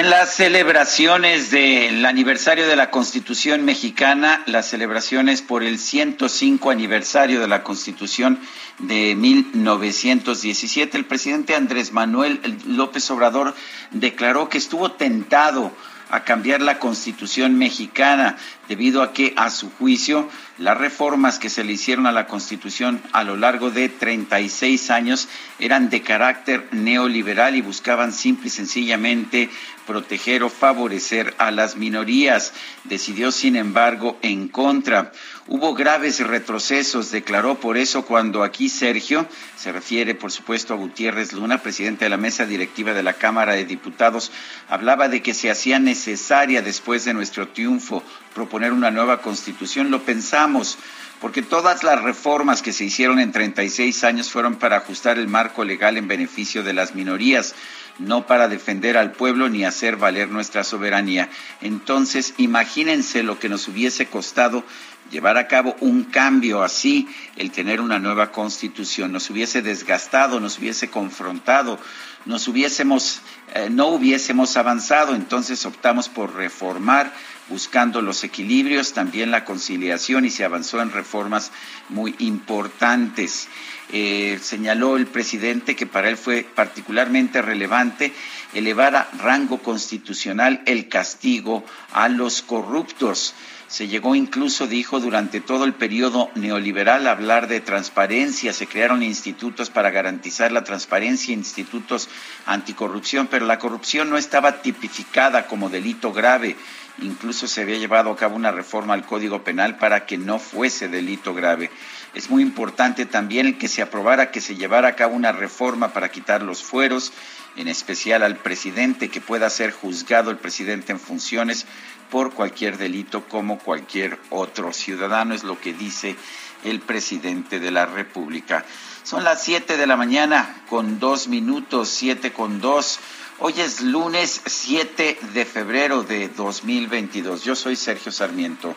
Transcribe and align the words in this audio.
En 0.00 0.08
las 0.08 0.32
celebraciones 0.32 1.50
del 1.50 2.06
aniversario 2.06 2.66
de 2.66 2.74
la 2.74 2.90
Constitución 2.90 3.66
mexicana, 3.66 4.42
las 4.46 4.64
celebraciones 4.64 5.42
por 5.42 5.62
el 5.62 5.78
105 5.78 6.70
aniversario 6.70 7.38
de 7.38 7.46
la 7.46 7.62
Constitución 7.62 8.40
de 8.78 9.14
1917, 9.14 10.96
el 10.96 11.04
presidente 11.04 11.54
Andrés 11.54 11.92
Manuel 11.92 12.40
López 12.66 13.10
Obrador 13.10 13.54
declaró 13.90 14.48
que 14.48 14.56
estuvo 14.56 14.92
tentado 14.92 15.70
a 16.10 16.24
cambiar 16.24 16.60
la 16.60 16.78
constitución 16.78 17.56
mexicana 17.56 18.36
debido 18.68 19.02
a 19.02 19.12
que, 19.12 19.32
a 19.36 19.50
su 19.50 19.70
juicio, 19.70 20.28
las 20.58 20.76
reformas 20.76 21.38
que 21.38 21.50
se 21.50 21.64
le 21.64 21.72
hicieron 21.72 22.06
a 22.06 22.12
la 22.12 22.26
constitución 22.26 23.02
a 23.12 23.24
lo 23.24 23.36
largo 23.36 23.70
de 23.70 23.88
36 23.88 24.90
años 24.90 25.28
eran 25.58 25.90
de 25.90 26.02
carácter 26.02 26.68
neoliberal 26.72 27.56
y 27.56 27.62
buscaban 27.62 28.12
simple 28.12 28.48
y 28.48 28.50
sencillamente 28.50 29.50
proteger 29.86 30.42
o 30.42 30.50
favorecer 30.50 31.34
a 31.38 31.50
las 31.50 31.76
minorías. 31.76 32.52
Decidió, 32.84 33.32
sin 33.32 33.56
embargo, 33.56 34.18
en 34.22 34.48
contra. 34.48 35.12
Hubo 35.52 35.74
graves 35.74 36.24
retrocesos, 36.24 37.10
declaró 37.10 37.58
por 37.58 37.76
eso 37.76 38.04
cuando 38.04 38.44
aquí 38.44 38.68
Sergio, 38.68 39.26
se 39.56 39.72
refiere 39.72 40.14
por 40.14 40.30
supuesto 40.30 40.74
a 40.74 40.76
Gutiérrez 40.76 41.32
Luna, 41.32 41.60
presidente 41.60 42.04
de 42.04 42.08
la 42.08 42.16
mesa 42.16 42.46
directiva 42.46 42.92
de 42.92 43.02
la 43.02 43.14
Cámara 43.14 43.54
de 43.54 43.64
Diputados, 43.64 44.30
hablaba 44.68 45.08
de 45.08 45.22
que 45.22 45.34
se 45.34 45.50
hacía 45.50 45.80
necesaria 45.80 46.62
después 46.62 47.04
de 47.04 47.14
nuestro 47.14 47.48
triunfo 47.48 48.04
proponer 48.32 48.72
una 48.72 48.92
nueva 48.92 49.22
constitución. 49.22 49.90
Lo 49.90 50.04
pensamos 50.04 50.78
porque 51.20 51.42
todas 51.42 51.82
las 51.82 52.00
reformas 52.00 52.62
que 52.62 52.72
se 52.72 52.84
hicieron 52.84 53.18
en 53.18 53.32
36 53.32 54.04
años 54.04 54.30
fueron 54.30 54.54
para 54.54 54.76
ajustar 54.76 55.18
el 55.18 55.26
marco 55.26 55.64
legal 55.64 55.96
en 55.96 56.06
beneficio 56.06 56.62
de 56.62 56.74
las 56.74 56.94
minorías 56.94 57.56
no 58.00 58.26
para 58.26 58.48
defender 58.48 58.96
al 58.96 59.12
pueblo 59.12 59.48
ni 59.48 59.64
hacer 59.64 59.96
valer 59.96 60.28
nuestra 60.28 60.64
soberanía. 60.64 61.28
Entonces, 61.60 62.34
imagínense 62.38 63.22
lo 63.22 63.38
que 63.38 63.48
nos 63.48 63.68
hubiese 63.68 64.06
costado 64.06 64.64
llevar 65.10 65.36
a 65.36 65.48
cabo 65.48 65.76
un 65.80 66.04
cambio 66.04 66.62
así, 66.62 67.08
el 67.36 67.50
tener 67.50 67.80
una 67.80 67.98
nueva 67.98 68.32
constitución, 68.32 69.12
nos 69.12 69.28
hubiese 69.30 69.62
desgastado, 69.62 70.40
nos 70.40 70.58
hubiese 70.58 70.88
confrontado, 70.88 71.78
nos 72.26 72.48
hubiésemos, 72.48 73.20
eh, 73.54 73.68
no 73.70 73.88
hubiésemos 73.88 74.56
avanzado, 74.56 75.14
entonces 75.14 75.64
optamos 75.66 76.08
por 76.08 76.34
reformar, 76.34 77.12
buscando 77.48 78.00
los 78.00 78.22
equilibrios, 78.22 78.92
también 78.92 79.30
la 79.30 79.44
conciliación 79.44 80.24
y 80.24 80.30
se 80.30 80.44
avanzó 80.44 80.80
en 80.80 80.92
reformas 80.92 81.50
muy 81.88 82.14
importantes. 82.18 83.48
Eh, 83.92 84.38
señaló 84.40 84.96
el 84.96 85.06
presidente 85.06 85.74
que 85.74 85.86
para 85.86 86.08
él 86.08 86.16
fue 86.16 86.44
particularmente 86.44 87.42
relevante 87.42 88.12
elevar 88.54 88.94
a 88.94 89.08
rango 89.18 89.58
constitucional 89.58 90.62
el 90.66 90.88
castigo 90.88 91.64
a 91.92 92.08
los 92.08 92.42
corruptos. 92.42 93.34
Se 93.70 93.86
llegó 93.86 94.16
incluso, 94.16 94.66
dijo, 94.66 94.98
durante 94.98 95.40
todo 95.40 95.64
el 95.64 95.74
periodo 95.74 96.28
neoliberal 96.34 97.06
a 97.06 97.12
hablar 97.12 97.46
de 97.46 97.60
transparencia. 97.60 98.52
Se 98.52 98.66
crearon 98.66 99.04
institutos 99.04 99.70
para 99.70 99.92
garantizar 99.92 100.50
la 100.50 100.64
transparencia, 100.64 101.32
institutos 101.32 102.08
anticorrupción, 102.46 103.28
pero 103.28 103.46
la 103.46 103.60
corrupción 103.60 104.10
no 104.10 104.18
estaba 104.18 104.60
tipificada 104.60 105.46
como 105.46 105.70
delito 105.70 106.12
grave. 106.12 106.56
Incluso 107.00 107.46
se 107.46 107.62
había 107.62 107.78
llevado 107.78 108.10
a 108.10 108.16
cabo 108.16 108.34
una 108.34 108.50
reforma 108.50 108.94
al 108.94 109.06
Código 109.06 109.44
Penal 109.44 109.78
para 109.78 110.04
que 110.04 110.18
no 110.18 110.40
fuese 110.40 110.88
delito 110.88 111.32
grave. 111.32 111.70
Es 112.12 112.28
muy 112.28 112.42
importante 112.42 113.06
también 113.06 113.56
que 113.56 113.68
se 113.68 113.82
aprobara 113.82 114.32
que 114.32 114.40
se 114.40 114.56
llevara 114.56 114.88
a 114.88 114.96
cabo 114.96 115.14
una 115.14 115.30
reforma 115.30 115.92
para 115.92 116.10
quitar 116.10 116.42
los 116.42 116.60
fueros, 116.64 117.12
en 117.54 117.68
especial 117.68 118.24
al 118.24 118.36
presidente, 118.36 119.10
que 119.10 119.20
pueda 119.20 119.48
ser 119.48 119.70
juzgado 119.70 120.32
el 120.32 120.38
presidente 120.38 120.90
en 120.90 120.98
funciones 120.98 121.66
por 122.10 122.32
cualquier 122.32 122.76
delito 122.76 123.24
como 123.28 123.58
cualquier 123.58 124.18
otro 124.30 124.72
ciudadano, 124.72 125.34
es 125.34 125.44
lo 125.44 125.60
que 125.60 125.72
dice 125.72 126.16
el 126.64 126.80
presidente 126.80 127.60
de 127.60 127.70
la 127.70 127.86
República. 127.86 128.64
Son 129.02 129.24
las 129.24 129.42
siete 129.42 129.76
de 129.76 129.86
la 129.86 129.96
mañana 129.96 130.62
con 130.68 130.98
dos 130.98 131.28
minutos, 131.28 131.88
siete 131.88 132.32
con 132.32 132.60
dos. 132.60 132.98
Hoy 133.38 133.54
es 133.58 133.80
lunes 133.80 134.42
7 134.44 135.18
de 135.32 135.44
febrero 135.46 136.02
de 136.02 136.28
2022. 136.28 137.42
Yo 137.42 137.56
soy 137.56 137.74
Sergio 137.74 138.12
Sarmiento. 138.12 138.76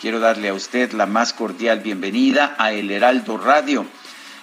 Quiero 0.00 0.20
darle 0.20 0.50
a 0.50 0.54
usted 0.54 0.92
la 0.92 1.06
más 1.06 1.32
cordial 1.32 1.80
bienvenida 1.80 2.54
a 2.58 2.72
El 2.72 2.92
Heraldo 2.92 3.38
Radio. 3.38 3.84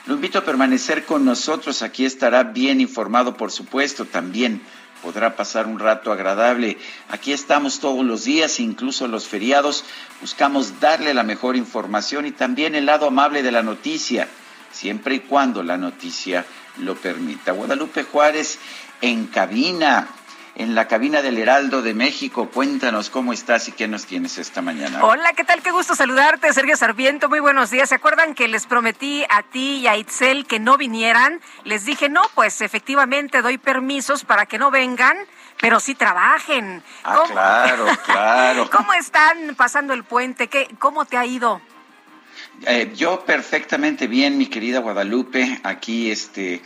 Lo 0.08 0.16
invito 0.16 0.40
a 0.40 0.44
permanecer 0.44 1.06
con 1.06 1.24
nosotros. 1.24 1.84
Aquí 1.84 2.04
estará 2.04 2.44
bien 2.44 2.82
informado, 2.82 3.38
por 3.38 3.52
supuesto. 3.52 4.06
También 4.06 4.62
podrá 5.02 5.36
pasar 5.36 5.68
un 5.68 5.80
rato 5.80 6.12
agradable. 6.12 6.78
Aquí 7.10 7.34
estamos 7.34 7.80
todos 7.80 8.06
los 8.06 8.24
días, 8.24 8.60
incluso 8.60 9.08
los 9.08 9.28
feriados. 9.28 9.84
Buscamos 10.22 10.80
darle 10.80 11.14
la 11.14 11.24
mejor 11.24 11.56
información 11.56 12.26
y 12.26 12.32
también 12.32 12.76
el 12.76 12.86
lado 12.86 13.08
amable 13.08 13.44
de 13.44 13.52
la 13.52 13.64
noticia, 13.64 14.28
siempre 14.72 15.16
y 15.16 15.20
cuando 15.20 15.64
la 15.64 15.78
noticia 15.78 16.46
lo 16.78 16.96
permita. 16.96 17.52
Guadalupe 17.52 18.04
Juárez 18.04 18.60
en 19.02 19.28
cabina, 19.28 20.08
en 20.56 20.76
la 20.76 20.88
cabina 20.88 21.22
del 21.22 21.38
Heraldo 21.38 21.82
de 21.82 21.94
México. 21.94 22.50
Cuéntanos 22.50 23.10
cómo 23.10 23.34
estás 23.34 23.68
y 23.68 23.72
qué 23.72 23.88
nos 23.88 24.06
tienes 24.06 24.38
esta 24.38 24.62
mañana. 24.62 25.04
Hola, 25.04 25.34
¿qué 25.34 25.44
tal? 25.44 25.62
Qué 25.62 25.72
gusto 25.72 25.96
saludarte, 25.96 26.52
Sergio 26.54 26.76
Sarviento. 26.76 27.30
Muy 27.30 27.40
buenos 27.40 27.72
días. 27.72 27.90
¿Se 27.90 27.96
acuerdan 27.96 28.36
que 28.36 28.48
les 28.48 28.66
prometí 28.66 29.24
a 29.30 29.44
ti 29.44 29.78
y 29.78 29.88
a 29.88 29.98
Itzel 29.98 30.46
que 30.46 30.60
no 30.60 30.78
vinieran? 30.78 31.42
Les 31.64 31.86
dije, 31.86 32.10
no, 32.10 32.22
pues 32.36 32.62
efectivamente 32.62 33.42
doy 33.42 33.58
permisos 33.58 34.26
para 34.26 34.46
que 34.46 34.58
no 34.58 34.72
vengan 34.72 35.18
pero 35.60 35.80
sí 35.80 35.94
trabajen. 35.94 36.84
Ah, 37.04 37.24
claro, 37.28 37.86
claro. 38.06 38.70
¿Cómo 38.72 38.94
están 38.94 39.56
pasando 39.56 39.94
el 39.94 40.04
puente? 40.04 40.48
¿Qué, 40.48 40.68
¿Cómo 40.80 41.06
te 41.06 41.18
ha 41.18 41.26
ido? 41.26 41.62
Eh, 42.66 42.92
yo 42.96 43.24
perfectamente 43.26 44.08
bien, 44.08 44.38
mi 44.38 44.48
querida 44.48 44.80
Guadalupe, 44.80 45.60
aquí 45.64 46.12
este, 46.12 46.62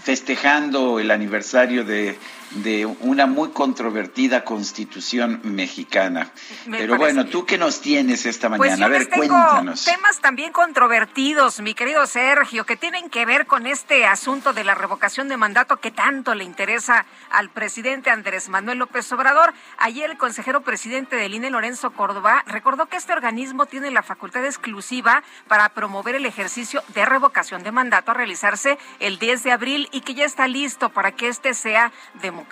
festejando 0.00 0.98
el 1.00 1.10
aniversario 1.10 1.84
de 1.84 2.18
de 2.54 2.86
una 2.86 3.26
muy 3.26 3.50
controvertida 3.50 4.44
constitución 4.44 5.40
mexicana. 5.42 6.30
Pero 6.70 6.96
bueno, 6.96 7.26
¿tú 7.26 7.44
qué 7.44 7.58
nos 7.58 7.80
tienes 7.80 8.26
esta 8.26 8.48
pues 8.48 8.58
mañana? 8.58 8.86
a 8.86 8.88
ver, 8.88 9.06
tengo 9.06 9.26
cuéntanos. 9.26 9.84
Temas 9.84 10.20
también 10.20 10.52
controvertidos, 10.52 11.60
mi 11.60 11.74
querido 11.74 12.06
Sergio, 12.06 12.64
que 12.64 12.76
tienen 12.76 13.10
que 13.10 13.26
ver 13.26 13.46
con 13.46 13.66
este 13.66 14.06
asunto 14.06 14.52
de 14.52 14.64
la 14.64 14.74
revocación 14.74 15.28
de 15.28 15.36
mandato 15.36 15.78
que 15.78 15.90
tanto 15.90 16.34
le 16.34 16.44
interesa 16.44 17.06
al 17.30 17.50
presidente 17.50 18.10
Andrés 18.10 18.48
Manuel 18.48 18.78
López 18.78 19.10
Obrador. 19.12 19.52
Ayer 19.78 20.10
el 20.10 20.16
consejero 20.16 20.62
presidente 20.62 21.16
del 21.16 21.34
INE, 21.34 21.50
Lorenzo 21.50 21.90
Córdoba, 21.92 22.44
recordó 22.46 22.86
que 22.86 22.96
este 22.96 23.12
organismo 23.12 23.66
tiene 23.66 23.90
la 23.90 24.02
facultad 24.02 24.44
exclusiva 24.44 25.22
para 25.48 25.70
promover 25.70 26.14
el 26.14 26.26
ejercicio 26.26 26.82
de 26.94 27.04
revocación 27.04 27.62
de 27.62 27.72
mandato 27.72 28.12
a 28.12 28.14
realizarse 28.14 28.78
el 29.00 29.18
10 29.18 29.42
de 29.42 29.52
abril 29.52 29.88
y 29.92 30.02
que 30.02 30.14
ya 30.14 30.24
está 30.24 30.46
listo 30.46 30.90
para 30.90 31.12
que 31.12 31.28
este 31.28 31.54
sea 31.54 31.92
democrático. 32.22 32.43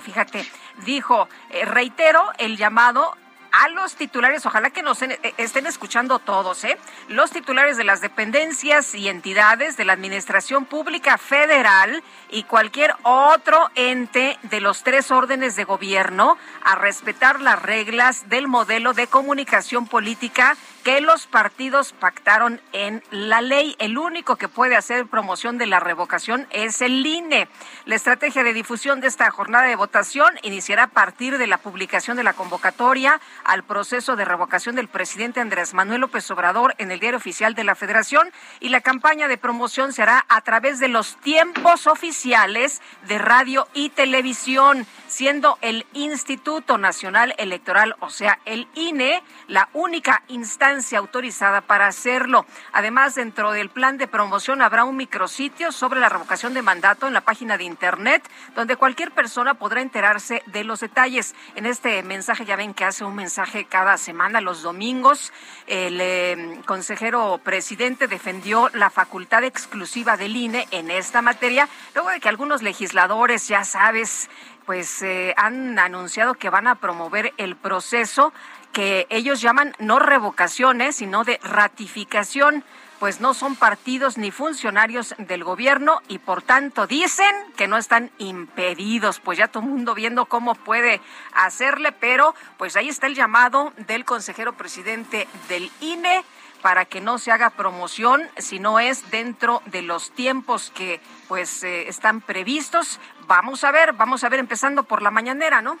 Fíjate, 0.00 0.46
dijo, 0.84 1.28
eh, 1.50 1.64
reitero 1.64 2.22
el 2.38 2.56
llamado 2.56 3.16
a 3.56 3.68
los 3.70 3.96
titulares, 3.96 4.44
ojalá 4.44 4.68
que 4.70 4.82
nos 4.82 5.00
eh, 5.00 5.18
estén 5.38 5.66
escuchando 5.66 6.18
todos, 6.18 6.62
¿eh? 6.64 6.76
Los 7.08 7.30
titulares 7.30 7.78
de 7.78 7.84
las 7.84 8.02
dependencias 8.02 8.94
y 8.94 9.08
entidades 9.08 9.78
de 9.78 9.86
la 9.86 9.94
Administración 9.94 10.66
Pública 10.66 11.16
Federal 11.16 12.02
y 12.28 12.42
cualquier 12.42 12.94
otro 13.02 13.70
ente 13.74 14.38
de 14.42 14.60
los 14.60 14.82
tres 14.82 15.10
órdenes 15.10 15.56
de 15.56 15.64
gobierno 15.64 16.36
a 16.64 16.74
respetar 16.74 17.40
las 17.40 17.62
reglas 17.62 18.28
del 18.28 18.46
modelo 18.46 18.92
de 18.92 19.06
comunicación 19.06 19.86
política 19.86 20.56
que 20.86 21.00
los 21.00 21.26
partidos 21.26 21.92
pactaron 21.94 22.60
en 22.72 23.02
la 23.10 23.40
ley. 23.40 23.74
El 23.80 23.98
único 23.98 24.36
que 24.36 24.46
puede 24.46 24.76
hacer 24.76 25.06
promoción 25.06 25.58
de 25.58 25.66
la 25.66 25.80
revocación 25.80 26.46
es 26.52 26.80
el 26.80 27.04
INE. 27.04 27.48
La 27.86 27.96
estrategia 27.96 28.44
de 28.44 28.52
difusión 28.52 29.00
de 29.00 29.08
esta 29.08 29.28
jornada 29.32 29.66
de 29.66 29.74
votación 29.74 30.38
iniciará 30.42 30.84
a 30.84 30.90
partir 30.90 31.38
de 31.38 31.48
la 31.48 31.58
publicación 31.58 32.16
de 32.16 32.22
la 32.22 32.34
convocatoria 32.34 33.20
al 33.42 33.64
proceso 33.64 34.14
de 34.14 34.24
revocación 34.24 34.76
del 34.76 34.86
presidente 34.86 35.40
Andrés 35.40 35.74
Manuel 35.74 36.02
López 36.02 36.30
Obrador 36.30 36.76
en 36.78 36.92
el 36.92 37.00
diario 37.00 37.18
oficial 37.18 37.56
de 37.56 37.64
la 37.64 37.74
Federación 37.74 38.30
y 38.60 38.68
la 38.68 38.80
campaña 38.80 39.26
de 39.26 39.38
promoción 39.38 39.92
se 39.92 40.02
hará 40.02 40.24
a 40.28 40.40
través 40.42 40.78
de 40.78 40.86
los 40.86 41.16
tiempos 41.16 41.88
oficiales 41.88 42.80
de 43.08 43.18
radio 43.18 43.66
y 43.74 43.88
televisión 43.88 44.86
siendo 45.08 45.58
el 45.62 45.84
Instituto 45.94 46.78
Nacional 46.78 47.34
Electoral, 47.38 47.96
o 47.98 48.10
sea, 48.10 48.38
el 48.44 48.68
INE, 48.74 49.24
la 49.48 49.68
única 49.72 50.22
instancia 50.28 50.75
autorizada 50.96 51.60
para 51.60 51.86
hacerlo. 51.86 52.46
Además, 52.72 53.14
dentro 53.14 53.52
del 53.52 53.70
plan 53.70 53.98
de 53.98 54.06
promoción 54.06 54.62
habrá 54.62 54.84
un 54.84 54.96
micrositio 54.96 55.72
sobre 55.72 56.00
la 56.00 56.08
revocación 56.08 56.54
de 56.54 56.62
mandato 56.62 57.06
en 57.06 57.14
la 57.14 57.20
página 57.22 57.56
de 57.56 57.64
Internet, 57.64 58.28
donde 58.54 58.76
cualquier 58.76 59.10
persona 59.10 59.54
podrá 59.54 59.80
enterarse 59.80 60.42
de 60.46 60.64
los 60.64 60.80
detalles. 60.80 61.34
En 61.54 61.66
este 61.66 62.02
mensaje 62.02 62.44
ya 62.44 62.56
ven 62.56 62.74
que 62.74 62.84
hace 62.84 63.04
un 63.04 63.14
mensaje 63.14 63.64
cada 63.64 63.96
semana, 63.96 64.40
los 64.40 64.62
domingos. 64.62 65.32
El 65.66 65.98
eh, 66.00 66.60
consejero 66.66 67.40
presidente 67.42 68.08
defendió 68.08 68.70
la 68.72 68.90
facultad 68.90 69.44
exclusiva 69.44 70.16
del 70.16 70.36
INE 70.36 70.66
en 70.70 70.90
esta 70.90 71.22
materia, 71.22 71.68
luego 71.94 72.10
de 72.10 72.20
que 72.20 72.28
algunos 72.28 72.62
legisladores, 72.62 73.48
ya 73.48 73.64
sabes, 73.64 74.28
pues 74.66 75.00
eh, 75.02 75.32
han 75.36 75.78
anunciado 75.78 76.34
que 76.34 76.50
van 76.50 76.66
a 76.66 76.74
promover 76.74 77.32
el 77.36 77.56
proceso 77.56 78.32
que 78.72 79.06
ellos 79.10 79.40
llaman 79.40 79.74
no 79.78 79.98
revocaciones, 79.98 80.96
sino 80.96 81.24
de 81.24 81.38
ratificación, 81.42 82.64
pues 82.98 83.20
no 83.20 83.34
son 83.34 83.56
partidos 83.56 84.18
ni 84.18 84.30
funcionarios 84.30 85.14
del 85.18 85.44
gobierno 85.44 86.00
y 86.08 86.18
por 86.18 86.42
tanto 86.42 86.86
dicen 86.86 87.34
que 87.56 87.68
no 87.68 87.76
están 87.76 88.10
impedidos, 88.18 89.20
pues 89.20 89.38
ya 89.38 89.48
todo 89.48 89.62
el 89.62 89.68
mundo 89.70 89.94
viendo 89.94 90.26
cómo 90.26 90.54
puede 90.54 91.00
hacerle, 91.32 91.92
pero 91.92 92.34
pues 92.56 92.76
ahí 92.76 92.88
está 92.88 93.06
el 93.06 93.14
llamado 93.14 93.72
del 93.86 94.04
consejero 94.04 94.54
presidente 94.54 95.28
del 95.48 95.70
INE 95.80 96.24
para 96.62 96.84
que 96.84 97.00
no 97.00 97.18
se 97.18 97.30
haga 97.30 97.50
promoción 97.50 98.22
si 98.38 98.58
no 98.58 98.80
es 98.80 99.10
dentro 99.10 99.62
de 99.66 99.82
los 99.82 100.10
tiempos 100.12 100.72
que 100.74 101.00
pues 101.28 101.62
eh, 101.62 101.88
están 101.88 102.20
previstos. 102.20 102.98
Vamos 103.26 103.62
a 103.62 103.70
ver, 103.70 103.92
vamos 103.92 104.24
a 104.24 104.28
ver 104.28 104.40
empezando 104.40 104.82
por 104.82 105.02
la 105.02 105.10
mañanera, 105.10 105.62
¿no? 105.62 105.78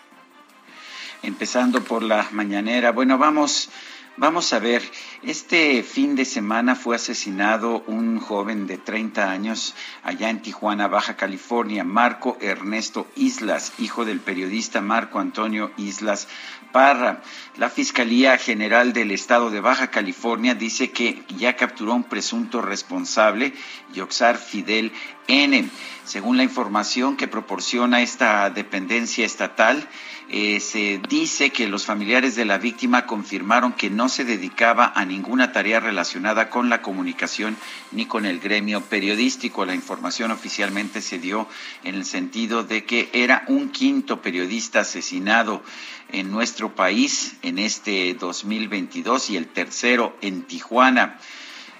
Empezando 1.22 1.82
por 1.82 2.02
la 2.02 2.28
mañanera. 2.32 2.92
Bueno, 2.92 3.18
vamos 3.18 3.70
Vamos 4.18 4.54
a 4.54 4.58
ver, 4.60 4.82
este 5.22 5.82
fin 5.82 6.16
de 6.16 6.24
semana 6.24 6.74
fue 6.74 6.96
asesinado 6.96 7.84
un 7.86 8.18
joven 8.18 8.66
de 8.66 8.78
30 8.78 9.30
años 9.30 9.74
allá 10.02 10.30
en 10.30 10.40
Tijuana, 10.40 10.88
Baja 10.88 11.16
California, 11.16 11.84
Marco 11.84 12.38
Ernesto 12.40 13.06
Islas, 13.14 13.74
hijo 13.76 14.06
del 14.06 14.20
periodista 14.20 14.80
Marco 14.80 15.18
Antonio 15.18 15.70
Islas 15.76 16.28
Parra. 16.72 17.20
La 17.58 17.68
Fiscalía 17.68 18.38
General 18.38 18.94
del 18.94 19.10
Estado 19.10 19.50
de 19.50 19.60
Baja 19.60 19.90
California 19.90 20.54
dice 20.54 20.92
que 20.92 21.22
ya 21.36 21.54
capturó 21.56 21.92
a 21.92 21.96
un 21.96 22.04
presunto 22.04 22.62
responsable, 22.62 23.52
Yoxar 23.92 24.38
Fidel 24.38 24.92
N. 25.26 25.68
Según 26.04 26.38
la 26.38 26.42
información 26.42 27.18
que 27.18 27.28
proporciona 27.28 28.00
esta 28.00 28.48
dependencia 28.48 29.26
estatal, 29.26 29.86
eh, 30.28 30.58
se 30.58 31.00
dice 31.08 31.50
que 31.50 31.68
los 31.68 31.84
familiares 31.84 32.34
de 32.34 32.44
la 32.44 32.58
víctima 32.58 33.06
confirmaron 33.06 33.72
que 33.72 33.90
no 33.90 34.08
se 34.08 34.24
dedicaba 34.24 34.92
a 34.94 35.04
ninguna 35.04 35.52
tarea 35.52 35.78
relacionada 35.78 36.50
con 36.50 36.68
la 36.68 36.82
comunicación 36.82 37.56
ni 37.92 38.06
con 38.06 38.26
el 38.26 38.40
gremio 38.40 38.80
periodístico. 38.80 39.64
La 39.64 39.74
información 39.74 40.32
oficialmente 40.32 41.00
se 41.00 41.20
dio 41.20 41.48
en 41.84 41.94
el 41.94 42.04
sentido 42.04 42.64
de 42.64 42.84
que 42.84 43.08
era 43.12 43.44
un 43.46 43.70
quinto 43.70 44.20
periodista 44.20 44.80
asesinado 44.80 45.62
en 46.10 46.32
nuestro 46.32 46.74
país 46.74 47.36
en 47.42 47.60
este 47.60 48.14
2022 48.14 49.30
y 49.30 49.36
el 49.36 49.46
tercero 49.46 50.16
en 50.22 50.42
Tijuana 50.42 51.18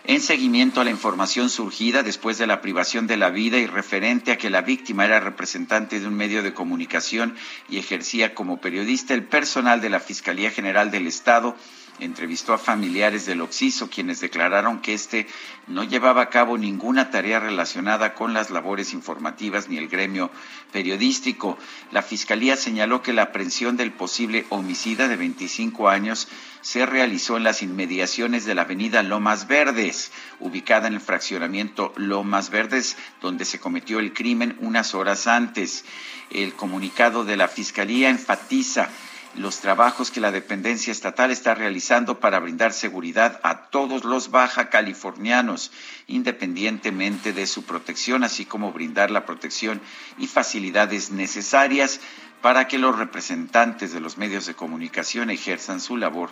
en 0.09 0.21
seguimiento 0.21 0.81
a 0.81 0.85
la 0.85 0.91
información 0.91 1.51
surgida 1.51 2.03
después 2.03 2.39
de 2.39 2.47
la 2.47 2.61
privación 2.61 3.07
de 3.07 3.17
la 3.17 3.31
vida 3.31 3.59
y 3.59 3.67
referente 3.67 4.33
a 4.33 4.39
que 4.39 4.51
la 4.51 4.63
víctima 4.63 5.05
era 5.05 5.21
representante 5.21 5.99
de 5.99 6.07
un 6.07 6.15
medio 6.15 6.43
de 6.43 6.55
comunicación 6.55 7.35
y 7.69 7.79
ejercía 7.79 8.35
como 8.35 8.61
periodista, 8.61 9.15
el 9.15 9.25
personal 9.25 9.81
de 9.81 9.91
la 9.91 10.01
Fiscalía 10.01 10.51
General 10.51 10.91
del 10.91 11.07
Estado 11.07 11.57
entrevistó 12.01 12.53
a 12.53 12.59
familiares 12.59 13.27
del 13.27 13.41
Oxiso, 13.41 13.89
quienes 13.89 14.21
declararon 14.21 14.81
que 14.81 14.95
éste 14.95 15.27
no 15.67 15.85
llevaba 15.85 16.23
a 16.23 16.31
cabo 16.31 16.59
ninguna 16.59 17.11
tarea 17.11 17.41
relacionada 17.41 18.15
con 18.15 18.35
las 18.35 18.51
labores 18.51 18.93
informativas 18.93 19.69
ni 19.69 19.79
el 19.79 19.89
gremio 19.89 20.31
periodístico. 20.73 21.59
La 21.93 22.03
Fiscalía 22.03 22.57
señaló 22.57 23.03
que 23.03 23.13
la 23.13 23.23
aprehensión 23.23 23.77
del 23.77 23.93
posible 23.93 24.47
homicida 24.51 25.09
de 25.09 25.17
25 25.17 25.89
años 25.89 26.29
se 26.61 26.85
realizó 26.85 27.37
en 27.37 27.45
las 27.45 27.63
inmediaciones 27.63 28.45
de 28.45 28.55
la 28.55 28.63
avenida 28.63 29.03
Lomas 29.03 29.47
Verdes, 29.47 30.11
ubicada 30.41 30.89
en 30.89 30.95
el 30.95 31.01
fraccionamiento 31.01 31.93
Lomas 31.97 32.51
Verdes, 32.51 32.97
donde 33.21 33.45
se 33.45 33.61
cometió 33.61 34.01
el 34.01 34.13
crimen 34.13 34.57
unas 34.61 34.95
horas 34.95 35.27
antes. 35.27 35.85
El 36.31 36.55
comunicado 36.55 37.25
de 37.25 37.37
la 37.37 37.47
Fiscalía 37.47 38.11
enfatiza 38.11 38.89
los 39.37 39.61
trabajos 39.61 40.11
que 40.11 40.21
la 40.21 40.33
dependencia 40.33 40.91
estatal 40.91 41.31
está 41.31 41.55
realizando 41.55 42.21
para 42.21 42.39
brindar 42.39 42.73
seguridad 42.73 43.41
a 43.43 43.69
todos 43.69 44.05
los 44.05 44.31
baja 44.31 44.71
californianos, 44.71 45.73
independientemente 46.07 47.33
de 47.33 47.47
su 47.47 47.65
protección, 47.65 48.25
así 48.25 48.45
como 48.47 48.73
brindar 48.73 49.11
la 49.11 49.27
protección 49.27 49.81
y 50.19 50.27
facilidades 50.27 51.11
necesarias 51.11 52.01
para 52.41 52.69
que 52.69 52.79
los 52.79 52.97
representantes 52.97 53.93
de 53.93 54.01
los 54.01 54.19
medios 54.19 54.47
de 54.47 54.55
comunicación 54.55 55.31
ejerzan 55.31 55.81
su 55.81 55.97
labor 55.97 56.31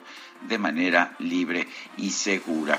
de 0.49 0.59
manera 0.59 1.15
libre 1.19 1.67
y 1.97 2.11
segura. 2.11 2.79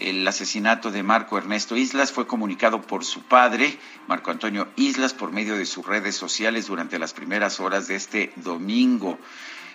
El 0.00 0.26
asesinato 0.26 0.90
de 0.90 1.02
Marco 1.02 1.36
Ernesto 1.36 1.76
Islas 1.76 2.10
fue 2.10 2.26
comunicado 2.26 2.80
por 2.80 3.04
su 3.04 3.22
padre, 3.22 3.78
Marco 4.08 4.30
Antonio 4.30 4.68
Islas, 4.76 5.12
por 5.12 5.30
medio 5.30 5.56
de 5.56 5.66
sus 5.66 5.84
redes 5.84 6.16
sociales 6.16 6.68
durante 6.68 6.98
las 6.98 7.12
primeras 7.12 7.60
horas 7.60 7.86
de 7.86 7.96
este 7.96 8.32
domingo. 8.36 9.18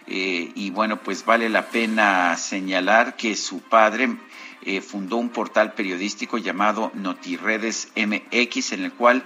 Eh, 0.07 0.51
y 0.55 0.69
bueno, 0.69 1.01
pues 1.01 1.25
vale 1.25 1.49
la 1.49 1.67
pena 1.69 2.37
señalar 2.37 3.15
que 3.15 3.35
su 3.35 3.61
padre 3.61 4.17
eh, 4.61 4.81
fundó 4.81 5.17
un 5.17 5.29
portal 5.29 5.73
periodístico 5.73 6.37
llamado 6.37 6.91
Notiredes 6.93 7.89
MX, 7.95 8.73
en 8.73 8.83
el 8.83 8.93
cual 8.93 9.23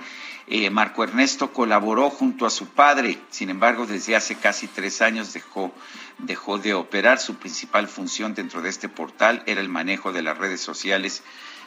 eh, 0.48 0.69
Marco 0.69 1.03
Ernesto 1.03 1.53
colaboró 1.53 2.09
junto 2.09 2.45
a 2.45 2.50
su 2.50 2.67
padre. 2.67 3.17
Sin 3.29 3.50
embargo, 3.50 3.86
desde 3.86 4.15
hace 4.15 4.36
casi 4.36 4.67
tres 4.67 5.01
años 5.01 5.33
dejó, 5.33 5.74
dejó 6.17 6.57
de 6.57 6.74
operar. 6.74 7.19
Su 7.19 7.36
principal 7.36 7.88
función 7.88 8.33
dentro 8.33 8.62
de 8.62 8.69
este 8.69 8.89
portal 8.89 9.43
era 9.45 9.62
el 9.62 9.69
manejo 9.69 10.12
de 10.12 10.24
las 10.24 10.38
redes 10.38 10.62
sociales 10.62 11.24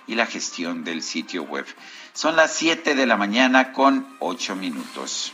y 0.06 0.16
la 0.16 0.26
gestión 0.26 0.84
del 0.84 1.02
sitio 1.02 1.44
web. 1.44 1.66
Son 2.12 2.34
las 2.34 2.52
7 2.54 2.94
de 2.94 3.06
la 3.06 3.16
mañana 3.16 3.72
con 3.72 4.06
8 4.18 4.56
minutos. 4.56 5.32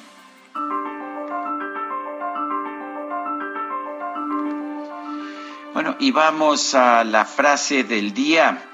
Bueno, 5.78 5.94
y 6.00 6.10
vamos 6.10 6.74
a 6.74 7.04
la 7.04 7.24
frase 7.24 7.84
del 7.84 8.12
día. 8.12 8.68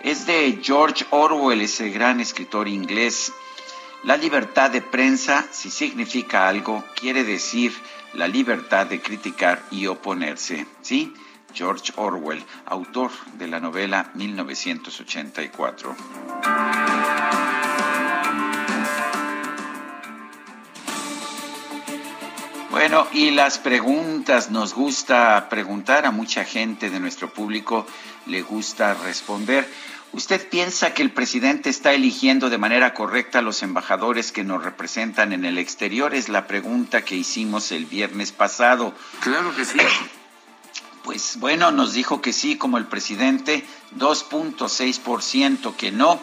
Es 0.00 0.26
de 0.26 0.60
George 0.62 1.04
Orwell, 1.10 1.60
ese 1.60 1.90
gran 1.90 2.20
escritor 2.20 2.68
inglés. 2.68 3.32
La 4.04 4.16
libertad 4.16 4.70
de 4.70 4.80
prensa, 4.80 5.44
si 5.50 5.72
significa 5.72 6.46
algo, 6.46 6.84
quiere 6.94 7.24
decir 7.24 7.74
la 8.14 8.28
libertad 8.28 8.86
de 8.86 9.00
criticar 9.00 9.60
y 9.72 9.88
oponerse. 9.88 10.68
¿Sí? 10.82 11.12
George 11.52 11.92
Orwell, 11.96 12.44
autor 12.66 13.10
de 13.38 13.48
la 13.48 13.58
novela 13.58 14.12
1984. 14.14 15.96
Bueno, 22.88 23.08
y 23.12 23.32
las 23.32 23.58
preguntas, 23.58 24.52
nos 24.52 24.72
gusta 24.72 25.48
preguntar 25.48 26.06
a 26.06 26.12
mucha 26.12 26.44
gente 26.44 26.88
de 26.88 27.00
nuestro 27.00 27.32
público, 27.32 27.84
le 28.26 28.42
gusta 28.42 28.94
responder. 28.94 29.68
¿Usted 30.12 30.48
piensa 30.48 30.94
que 30.94 31.02
el 31.02 31.10
presidente 31.10 31.68
está 31.68 31.94
eligiendo 31.94 32.48
de 32.48 32.58
manera 32.58 32.94
correcta 32.94 33.40
a 33.40 33.42
los 33.42 33.64
embajadores 33.64 34.30
que 34.30 34.44
nos 34.44 34.62
representan 34.62 35.32
en 35.32 35.44
el 35.44 35.58
exterior? 35.58 36.14
Es 36.14 36.28
la 36.28 36.46
pregunta 36.46 37.04
que 37.04 37.16
hicimos 37.16 37.72
el 37.72 37.86
viernes 37.86 38.30
pasado. 38.30 38.94
Claro 39.18 39.52
que 39.56 39.64
sí. 39.64 39.80
Pues 41.02 41.40
bueno, 41.40 41.72
nos 41.72 41.92
dijo 41.92 42.20
que 42.20 42.32
sí, 42.32 42.56
como 42.56 42.78
el 42.78 42.86
presidente, 42.86 43.66
2.6%, 43.98 45.74
que 45.74 45.90
no, 45.90 46.20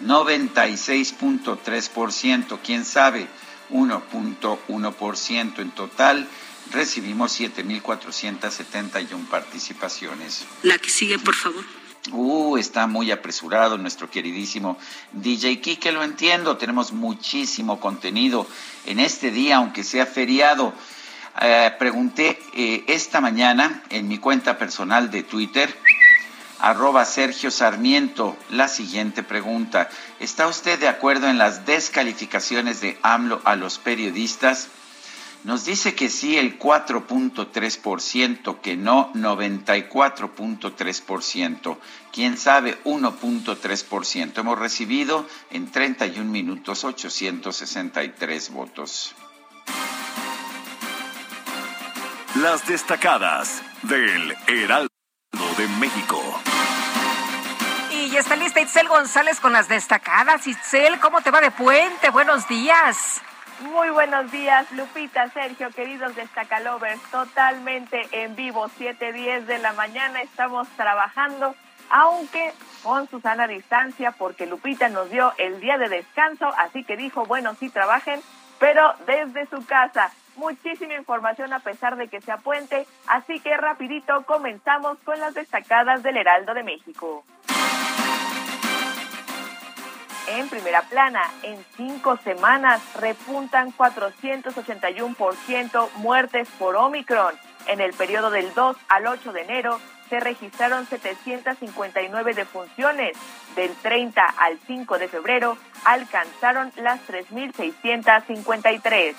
96.3%, 0.00 2.58
quién 2.62 2.84
sabe, 2.84 3.26
1.1% 3.74 5.58
en 5.58 5.70
total. 5.72 6.28
Recibimos 6.70 7.38
7.471 7.38 9.26
participaciones. 9.28 10.46
La 10.62 10.78
que 10.78 10.88
sigue, 10.88 11.18
por 11.18 11.34
favor. 11.34 11.64
Uh, 12.12 12.56
está 12.58 12.86
muy 12.86 13.10
apresurado 13.10 13.76
nuestro 13.78 14.10
queridísimo 14.10 14.78
DJ 15.12 15.60
Kike, 15.60 15.90
lo 15.90 16.04
entiendo, 16.04 16.58
tenemos 16.58 16.92
muchísimo 16.92 17.80
contenido 17.80 18.46
en 18.84 19.00
este 19.00 19.30
día, 19.30 19.56
aunque 19.56 19.82
sea 19.84 20.04
feriado. 20.04 20.74
Eh, 21.40 21.72
pregunté 21.78 22.38
eh, 22.54 22.84
esta 22.88 23.20
mañana 23.20 23.82
en 23.88 24.06
mi 24.06 24.18
cuenta 24.18 24.58
personal 24.58 25.10
de 25.10 25.22
Twitter, 25.22 25.74
arroba 26.64 27.04
Sergio 27.04 27.50
Sarmiento, 27.50 28.38
la 28.48 28.68
siguiente 28.68 29.22
pregunta. 29.22 29.90
¿Está 30.18 30.46
usted 30.46 30.80
de 30.80 30.88
acuerdo 30.88 31.28
en 31.28 31.36
las 31.36 31.66
descalificaciones 31.66 32.80
de 32.80 32.98
AMLO 33.02 33.42
a 33.44 33.54
los 33.54 33.78
periodistas? 33.78 34.68
Nos 35.44 35.66
dice 35.66 35.94
que 35.94 36.08
sí 36.08 36.38
el 36.38 36.58
4.3%, 36.58 38.62
que 38.62 38.78
no 38.78 39.12
94.3%, 39.12 41.76
quién 42.10 42.38
sabe 42.38 42.82
1.3%. 42.84 44.38
Hemos 44.38 44.58
recibido 44.58 45.28
en 45.50 45.70
31 45.70 46.30
minutos 46.30 46.84
863 46.84 48.52
votos. 48.52 49.14
Las 52.36 52.66
destacadas 52.66 53.62
del 53.82 54.34
Heraldo 54.46 54.88
de 55.58 55.68
México. 55.78 56.22
Y 58.14 58.16
está 58.16 58.36
lista 58.36 58.60
Itzel 58.60 58.86
González 58.86 59.40
con 59.40 59.52
las 59.52 59.66
destacadas. 59.66 60.46
Itzel, 60.46 61.00
¿cómo 61.00 61.20
te 61.20 61.32
va 61.32 61.40
de 61.40 61.50
puente? 61.50 62.10
Buenos 62.10 62.46
días. 62.46 63.20
Muy 63.58 63.90
buenos 63.90 64.30
días, 64.30 64.70
Lupita, 64.70 65.28
Sergio, 65.30 65.70
queridos 65.70 66.14
destacalovers, 66.14 67.02
totalmente 67.10 68.06
en 68.12 68.36
vivo, 68.36 68.68
7.10 68.78 69.46
de 69.46 69.58
la 69.58 69.72
mañana, 69.72 70.22
estamos 70.22 70.68
trabajando, 70.76 71.56
aunque 71.90 72.54
con 72.84 73.08
Susana 73.10 73.44
a 73.44 73.48
distancia, 73.48 74.12
porque 74.12 74.46
Lupita 74.46 74.88
nos 74.88 75.10
dio 75.10 75.32
el 75.38 75.60
día 75.60 75.76
de 75.76 75.88
descanso, 75.88 76.46
así 76.56 76.84
que 76.84 76.96
dijo, 76.96 77.26
bueno, 77.26 77.56
sí 77.58 77.68
trabajen, 77.68 78.20
pero 78.60 78.94
desde 79.08 79.46
su 79.46 79.66
casa. 79.66 80.12
Muchísima 80.36 80.94
información 80.94 81.52
a 81.52 81.58
pesar 81.58 81.96
de 81.96 82.06
que 82.06 82.20
sea 82.20 82.36
puente, 82.36 82.86
así 83.08 83.40
que 83.40 83.56
rapidito 83.56 84.24
comenzamos 84.24 84.98
con 85.04 85.18
las 85.18 85.34
destacadas 85.34 86.04
del 86.04 86.16
Heraldo 86.16 86.54
de 86.54 86.62
México. 86.62 87.24
En 90.26 90.48
primera 90.48 90.80
plana, 90.82 91.30
en 91.42 91.64
cinco 91.76 92.16
semanas 92.16 92.80
repuntan 92.98 93.72
481% 93.76 95.90
muertes 95.96 96.48
por 96.58 96.76
Omicron. 96.76 97.34
En 97.66 97.82
el 97.82 97.92
periodo 97.92 98.30
del 98.30 98.54
2 98.54 98.76
al 98.88 99.06
8 99.06 99.32
de 99.32 99.42
enero 99.42 99.78
se 100.08 100.20
registraron 100.20 100.86
759 100.86 102.32
defunciones. 102.34 103.18
Del 103.54 103.74
30 103.76 104.24
al 104.24 104.58
5 104.66 104.98
de 104.98 105.08
febrero 105.08 105.58
alcanzaron 105.84 106.72
las 106.76 107.06
3.653. 107.06 109.14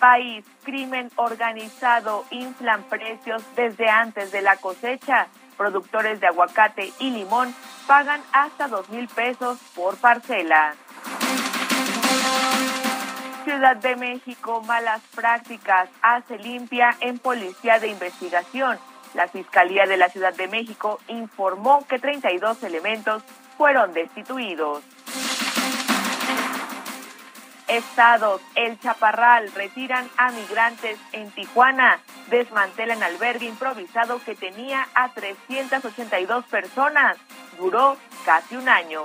País, 0.00 0.44
crimen 0.64 1.12
organizado, 1.16 2.24
inflan 2.30 2.82
precios 2.84 3.42
desde 3.54 3.88
antes 3.88 4.32
de 4.32 4.42
la 4.42 4.56
cosecha. 4.56 5.28
Productores 5.56 6.20
de 6.20 6.26
aguacate 6.26 6.92
y 6.98 7.10
limón 7.10 7.54
pagan 7.86 8.20
hasta 8.32 8.68
dos 8.68 8.88
mil 8.88 9.08
pesos 9.08 9.58
por 9.74 9.96
parcela. 9.96 10.74
Ciudad 13.44 13.76
de 13.76 13.94
México, 13.96 14.60
malas 14.62 15.02
prácticas, 15.14 15.88
hace 16.02 16.36
limpia 16.38 16.96
en 17.00 17.18
Policía 17.18 17.78
de 17.78 17.88
Investigación. 17.88 18.78
La 19.14 19.28
Fiscalía 19.28 19.86
de 19.86 19.96
la 19.96 20.08
Ciudad 20.08 20.34
de 20.34 20.48
México 20.48 20.98
informó 21.06 21.86
que 21.86 21.98
32 21.98 22.62
elementos 22.64 23.22
fueron 23.56 23.92
destituidos. 23.92 24.82
Estados, 27.68 28.40
El 28.54 28.78
Chaparral, 28.80 29.50
retiran 29.54 30.08
a 30.16 30.30
migrantes 30.30 30.98
en 31.12 31.30
Tijuana, 31.30 31.98
desmantelan 32.28 33.02
albergue 33.02 33.46
improvisado 33.46 34.20
que 34.24 34.34
tenía 34.34 34.86
a 34.94 35.08
382 35.10 36.44
personas, 36.46 37.16
duró 37.58 37.96
casi 38.24 38.56
un 38.56 38.68
año. 38.68 39.02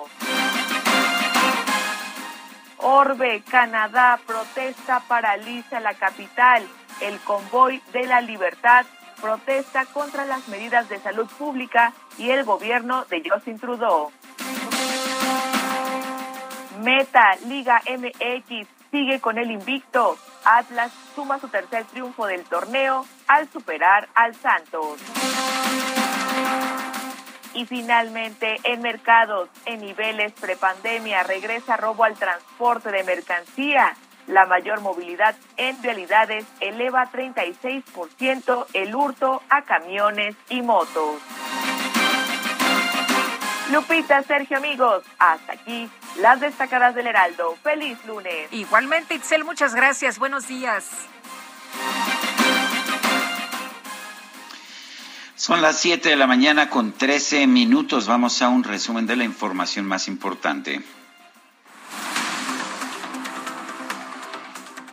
Orbe, 2.77 3.43
Canadá, 3.49 4.19
protesta 4.25 5.01
paraliza 5.07 5.79
la 5.79 5.93
capital. 5.93 6.67
El 6.99 7.19
convoy 7.19 7.81
de 7.93 8.05
la 8.05 8.21
libertad 8.21 8.85
protesta 9.21 9.85
contra 9.85 10.25
las 10.25 10.47
medidas 10.47 10.89
de 10.89 10.99
salud 10.99 11.27
pública 11.37 11.93
y 12.17 12.31
el 12.31 12.43
gobierno 12.43 13.05
de 13.05 13.23
Justin 13.29 13.59
Trudeau. 13.59 14.11
Meta, 16.81 17.35
Liga 17.45 17.79
MX, 17.85 18.67
sigue 18.89 19.21
con 19.21 19.37
el 19.37 19.51
invicto. 19.51 20.17
Atlas 20.43 20.91
suma 21.13 21.39
su 21.39 21.47
tercer 21.47 21.85
triunfo 21.85 22.25
del 22.25 22.43
torneo 22.43 23.05
al 23.27 23.47
superar 23.51 24.09
al 24.15 24.33
Santos. 24.33 24.99
Y 27.53 27.65
finalmente, 27.67 28.57
en 28.63 28.81
mercados, 28.81 29.49
en 29.65 29.81
niveles 29.81 30.31
prepandemia, 30.33 31.21
regresa 31.21 31.77
robo 31.77 32.03
al 32.03 32.15
transporte 32.15 32.91
de 32.91 33.03
mercancía. 33.03 33.95
La 34.25 34.47
mayor 34.47 34.81
movilidad 34.81 35.35
en 35.57 35.81
realidades 35.83 36.45
eleva 36.61 37.11
36% 37.11 38.65
el 38.73 38.95
hurto 38.95 39.43
a 39.49 39.61
camiones 39.63 40.35
y 40.49 40.61
motos. 40.63 41.21
Lupita, 43.71 44.21
Sergio, 44.23 44.57
amigos, 44.57 45.03
hasta 45.17 45.53
aquí 45.53 45.89
las 46.19 46.41
destacadas 46.41 46.93
del 46.93 47.07
Heraldo. 47.07 47.57
Feliz 47.63 47.97
lunes. 48.05 48.51
Igualmente, 48.51 49.15
Itzel, 49.15 49.45
muchas 49.45 49.73
gracias. 49.73 50.19
Buenos 50.19 50.47
días. 50.47 50.89
Son 55.35 55.61
las 55.61 55.79
7 55.79 56.09
de 56.09 56.15
la 56.17 56.27
mañana 56.27 56.69
con 56.69 56.91
13 56.91 57.47
minutos. 57.47 58.07
Vamos 58.07 58.41
a 58.41 58.49
un 58.49 58.63
resumen 58.63 59.07
de 59.07 59.15
la 59.15 59.23
información 59.23 59.85
más 59.85 60.09
importante. 60.09 60.81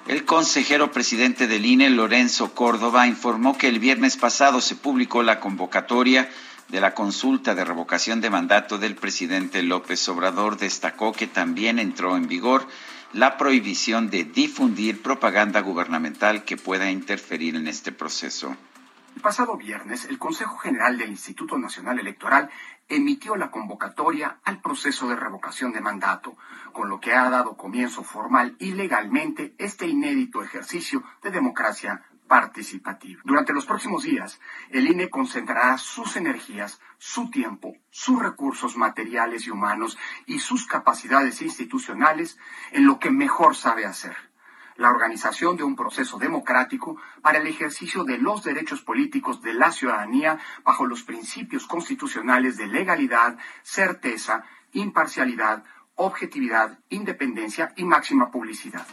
El 0.06 0.24
consejero 0.24 0.90
presidente 0.92 1.48
del 1.48 1.66
INE, 1.66 1.90
Lorenzo 1.90 2.54
Córdoba, 2.54 3.06
informó 3.06 3.58
que 3.58 3.68
el 3.68 3.78
viernes 3.78 4.16
pasado 4.16 4.60
se 4.60 4.76
publicó 4.76 5.22
la 5.22 5.40
convocatoria 5.40 6.30
de 6.68 6.80
la 6.80 6.94
consulta 6.94 7.54
de 7.54 7.64
revocación 7.64 8.20
de 8.20 8.30
mandato 8.30 8.78
del 8.78 8.94
presidente 8.94 9.62
López 9.62 10.06
Obrador 10.08 10.58
destacó 10.58 11.12
que 11.12 11.26
también 11.26 11.78
entró 11.78 12.16
en 12.16 12.28
vigor 12.28 12.66
la 13.12 13.38
prohibición 13.38 14.10
de 14.10 14.24
difundir 14.24 15.02
propaganda 15.02 15.60
gubernamental 15.60 16.44
que 16.44 16.58
pueda 16.58 16.90
interferir 16.90 17.56
en 17.56 17.66
este 17.68 17.90
proceso. 17.90 18.54
El 19.16 19.22
pasado 19.22 19.56
viernes, 19.56 20.04
el 20.04 20.18
Consejo 20.18 20.58
General 20.58 20.96
del 20.96 21.10
Instituto 21.10 21.58
Nacional 21.58 21.98
Electoral 21.98 22.50
emitió 22.88 23.34
la 23.34 23.50
convocatoria 23.50 24.38
al 24.44 24.60
proceso 24.60 25.08
de 25.08 25.16
revocación 25.16 25.72
de 25.72 25.80
mandato, 25.80 26.36
con 26.72 26.88
lo 26.88 27.00
que 27.00 27.14
ha 27.14 27.28
dado 27.28 27.56
comienzo 27.56 28.04
formal 28.04 28.54
y 28.58 28.72
legalmente 28.72 29.54
este 29.58 29.86
inédito 29.86 30.42
ejercicio 30.42 31.02
de 31.22 31.30
democracia 31.30 32.02
Durante 33.24 33.52
los 33.52 33.66
próximos 33.66 34.02
días, 34.02 34.40
el 34.70 34.86
INE 34.86 35.08
concentrará 35.08 35.78
sus 35.78 36.16
energías, 36.16 36.80
su 36.98 37.30
tiempo, 37.30 37.74
sus 37.90 38.20
recursos 38.20 38.76
materiales 38.76 39.46
y 39.46 39.50
humanos 39.50 39.98
y 40.26 40.38
sus 40.38 40.66
capacidades 40.66 41.40
institucionales 41.42 42.38
en 42.72 42.86
lo 42.86 42.98
que 42.98 43.10
mejor 43.10 43.56
sabe 43.56 43.86
hacer, 43.86 44.16
la 44.76 44.90
organización 44.90 45.56
de 45.56 45.64
un 45.64 45.74
proceso 45.74 46.18
democrático 46.18 47.00
para 47.22 47.38
el 47.38 47.46
ejercicio 47.46 48.04
de 48.04 48.18
los 48.18 48.44
derechos 48.44 48.82
políticos 48.82 49.40
de 49.42 49.54
la 49.54 49.72
ciudadanía 49.72 50.38
bajo 50.64 50.86
los 50.86 51.02
principios 51.02 51.66
constitucionales 51.66 52.56
de 52.56 52.66
legalidad, 52.66 53.38
certeza, 53.62 54.44
imparcialidad, 54.72 55.64
objetividad, 55.96 56.78
independencia 56.90 57.72
y 57.76 57.84
máxima 57.84 58.30
publicidad. 58.30 58.86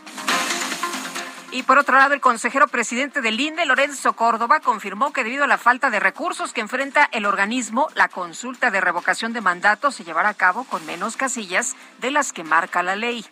Y 1.55 1.63
por 1.63 1.77
otro 1.77 1.97
lado, 1.97 2.13
el 2.13 2.19
consejero 2.19 2.67
presidente 2.67 3.21
del 3.21 3.39
INDE, 3.39 3.65
Lorenzo 3.65 4.11
Córdoba, 4.11 4.59
confirmó 4.59 5.13
que 5.13 5.23
debido 5.23 5.45
a 5.45 5.47
la 5.47 5.57
falta 5.57 5.89
de 5.89 6.01
recursos 6.01 6.51
que 6.51 6.59
enfrenta 6.59 7.05
el 7.13 7.25
organismo, 7.25 7.87
la 7.95 8.09
consulta 8.09 8.71
de 8.71 8.81
revocación 8.81 9.31
de 9.31 9.39
mandato 9.39 9.89
se 9.89 10.03
llevará 10.03 10.27
a 10.27 10.33
cabo 10.33 10.65
con 10.65 10.85
menos 10.85 11.15
casillas 11.15 11.77
de 12.01 12.11
las 12.11 12.33
que 12.33 12.43
marca 12.43 12.83
la 12.83 12.97
ley. 12.97 13.25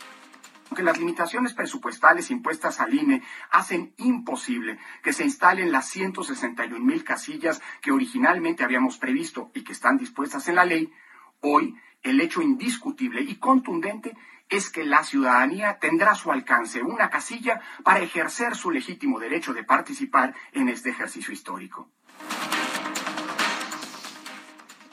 que 0.74 0.84
las 0.84 0.98
limitaciones 0.98 1.54
presupuestales 1.54 2.32
impuestas 2.32 2.80
al 2.80 2.94
INE 2.94 3.22
hacen 3.52 3.94
imposible 3.98 4.80
que 5.04 5.12
se 5.12 5.26
instalen 5.26 5.74
las 5.74 5.90
161 5.90 6.80
mil 6.80 7.04
casillas 7.04 7.62
que 7.82 7.92
originalmente 7.92 8.64
habíamos 8.64 8.98
previsto 8.98 9.52
y 9.54 9.66
que 9.66 9.74
están 9.74 9.98
dispuestas 9.98 10.48
en 10.48 10.56
la 10.56 10.64
ley, 10.64 10.94
hoy 11.42 11.76
el 12.04 12.20
hecho 12.22 12.42
indiscutible 12.42 13.22
y 13.22 13.36
contundente 13.36 14.16
es 14.50 14.70
que 14.70 14.84
la 14.84 15.04
ciudadanía 15.04 15.80
tendrá 15.80 16.12
a 16.12 16.16
su 16.16 16.32
alcance 16.32 16.84
una 16.84 17.10
casilla 17.10 17.62
para 17.84 18.02
ejercer 18.02 18.56
su 18.56 18.70
legítimo 18.70 19.20
derecho 19.20 19.54
de 19.54 19.64
participar 19.64 20.36
en 20.52 20.70
este 20.70 20.90
ejercicio 20.90 21.34
histórico. 21.34 21.90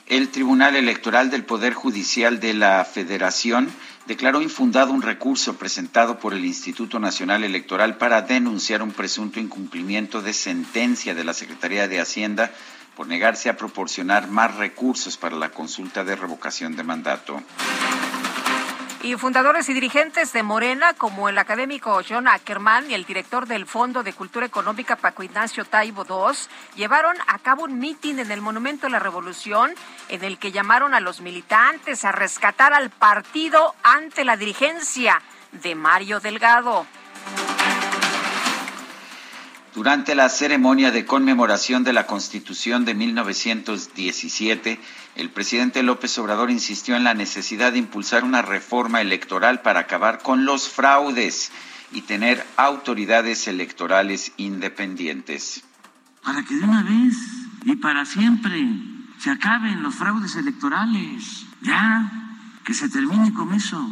El 0.06 0.28
Tribunal 0.30 0.74
Electoral 0.74 1.30
del 1.30 1.44
Poder 1.44 1.72
Judicial 1.74 2.40
de 2.40 2.54
la 2.54 2.84
Federación 2.84 3.70
declaró 4.06 4.42
infundado 4.42 4.92
un 4.92 5.02
recurso 5.02 5.56
presentado 5.56 6.18
por 6.18 6.34
el 6.34 6.44
Instituto 6.44 6.98
Nacional 6.98 7.44
Electoral 7.44 7.96
para 7.96 8.22
denunciar 8.22 8.82
un 8.82 8.90
presunto 8.90 9.38
incumplimiento 9.38 10.20
de 10.20 10.32
sentencia 10.32 11.14
de 11.14 11.22
la 11.22 11.32
Secretaría 11.32 11.86
de 11.86 12.00
Hacienda 12.00 12.50
por 13.00 13.06
negarse 13.06 13.48
a 13.48 13.56
proporcionar 13.56 14.28
más 14.28 14.56
recursos 14.56 15.16
para 15.16 15.34
la 15.34 15.48
consulta 15.48 16.04
de 16.04 16.16
revocación 16.16 16.76
de 16.76 16.82
mandato. 16.82 17.42
Y 19.02 19.14
fundadores 19.14 19.70
y 19.70 19.72
dirigentes 19.72 20.34
de 20.34 20.42
Morena, 20.42 20.92
como 20.92 21.30
el 21.30 21.38
académico 21.38 22.02
John 22.06 22.28
Ackerman 22.28 22.90
y 22.90 22.94
el 22.94 23.06
director 23.06 23.46
del 23.46 23.64
Fondo 23.64 24.02
de 24.02 24.12
Cultura 24.12 24.44
Económica 24.44 24.96
Paco 24.96 25.22
Ignacio 25.22 25.64
Taibo 25.64 26.04
II, 26.06 26.36
llevaron 26.76 27.16
a 27.26 27.38
cabo 27.38 27.64
un 27.64 27.78
mitin 27.78 28.18
en 28.18 28.30
el 28.30 28.42
Monumento 28.42 28.86
de 28.86 28.92
la 28.92 28.98
Revolución 28.98 29.70
en 30.10 30.22
el 30.22 30.36
que 30.36 30.52
llamaron 30.52 30.92
a 30.92 31.00
los 31.00 31.22
militantes 31.22 32.04
a 32.04 32.12
rescatar 32.12 32.74
al 32.74 32.90
partido 32.90 33.74
ante 33.82 34.26
la 34.26 34.36
dirigencia 34.36 35.22
de 35.52 35.74
Mario 35.74 36.20
Delgado. 36.20 36.84
Durante 39.74 40.16
la 40.16 40.28
ceremonia 40.28 40.90
de 40.90 41.06
conmemoración 41.06 41.84
de 41.84 41.92
la 41.92 42.08
Constitución 42.08 42.84
de 42.84 42.94
1917, 42.94 44.80
el 45.14 45.30
presidente 45.30 45.84
López 45.84 46.18
Obrador 46.18 46.50
insistió 46.50 46.96
en 46.96 47.04
la 47.04 47.14
necesidad 47.14 47.70
de 47.72 47.78
impulsar 47.78 48.24
una 48.24 48.42
reforma 48.42 49.00
electoral 49.00 49.62
para 49.62 49.80
acabar 49.80 50.22
con 50.22 50.44
los 50.44 50.68
fraudes 50.68 51.52
y 51.92 52.02
tener 52.02 52.44
autoridades 52.56 53.46
electorales 53.46 54.32
independientes. 54.38 55.62
Para 56.24 56.42
que 56.42 56.56
de 56.56 56.64
una 56.64 56.82
vez 56.82 57.16
y 57.64 57.76
para 57.76 58.04
siempre 58.04 58.66
se 59.18 59.30
acaben 59.30 59.84
los 59.84 59.94
fraudes 59.94 60.34
electorales, 60.34 61.46
ya, 61.62 62.10
que 62.64 62.74
se 62.74 62.88
termine 62.88 63.32
con 63.32 63.54
eso, 63.54 63.88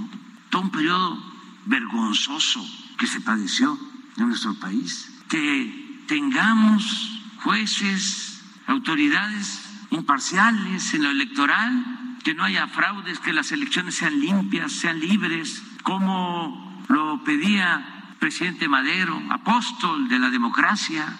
todo 0.51 0.63
un 0.63 0.71
periodo 0.73 1.23
vergonzoso 1.67 2.67
que 2.99 3.07
se 3.07 3.21
padeció 3.21 3.79
en 4.17 4.29
nuestro 4.29 4.55
país 4.55 5.08
que 5.29 6.05
tengamos 6.07 7.23
jueces, 7.43 8.43
autoridades 8.67 9.65
imparciales 9.91 10.95
en 10.95 11.03
lo 11.05 11.11
electoral, 11.11 12.17
que 12.25 12.35
no 12.35 12.45
haya 12.45 12.67
fraudes, 12.67 13.21
que 13.21 13.33
las 13.33 13.53
elecciones 13.53 13.95
sean 13.95 14.21
limpias, 14.21 14.73
sean 14.73 15.01
libres, 15.01 15.63
como 15.83 16.85
lo 16.89 17.23
pedía 17.25 18.05
el 18.11 18.17
presidente 18.17 18.69
Madero, 18.69 19.23
apóstol 19.31 20.09
de 20.09 20.19
la 20.19 20.31
democracia. 20.31 21.17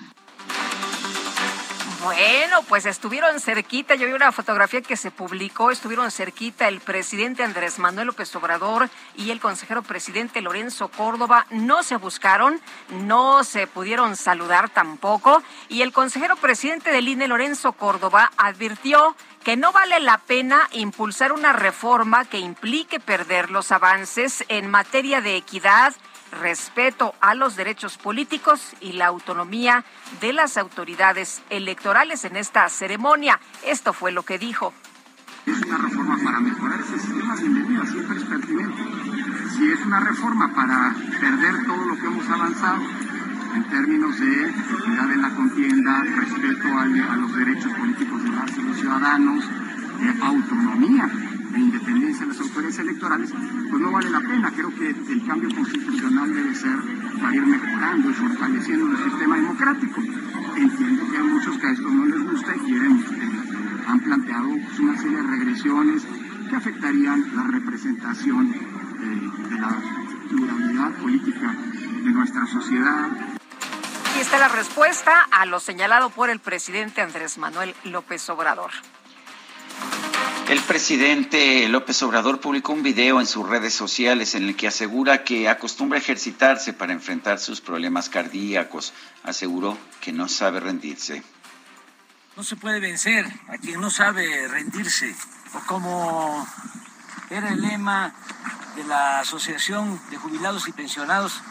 Bueno, 2.03 2.63
pues 2.69 2.87
estuvieron 2.87 3.41
cerquita, 3.41 3.97
yo 3.97 4.07
vi 4.07 4.13
una 4.13 4.31
fotografía 4.31 4.81
que 4.83 4.97
se 4.97 5.11
publicó, 5.11 5.73
estuvieron 5.73 6.13
cerquita 6.13 6.69
el 6.69 6.81
presidente 6.81 7.43
Andrés 7.43 7.81
Manuel 7.81 8.07
López 8.07 8.35
Obrador 8.37 8.89
y 9.17 9.33
el 9.33 9.41
consejero 9.41 9.83
presidente 9.83 10.41
Lorenzo 10.41 10.89
Córdoba. 10.89 11.47
No 11.51 11.83
se 11.83 11.97
buscaron, 11.97 12.61
no 12.91 13.43
se 13.43 13.67
pudieron 13.67 14.15
saludar 14.15 14.71
tampoco 14.71 15.43
y 15.69 15.83
el 15.83 15.93
consejero 15.93 16.37
presidente 16.37 16.93
del 16.93 17.09
INE, 17.09 17.27
Lorenzo 17.27 17.73
Córdoba, 17.73 18.31
advirtió 18.37 19.17
que 19.43 19.57
no 19.57 19.73
vale 19.73 19.99
la 19.99 20.19
pena 20.19 20.69
impulsar 20.73 21.33
una 21.33 21.53
reforma 21.53 22.27
que 22.27 22.39
implique 22.39 23.01
perder 23.01 23.51
los 23.51 23.73
avances 23.73 24.45
en 24.49 24.71
materia 24.71 25.21
de 25.21 25.37
equidad, 25.37 25.95
respeto 26.33 27.15
a 27.21 27.35
los 27.35 27.57
derechos 27.57 27.99
políticos 27.99 28.75
y 28.81 28.93
la 28.93 29.07
autonomía 29.07 29.85
de 30.21 30.33
las 30.33 30.57
autoridades 30.57 31.43
electorales 31.51 32.25
en 32.25 32.37
esta 32.37 32.69
ceremonia. 32.69 33.41
Esto 33.65 33.93
fue 33.93 34.13
lo 34.13 34.23
que 34.23 34.39
dijo. 34.39 34.73
Es 35.47 35.63
una 35.63 35.79
reforma 35.79 36.19
para 36.23 36.41
mejorar 36.41 36.81
ese 36.81 36.99
sistema, 36.99 37.35
bienvenida, 37.37 37.87
siempre 37.87 38.19
es 38.19 38.25
pertinente. 38.25 38.83
Si 39.57 39.71
es 39.71 39.81
una 39.87 40.01
reforma 40.01 40.55
para 40.55 40.95
perder 41.21 41.67
todo 41.67 41.85
lo 41.85 41.95
que 41.97 42.07
hemos 42.07 42.29
avanzado 42.29 42.83
en 43.55 43.65
términos 43.65 44.19
de 44.21 44.51
equidad 44.51 45.11
en 45.11 45.23
la 45.23 45.31
contienda, 45.35 46.03
respeto 46.03 46.79
a, 46.79 46.85
los 47.17 47.35
derechos 47.35 47.73
políticos 47.73 48.23
de 48.23 48.63
los 48.63 48.77
ciudadanos, 48.77 49.45
de 50.01 50.23
autonomía 50.23 51.11
de 51.51 51.59
independencia 51.59 52.27
de 52.27 52.33
las 52.33 52.41
autoridades 52.41 52.79
electorales, 52.79 53.31
pues 53.33 53.83
no 53.83 53.93
vale 53.93 54.11
la 54.11 54.21
pena. 54.21 54.53
Creo 54.55 54.75
que 54.75 54.91
el 54.91 55.27
cambio 55.27 55.55
constitucional 55.55 56.35
debe 56.35 56.55
ser 56.55 56.79
para 57.21 57.35
ir 57.35 57.47
mejorando 57.47 58.11
y 58.11 58.15
fortaleciendo 58.15 58.91
el 58.91 59.05
sistema 59.05 59.37
democrático. 59.37 60.01
Entiendo 60.57 61.11
que 61.11 61.17
hay 61.17 61.23
muchos 61.25 61.59
que 61.59 61.67
a 61.67 61.71
esto 61.71 61.89
no 61.89 62.07
les 62.07 62.31
gusta 62.31 62.57
y 62.57 62.59
quieren, 62.61 62.93
eh, 62.93 63.85
han 63.87 64.01
planteado 64.01 64.49
pues, 64.49 64.79
una 64.81 64.97
serie 64.97 65.17
de 65.17 65.23
regresiones 65.23 66.07
que 66.49 66.57
afectarían 66.57 67.37
la 67.37 67.43
representación 67.45 68.55
eh, 68.55 69.49
de 69.51 69.61
la 69.61 69.77
pluralidad 70.29 70.93
política 70.97 71.55
de 72.05 72.11
nuestra 72.11 72.47
sociedad. 72.47 73.11
Aquí 74.11 74.21
está 74.21 74.39
la 74.39 74.49
respuesta 74.49 75.29
a 75.31 75.47
lo 75.47 75.61
señalado 75.61 76.11
por 76.11 76.31
el 76.31 76.41
presidente 76.41 77.01
Andrés 77.01 77.39
Manuel 77.39 77.75
López 77.85 78.29
Obrador. 78.31 78.71
El 80.49 80.61
presidente 80.63 81.69
López 81.69 82.03
Obrador 82.03 82.41
publicó 82.41 82.73
un 82.73 82.83
video 82.83 83.21
en 83.21 83.27
sus 83.27 83.47
redes 83.47 83.75
sociales 83.75 84.35
en 84.35 84.45
el 84.45 84.57
que 84.57 84.67
asegura 84.67 85.23
que 85.23 85.47
acostumbra 85.47 85.99
ejercitarse 85.99 86.73
para 86.73 86.95
enfrentar 86.95 87.39
sus 87.39 87.61
problemas 87.61 88.09
cardíacos. 88.09 88.95
Aseguró 89.25 89.77
que 90.01 90.11
no 90.11 90.27
sabe 90.27 90.61
rendirse. 90.61 91.23
No 92.35 92.43
se 92.43 92.57
puede 92.57 92.81
vencer 92.81 93.27
a 93.49 93.59
quien 93.59 93.79
no 93.79 93.91
sabe 93.91 94.49
rendirse. 94.49 95.15
O 95.53 95.67
como 95.67 96.49
era 97.29 97.51
el 97.51 97.61
lema 97.61 98.15
de 98.75 98.85
la 98.85 99.21
Asociación 99.21 100.01
de 100.09 100.17
Jubilados 100.17 100.67
y 100.67 100.73
Pensionados 100.73 101.43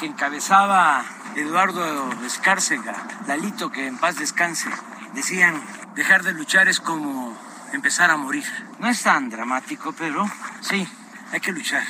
que 0.00 0.06
encabezaba 0.06 1.04
Eduardo 1.36 2.10
Escárcega, 2.26 3.06
Lalito, 3.28 3.70
que 3.70 3.86
en 3.86 3.96
paz 3.96 4.18
descanse. 4.18 4.70
Decían, 5.12 5.62
dejar 5.94 6.24
de 6.24 6.32
luchar 6.32 6.66
es 6.66 6.80
como 6.80 7.43
empezar 7.74 8.10
a 8.10 8.16
morir. 8.16 8.44
No 8.78 8.88
es 8.88 9.02
tan 9.02 9.30
dramático, 9.30 9.92
pero 9.96 10.24
sí, 10.60 10.86
hay 11.32 11.40
que 11.40 11.52
luchar 11.52 11.82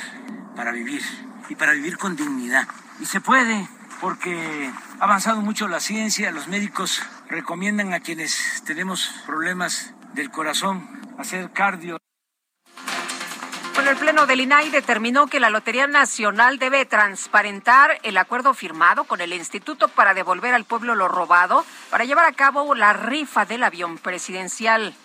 para 0.55 0.71
vivir 0.71 1.01
y 1.49 1.55
para 1.55 1.73
vivir 1.73 1.97
con 1.97 2.15
dignidad. 2.15 2.67
Y 2.99 3.05
se 3.05 3.21
puede, 3.21 3.67
porque 4.01 4.71
ha 4.99 5.03
avanzado 5.03 5.41
mucho 5.41 5.67
la 5.67 5.79
ciencia, 5.79 6.31
los 6.31 6.47
médicos 6.47 7.01
recomiendan 7.29 7.93
a 7.93 7.99
quienes 7.99 8.63
tenemos 8.65 9.09
problemas 9.25 9.93
del 10.13 10.31
corazón 10.31 10.87
hacer 11.17 11.51
cardio. 11.51 11.97
Bueno, 13.75 13.91
el 13.91 13.97
Pleno 13.97 14.25
del 14.25 14.39
INAI 14.39 14.69
determinó 14.69 15.27
que 15.27 15.41
la 15.41 15.49
Lotería 15.49 15.85
Nacional 15.85 16.59
debe 16.59 16.85
transparentar 16.85 17.99
el 18.03 18.17
acuerdo 18.17 18.53
firmado 18.53 19.03
con 19.03 19.19
el 19.19 19.33
Instituto 19.33 19.89
para 19.89 20.13
devolver 20.13 20.53
al 20.53 20.63
pueblo 20.63 20.95
lo 20.95 21.09
robado 21.09 21.65
para 21.89 22.05
llevar 22.05 22.25
a 22.25 22.31
cabo 22.31 22.73
la 22.73 22.93
rifa 22.93 23.45
del 23.45 23.63
avión 23.63 23.97
presidencial. 23.97 24.95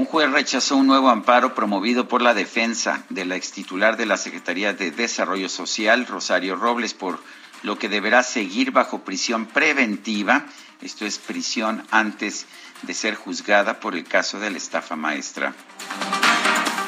Un 0.00 0.06
juez 0.06 0.30
rechazó 0.30 0.76
un 0.76 0.86
nuevo 0.86 1.10
amparo 1.10 1.54
promovido 1.54 2.08
por 2.08 2.22
la 2.22 2.32
defensa 2.32 3.04
de 3.10 3.26
la 3.26 3.36
extitular 3.36 3.98
de 3.98 4.06
la 4.06 4.16
Secretaría 4.16 4.72
de 4.72 4.90
Desarrollo 4.90 5.50
Social, 5.50 6.06
Rosario 6.06 6.56
Robles, 6.56 6.94
por 6.94 7.20
lo 7.62 7.78
que 7.78 7.90
deberá 7.90 8.22
seguir 8.22 8.70
bajo 8.70 9.00
prisión 9.04 9.44
preventiva, 9.44 10.46
esto 10.80 11.04
es 11.04 11.18
prisión 11.18 11.86
antes 11.90 12.46
de 12.80 12.94
ser 12.94 13.14
juzgada 13.14 13.78
por 13.78 13.94
el 13.94 14.04
caso 14.04 14.40
de 14.40 14.50
la 14.50 14.56
estafa 14.56 14.96
maestra. 14.96 15.52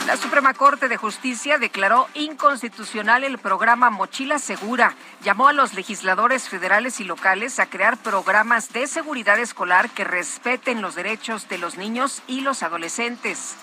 La 0.07 0.17
Suprema 0.17 0.53
Corte 0.53 0.89
de 0.89 0.97
Justicia 0.97 1.59
declaró 1.59 2.09
inconstitucional 2.15 3.23
el 3.23 3.39
programa 3.39 3.89
Mochila 3.89 4.41
Segura. 4.41 4.97
Llamó 5.23 5.47
a 5.47 5.53
los 5.53 5.75
legisladores 5.75 6.49
federales 6.49 6.99
y 6.99 7.05
locales 7.05 7.61
a 7.61 7.67
crear 7.67 7.97
programas 7.97 8.73
de 8.73 8.89
seguridad 8.89 9.39
escolar 9.39 9.91
que 9.91 10.03
respeten 10.03 10.83
los 10.83 10.97
derechos 10.97 11.49
de 11.49 11.59
los 11.59 11.77
niños 11.77 12.21
y 12.27 12.41
los 12.41 12.65
adolescentes. 12.65 13.55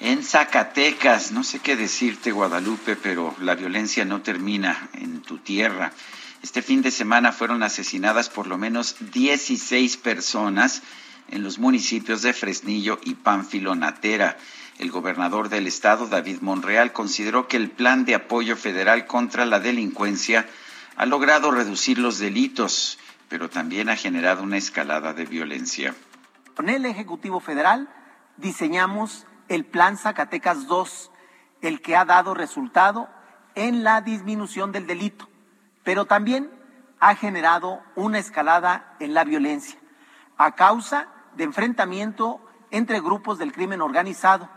En 0.00 0.22
Zacatecas, 0.22 1.32
no 1.32 1.42
sé 1.42 1.60
qué 1.60 1.74
decirte 1.74 2.30
Guadalupe, 2.30 2.96
pero 2.96 3.34
la 3.40 3.54
violencia 3.54 4.04
no 4.04 4.20
termina 4.20 4.90
en 4.94 5.22
tu 5.22 5.38
tierra. 5.38 5.92
Este 6.42 6.60
fin 6.60 6.82
de 6.82 6.90
semana 6.90 7.32
fueron 7.32 7.62
asesinadas 7.62 8.28
por 8.28 8.46
lo 8.46 8.58
menos 8.58 8.96
16 9.12 9.96
personas 9.96 10.82
en 11.30 11.42
los 11.42 11.58
municipios 11.58 12.22
de 12.22 12.32
Fresnillo 12.32 12.98
y 13.04 13.14
Pánfilo 13.14 13.74
Natera. 13.74 14.36
El 14.78 14.90
gobernador 14.90 15.48
del 15.48 15.66
estado, 15.66 16.06
David 16.06 16.38
Monreal, 16.40 16.92
consideró 16.92 17.48
que 17.48 17.56
el 17.56 17.70
plan 17.70 18.04
de 18.04 18.14
apoyo 18.14 18.56
federal 18.56 19.06
contra 19.06 19.44
la 19.44 19.60
delincuencia 19.60 20.46
ha 20.96 21.06
logrado 21.06 21.50
reducir 21.50 21.98
los 21.98 22.18
delitos, 22.18 22.98
pero 23.28 23.48
también 23.48 23.88
ha 23.88 23.96
generado 23.96 24.42
una 24.42 24.56
escalada 24.56 25.12
de 25.12 25.24
violencia. 25.24 25.94
Con 26.54 26.68
el 26.68 26.84
Ejecutivo 26.86 27.40
Federal 27.40 27.88
diseñamos 28.36 29.26
el 29.48 29.64
Plan 29.64 29.96
Zacatecas 29.96 30.66
2, 30.66 31.10
el 31.62 31.80
que 31.80 31.96
ha 31.96 32.04
dado 32.04 32.34
resultado 32.34 33.08
en 33.54 33.84
la 33.84 34.00
disminución 34.00 34.72
del 34.72 34.86
delito, 34.86 35.28
pero 35.84 36.06
también 36.06 36.50
ha 36.98 37.14
generado 37.14 37.82
una 37.96 38.18
escalada 38.18 38.96
en 39.00 39.14
la 39.14 39.24
violencia 39.24 39.78
a 40.40 40.54
causa 40.54 41.08
de 41.36 41.44
enfrentamiento 41.44 42.40
entre 42.70 43.00
grupos 43.00 43.38
del 43.38 43.52
crimen 43.52 43.80
organizado 43.80 44.48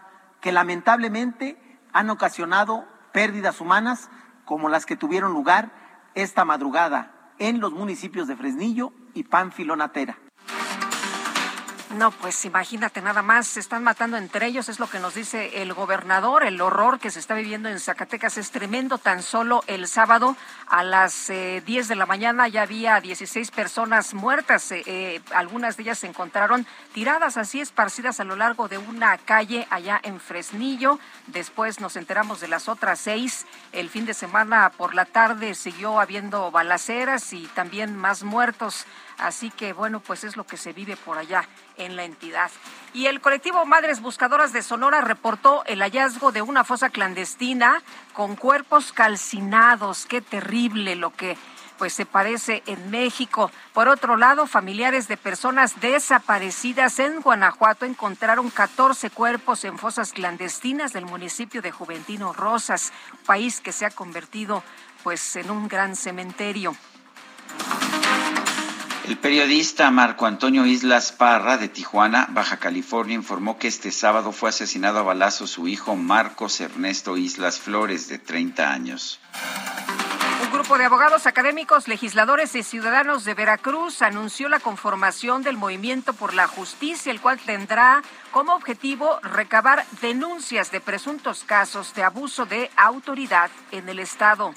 que 0.41 0.51
lamentablemente 0.51 1.79
han 1.93 2.09
ocasionado 2.09 2.85
pérdidas 3.11 3.61
humanas 3.61 4.09
como 4.45 4.69
las 4.69 4.85
que 4.85 4.95
tuvieron 4.95 5.33
lugar 5.33 5.71
esta 6.15 6.45
madrugada 6.45 7.31
en 7.39 7.59
los 7.59 7.71
municipios 7.71 8.27
de 8.27 8.35
Fresnillo 8.35 8.93
y 9.13 9.23
Pánfilo 9.23 9.75
Natera. 9.75 10.17
No, 11.95 12.09
pues 12.09 12.43
imagínate 12.43 13.01
nada 13.01 13.21
más, 13.21 13.45
se 13.45 13.59
están 13.59 13.83
matando 13.83 14.17
entre 14.17 14.47
ellos, 14.47 14.67
es 14.67 14.79
lo 14.79 14.89
que 14.89 14.99
nos 14.99 15.13
dice 15.13 15.61
el 15.61 15.73
gobernador, 15.75 16.43
el 16.43 16.59
horror 16.59 16.99
que 16.99 17.11
se 17.11 17.19
está 17.19 17.35
viviendo 17.35 17.69
en 17.69 17.79
Zacatecas 17.79 18.39
es 18.39 18.49
tremendo, 18.49 18.97
tan 18.97 19.21
solo 19.21 19.63
el 19.67 19.87
sábado 19.87 20.35
a 20.67 20.83
las 20.83 21.27
10 21.27 21.29
eh, 21.29 21.61
de 21.63 21.95
la 21.95 22.07
mañana 22.07 22.47
ya 22.47 22.63
había 22.63 22.99
16 22.99 23.51
personas 23.51 24.15
muertas, 24.15 24.71
eh, 24.71 24.81
eh, 24.87 25.21
algunas 25.35 25.77
de 25.77 25.83
ellas 25.83 25.99
se 25.99 26.07
encontraron 26.07 26.65
tiradas 26.93 27.37
así 27.37 27.61
esparcidas 27.61 28.19
a 28.19 28.23
lo 28.23 28.35
largo 28.35 28.67
de 28.67 28.79
una 28.79 29.15
calle 29.19 29.67
allá 29.69 29.99
en 30.01 30.19
Fresnillo, 30.19 30.99
después 31.27 31.79
nos 31.79 31.95
enteramos 31.95 32.39
de 32.39 32.47
las 32.47 32.69
otras 32.69 32.99
seis, 32.99 33.45
el 33.71 33.89
fin 33.89 34.07
de 34.07 34.15
semana 34.15 34.71
por 34.71 34.95
la 34.95 35.05
tarde 35.05 35.53
siguió 35.53 35.99
habiendo 35.99 36.49
balaceras 36.49 37.33
y 37.33 37.45
también 37.53 37.95
más 37.95 38.23
muertos. 38.23 38.87
Así 39.17 39.51
que 39.51 39.73
bueno, 39.73 39.99
pues 39.99 40.23
es 40.23 40.37
lo 40.37 40.45
que 40.45 40.57
se 40.57 40.73
vive 40.73 40.97
por 40.97 41.17
allá 41.17 41.47
en 41.77 41.95
la 41.95 42.03
entidad. 42.03 42.51
Y 42.93 43.07
el 43.07 43.21
colectivo 43.21 43.65
Madres 43.65 44.01
Buscadoras 44.01 44.53
de 44.53 44.61
Sonora 44.61 45.01
reportó 45.01 45.63
el 45.65 45.81
hallazgo 45.81 46.31
de 46.31 46.41
una 46.41 46.63
fosa 46.63 46.89
clandestina 46.89 47.81
con 48.13 48.35
cuerpos 48.35 48.93
calcinados. 48.93 50.05
Qué 50.05 50.21
terrible 50.21 50.95
lo 50.95 51.11
que 51.11 51.37
pues 51.77 51.93
se 51.93 52.05
parece 52.05 52.63
en 52.65 52.91
México. 52.91 53.51
Por 53.73 53.87
otro 53.87 54.15
lado, 54.15 54.47
familiares 54.47 55.07
de 55.07 55.17
personas 55.17 55.81
desaparecidas 55.81 56.99
en 56.99 57.21
Guanajuato 57.21 57.85
encontraron 57.85 58.49
14 58.49 59.09
cuerpos 59.09 59.65
en 59.65 59.77
fosas 59.77 60.13
clandestinas 60.13 60.93
del 60.93 61.05
municipio 61.05 61.61
de 61.61 61.71
Juventino 61.71 62.31
Rosas, 62.31 62.93
país 63.25 63.59
que 63.59 63.71
se 63.71 63.85
ha 63.85 63.89
convertido 63.89 64.63
pues 65.03 65.35
en 65.35 65.51
un 65.51 65.67
gran 65.67 65.95
cementerio. 65.95 66.75
El 69.05 69.17
periodista 69.17 69.91
Marco 69.91 70.25
Antonio 70.25 70.65
Islas 70.65 71.11
Parra 71.11 71.57
de 71.57 71.67
Tijuana, 71.67 72.25
Baja 72.29 72.55
California, 72.55 73.15
informó 73.15 73.57
que 73.57 73.67
este 73.67 73.91
sábado 73.91 74.31
fue 74.31 74.47
asesinado 74.47 74.99
a 74.99 75.03
balazo 75.03 75.45
su 75.45 75.67
hijo 75.67 75.97
Marcos 75.97 76.61
Ernesto 76.61 77.17
Islas 77.17 77.59
Flores, 77.59 78.07
de 78.07 78.17
30 78.17 78.71
años. 78.71 79.19
Un 80.41 80.51
grupo 80.53 80.77
de 80.77 80.85
abogados 80.85 81.27
académicos, 81.27 81.89
legisladores 81.89 82.55
y 82.55 82.63
ciudadanos 82.63 83.25
de 83.25 83.33
Veracruz 83.33 84.01
anunció 84.01 84.47
la 84.47 84.61
conformación 84.61 85.43
del 85.43 85.57
Movimiento 85.57 86.13
por 86.13 86.33
la 86.33 86.47
Justicia, 86.47 87.11
el 87.11 87.19
cual 87.19 87.39
tendrá 87.39 88.03
como 88.31 88.53
objetivo 88.53 89.19
recabar 89.21 89.85
denuncias 90.01 90.71
de 90.71 90.79
presuntos 90.79 91.43
casos 91.43 91.93
de 91.93 92.03
abuso 92.03 92.45
de 92.45 92.71
autoridad 92.77 93.51
en 93.71 93.89
el 93.89 93.99
Estado. 93.99 94.53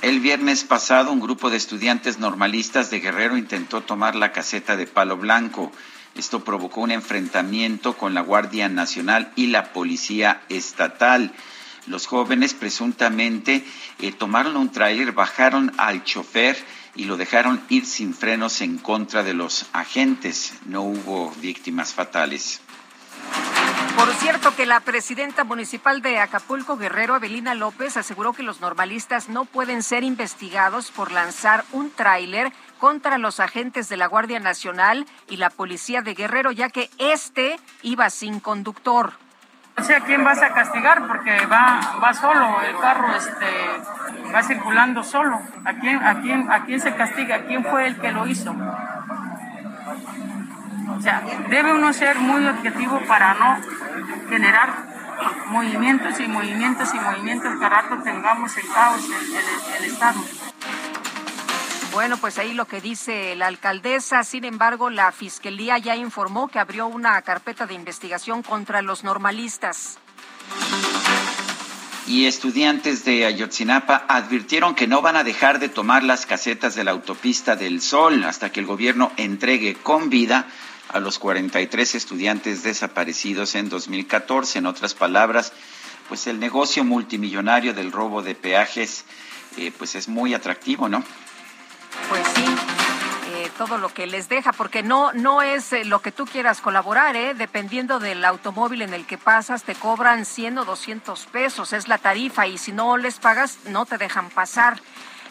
El 0.00 0.20
viernes 0.20 0.62
pasado, 0.62 1.10
un 1.10 1.18
grupo 1.18 1.50
de 1.50 1.56
estudiantes 1.56 2.20
normalistas 2.20 2.88
de 2.88 3.00
Guerrero 3.00 3.36
intentó 3.36 3.80
tomar 3.80 4.14
la 4.14 4.30
caseta 4.30 4.76
de 4.76 4.86
Palo 4.86 5.16
Blanco. 5.16 5.72
Esto 6.14 6.44
provocó 6.44 6.82
un 6.82 6.92
enfrentamiento 6.92 7.96
con 7.96 8.14
la 8.14 8.20
Guardia 8.20 8.68
Nacional 8.68 9.32
y 9.34 9.48
la 9.48 9.72
Policía 9.72 10.42
Estatal. 10.48 11.32
Los 11.88 12.06
jóvenes 12.06 12.54
presuntamente 12.54 13.64
eh, 13.98 14.12
tomaron 14.12 14.56
un 14.56 14.70
tráiler, 14.70 15.10
bajaron 15.10 15.72
al 15.78 16.04
chofer 16.04 16.56
y 16.94 17.04
lo 17.04 17.16
dejaron 17.16 17.60
ir 17.68 17.84
sin 17.84 18.14
frenos 18.14 18.60
en 18.60 18.78
contra 18.78 19.24
de 19.24 19.34
los 19.34 19.66
agentes. 19.72 20.52
No 20.64 20.82
hubo 20.82 21.32
víctimas 21.40 21.92
fatales. 21.92 22.60
Por 23.98 24.14
cierto, 24.14 24.54
que 24.54 24.64
la 24.64 24.78
presidenta 24.78 25.42
municipal 25.42 26.02
de 26.02 26.20
Acapulco, 26.20 26.76
Guerrero, 26.76 27.14
Avelina 27.14 27.54
López, 27.54 27.96
aseguró 27.96 28.32
que 28.32 28.44
los 28.44 28.60
normalistas 28.60 29.28
no 29.28 29.44
pueden 29.44 29.82
ser 29.82 30.04
investigados 30.04 30.92
por 30.92 31.10
lanzar 31.10 31.64
un 31.72 31.90
tráiler 31.90 32.52
contra 32.78 33.18
los 33.18 33.40
agentes 33.40 33.88
de 33.88 33.96
la 33.96 34.06
Guardia 34.06 34.38
Nacional 34.38 35.04
y 35.28 35.36
la 35.38 35.50
Policía 35.50 36.00
de 36.00 36.14
Guerrero, 36.14 36.52
ya 36.52 36.68
que 36.68 36.90
este 36.98 37.58
iba 37.82 38.08
sin 38.08 38.38
conductor. 38.38 39.14
No 39.76 39.84
sé 39.84 39.96
a 39.96 40.00
quién 40.00 40.22
vas 40.24 40.42
a 40.42 40.54
castigar 40.54 41.06
porque 41.06 41.46
va, 41.46 41.98
va 42.02 42.14
solo, 42.14 42.60
el 42.62 42.78
carro 42.78 43.14
este, 43.16 44.32
va 44.32 44.42
circulando 44.44 45.02
solo. 45.02 45.40
¿A 45.64 45.74
quién, 45.74 45.96
a, 46.04 46.20
quién, 46.20 46.50
¿A 46.52 46.64
quién 46.64 46.80
se 46.80 46.94
castiga? 46.94 47.44
¿Quién 47.46 47.64
fue 47.64 47.88
el 47.88 47.96
que 48.00 48.12
lo 48.12 48.26
hizo? 48.26 48.54
O 50.96 51.00
sea, 51.00 51.22
debe 51.48 51.72
uno 51.72 51.92
ser 51.92 52.18
muy 52.18 52.46
objetivo 52.46 53.00
para 53.06 53.34
no 53.34 54.28
generar 54.28 54.88
movimientos 55.48 56.20
y 56.20 56.28
movimientos 56.28 56.94
y 56.94 56.98
movimientos 56.98 57.58
que 57.58 57.68
rato 57.68 58.02
tengamos 58.02 58.56
el 58.56 58.68
caos 58.68 59.00
en 59.04 59.84
el, 59.84 59.90
Estado. 59.90 60.20
Bueno, 61.92 62.16
pues 62.18 62.38
ahí 62.38 62.54
lo 62.54 62.66
que 62.66 62.80
dice 62.80 63.34
la 63.36 63.46
alcaldesa. 63.46 64.22
Sin 64.22 64.44
embargo, 64.44 64.90
la 64.90 65.10
Fiscalía 65.12 65.78
ya 65.78 65.96
informó 65.96 66.48
que 66.48 66.58
abrió 66.58 66.86
una 66.86 67.20
carpeta 67.22 67.66
de 67.66 67.74
investigación 67.74 68.42
contra 68.42 68.82
los 68.82 69.04
normalistas. 69.04 69.98
Y 72.06 72.26
estudiantes 72.26 73.04
de 73.04 73.26
Ayotzinapa 73.26 74.06
advirtieron 74.08 74.74
que 74.74 74.86
no 74.86 75.02
van 75.02 75.16
a 75.16 75.24
dejar 75.24 75.58
de 75.58 75.68
tomar 75.68 76.04
las 76.04 76.24
casetas 76.24 76.74
de 76.74 76.84
la 76.84 76.92
autopista 76.92 77.54
del 77.54 77.82
Sol 77.82 78.24
hasta 78.24 78.50
que 78.50 78.60
el 78.60 78.66
gobierno 78.66 79.12
entregue 79.18 79.74
con 79.74 80.08
vida 80.08 80.46
a 80.88 81.00
los 81.00 81.18
43 81.18 81.94
estudiantes 81.94 82.62
desaparecidos 82.62 83.54
en 83.54 83.68
2014. 83.68 84.58
En 84.58 84.66
otras 84.66 84.94
palabras, 84.94 85.52
pues 86.08 86.26
el 86.26 86.40
negocio 86.40 86.84
multimillonario 86.84 87.74
del 87.74 87.92
robo 87.92 88.22
de 88.22 88.34
peajes, 88.34 89.04
eh, 89.56 89.72
pues 89.76 89.94
es 89.94 90.08
muy 90.08 90.34
atractivo, 90.34 90.88
¿no? 90.88 91.04
Pues 92.08 92.26
sí. 92.34 92.44
Eh, 93.30 93.50
todo 93.58 93.76
lo 93.76 93.92
que 93.92 94.06
les 94.06 94.28
deja, 94.30 94.52
porque 94.52 94.82
no, 94.82 95.12
no 95.12 95.42
es 95.42 95.72
eh, 95.74 95.84
lo 95.84 96.00
que 96.00 96.12
tú 96.12 96.24
quieras 96.24 96.62
colaborar, 96.62 97.14
¿eh? 97.14 97.34
dependiendo 97.34 97.98
del 97.98 98.24
automóvil 98.24 98.80
en 98.80 98.94
el 98.94 99.04
que 99.04 99.18
pasas, 99.18 99.64
te 99.64 99.74
cobran 99.74 100.24
100 100.24 100.58
o 100.58 100.64
200 100.64 101.26
pesos, 101.26 101.74
es 101.74 101.88
la 101.88 101.98
tarifa, 101.98 102.46
y 102.46 102.56
si 102.56 102.72
no 102.72 102.96
les 102.96 103.18
pagas, 103.18 103.58
no 103.66 103.84
te 103.84 103.98
dejan 103.98 104.30
pasar. 104.30 104.80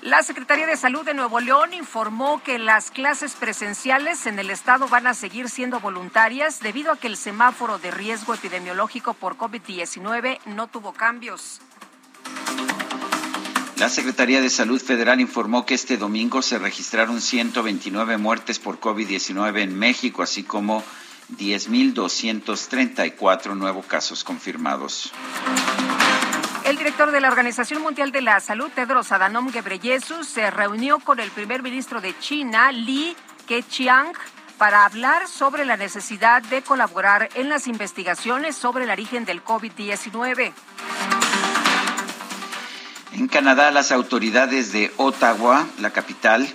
La 0.07 0.23
Secretaría 0.23 0.65
de 0.65 0.77
Salud 0.77 1.03
de 1.03 1.13
Nuevo 1.13 1.41
León 1.41 1.73
informó 1.73 2.41
que 2.41 2.59
las 2.59 2.91
clases 2.91 3.33
presenciales 3.33 4.25
en 4.25 4.39
el 4.39 4.51
estado 4.51 4.87
van 4.87 5.05
a 5.05 5.13
seguir 5.13 5.49
siendo 5.49 5.81
voluntarias 5.81 6.61
debido 6.61 6.93
a 6.93 6.97
que 6.97 7.07
el 7.07 7.17
semáforo 7.17 7.77
de 7.77 7.91
riesgo 7.91 8.33
epidemiológico 8.33 9.15
por 9.15 9.35
COVID-19 9.35 10.39
no 10.45 10.67
tuvo 10.67 10.93
cambios. 10.93 11.59
La 13.75 13.89
Secretaría 13.89 14.39
de 14.39 14.49
Salud 14.49 14.81
Federal 14.81 15.19
informó 15.19 15.65
que 15.65 15.73
este 15.73 15.97
domingo 15.97 16.41
se 16.41 16.57
registraron 16.57 17.19
129 17.19 18.15
muertes 18.15 18.59
por 18.59 18.79
COVID-19 18.79 19.59
en 19.59 19.77
México, 19.77 20.23
así 20.23 20.43
como 20.43 20.85
10.234 21.37 23.57
nuevos 23.57 23.85
casos 23.85 24.23
confirmados. 24.23 25.11
El 26.67 26.75
director 26.77 27.11
de 27.11 27.21
la 27.21 27.29
Organización 27.29 27.81
Mundial 27.81 28.11
de 28.11 28.21
la 28.21 28.41
Salud, 28.41 28.69
Tedros 28.75 29.13
Adhanom 29.13 29.51
Ghebreyesus, 29.51 30.27
se 30.27 30.51
reunió 30.51 30.99
con 30.99 31.21
el 31.21 31.31
primer 31.31 31.63
ministro 31.63 32.01
de 32.01 32.13
China, 32.19 32.73
Li 32.73 33.15
Keqiang, 33.47 34.11
para 34.57 34.83
hablar 34.83 35.29
sobre 35.29 35.63
la 35.63 35.77
necesidad 35.77 36.41
de 36.41 36.61
colaborar 36.63 37.29
en 37.35 37.47
las 37.47 37.67
investigaciones 37.67 38.57
sobre 38.57 38.83
el 38.83 38.89
origen 38.89 39.23
del 39.23 39.41
COVID-19. 39.45 40.51
En 43.13 43.27
Canadá, 43.29 43.71
las 43.71 43.93
autoridades 43.93 44.73
de 44.73 44.91
Ottawa, 44.97 45.65
la 45.79 45.91
capital, 45.91 46.49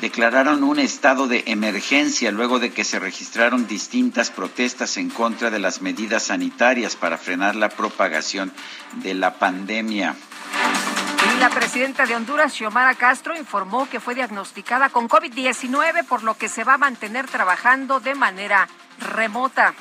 declararon 0.00 0.64
un 0.64 0.78
estado 0.78 1.26
de 1.26 1.44
emergencia 1.46 2.30
luego 2.30 2.58
de 2.58 2.70
que 2.70 2.84
se 2.84 2.98
registraron 2.98 3.66
distintas 3.66 4.30
protestas 4.30 4.96
en 4.96 5.10
contra 5.10 5.50
de 5.50 5.58
las 5.58 5.82
medidas 5.82 6.24
sanitarias 6.24 6.96
para 6.96 7.18
frenar 7.18 7.56
la 7.56 7.68
propagación 7.68 8.52
de 9.02 9.14
la 9.14 9.34
pandemia. 9.34 10.14
La 11.40 11.50
presidenta 11.50 12.06
de 12.06 12.16
Honduras, 12.16 12.52
Xiomara 12.52 12.94
Castro, 12.94 13.36
informó 13.36 13.88
que 13.88 14.00
fue 14.00 14.14
diagnosticada 14.14 14.88
con 14.88 15.08
COVID-19, 15.08 16.04
por 16.04 16.22
lo 16.22 16.34
que 16.34 16.48
se 16.48 16.64
va 16.64 16.74
a 16.74 16.78
mantener 16.78 17.26
trabajando 17.26 18.00
de 18.00 18.14
manera 18.14 18.68
remota. 18.98 19.74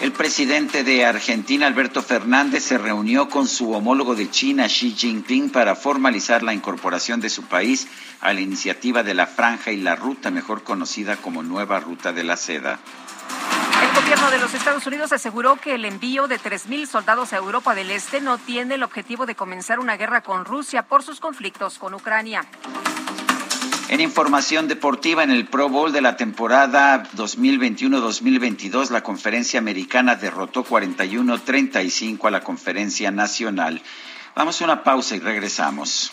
El 0.00 0.12
presidente 0.12 0.84
de 0.84 1.04
Argentina, 1.04 1.66
Alberto 1.66 2.02
Fernández, 2.02 2.62
se 2.62 2.78
reunió 2.78 3.28
con 3.28 3.48
su 3.48 3.72
homólogo 3.72 4.14
de 4.14 4.30
China, 4.30 4.66
Xi 4.68 4.92
Jinping, 4.92 5.50
para 5.50 5.74
formalizar 5.74 6.44
la 6.44 6.54
incorporación 6.54 7.20
de 7.20 7.28
su 7.28 7.42
país 7.42 7.88
a 8.20 8.32
la 8.32 8.40
iniciativa 8.40 9.02
de 9.02 9.14
la 9.14 9.26
Franja 9.26 9.72
y 9.72 9.76
la 9.78 9.96
Ruta, 9.96 10.30
mejor 10.30 10.62
conocida 10.62 11.16
como 11.16 11.42
Nueva 11.42 11.80
Ruta 11.80 12.12
de 12.12 12.22
la 12.22 12.36
Seda. 12.36 12.78
El 13.82 14.00
gobierno 14.00 14.30
de 14.30 14.38
los 14.38 14.54
Estados 14.54 14.86
Unidos 14.86 15.12
aseguró 15.12 15.56
que 15.56 15.74
el 15.74 15.84
envío 15.84 16.28
de 16.28 16.38
3.000 16.38 16.86
soldados 16.86 17.32
a 17.32 17.36
Europa 17.38 17.74
del 17.74 17.90
Este 17.90 18.20
no 18.20 18.38
tiene 18.38 18.76
el 18.76 18.84
objetivo 18.84 19.26
de 19.26 19.34
comenzar 19.34 19.80
una 19.80 19.96
guerra 19.96 20.22
con 20.22 20.44
Rusia 20.44 20.84
por 20.84 21.02
sus 21.02 21.18
conflictos 21.18 21.76
con 21.76 21.94
Ucrania. 21.94 22.44
En 23.88 24.02
información 24.02 24.68
deportiva, 24.68 25.24
en 25.24 25.30
el 25.30 25.46
Pro 25.46 25.70
Bowl 25.70 25.92
de 25.92 26.02
la 26.02 26.18
temporada 26.18 27.04
2021-2022, 27.16 28.90
la 28.90 29.02
conferencia 29.02 29.58
americana 29.58 30.14
derrotó 30.14 30.62
41-35 30.62 32.28
a 32.28 32.30
la 32.30 32.42
conferencia 32.42 33.10
nacional. 33.10 33.80
Vamos 34.34 34.60
a 34.60 34.64
una 34.64 34.84
pausa 34.84 35.16
y 35.16 35.20
regresamos. 35.20 36.12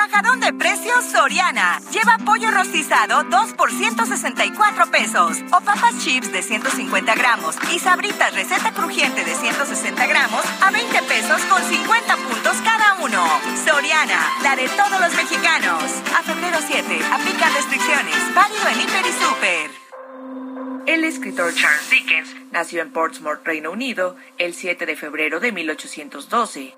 Bajadón 0.00 0.40
de 0.40 0.54
precios 0.54 1.04
Soriana. 1.12 1.78
Lleva 1.92 2.16
pollo 2.24 2.50
rostizado 2.50 3.22
2 3.24 3.52
por 3.52 3.70
164 3.70 4.90
pesos. 4.90 5.36
O 5.52 5.60
papas 5.60 5.98
chips 5.98 6.32
de 6.32 6.40
150 6.40 7.14
gramos 7.16 7.54
y 7.70 7.78
sabritas 7.78 8.34
receta 8.34 8.72
crujiente 8.72 9.22
de 9.24 9.34
160 9.34 10.06
gramos 10.06 10.42
a 10.62 10.70
20 10.70 11.02
pesos 11.02 11.42
con 11.42 11.62
50 11.62 12.16
puntos 12.16 12.56
cada 12.64 12.94
uno. 13.04 13.22
Soriana, 13.62 14.26
la 14.42 14.56
de 14.56 14.70
todos 14.70 14.98
los 15.02 15.14
mexicanos. 15.16 15.84
A 16.16 16.22
febrero 16.22 16.56
7, 16.66 16.82
aplica 17.12 17.50
restricciones. 17.50 18.34
Válido 18.34 18.68
en 18.68 18.80
Hiper 18.80 19.04
y 19.06 19.12
Super. 19.12 19.70
El 20.86 21.04
escritor 21.04 21.52
Charles 21.54 21.90
Dickens 21.90 22.34
nació 22.52 22.80
en 22.80 22.90
Portsmouth, 22.90 23.44
Reino 23.44 23.70
Unido, 23.70 24.16
el 24.38 24.54
7 24.54 24.86
de 24.86 24.96
febrero 24.96 25.40
de 25.40 25.52
1812. 25.52 26.74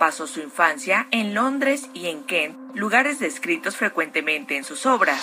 Pasó 0.00 0.26
su 0.26 0.40
infancia 0.40 1.08
en 1.10 1.34
Londres 1.34 1.90
y 1.92 2.06
en 2.06 2.24
Kent, 2.24 2.56
lugares 2.74 3.18
descritos 3.18 3.76
frecuentemente 3.76 4.56
en 4.56 4.64
sus 4.64 4.86
obras. 4.86 5.20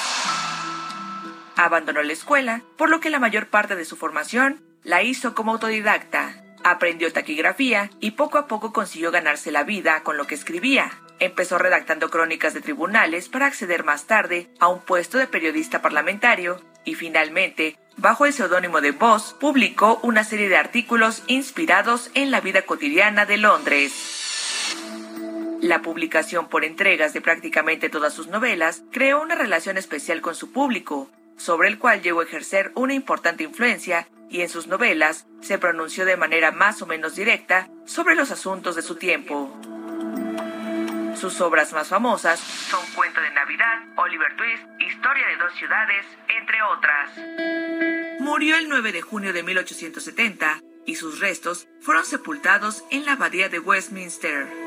Abandonó 1.56 2.04
la 2.04 2.14
escuela, 2.14 2.62
por 2.78 2.92
lo 2.92 3.00
que 3.00 3.10
la 3.10 3.18
mayor 3.18 3.48
parte 3.48 3.76
de 3.76 3.86
su 3.86 3.98
formación 3.98 4.62
la 4.84 5.02
hizo 5.02 5.34
como 5.34 5.54
autodidacta. 5.54 6.44
Aprendió 6.64 7.12
taquigrafía 7.12 7.90
y 8.00 8.12
poco 8.12 8.38
a 8.38 8.46
poco 8.46 8.72
consiguió 8.72 9.10
ganarse 9.10 9.52
la 9.52 9.64
vida 9.64 10.04
con 10.04 10.16
lo 10.16 10.28
que 10.28 10.36
escribía. 10.36 10.92
Empezó 11.18 11.58
redactando 11.58 12.12
crónicas 12.12 12.54
de 12.54 12.62
tribunales 12.62 13.30
para 13.30 13.48
acceder 13.48 13.84
más 13.84 14.06
tarde 14.06 14.48
a 14.60 14.68
un 14.68 14.82
puesto 14.82 15.18
de 15.18 15.26
periodista 15.26 15.82
parlamentario 15.82 16.62
y 16.86 16.94
finalmente, 16.94 17.80
bajo 17.96 18.28
el 18.28 18.34
seudónimo 18.34 18.80
de 18.80 18.92
Voss, 18.92 19.36
publicó 19.40 20.00
una 20.04 20.24
serie 20.24 20.50
de 20.50 20.58
artículos 20.58 21.24
inspirados 21.26 22.12
en 22.14 22.30
la 22.30 22.42
vida 22.42 22.62
cotidiana 22.62 23.26
de 23.26 23.38
Londres. 23.38 24.27
La 25.62 25.82
publicación 25.82 26.50
por 26.50 26.64
entregas 26.64 27.14
de 27.14 27.22
prácticamente 27.22 27.90
todas 27.90 28.14
sus 28.14 28.28
novelas 28.28 28.84
creó 28.92 29.22
una 29.22 29.36
relación 29.36 29.78
especial 29.78 30.22
con 30.22 30.36
su 30.36 30.52
público, 30.52 31.10
sobre 31.36 31.68
el 31.68 31.80
cual 31.80 32.02
llegó 32.02 32.22
a 32.22 32.26
ejercer 32.26 32.72
una 32.76 32.94
importante 32.94 33.44
influencia 33.44 34.08
y 34.30 34.42
en 34.42 34.50
sus 34.50 34.68
novelas 34.68 35.26
se 35.42 35.58
pronunció 35.58 36.06
de 36.06 36.18
manera 36.18 36.52
más 36.52 36.82
o 36.82 36.86
menos 36.86 37.16
directa 37.16 37.70
sobre 37.86 38.16
los 38.16 38.30
asuntos 38.32 38.76
de 38.76 38.82
su 38.82 38.96
tiempo. 38.96 39.52
Sus 41.16 41.42
obras 41.42 41.74
más 41.74 41.88
famosas 41.88 42.40
son 42.40 42.86
Cuento 42.94 43.20
de 43.22 43.32
Navidad, 43.32 43.84
Oliver 43.96 44.36
Twist, 44.36 44.64
Historia 44.80 45.26
de 45.28 45.38
dos 45.38 45.54
ciudades, 45.56 46.06
entre 46.28 46.62
otras. 46.62 48.20
Murió 48.20 48.58
el 48.58 48.70
9 48.70 48.92
de 48.92 49.02
junio 49.02 49.34
de 49.34 49.42
1870 49.42 50.62
y 50.86 50.96
sus 50.96 51.20
restos 51.20 51.68
fueron 51.82 52.06
sepultados 52.06 52.84
en 52.92 53.06
la 53.06 53.14
abadía 53.14 53.50
de 53.50 53.60
Westminster. 53.60 54.67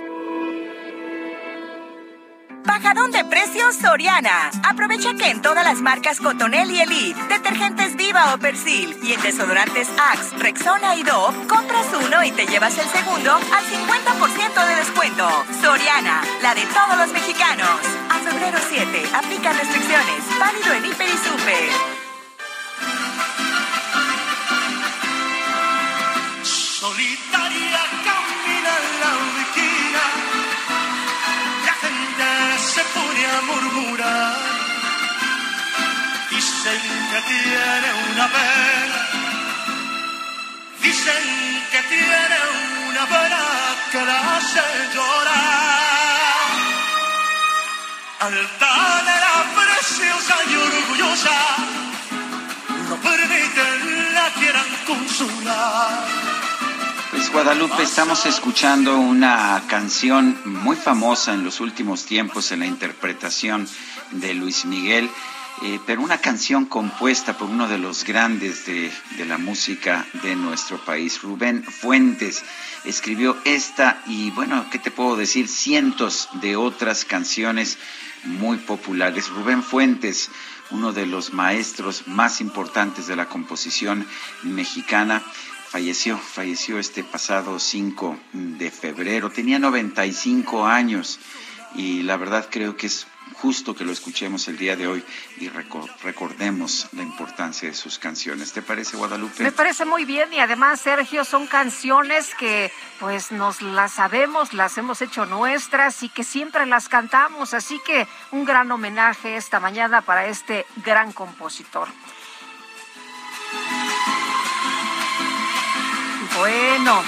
Bajadón 2.64 3.10
de 3.10 3.24
precios 3.24 3.76
Soriana. 3.76 4.50
Aprovecha 4.68 5.14
que 5.14 5.30
en 5.30 5.42
todas 5.42 5.64
las 5.64 5.80
marcas 5.80 6.20
Cotonel 6.20 6.70
y 6.70 6.80
Elite, 6.80 7.20
detergentes 7.28 7.96
Viva 7.96 8.34
o 8.34 8.38
Persil 8.38 8.96
y 9.02 9.12
en 9.12 9.22
desodorantes 9.22 9.88
Axe, 10.12 10.36
Rexona 10.36 10.96
y 10.96 11.02
Dove, 11.02 11.46
compras 11.46 11.86
uno 12.04 12.22
y 12.24 12.30
te 12.32 12.46
llevas 12.46 12.76
el 12.78 12.88
segundo 12.88 13.32
al 13.32 13.64
50% 13.64 14.66
de 14.66 14.76
descuento. 14.76 15.28
Soriana, 15.60 16.22
la 16.42 16.54
de 16.54 16.66
todos 16.66 16.98
los 16.98 17.12
mexicanos. 17.12 17.80
A 18.10 18.18
febrero 18.18 18.58
7, 18.68 19.02
aplica 19.14 19.52
restricciones. 19.52 20.38
Válido 20.38 20.72
en 20.74 20.86
Hiper 20.86 21.08
y 21.08 21.18
Super. 21.18 22.00
Solitaria 26.42 27.89
a 33.40 33.42
murmurar. 33.42 34.36
Dicen 36.30 36.82
que 37.10 37.20
tiene 37.32 37.88
una 38.10 38.26
pena, 38.36 39.00
dicen 40.82 41.24
que 41.72 41.82
tiene 41.94 42.38
una 42.88 43.04
pena 43.14 43.42
que 43.92 44.04
la 44.04 44.36
hace 44.36 44.62
llorar. 44.94 46.50
Altanera 48.28 49.34
preciosa 49.58 50.34
y 50.50 50.54
orgullosa, 50.68 51.38
no 52.88 52.96
permiten 52.96 54.14
la 54.14 54.26
quieran 54.38 54.70
consolar. 54.86 56.39
Pues 57.32 57.44
Guadalupe, 57.44 57.84
estamos 57.84 58.26
escuchando 58.26 58.98
una 58.98 59.62
canción 59.68 60.36
muy 60.44 60.74
famosa 60.74 61.32
en 61.32 61.44
los 61.44 61.60
últimos 61.60 62.04
tiempos 62.04 62.50
en 62.50 62.58
la 62.58 62.66
interpretación 62.66 63.68
de 64.10 64.34
Luis 64.34 64.64
Miguel, 64.64 65.08
eh, 65.62 65.78
pero 65.86 66.02
una 66.02 66.18
canción 66.18 66.64
compuesta 66.64 67.38
por 67.38 67.48
uno 67.48 67.68
de 67.68 67.78
los 67.78 68.04
grandes 68.04 68.66
de, 68.66 68.90
de 69.16 69.26
la 69.26 69.38
música 69.38 70.04
de 70.24 70.34
nuestro 70.34 70.84
país, 70.84 71.22
Rubén 71.22 71.62
Fuentes. 71.62 72.42
Escribió 72.84 73.36
esta 73.44 74.02
y 74.06 74.32
bueno, 74.32 74.66
¿qué 74.72 74.80
te 74.80 74.90
puedo 74.90 75.14
decir? 75.14 75.46
Cientos 75.46 76.28
de 76.40 76.56
otras 76.56 77.04
canciones 77.04 77.78
muy 78.24 78.56
populares. 78.56 79.28
Rubén 79.28 79.62
Fuentes, 79.62 80.30
uno 80.72 80.92
de 80.92 81.06
los 81.06 81.32
maestros 81.32 82.08
más 82.08 82.40
importantes 82.40 83.06
de 83.06 83.14
la 83.14 83.26
composición 83.26 84.04
mexicana 84.42 85.22
falleció, 85.70 86.18
falleció 86.18 86.80
este 86.80 87.04
pasado 87.04 87.60
5 87.60 88.18
de 88.32 88.70
febrero. 88.72 89.30
Tenía 89.30 89.60
95 89.60 90.66
años 90.66 91.20
y 91.76 92.02
la 92.02 92.16
verdad 92.16 92.48
creo 92.50 92.76
que 92.76 92.88
es 92.88 93.06
justo 93.34 93.76
que 93.76 93.84
lo 93.84 93.92
escuchemos 93.92 94.48
el 94.48 94.58
día 94.58 94.74
de 94.74 94.88
hoy 94.88 95.04
y 95.38 95.48
recordemos 95.48 96.88
la 96.92 97.04
importancia 97.04 97.68
de 97.68 97.74
sus 97.76 98.00
canciones. 98.00 98.52
¿Te 98.52 98.62
parece, 98.62 98.96
Guadalupe? 98.96 99.44
Me 99.44 99.52
parece 99.52 99.84
muy 99.84 100.04
bien 100.04 100.32
y 100.32 100.40
además, 100.40 100.80
Sergio, 100.80 101.24
son 101.24 101.46
canciones 101.46 102.34
que 102.34 102.72
pues 102.98 103.30
nos 103.30 103.62
las 103.62 103.92
sabemos, 103.92 104.52
las 104.52 104.76
hemos 104.76 105.00
hecho 105.02 105.24
nuestras 105.24 106.02
y 106.02 106.08
que 106.08 106.24
siempre 106.24 106.66
las 106.66 106.88
cantamos. 106.88 107.54
Así 107.54 107.80
que 107.86 108.08
un 108.32 108.44
gran 108.44 108.72
homenaje 108.72 109.36
esta 109.36 109.60
mañana 109.60 110.02
para 110.02 110.26
este 110.26 110.66
gran 110.84 111.12
compositor. 111.12 111.88
Bueno, 116.40 117.02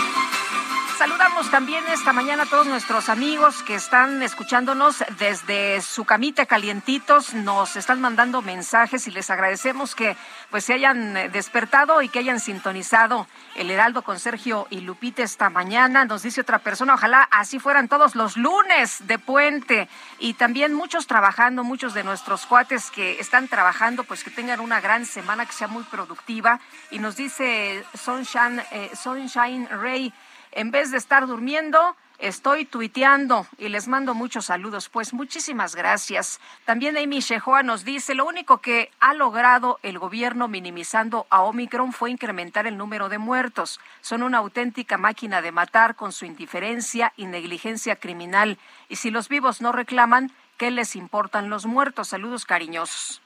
Saludamos 1.02 1.50
también 1.50 1.82
esta 1.88 2.12
mañana 2.12 2.44
a 2.44 2.46
todos 2.46 2.68
nuestros 2.68 3.08
amigos 3.08 3.64
que 3.64 3.74
están 3.74 4.22
escuchándonos 4.22 5.02
desde 5.18 5.82
su 5.82 6.04
camita 6.04 6.46
calientitos, 6.46 7.34
nos 7.34 7.74
están 7.74 8.00
mandando 8.00 8.40
mensajes 8.40 9.08
y 9.08 9.10
les 9.10 9.28
agradecemos 9.28 9.96
que 9.96 10.16
pues 10.50 10.64
se 10.64 10.74
hayan 10.74 11.14
despertado 11.32 12.02
y 12.02 12.08
que 12.08 12.20
hayan 12.20 12.38
sintonizado 12.38 13.26
el 13.56 13.72
Heraldo 13.72 14.02
con 14.02 14.20
Sergio 14.20 14.68
y 14.70 14.82
Lupita 14.82 15.24
esta 15.24 15.50
mañana. 15.50 16.04
Nos 16.04 16.22
dice 16.22 16.42
otra 16.42 16.60
persona, 16.60 16.94
ojalá 16.94 17.26
así 17.32 17.58
fueran 17.58 17.88
todos 17.88 18.14
los 18.14 18.36
lunes 18.36 18.98
de 19.08 19.18
puente 19.18 19.88
y 20.20 20.34
también 20.34 20.72
muchos 20.72 21.08
trabajando, 21.08 21.64
muchos 21.64 21.94
de 21.94 22.04
nuestros 22.04 22.46
cuates 22.46 22.92
que 22.92 23.18
están 23.18 23.48
trabajando, 23.48 24.04
pues 24.04 24.22
que 24.22 24.30
tengan 24.30 24.60
una 24.60 24.80
gran 24.80 25.04
semana, 25.04 25.46
que 25.46 25.52
sea 25.52 25.66
muy 25.66 25.82
productiva. 25.82 26.60
Y 26.92 27.00
nos 27.00 27.16
dice 27.16 27.84
Sunshine, 27.92 28.62
eh, 28.70 28.92
Sunshine 28.94 29.68
Ray, 29.68 30.12
en 30.52 30.70
vez 30.70 30.90
de 30.90 30.98
estar 30.98 31.26
durmiendo, 31.26 31.96
estoy 32.18 32.64
tuiteando 32.64 33.46
y 33.58 33.68
les 33.68 33.88
mando 33.88 34.14
muchos 34.14 34.46
saludos. 34.46 34.88
Pues 34.88 35.12
muchísimas 35.12 35.74
gracias. 35.74 36.40
También 36.64 36.96
Amy 36.96 37.20
Shehoa 37.20 37.62
nos 37.62 37.84
dice, 37.84 38.14
lo 38.14 38.26
único 38.26 38.58
que 38.58 38.90
ha 39.00 39.12
logrado 39.12 39.80
el 39.82 39.98
gobierno 39.98 40.48
minimizando 40.48 41.26
a 41.30 41.42
Omicron 41.42 41.92
fue 41.92 42.10
incrementar 42.10 42.66
el 42.66 42.76
número 42.76 43.08
de 43.08 43.18
muertos. 43.18 43.80
Son 44.00 44.22
una 44.22 44.38
auténtica 44.38 44.98
máquina 44.98 45.42
de 45.42 45.52
matar 45.52 45.96
con 45.96 46.12
su 46.12 46.24
indiferencia 46.24 47.12
y 47.16 47.26
negligencia 47.26 47.96
criminal. 47.96 48.58
Y 48.88 48.96
si 48.96 49.10
los 49.10 49.28
vivos 49.28 49.60
no 49.60 49.72
reclaman, 49.72 50.30
¿qué 50.58 50.70
les 50.70 50.94
importan 50.94 51.50
los 51.50 51.66
muertos? 51.66 52.08
Saludos 52.08 52.44
cariñosos. 52.44 53.20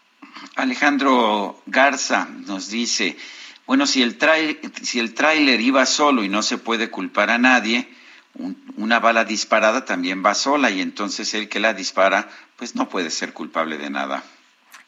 Alejandro 0.56 1.60
Garza 1.66 2.28
nos 2.46 2.68
dice, 2.70 3.16
bueno, 3.66 3.86
si 3.86 4.02
el, 4.02 4.16
si 4.82 5.00
el 5.00 5.14
tráiler 5.14 5.60
iba 5.60 5.84
solo 5.86 6.22
y 6.24 6.28
no 6.28 6.42
se 6.42 6.58
puede 6.58 6.90
culpar 6.90 7.30
a 7.30 7.38
nadie, 7.38 7.88
una 8.76 9.00
bala 9.00 9.24
disparada 9.24 9.84
también 9.84 10.24
va 10.24 10.34
sola 10.34 10.70
y 10.70 10.80
entonces 10.80 11.32
el 11.34 11.48
que 11.48 11.60
la 11.60 11.74
dispara, 11.74 12.28
pues 12.56 12.74
no 12.74 12.88
puede 12.88 13.10
ser 13.10 13.32
culpable 13.32 13.78
de 13.78 13.90
nada. 13.90 14.22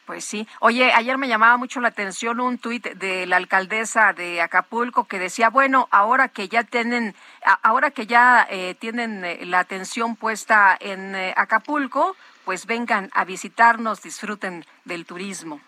Pues 0.05 0.25
sí. 0.25 0.47
Oye, 0.59 0.91
ayer 0.91 1.19
me 1.19 1.27
llamaba 1.27 1.57
mucho 1.57 1.81
la 1.81 1.89
atención 1.89 2.39
un 2.39 2.57
tuit 2.57 2.83
de 2.83 3.27
la 3.27 3.37
alcaldesa 3.37 4.11
de 4.13 4.41
Acapulco 4.41 5.03
que 5.03 5.19
decía, 5.19 5.51
bueno, 5.51 5.87
ahora 5.91 6.29
que 6.29 6.47
ya 6.49 6.63
tienen, 6.63 7.13
ahora 7.61 7.91
que 7.91 8.07
ya 8.07 8.47
eh, 8.49 8.75
tienen 8.79 9.23
eh, 9.23 9.45
la 9.45 9.59
atención 9.59 10.15
puesta 10.15 10.75
en 10.79 11.13
eh, 11.15 11.33
Acapulco, 11.37 12.15
pues 12.43 12.65
vengan 12.65 13.11
a 13.13 13.23
visitarnos, 13.23 14.01
disfruten 14.01 14.65
del 14.83 15.05
turismo. 15.05 15.61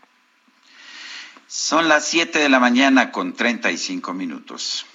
Son 1.54 1.90
las 1.90 2.06
7 2.06 2.40
de 2.40 2.48
la 2.48 2.62
mañana 2.62 3.12
con 3.12 3.34
35 3.34 4.14
minutos. 4.14 4.86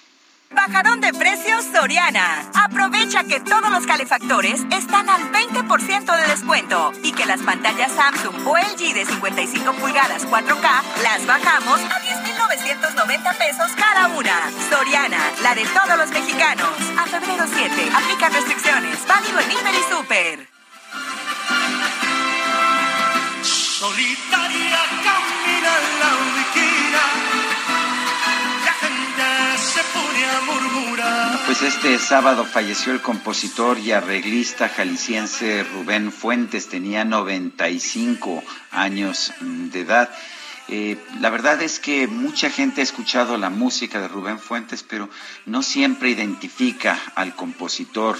Bajadón 0.51 1.03
de 1.03 1.13
precios 1.13 1.67
Soriana. 1.71 2.51
Aprovecha 2.55 3.25
que 3.25 3.41
todos 3.41 3.71
los 3.71 3.87
calefactores 3.87 4.63
están 4.71 5.11
al 5.11 5.31
20% 5.33 6.17
de 6.17 6.27
descuento 6.29 6.93
y 7.03 7.13
que 7.13 7.27
las 7.27 7.43
pantallas 7.43 7.93
Samsung 7.93 8.47
o 8.47 8.57
LG 8.57 8.95
de 8.95 9.05
55 9.05 9.75
pulgadas 9.75 10.27
4K 10.27 10.83
las 11.03 11.27
bajamos 11.27 11.79
a 11.79 12.01
10,990 12.01 13.33
pesos 13.35 13.71
cada 13.77 14.09
una. 14.17 14.51
Soriana, 14.71 15.21
la 15.43 15.55
de 15.55 15.67
todos 15.67 15.99
los 15.99 16.09
mexicanos. 16.09 16.71
A 16.97 17.05
febrero 17.05 17.45
7, 17.55 17.91
aplica 17.95 18.31
restricciones. 18.31 19.07
Válido 19.07 19.41
en 19.41 19.53
Hiper 19.53 19.75
y 19.75 19.95
Super. 19.95 20.49
Solitaria 23.43 25.36
la 26.01 26.11
la 28.65 28.73
gente 28.73 29.59
se 29.59 29.83
pone 29.95 30.25
a 30.25 30.41
murmurar. 30.43 31.47
Pues 31.47 31.63
este 31.63 31.99
sábado 31.99 32.45
falleció 32.45 32.93
el 32.93 33.01
compositor 33.01 33.79
y 33.79 33.93
arreglista 33.93 34.69
jalisciense 34.69 35.65
Rubén 35.65 36.13
Fuentes, 36.13 36.69
tenía 36.69 37.05
95 37.05 38.43
años 38.71 39.33
de 39.41 39.81
edad. 39.81 40.11
Eh, 40.69 40.99
la 41.21 41.31
verdad 41.31 41.63
es 41.63 41.79
que 41.79 42.09
mucha 42.09 42.51
gente 42.51 42.81
ha 42.81 42.85
escuchado 42.85 43.37
la 43.37 43.51
música 43.51 44.01
de 44.01 44.09
Rubén 44.09 44.41
Fuentes, 44.41 44.83
pero 44.83 45.09
no 45.45 45.63
siempre 45.63 46.11
identifica 46.11 46.99
al 47.15 47.37
compositor 47.37 48.17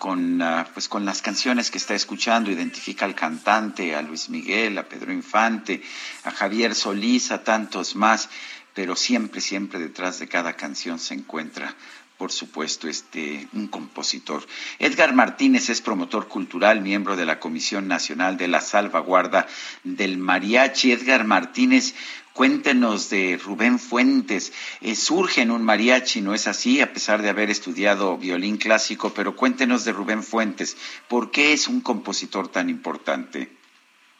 con, 0.00 0.42
ah, 0.42 0.66
pues 0.72 0.88
con 0.88 1.04
las 1.04 1.22
canciones 1.22 1.70
que 1.70 1.78
está 1.78 1.94
escuchando, 1.94 2.50
identifica 2.50 3.04
al 3.04 3.14
cantante, 3.14 3.94
a 3.94 4.02
Luis 4.02 4.30
Miguel, 4.30 4.78
a 4.78 4.88
Pedro 4.88 5.12
Infante, 5.12 5.82
a 6.24 6.32
Javier 6.32 6.74
Solís, 6.74 7.30
a 7.30 7.44
tantos 7.44 7.94
más, 7.94 8.28
pero 8.74 8.96
siempre, 8.96 9.40
siempre 9.40 9.78
detrás 9.78 10.18
de 10.18 10.26
cada 10.26 10.54
canción 10.54 10.98
se 10.98 11.14
encuentra 11.14 11.76
por 12.20 12.32
supuesto, 12.32 12.86
este, 12.86 13.48
un 13.54 13.66
compositor. 13.68 14.46
Edgar 14.78 15.14
Martínez 15.14 15.70
es 15.70 15.80
promotor 15.80 16.28
cultural, 16.28 16.82
miembro 16.82 17.16
de 17.16 17.24
la 17.24 17.40
Comisión 17.40 17.88
Nacional 17.88 18.36
de 18.36 18.46
la 18.46 18.60
Salvaguarda 18.60 19.46
del 19.84 20.18
Mariachi. 20.18 20.92
Edgar 20.92 21.24
Martínez, 21.24 21.94
Cuéntenos 22.32 23.10
de 23.10 23.38
Rubén 23.42 23.78
Fuentes. 23.78 24.52
Eh, 24.80 24.94
surge 24.94 25.42
en 25.42 25.50
un 25.50 25.64
mariachi, 25.64 26.20
¿no 26.20 26.32
es 26.32 26.46
así? 26.46 26.80
A 26.80 26.92
pesar 26.92 27.22
de 27.22 27.28
haber 27.28 27.50
estudiado 27.50 28.16
violín 28.16 28.56
clásico, 28.56 29.12
pero 29.14 29.34
cuéntenos 29.34 29.84
de 29.84 29.92
Rubén 29.92 30.22
Fuentes. 30.22 30.76
¿Por 31.08 31.30
qué 31.30 31.52
es 31.52 31.68
un 31.68 31.80
compositor 31.80 32.48
tan 32.48 32.70
importante? 32.70 33.48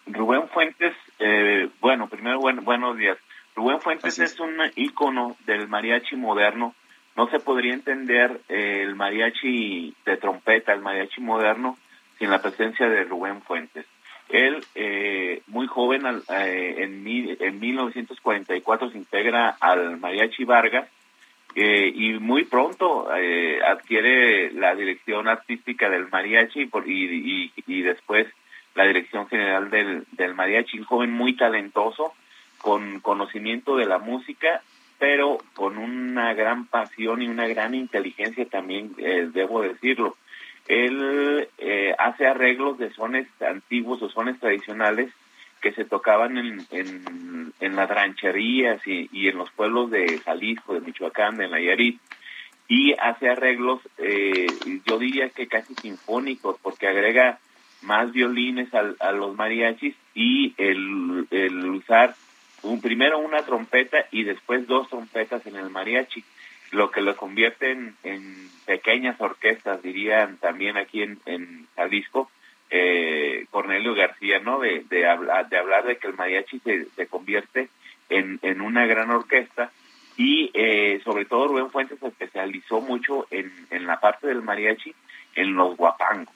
Rubén 0.07 0.49
Fuentes, 0.49 0.95
eh, 1.19 1.69
bueno, 1.81 2.09
primero 2.09 2.41
buenos 2.41 2.97
días. 2.97 3.17
Rubén 3.55 3.81
Fuentes 3.81 4.19
es. 4.19 4.41
un 4.41 4.57
ícono 4.77 5.37
del 5.47 5.69
mariachi 5.69 6.17
moderno. 6.17 6.75
No 7.17 7.29
se 7.29 7.39
podría 7.41 7.75
entender 7.75 8.41
eh, 8.49 8.83
el 8.83 8.95
mariachi 8.95 9.95
de 10.05 10.17
trompeta, 10.17 10.73
el 10.73 10.81
mariachi 10.81 11.21
moderno, 11.21 11.77
sin 12.19 12.31
la 12.31 12.41
presencia 12.41 12.89
de 12.89 13.05
Rubén 13.05 13.43
Fuentes. 13.43 13.87
Él, 14.31 14.65
eh, 14.75 15.43
muy 15.49 15.67
joven, 15.67 16.03
eh, 16.29 16.75
en, 16.79 17.05
en 17.41 17.61
1944 17.61 18.91
se 18.91 18.99
integra 18.99 19.57
al 19.61 19.99
Mariachi 19.99 20.45
Vargas 20.45 20.89
eh, 21.57 21.93
y 21.93 22.13
muy 22.13 22.45
pronto 22.45 23.09
adquiere 23.11 24.53
la 24.53 24.75
dirección 24.77 25.27
artística 25.27 25.91
del 25.91 26.09
mariachi 26.09 26.71
y, 26.87 27.53
y, 27.67 27.83
después 27.83 28.29
la 28.77 28.87
dirección 28.87 29.27
general 29.27 29.69
del, 29.69 30.05
del 30.13 30.35
mariachi, 30.35 30.79
un 30.79 30.85
joven 30.85 31.11
muy 31.11 31.37
talentoso, 31.37 32.13
con 32.59 33.01
conocimiento 33.01 33.77
de 33.77 33.87
la 33.87 33.99
música, 33.99 34.63
pero 35.01 35.39
con 35.55 35.77
una 35.77 36.35
gran 36.35 36.67
pasión 36.67 37.21
y 37.21 37.27
una 37.27 37.49
gran 37.49 37.75
inteligencia 37.75 38.45
también, 38.45 38.95
debo 39.33 39.63
decirlo 39.63 40.17
él 40.71 41.49
eh, 41.59 41.95
hace 41.99 42.29
arreglos 42.29 42.79
de 42.79 42.93
sones 42.93 43.27
antiguos 43.43 44.01
o 44.03 44.09
sones 44.09 44.39
tradicionales 44.39 45.11
que 45.61 45.73
se 45.73 45.85
tocaban 45.85 46.39
en, 46.39 46.65
en, 47.61 47.77
las 47.77 47.91
rancherías 47.91 48.81
y, 48.87 49.29
en 49.29 49.37
los 49.37 49.51
pueblos 49.51 49.91
de 49.91 50.19
Jalisco, 50.25 50.75
de 50.75 50.81
Michoacán, 50.81 51.37
de 51.37 51.49
Nayarit, 51.49 52.01
y 52.69 52.95
hace 52.95 53.29
arreglos, 53.29 53.81
eh, 53.99 54.47
yo 54.87 54.99
diría 54.99 55.29
que 55.31 55.49
casi 55.49 55.75
sinfónicos, 55.75 56.57
porque 56.63 56.87
agrega 56.87 57.41
más 57.83 58.13
violines 58.13 58.73
a 58.73 59.13
los 59.13 59.35
mariachis 59.35 59.97
y 60.15 60.55
el, 60.57 61.27
el 61.31 61.65
usar 61.67 62.15
un, 62.63 62.81
primero 62.81 63.19
una 63.19 63.43
trompeta 63.43 64.07
y 64.13 64.23
después 64.23 64.67
dos 64.67 64.89
trompetas 64.89 65.47
en 65.47 65.57
el 65.57 65.71
mariachi 65.71 66.23
lo 66.71 66.91
que 66.91 67.01
lo 67.01 67.17
convierte 67.17 67.71
en, 67.73 68.51
pequeñas 68.67 69.21
orquestas, 69.21 69.83
dirían 69.83 70.37
también 70.37 70.77
aquí 70.77 71.03
en, 71.03 71.19
en 71.27 71.67
Jalisco, 71.75 72.31
eh, 72.71 73.47
Cornelio 73.51 73.95
García, 73.95 74.39
¿no? 74.39 74.61
De, 74.61 74.85
de, 74.89 75.09
hablar, 75.09 75.49
de 75.49 75.59
hablar 75.59 75.85
de 75.85 75.97
que 75.97 76.07
el 76.07 76.15
mariachi 76.15 76.61
se, 76.61 76.85
se 76.85 77.07
convierte 77.09 77.69
en, 78.09 78.39
en 78.43 78.61
una 78.61 78.87
gran 78.87 79.11
orquesta 79.11 79.73
y 80.17 80.51
eh, 80.55 81.01
sobre 81.03 81.25
todo 81.25 81.49
Rubén 81.49 81.71
Fuentes 81.71 82.03
especializó 82.03 82.81
mucho 82.81 83.27
en, 83.31 83.51
en 83.71 83.87
la 83.87 83.99
parte 83.99 84.27
del 84.27 84.43
mariachi 84.43 84.95
en 85.35 85.55
los 85.55 85.77
guapangos. 85.77 86.35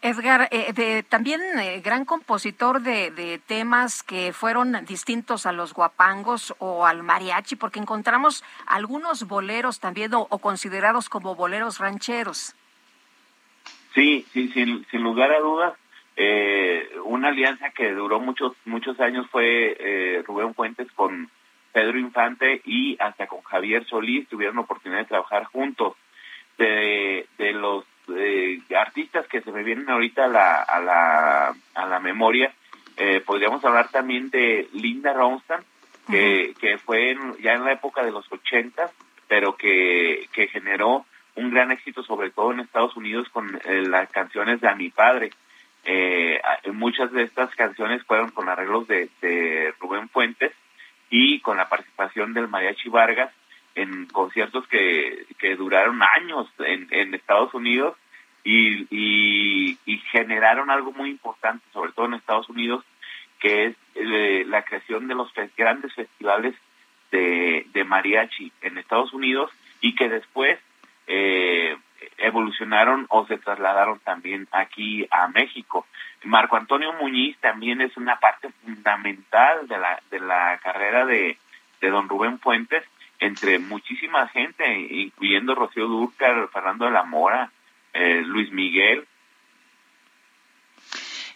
Edgar, 0.00 0.48
eh, 0.52 1.02
también 1.08 1.40
eh, 1.58 1.80
gran 1.80 2.04
compositor 2.04 2.80
de, 2.82 3.40
temas 3.46 4.04
que 4.04 4.32
fueron 4.32 4.84
distintos 4.86 5.44
a 5.44 5.52
los 5.52 5.74
guapangos 5.74 6.54
o 6.58 6.86
al 6.86 7.02
mariachi, 7.02 7.56
porque 7.56 7.80
encontramos 7.80 8.44
algunos 8.66 9.26
boleros 9.26 9.80
también 9.80 10.14
o, 10.14 10.26
considerados 10.38 11.08
como 11.08 11.34
boleros 11.34 11.78
rancheros. 11.78 12.54
Sí, 13.92 14.24
sí, 14.32 14.48
sin, 14.50 15.02
lugar 15.02 15.32
a 15.32 15.40
dudas. 15.40 15.74
Eh, 16.16 16.88
una 17.04 17.28
alianza 17.28 17.70
que 17.70 17.90
duró 17.92 18.20
muchos 18.20 18.52
muchos 18.64 18.98
años 19.00 19.26
fue 19.30 20.22
Rubén 20.26 20.54
Fuentes 20.54 20.90
con 20.92 21.28
Pedro 21.72 21.98
Infante 21.98 22.60
y 22.64 22.96
hasta 23.00 23.26
con 23.26 23.42
Javier 23.42 23.84
Solís 23.86 24.28
tuvieron 24.28 24.58
oportunidad 24.58 25.00
de 25.00 25.06
trabajar 25.06 25.44
juntos. 25.44 25.94
De, 26.56 27.28
de 27.38 27.52
los 27.52 27.84
eh, 28.16 28.60
artistas 28.76 29.26
que 29.28 29.40
se 29.40 29.52
me 29.52 29.62
vienen 29.62 29.88
ahorita 29.88 30.24
a 30.24 30.28
la, 30.28 30.62
a 30.62 30.80
la, 30.80 31.54
a 31.74 31.86
la 31.86 32.00
memoria, 32.00 32.52
eh, 32.96 33.20
podríamos 33.24 33.64
hablar 33.64 33.90
también 33.90 34.30
de 34.30 34.68
Linda 34.72 35.12
Ronstadt, 35.12 35.62
que, 36.10 36.54
que 36.60 36.78
fue 36.78 37.16
ya 37.40 37.52
en 37.52 37.64
la 37.64 37.72
época 37.72 38.02
de 38.02 38.10
los 38.10 38.30
ochentas, 38.32 38.90
pero 39.28 39.56
que, 39.56 40.28
que 40.32 40.48
generó 40.48 41.04
un 41.36 41.50
gran 41.50 41.70
éxito, 41.70 42.02
sobre 42.02 42.30
todo 42.30 42.52
en 42.52 42.60
Estados 42.60 42.96
Unidos, 42.96 43.28
con 43.28 43.60
eh, 43.64 43.82
las 43.86 44.10
canciones 44.10 44.60
de 44.60 44.68
A 44.68 44.74
mi 44.74 44.90
padre. 44.90 45.30
Eh, 45.84 46.40
muchas 46.72 47.12
de 47.12 47.22
estas 47.22 47.54
canciones 47.54 48.02
fueron 48.04 48.30
con 48.30 48.48
arreglos 48.48 48.88
de, 48.88 49.08
de 49.20 49.72
Rubén 49.80 50.08
Fuentes 50.08 50.52
y 51.10 51.40
con 51.40 51.56
la 51.56 51.68
participación 51.68 52.34
del 52.34 52.48
Mariachi 52.48 52.88
Vargas 52.88 53.32
en 53.78 54.06
conciertos 54.06 54.66
que, 54.66 55.26
que 55.38 55.54
duraron 55.54 56.00
años 56.02 56.48
en, 56.58 56.88
en 56.90 57.14
Estados 57.14 57.54
Unidos 57.54 57.96
y, 58.44 58.86
y, 58.90 59.98
generaron 60.10 60.70
algo 60.70 60.92
muy 60.92 61.10
importante, 61.10 61.64
sobre 61.72 61.92
todo 61.92 62.06
en 62.06 62.14
Estados 62.14 62.48
Unidos, 62.48 62.82
que 63.40 63.66
es 63.66 63.76
eh, 63.94 64.44
la 64.46 64.62
creación 64.62 65.06
de 65.06 65.14
los 65.14 65.30
grandes 65.56 65.92
festivales 65.92 66.54
de, 67.10 67.66
de 67.72 67.84
mariachi 67.84 68.50
en 68.62 68.78
Estados 68.78 69.12
Unidos 69.12 69.50
y 69.80 69.94
que 69.94 70.08
después 70.08 70.58
eh, 71.06 71.76
evolucionaron 72.16 73.06
o 73.10 73.26
se 73.26 73.38
trasladaron 73.38 73.98
también 74.00 74.48
aquí 74.50 75.06
a 75.10 75.28
México. 75.28 75.86
Marco 76.24 76.56
Antonio 76.56 76.92
Muñiz 76.94 77.36
también 77.38 77.80
es 77.80 77.96
una 77.96 78.18
parte 78.18 78.48
fundamental 78.64 79.68
de 79.68 79.78
la, 79.78 80.02
de 80.10 80.20
la 80.20 80.58
carrera 80.62 81.04
de, 81.04 81.36
de 81.80 81.90
don 81.90 82.08
Rubén 82.08 82.38
Fuentes, 82.38 82.82
entre 83.18 83.58
muchísima 83.58 84.28
gente, 84.28 84.64
incluyendo 84.90 85.54
Rocío 85.54 85.86
Dúrcal, 85.86 86.48
Fernando 86.52 86.84
de 86.84 86.92
la 86.92 87.04
Mora, 87.04 87.50
eh, 87.92 88.22
Luis 88.24 88.52
Miguel. 88.52 89.06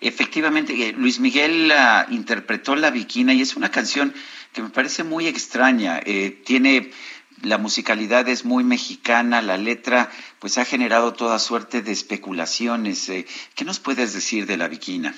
Efectivamente, 0.01 0.73
eh, 0.73 0.93
Luis 0.97 1.21
Miguel 1.21 1.73
uh, 1.73 2.13
interpretó 2.13 2.75
La 2.75 2.91
Viquina 2.91 3.33
y 3.35 3.41
es 3.41 3.57
una 3.57 3.71
canción 3.71 4.13
que 4.53 4.63
me 4.63 4.71
parece 4.71 5.05
muy 5.05 5.29
extraña. 5.29 6.01
Eh, 6.05 6.43
tiene 6.45 6.91
la 7.43 7.59
musicalidad 7.59 8.29
es 8.29 8.45
muy 8.45 8.65
mexicana, 8.65 9.43
la 9.43 9.57
letra 9.57 10.11
pues 10.39 10.59
ha 10.59 10.65
generado 10.65 11.13
toda 11.13 11.39
suerte 11.39 11.83
de 11.83 11.93
especulaciones. 11.93 13.09
Eh, 13.09 13.27
¿Qué 13.57 13.65
nos 13.65 13.81
puedes 13.81 14.15
decir 14.15 14.47
de 14.47 14.57
La 14.57 14.69
Viquina? 14.69 15.15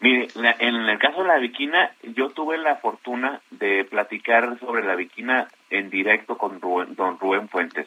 Mire, 0.00 0.28
en 0.34 0.76
el 0.76 0.98
caso 0.98 1.22
de 1.22 1.28
La 1.28 1.38
Viquina, 1.38 1.90
yo 2.02 2.30
tuve 2.30 2.56
la 2.56 2.76
fortuna 2.76 3.40
de 3.50 3.84
platicar 3.84 4.58
sobre 4.60 4.84
La 4.84 4.94
Viquina 4.94 5.48
en 5.70 5.90
directo 5.90 6.36
con 6.36 6.60
don 6.60 7.18
Rubén 7.18 7.48
Fuentes. 7.48 7.86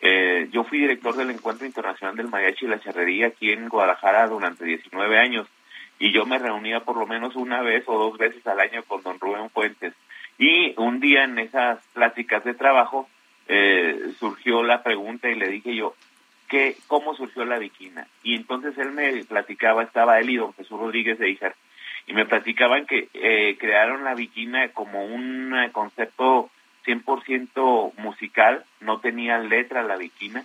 Eh, 0.00 0.48
yo 0.52 0.64
fui 0.64 0.78
director 0.78 1.16
del 1.16 1.30
Encuentro 1.30 1.66
Internacional 1.66 2.16
del 2.16 2.28
Mariachi 2.28 2.66
y 2.66 2.68
la 2.68 2.80
Charrería 2.80 3.28
aquí 3.28 3.52
en 3.52 3.68
Guadalajara 3.68 4.26
durante 4.28 4.64
19 4.64 5.18
años 5.18 5.46
y 5.98 6.12
yo 6.12 6.26
me 6.26 6.38
reunía 6.38 6.80
por 6.80 6.96
lo 6.96 7.06
menos 7.06 7.36
una 7.36 7.62
vez 7.62 7.84
o 7.86 7.98
dos 7.98 8.18
veces 8.18 8.46
al 8.46 8.60
año 8.60 8.82
con 8.82 9.02
don 9.02 9.18
Rubén 9.18 9.50
Fuentes. 9.50 9.94
Y 10.38 10.74
un 10.78 11.00
día 11.00 11.24
en 11.24 11.38
esas 11.38 11.84
pláticas 11.94 12.44
de 12.44 12.54
trabajo 12.54 13.08
eh, 13.46 14.12
surgió 14.18 14.62
la 14.62 14.82
pregunta 14.82 15.28
y 15.28 15.36
le 15.36 15.48
dije 15.48 15.74
yo, 15.74 15.94
¿qué, 16.48 16.76
¿cómo 16.88 17.14
surgió 17.14 17.44
la 17.44 17.58
viquina? 17.58 18.06
Y 18.22 18.34
entonces 18.34 18.76
él 18.78 18.90
me 18.90 19.24
platicaba, 19.24 19.82
estaba 19.82 20.18
él 20.18 20.30
y 20.30 20.36
don 20.36 20.52
Jesús 20.54 20.78
Rodríguez 20.78 21.18
de 21.18 21.30
Ijar, 21.30 21.54
y 22.06 22.12
me 22.12 22.26
platicaban 22.26 22.86
que 22.86 23.08
eh, 23.14 23.56
crearon 23.58 24.04
la 24.04 24.14
viquina 24.14 24.68
como 24.68 25.04
un 25.04 25.54
concepto 25.72 26.50
100% 26.84 27.94
musical, 27.96 28.64
no 28.80 29.00
tenía 29.00 29.38
letra 29.38 29.82
la 29.82 29.96
viquina, 29.96 30.44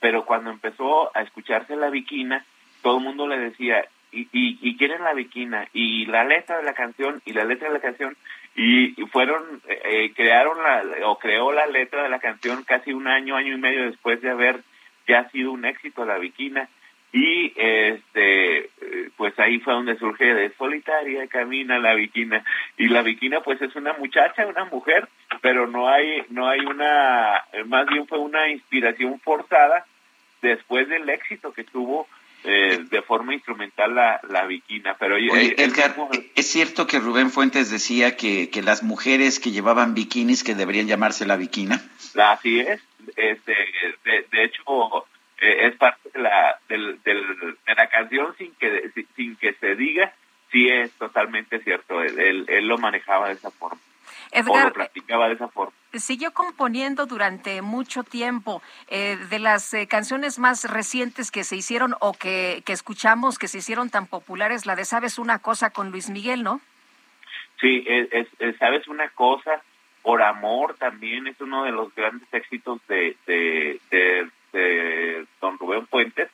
pero 0.00 0.24
cuando 0.24 0.50
empezó 0.50 1.16
a 1.16 1.22
escucharse 1.22 1.76
la 1.76 1.90
viquina, 1.90 2.44
todo 2.82 2.98
el 2.98 3.04
mundo 3.04 3.26
le 3.26 3.38
decía, 3.38 3.84
y, 4.10 4.28
y, 4.32 4.76
quién 4.76 4.92
es 4.92 5.00
la 5.00 5.12
viquina, 5.12 5.68
y 5.72 6.06
la 6.06 6.24
letra 6.24 6.58
de 6.58 6.62
la 6.62 6.72
canción, 6.72 7.20
y 7.26 7.32
la 7.32 7.44
letra 7.44 7.68
de 7.68 7.74
la 7.74 7.80
canción, 7.80 8.16
y 8.54 8.94
fueron, 9.12 9.60
eh, 9.68 10.12
crearon 10.16 10.62
la, 10.62 11.06
o 11.06 11.18
creó 11.18 11.52
la 11.52 11.66
letra 11.66 12.02
de 12.02 12.08
la 12.08 12.18
canción 12.18 12.64
casi 12.64 12.92
un 12.92 13.06
año, 13.06 13.36
año 13.36 13.54
y 13.54 13.58
medio 13.58 13.84
después 13.84 14.20
de 14.20 14.30
haber 14.30 14.62
ya 15.06 15.28
sido 15.30 15.52
un 15.52 15.64
éxito 15.64 16.04
la 16.04 16.18
Viquina. 16.18 16.68
Y 17.12 17.52
este, 17.56 18.68
pues 19.16 19.38
ahí 19.38 19.60
fue 19.60 19.72
donde 19.72 19.98
surge 19.98 20.34
de 20.34 20.52
solitaria 20.56 21.26
camina 21.26 21.78
la 21.78 21.94
Viquina. 21.94 22.44
Y 22.76 22.88
la 22.88 23.02
Viquina 23.02 23.40
pues 23.40 23.60
es 23.62 23.74
una 23.76 23.94
muchacha, 23.94 24.46
una 24.46 24.66
mujer, 24.66 25.08
pero 25.40 25.66
no 25.66 25.88
hay, 25.88 26.22
no 26.28 26.48
hay 26.48 26.60
una, 26.60 27.44
más 27.66 27.86
bien 27.86 28.06
fue 28.06 28.18
una 28.18 28.48
inspiración 28.50 29.18
forzada 29.20 29.86
después 30.42 30.88
del 30.88 31.08
éxito 31.08 31.52
que 31.52 31.64
tuvo 31.64 32.06
eh, 32.44 32.84
de 32.90 33.02
forma 33.02 33.34
instrumental 33.34 33.94
la, 33.94 34.20
la 34.28 34.46
viquina. 34.46 34.96
Pero 34.98 35.16
Oye, 35.16 35.54
Edgar, 35.58 35.96
¿es 36.36 36.46
cierto 36.46 36.86
que 36.86 37.00
Rubén 37.00 37.30
Fuentes 37.30 37.70
decía 37.70 38.16
que, 38.16 38.48
que 38.50 38.62
las 38.62 38.82
mujeres 38.82 39.40
que 39.40 39.50
llevaban 39.50 39.94
bikinis 39.94 40.44
que 40.44 40.54
deberían 40.54 40.86
llamarse 40.86 41.26
la 41.26 41.36
viquina? 41.36 41.82
Así 42.16 42.60
es. 42.60 42.80
Este, 43.16 43.54
de, 44.04 44.26
de 44.30 44.44
hecho, 44.44 44.62
eh, 45.40 45.66
es 45.66 45.76
parte 45.76 46.10
de 46.12 46.20
la, 46.20 46.58
del, 46.68 47.02
del, 47.02 47.56
de 47.66 47.74
la 47.74 47.88
canción 47.88 48.34
sin 48.36 48.54
que, 48.54 48.90
sin 49.16 49.36
que 49.36 49.52
se 49.54 49.74
diga, 49.76 50.12
sí 50.50 50.68
es 50.68 50.92
totalmente 50.92 51.60
cierto. 51.60 52.02
Él, 52.02 52.44
él, 52.48 52.66
lo 52.66 52.78
manejaba 52.78 53.28
de 53.28 53.34
esa 53.34 53.50
forma. 53.50 53.80
o 54.32 54.58
lo 54.58 54.72
platicaba 54.72 55.28
de 55.28 55.34
esa 55.34 55.48
forma 55.48 55.72
siguió 55.94 56.32
componiendo 56.32 57.06
durante 57.06 57.62
mucho 57.62 58.02
tiempo. 58.02 58.62
Eh, 58.88 59.16
de 59.30 59.38
las 59.38 59.72
eh, 59.74 59.86
canciones 59.86 60.38
más 60.38 60.64
recientes 60.70 61.30
que 61.30 61.44
se 61.44 61.56
hicieron 61.56 61.94
o 62.00 62.12
que, 62.12 62.62
que, 62.64 62.72
escuchamos 62.72 63.38
que 63.38 63.48
se 63.48 63.58
hicieron 63.58 63.90
tan 63.90 64.06
populares, 64.06 64.66
la 64.66 64.76
de 64.76 64.84
Sabes 64.84 65.18
una 65.18 65.38
cosa 65.38 65.70
con 65.70 65.90
Luis 65.90 66.10
Miguel, 66.10 66.42
¿no? 66.42 66.60
Sí, 67.60 67.84
es, 67.88 68.28
Sabes 68.58 68.86
una 68.88 69.08
cosa, 69.10 69.62
Por 70.02 70.22
Amor 70.22 70.76
también 70.78 71.26
es 71.26 71.40
uno 71.40 71.64
de 71.64 71.72
los 71.72 71.94
grandes 71.94 72.32
éxitos 72.32 72.80
de, 72.86 73.16
de, 73.26 73.80
de, 73.90 74.28
Don 75.40 75.58
Rubén 75.58 75.86
Fuentes. 75.86 76.28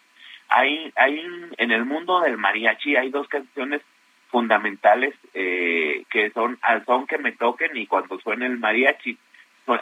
Hay, 0.49 0.93
hay 0.97 1.23
en 1.57 1.71
el 1.71 1.85
mundo 1.85 2.21
del 2.21 2.37
mariachi 2.37 2.97
hay 2.97 3.11
dos 3.11 3.29
canciones 3.29 3.81
fundamentales 4.29 5.15
eh, 5.33 6.05
que 6.11 6.31
son 6.31 6.59
Al 6.63 6.85
son 6.85 7.07
que 7.07 7.19
me 7.19 7.33
toquen 7.33 7.77
y 7.77 7.87
Cuando 7.87 8.19
suene 8.21 8.47
el 8.47 8.59
mariachi 8.59 9.17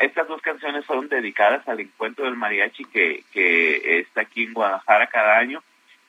estas 0.01 0.29
dos 0.29 0.41
canciones 0.41 0.85
son 0.85 1.09
dedicadas 1.09 1.67
al 1.69 1.81
encuentro 1.81 2.25
del 2.25 2.37
mariachi 2.37 2.85
que, 2.85 3.25
que 3.33 3.99
está 3.99 4.21
aquí 4.21 4.45
en 4.45 4.53
Guadalajara 4.53 5.09
cada 5.09 5.39
año 5.39 5.63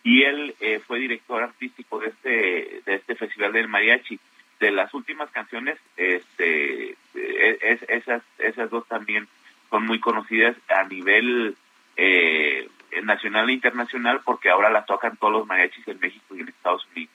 y 0.03 0.23
él 0.23 0.55
eh, 0.59 0.79
fue 0.85 0.99
director 0.99 1.41
artístico 1.41 1.99
de 1.99 2.07
este 2.09 2.81
de 2.85 2.95
este 2.95 3.15
festival 3.15 3.53
del 3.53 3.67
mariachi 3.67 4.19
de 4.59 4.71
las 4.71 4.93
últimas 4.93 5.31
canciones 5.31 5.77
este 5.97 6.95
e, 7.15 7.57
es, 7.61 7.81
esas 7.87 8.21
esas 8.37 8.69
dos 8.69 8.87
también 8.87 9.27
son 9.69 9.87
muy 9.87 9.99
conocidas 9.99 10.55
a 10.69 10.83
nivel 10.83 11.55
eh, 11.97 12.69
nacional 13.03 13.49
e 13.49 13.53
internacional 13.53 14.21
porque 14.23 14.49
ahora 14.49 14.69
las 14.69 14.85
tocan 14.85 15.17
todos 15.17 15.33
los 15.33 15.47
mariachis 15.47 15.87
en 15.87 15.99
México 15.99 16.35
y 16.35 16.41
en 16.41 16.49
Estados 16.49 16.85
Unidos 16.91 17.13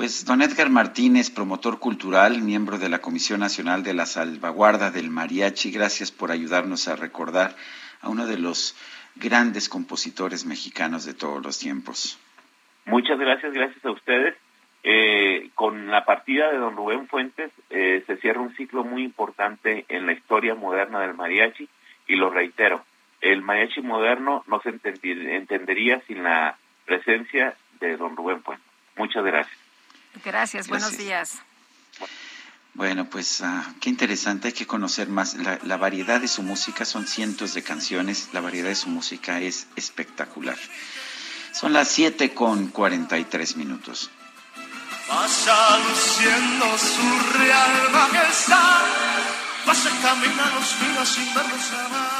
pues 0.00 0.24
don 0.24 0.40
Edgar 0.40 0.70
Martínez, 0.70 1.30
promotor 1.30 1.78
cultural, 1.78 2.40
miembro 2.40 2.78
de 2.78 2.88
la 2.88 3.00
Comisión 3.00 3.40
Nacional 3.40 3.82
de 3.82 3.92
la 3.92 4.06
Salvaguarda 4.06 4.90
del 4.90 5.10
Mariachi, 5.10 5.70
gracias 5.70 6.10
por 6.10 6.30
ayudarnos 6.30 6.88
a 6.88 6.96
recordar 6.96 7.54
a 8.00 8.08
uno 8.08 8.26
de 8.26 8.38
los 8.38 8.74
grandes 9.16 9.68
compositores 9.68 10.46
mexicanos 10.46 11.04
de 11.04 11.12
todos 11.12 11.42
los 11.42 11.58
tiempos. 11.58 12.18
Muchas 12.86 13.18
gracias, 13.18 13.52
gracias 13.52 13.84
a 13.84 13.90
ustedes. 13.90 14.36
Eh, 14.82 15.50
con 15.54 15.88
la 15.88 16.06
partida 16.06 16.50
de 16.50 16.56
don 16.56 16.76
Rubén 16.76 17.06
Fuentes 17.06 17.52
eh, 17.68 18.02
se 18.06 18.16
cierra 18.16 18.40
un 18.40 18.56
ciclo 18.56 18.82
muy 18.82 19.02
importante 19.02 19.84
en 19.88 20.06
la 20.06 20.12
historia 20.12 20.54
moderna 20.54 21.00
del 21.00 21.12
mariachi 21.12 21.68
y 22.06 22.16
lo 22.16 22.30
reitero, 22.30 22.82
el 23.20 23.42
mariachi 23.42 23.82
moderno 23.82 24.44
no 24.46 24.60
se 24.62 24.70
entendería 24.70 26.02
sin 26.06 26.22
la 26.22 26.56
presencia 26.86 27.56
de 27.80 27.96
don 27.96 28.16
Rubén 28.16 28.42
Fuentes. 28.42 28.66
Muchas 28.96 29.24
gracias. 29.24 29.56
Gracias, 30.24 30.68
buenos 30.68 30.96
días. 30.96 31.42
Bueno, 32.74 33.06
pues 33.10 33.42
ah, 33.42 33.74
qué 33.80 33.90
interesante, 33.90 34.48
hay 34.48 34.54
que 34.54 34.66
conocer 34.66 35.08
más. 35.08 35.34
La, 35.34 35.76
variedad 35.76 36.20
de 36.20 36.28
su 36.28 36.42
música, 36.42 36.84
son 36.84 37.06
cientos 37.06 37.54
de 37.54 37.62
canciones, 37.62 38.30
la 38.32 38.40
variedad 38.40 38.68
de 38.68 38.74
su 38.74 38.88
música 38.88 39.40
es 39.40 39.66
espectacular. 39.76 40.56
Son 41.52 41.72
las 41.72 41.88
7 41.88 42.32
con 42.32 42.68
43 42.68 43.56
minutos. 43.56 44.10
Pasa 45.08 45.78
luciendo 45.78 46.78
su 46.78 47.38
real 47.38 47.90
majestad, 47.92 48.82
pasa 49.66 49.90
caminando 50.02 50.60
los 50.94 51.08
sin 51.08 51.34
verlos 51.34 52.19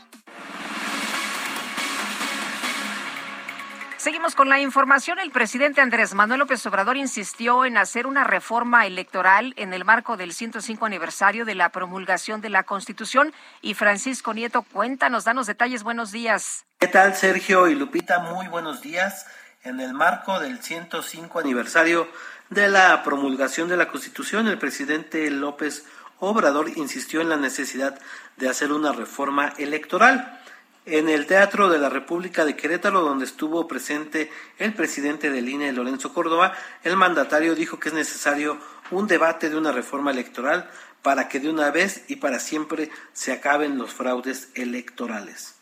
Seguimos 4.01 4.33
con 4.33 4.49
la 4.49 4.59
información. 4.59 5.19
El 5.19 5.29
presidente 5.29 5.79
Andrés 5.79 6.15
Manuel 6.15 6.39
López 6.39 6.65
Obrador 6.65 6.97
insistió 6.97 7.65
en 7.65 7.77
hacer 7.77 8.07
una 8.07 8.23
reforma 8.23 8.87
electoral 8.87 9.53
en 9.57 9.75
el 9.75 9.85
marco 9.85 10.17
del 10.17 10.33
105 10.33 10.87
aniversario 10.87 11.45
de 11.45 11.53
la 11.53 11.69
promulgación 11.69 12.41
de 12.41 12.49
la 12.49 12.63
Constitución. 12.63 13.31
Y 13.61 13.75
Francisco 13.75 14.33
Nieto, 14.33 14.63
cuéntanos, 14.63 15.25
danos 15.25 15.45
detalles. 15.45 15.83
Buenos 15.83 16.11
días. 16.11 16.65
¿Qué 16.79 16.87
tal, 16.87 17.13
Sergio 17.13 17.67
y 17.67 17.75
Lupita? 17.75 18.17
Muy 18.17 18.47
buenos 18.47 18.81
días. 18.81 19.27
En 19.61 19.79
el 19.79 19.93
marco 19.93 20.39
del 20.39 20.63
105 20.63 21.37
aniversario 21.37 22.07
de 22.49 22.69
la 22.69 23.03
promulgación 23.03 23.69
de 23.69 23.77
la 23.77 23.87
Constitución, 23.87 24.47
el 24.47 24.57
presidente 24.57 25.29
López 25.29 25.85
Obrador 26.17 26.69
insistió 26.75 27.21
en 27.21 27.29
la 27.29 27.37
necesidad 27.37 27.99
de 28.37 28.49
hacer 28.49 28.71
una 28.71 28.93
reforma 28.93 29.53
electoral. 29.59 30.40
En 30.85 31.09
el 31.09 31.27
Teatro 31.27 31.69
de 31.69 31.77
la 31.77 31.89
República 31.89 32.43
de 32.43 32.55
Querétaro, 32.55 33.01
donde 33.01 33.25
estuvo 33.25 33.67
presente 33.67 34.31
el 34.57 34.73
presidente 34.73 35.29
del 35.29 35.47
INE, 35.47 35.71
Lorenzo 35.73 36.11
Córdoba, 36.11 36.57
el 36.83 36.97
mandatario 36.97 37.53
dijo 37.53 37.79
que 37.79 37.89
es 37.89 37.93
necesario 37.93 38.57
un 38.89 39.05
debate 39.05 39.51
de 39.51 39.57
una 39.57 39.71
reforma 39.71 40.09
electoral 40.09 40.71
para 41.03 41.29
que 41.29 41.39
de 41.39 41.51
una 41.51 41.69
vez 41.69 42.03
y 42.07 42.15
para 42.15 42.39
siempre 42.39 42.89
se 43.13 43.31
acaben 43.31 43.77
los 43.77 43.93
fraudes 43.93 44.49
electorales. 44.55 45.53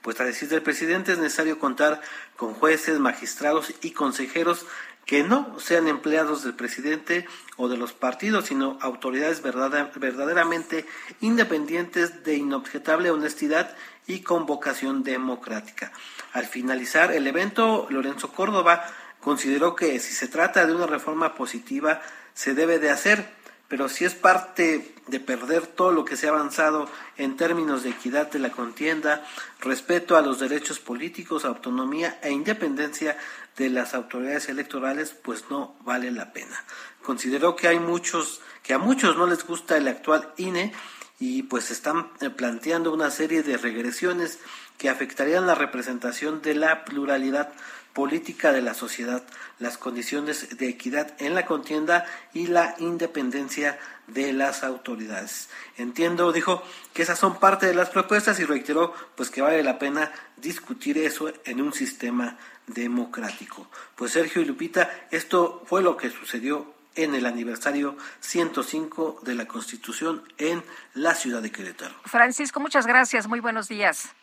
Pues 0.00 0.20
a 0.20 0.24
decir 0.24 0.48
del 0.48 0.62
presidente 0.62 1.10
es 1.10 1.18
necesario 1.18 1.58
contar 1.58 2.00
con 2.36 2.54
jueces, 2.54 3.00
magistrados 3.00 3.74
y 3.82 3.90
consejeros 3.90 4.64
que 5.06 5.24
no 5.24 5.58
sean 5.58 5.88
empleados 5.88 6.44
del 6.44 6.54
presidente 6.54 7.26
o 7.58 7.68
de 7.68 7.76
los 7.76 7.92
partidos, 7.92 8.46
sino 8.46 8.78
autoridades 8.80 9.42
verdaderamente 9.42 10.86
independientes 11.20 12.24
de 12.24 12.36
inobjetable 12.36 13.10
honestidad 13.10 13.76
y 14.06 14.20
con 14.20 14.46
vocación 14.46 15.02
democrática. 15.02 15.92
Al 16.32 16.46
finalizar 16.46 17.12
el 17.12 17.26
evento, 17.26 17.86
Lorenzo 17.90 18.32
Córdoba 18.32 18.84
consideró 19.20 19.76
que 19.76 19.98
si 20.00 20.14
se 20.14 20.28
trata 20.28 20.66
de 20.66 20.74
una 20.74 20.86
reforma 20.86 21.34
positiva, 21.34 22.00
se 22.32 22.54
debe 22.54 22.78
de 22.78 22.90
hacer, 22.90 23.28
pero 23.66 23.88
si 23.88 24.04
es 24.04 24.14
parte 24.14 24.94
de 25.08 25.20
perder 25.20 25.66
todo 25.66 25.92
lo 25.92 26.04
que 26.04 26.16
se 26.16 26.26
ha 26.26 26.30
avanzado 26.30 26.88
en 27.16 27.36
términos 27.36 27.82
de 27.82 27.90
equidad 27.90 28.30
de 28.30 28.38
la 28.38 28.50
contienda, 28.50 29.24
respeto 29.60 30.16
a 30.16 30.22
los 30.22 30.38
derechos 30.38 30.78
políticos, 30.78 31.44
autonomía 31.44 32.18
e 32.22 32.30
independencia 32.30 33.18
de 33.58 33.68
las 33.68 33.94
autoridades 33.94 34.48
electorales, 34.48 35.10
pues 35.10 35.44
no 35.50 35.76
vale 35.84 36.10
la 36.10 36.32
pena. 36.32 36.64
Consideró 37.02 37.56
que 37.56 37.68
hay 37.68 37.80
muchos, 37.80 38.40
que 38.62 38.72
a 38.72 38.78
muchos 38.78 39.16
no 39.16 39.26
les 39.26 39.44
gusta 39.44 39.76
el 39.76 39.88
actual 39.88 40.32
INE 40.36 40.72
y 41.18 41.42
pues 41.42 41.70
están 41.70 42.10
eh, 42.20 42.30
planteando 42.30 42.92
una 42.92 43.10
serie 43.10 43.42
de 43.42 43.56
regresiones 43.56 44.38
que 44.78 44.88
afectarían 44.88 45.46
la 45.46 45.56
representación 45.56 46.40
de 46.40 46.54
la 46.54 46.84
pluralidad 46.84 47.52
política 47.92 48.52
de 48.52 48.62
la 48.62 48.74
sociedad, 48.74 49.24
las 49.58 49.76
condiciones 49.76 50.56
de 50.56 50.68
equidad 50.68 51.14
en 51.18 51.34
la 51.34 51.46
contienda 51.46 52.04
y 52.32 52.46
la 52.46 52.76
independencia 52.78 53.76
de 54.08 54.32
las 54.32 54.64
autoridades. 54.64 55.48
Entiendo, 55.76 56.32
dijo, 56.32 56.62
que 56.92 57.02
esas 57.02 57.18
son 57.18 57.38
parte 57.38 57.66
de 57.66 57.74
las 57.74 57.90
propuestas 57.90 58.40
y 58.40 58.44
reiteró 58.44 58.92
pues 59.14 59.30
que 59.30 59.42
vale 59.42 59.62
la 59.62 59.78
pena 59.78 60.10
discutir 60.36 60.98
eso 60.98 61.32
en 61.44 61.60
un 61.60 61.72
sistema 61.72 62.36
democrático. 62.66 63.68
Pues 63.94 64.12
Sergio 64.12 64.42
y 64.42 64.44
Lupita, 64.44 64.90
esto 65.10 65.62
fue 65.66 65.82
lo 65.82 65.96
que 65.96 66.10
sucedió 66.10 66.74
en 66.94 67.14
el 67.14 67.26
aniversario 67.26 67.96
105 68.20 69.20
de 69.22 69.34
la 69.34 69.46
Constitución 69.46 70.24
en 70.36 70.64
la 70.94 71.14
ciudad 71.14 71.40
de 71.40 71.52
Querétaro. 71.52 71.94
Francisco, 72.04 72.58
muchas 72.60 72.86
gracias. 72.86 73.28
Muy 73.28 73.40
buenos 73.40 73.68
días. 73.68 74.14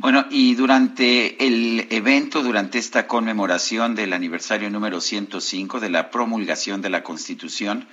Bueno, 0.00 0.26
y 0.30 0.54
durante 0.54 1.44
el 1.44 1.88
evento, 1.90 2.44
durante 2.44 2.78
esta 2.78 3.08
conmemoración 3.08 3.96
del 3.96 4.12
aniversario 4.12 4.70
número 4.70 5.00
105 5.00 5.80
de 5.80 5.90
la 5.90 6.12
promulgación 6.12 6.80
de 6.80 6.88
la 6.88 7.02
Constitución, 7.02 7.84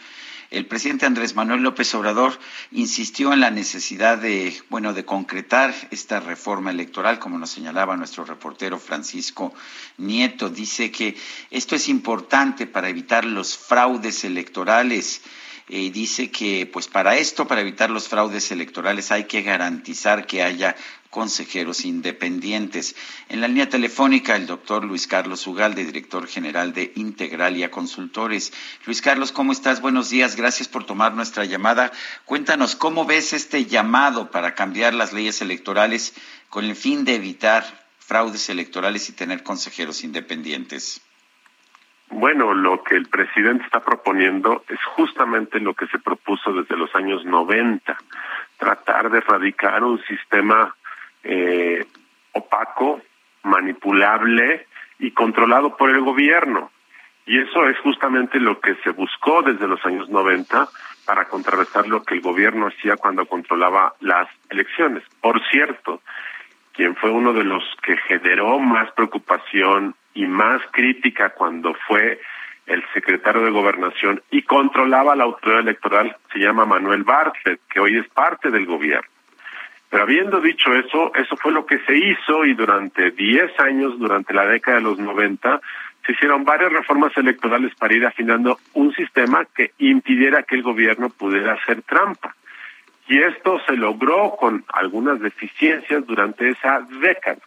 el 0.52 0.68
presidente 0.68 1.08
Andrés 1.08 1.34
Manuel 1.34 1.64
López 1.64 1.96
Obrador 1.96 2.38
insistió 2.72 3.34
en 3.34 3.40
la 3.40 3.50
necesidad 3.50 4.20
de, 4.20 4.56
bueno, 4.70 4.94
de 4.94 5.04
concretar 5.04 5.74
esta 5.90 6.20
reforma 6.20 6.70
electoral, 6.70 7.18
como 7.18 7.40
nos 7.40 7.50
señalaba 7.50 7.98
nuestro 7.98 8.24
reportero 8.24 8.78
Francisco 8.78 9.52
Nieto. 9.98 10.50
Dice 10.50 10.92
que 10.92 11.18
esto 11.50 11.76
es 11.76 11.90
importante 11.90 12.68
para 12.68 12.88
evitar 12.88 13.26
los 13.26 13.58
fraudes 13.58 14.24
electorales 14.26 15.24
y 15.68 15.90
dice 15.90 16.30
que 16.30 16.70
pues 16.72 16.88
para 16.88 17.18
esto, 17.18 17.48
para 17.48 17.62
evitar 17.62 17.90
los 17.90 18.08
fraudes 18.08 18.52
electorales, 18.52 19.12
hay 19.12 19.24
que 19.24 19.42
garantizar 19.42 20.28
que 20.28 20.44
haya 20.44 20.76
consejeros 21.10 21.86
independientes. 21.86 22.96
En 23.30 23.42
la 23.42 23.48
línea 23.48 23.70
telefónica, 23.70 24.36
el 24.36 24.48
doctor 24.48 24.84
Luis 24.84 25.08
Carlos 25.08 25.48
Ugalde, 25.48 25.86
director 25.86 26.28
general 26.28 26.74
de 26.74 26.92
Integralia 26.96 27.72
Consultores. 27.72 28.52
Luis 28.86 29.02
Carlos, 29.02 29.32
¿cómo 29.32 29.54
estás? 29.54 29.82
Buenos 29.82 30.10
días, 30.10 30.36
gracias 30.36 30.68
por 30.68 30.86
tomar 30.86 31.14
nuestra 31.14 31.46
llamada. 31.46 31.92
Cuéntanos, 32.26 32.76
¿cómo 32.76 33.06
ves 33.06 33.34
este 33.34 33.66
llamado 33.66 34.30
para 34.30 34.56
cambiar 34.56 34.94
las 34.94 35.14
leyes 35.14 35.42
electorales 35.42 36.14
con 36.50 36.66
el 36.66 36.76
fin 36.76 37.06
de 37.06 37.16
evitar 37.16 37.86
fraudes 37.98 38.50
electorales 38.50 39.10
y 39.10 39.14
tener 39.14 39.42
consejeros 39.42 40.04
independientes? 40.04 41.02
Bueno, 42.10 42.54
lo 42.54 42.84
que 42.84 42.96
el 42.96 43.08
presidente 43.08 43.66
está 43.66 43.80
proponiendo 43.80 44.64
es 44.70 44.80
justamente 44.96 45.60
lo 45.60 45.74
que 45.74 45.88
se 45.88 46.00
propuso 46.00 46.54
desde 46.54 46.78
los 46.78 46.94
años 46.96 47.26
90, 47.26 47.98
tratar 48.58 49.10
de 49.10 49.18
erradicar 49.18 49.84
un 49.84 50.02
sistema 50.04 50.76
eh, 51.24 51.86
opaco, 52.34 53.02
manipulable 53.44 54.68
y 55.00 55.12
controlado 55.12 55.76
por 55.76 55.90
el 55.90 56.02
gobierno. 56.02 56.72
Y 57.26 57.40
eso 57.40 57.68
es 57.68 57.78
justamente 57.80 58.40
lo 58.40 58.60
que 58.60 58.76
se 58.84 58.92
buscó 58.92 59.42
desde 59.42 59.68
los 59.68 59.84
años 59.86 60.08
90 60.10 60.68
para 61.06 61.26
contrarrestar 61.26 61.88
lo 61.88 62.04
que 62.04 62.16
el 62.16 62.22
gobierno 62.22 62.68
hacía 62.68 62.98
cuando 62.98 63.26
controlaba 63.26 63.96
las 64.00 64.28
elecciones. 64.50 65.04
Por 65.22 65.42
cierto, 65.50 66.02
quien 66.76 66.96
fue 66.96 67.10
uno 67.10 67.34
de 67.34 67.44
los 67.44 67.64
que 67.82 67.98
generó 67.98 68.60
más 68.60 68.92
preocupación 68.92 69.96
y 70.14 70.26
más 70.26 70.62
crítica 70.72 71.30
cuando 71.32 71.74
fue 71.88 72.20
el 72.66 72.84
secretario 72.94 73.44
de 73.44 73.52
Gobernación 73.52 74.22
y 74.32 74.42
controlaba 74.42 75.16
la 75.16 75.24
autoridad 75.24 75.62
electoral, 75.62 76.16
se 76.34 76.40
llama 76.40 76.66
Manuel 76.66 77.04
Bartlett, 77.04 77.60
que 77.70 77.80
hoy 77.80 77.98
es 77.98 78.08
parte 78.10 78.50
del 78.50 78.66
gobierno. 78.66 79.10
Pero 79.90 80.04
habiendo 80.04 80.42
dicho 80.42 80.74
eso, 80.74 81.14
eso 81.16 81.38
fue 81.38 81.52
lo 81.52 81.66
que 81.66 81.80
se 81.86 81.96
hizo 81.96 82.44
y 82.44 82.54
durante 82.54 83.12
10 83.12 83.60
años, 83.60 83.98
durante 84.00 84.34
la 84.34 84.46
década 84.46 84.78
de 84.78 84.84
los 84.84 84.98
90, 84.98 85.62
se 86.06 86.12
hicieron 86.12 86.44
varias 86.44 86.72
reformas 86.72 87.16
electorales 87.18 87.74
para 87.76 87.96
ir 87.96 88.06
afinando 88.06 88.60
un 88.74 88.94
sistema 88.94 89.46
que 89.56 89.72
impidiera 89.78 90.44
que 90.44 90.56
el 90.56 90.64
gobierno 90.64 91.10
pudiera 91.10 91.54
hacer 91.54 91.82
trampa. 91.84 92.36
Y 93.08 93.20
esto 93.20 93.60
se 93.68 93.76
logró 93.76 94.36
con 94.36 94.66
algunas 94.74 95.20
deficiencias 95.20 96.06
durante 96.06 96.50
esa 96.50 96.82
década. 97.02 97.42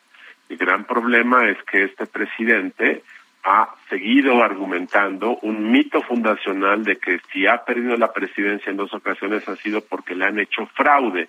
El 0.48 0.56
gran 0.56 0.84
problema 0.84 1.48
es 1.48 1.62
que 1.64 1.84
este 1.84 2.06
presidente 2.06 3.02
ha 3.44 3.74
seguido 3.88 4.42
argumentando 4.42 5.38
un 5.42 5.70
mito 5.70 6.02
fundacional 6.02 6.84
de 6.84 6.96
que 6.96 7.20
si 7.32 7.46
ha 7.46 7.64
perdido 7.64 7.96
la 7.96 8.12
presidencia 8.12 8.70
en 8.70 8.76
dos 8.76 8.92
ocasiones 8.92 9.48
ha 9.48 9.56
sido 9.56 9.80
porque 9.80 10.14
le 10.14 10.26
han 10.26 10.38
hecho 10.38 10.66
fraude 10.74 11.28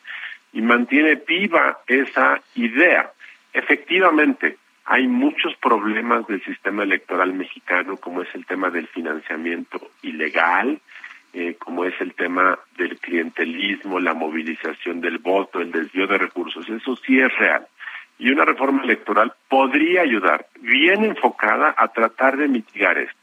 y 0.53 0.61
mantiene 0.61 1.15
viva 1.15 1.79
esa 1.87 2.41
idea. 2.55 3.11
Efectivamente, 3.53 4.57
hay 4.85 5.07
muchos 5.07 5.55
problemas 5.57 6.25
del 6.27 6.43
sistema 6.43 6.83
electoral 6.83 7.33
mexicano, 7.33 7.97
como 7.97 8.23
es 8.23 8.33
el 8.33 8.45
tema 8.45 8.69
del 8.69 8.87
financiamiento 8.87 9.79
ilegal, 10.01 10.79
eh, 11.33 11.55
como 11.59 11.85
es 11.85 11.93
el 12.01 12.13
tema 12.13 12.57
del 12.77 12.97
clientelismo, 12.99 13.99
la 13.99 14.13
movilización 14.13 15.01
del 15.01 15.19
voto, 15.19 15.59
el 15.61 15.71
desvío 15.71 16.07
de 16.07 16.17
recursos. 16.17 16.67
Eso 16.69 16.95
sí 16.97 17.19
es 17.19 17.35
real 17.37 17.67
y 18.19 18.29
una 18.29 18.43
reforma 18.45 18.83
electoral 18.83 19.33
podría 19.47 20.01
ayudar, 20.01 20.45
bien 20.59 21.05
enfocada, 21.05 21.73
a 21.75 21.87
tratar 21.87 22.37
de 22.37 22.49
mitigar 22.49 22.97
esto. 22.97 23.15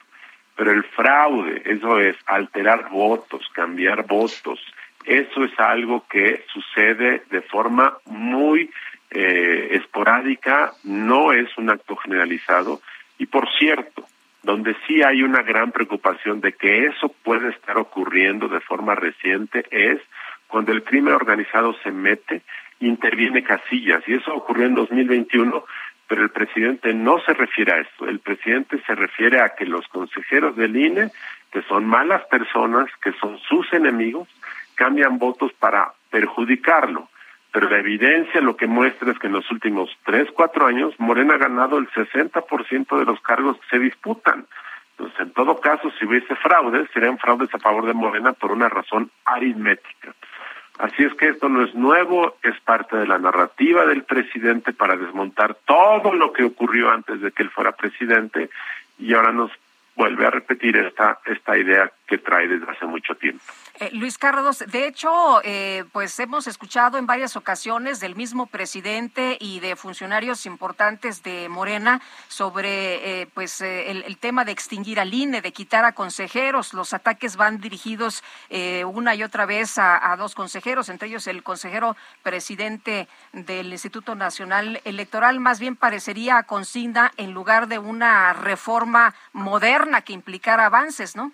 Pero 0.57 0.72
el 0.72 0.84
fraude, 0.84 1.62
eso 1.66 2.00
es 2.00 2.16
alterar 2.24 2.88
votos, 2.88 3.46
cambiar 3.52 4.07
votos, 4.07 4.59
eso 5.04 5.44
es 5.44 5.52
algo 5.61 6.04
que 6.09 6.44
sucede 6.52 7.22
de 7.30 7.42
forma 7.42 7.98
muy 8.07 8.70
eh, 9.11 9.68
esporádica, 9.72 10.72
no 10.82 11.32
es 11.32 11.57
un 11.59 11.68
acto 11.68 11.94
generalizado. 11.96 12.80
Y 13.18 13.26
por 13.26 13.46
cierto, 13.59 14.07
donde 14.47 14.76
sí 14.86 15.03
hay 15.03 15.24
una 15.24 15.42
gran 15.42 15.72
preocupación 15.72 16.40
de 16.40 16.53
que 16.53 16.86
eso 16.86 17.09
puede 17.24 17.49
estar 17.51 17.76
ocurriendo 17.78 18.47
de 18.47 18.61
forma 18.61 18.94
reciente 18.94 19.66
es 19.72 20.01
cuando 20.47 20.70
el 20.70 20.84
crimen 20.84 21.14
organizado 21.14 21.74
se 21.82 21.90
mete 21.90 22.42
interviene 22.78 23.42
Casillas 23.42 24.03
y 24.07 24.14
eso 24.14 24.32
ocurrió 24.32 24.66
en 24.66 24.74
2021, 24.74 25.64
pero 26.07 26.22
el 26.22 26.30
presidente 26.30 26.94
no 26.94 27.18
se 27.20 27.34
refiere 27.34 27.72
a 27.72 27.78
eso. 27.78 28.07
El 28.07 28.20
presidente 28.20 28.80
se 28.86 28.94
refiere 28.94 29.40
a 29.40 29.51
que 29.57 29.64
los 29.64 29.88
consejeros 29.88 30.55
del 30.55 30.76
INE, 30.76 31.11
que 31.51 31.62
son 31.62 31.84
malas 31.84 32.22
personas, 32.26 32.86
que 33.03 33.12
son 33.14 33.38
sus 33.49 33.72
enemigos, 33.72 34.28
cambian 34.76 35.18
votos 35.18 35.53
para 35.55 35.92
perjudicarlo. 36.11 37.09
Pero 37.57 37.70
la 37.70 37.78
evidencia 37.78 38.42
lo 38.42 38.54
que 38.54 38.66
muestra 38.66 39.11
es 39.11 39.18
que 39.18 39.28
en 39.28 39.32
los 39.32 39.50
últimos 39.50 39.88
tres, 40.04 40.28
cuatro 40.34 40.66
años 40.66 40.92
Morena 40.98 41.36
ha 41.36 41.38
ganado 41.38 41.78
el 41.78 41.88
60% 41.88 42.98
de 42.98 43.04
los 43.07 43.18
cargos 43.22 43.57
que 43.57 43.68
se 43.70 43.78
disputan. 43.78 44.44
Entonces, 44.90 45.20
en 45.20 45.30
todo 45.30 45.59
caso, 45.59 45.90
si 45.98 46.04
hubiese 46.04 46.36
fraudes, 46.36 46.86
serían 46.92 47.16
fraudes 47.16 47.48
a 47.54 47.59
favor 47.59 47.86
de 47.86 47.94
Morena 47.94 48.34
por 48.34 48.52
una 48.52 48.68
razón 48.68 49.11
aritmética. 49.24 50.12
Así 50.76 51.04
es 51.04 51.14
que 51.14 51.28
esto 51.28 51.48
no 51.48 51.64
es 51.64 51.74
nuevo, 51.74 52.36
es 52.42 52.61
parte 52.61 52.94
de 52.94 53.07
la 53.07 53.18
narrativa 53.18 53.86
del 53.86 54.02
presidente 54.02 54.74
para 54.74 54.98
desmontar 54.98 55.57
todo 55.64 56.12
lo 56.12 56.34
que 56.34 56.44
ocurrió 56.44 56.90
antes 56.90 57.22
de 57.22 57.32
que 57.32 57.42
él 57.42 57.48
fuera 57.48 57.72
presidente 57.72 58.50
y 58.98 59.14
ahora 59.14 59.32
nos 59.32 59.50
vuelve 59.94 60.26
a 60.26 60.30
repetir 60.30 60.76
esta, 60.76 61.20
esta 61.24 61.57
idea 61.57 61.90
que 62.07 62.18
trae 62.18 62.46
desde 62.46 62.70
hace 62.70 62.86
mucho 62.86 63.14
tiempo. 63.16 63.42
Eh, 63.80 63.90
Luis 63.92 64.16
Carlos, 64.16 64.64
de 64.66 64.86
hecho, 64.86 65.40
eh, 65.42 65.84
pues 65.92 66.18
hemos 66.20 66.46
escuchado 66.46 66.98
en 66.98 67.07
varias 67.07 67.36
ocasiones 67.36 67.98
del 68.00 68.14
mismo 68.14 68.46
presidente 68.46 69.36
y 69.40 69.61
de 69.61 69.74
funcionarios 69.74 70.46
importantes 70.46 71.22
de 71.24 71.48
Morena 71.48 72.00
sobre 72.28 73.22
eh, 73.22 73.28
pues 73.34 73.61
el, 73.61 74.16
tema 74.18 74.44
de 74.44 74.52
extinguir 74.52 75.00
al 75.00 75.12
INE, 75.12 75.42
de 75.42 75.52
quitar 75.52 75.84
a 75.84 75.92
consejeros. 75.92 76.72
Los 76.72 76.94
ataques 76.94 77.36
van 77.36 77.61
dirigidos 77.61 78.22
una 78.86 79.14
y 79.14 79.22
otra 79.22 79.44
vez 79.44 79.76
a, 79.76 80.11
a, 80.12 80.16
dos 80.16 80.34
consejeros, 80.34 80.88
entre 80.88 81.09
ellos 81.09 81.26
el 81.26 81.42
consejero 81.42 81.96
presidente 82.22 83.09
del 83.32 83.70
Instituto 83.70 84.14
Nacional 84.14 84.80
Electoral. 84.84 85.38
Más 85.38 85.61
bien 85.61 85.76
parecería 85.76 86.42
consigna 86.44 87.12
en 87.18 87.32
lugar 87.32 87.68
de 87.68 87.78
una 87.78 88.32
reforma 88.32 89.14
moderna 89.32 90.00
que 90.00 90.14
implicara 90.14 90.66
avances, 90.66 91.14
¿no? 91.14 91.32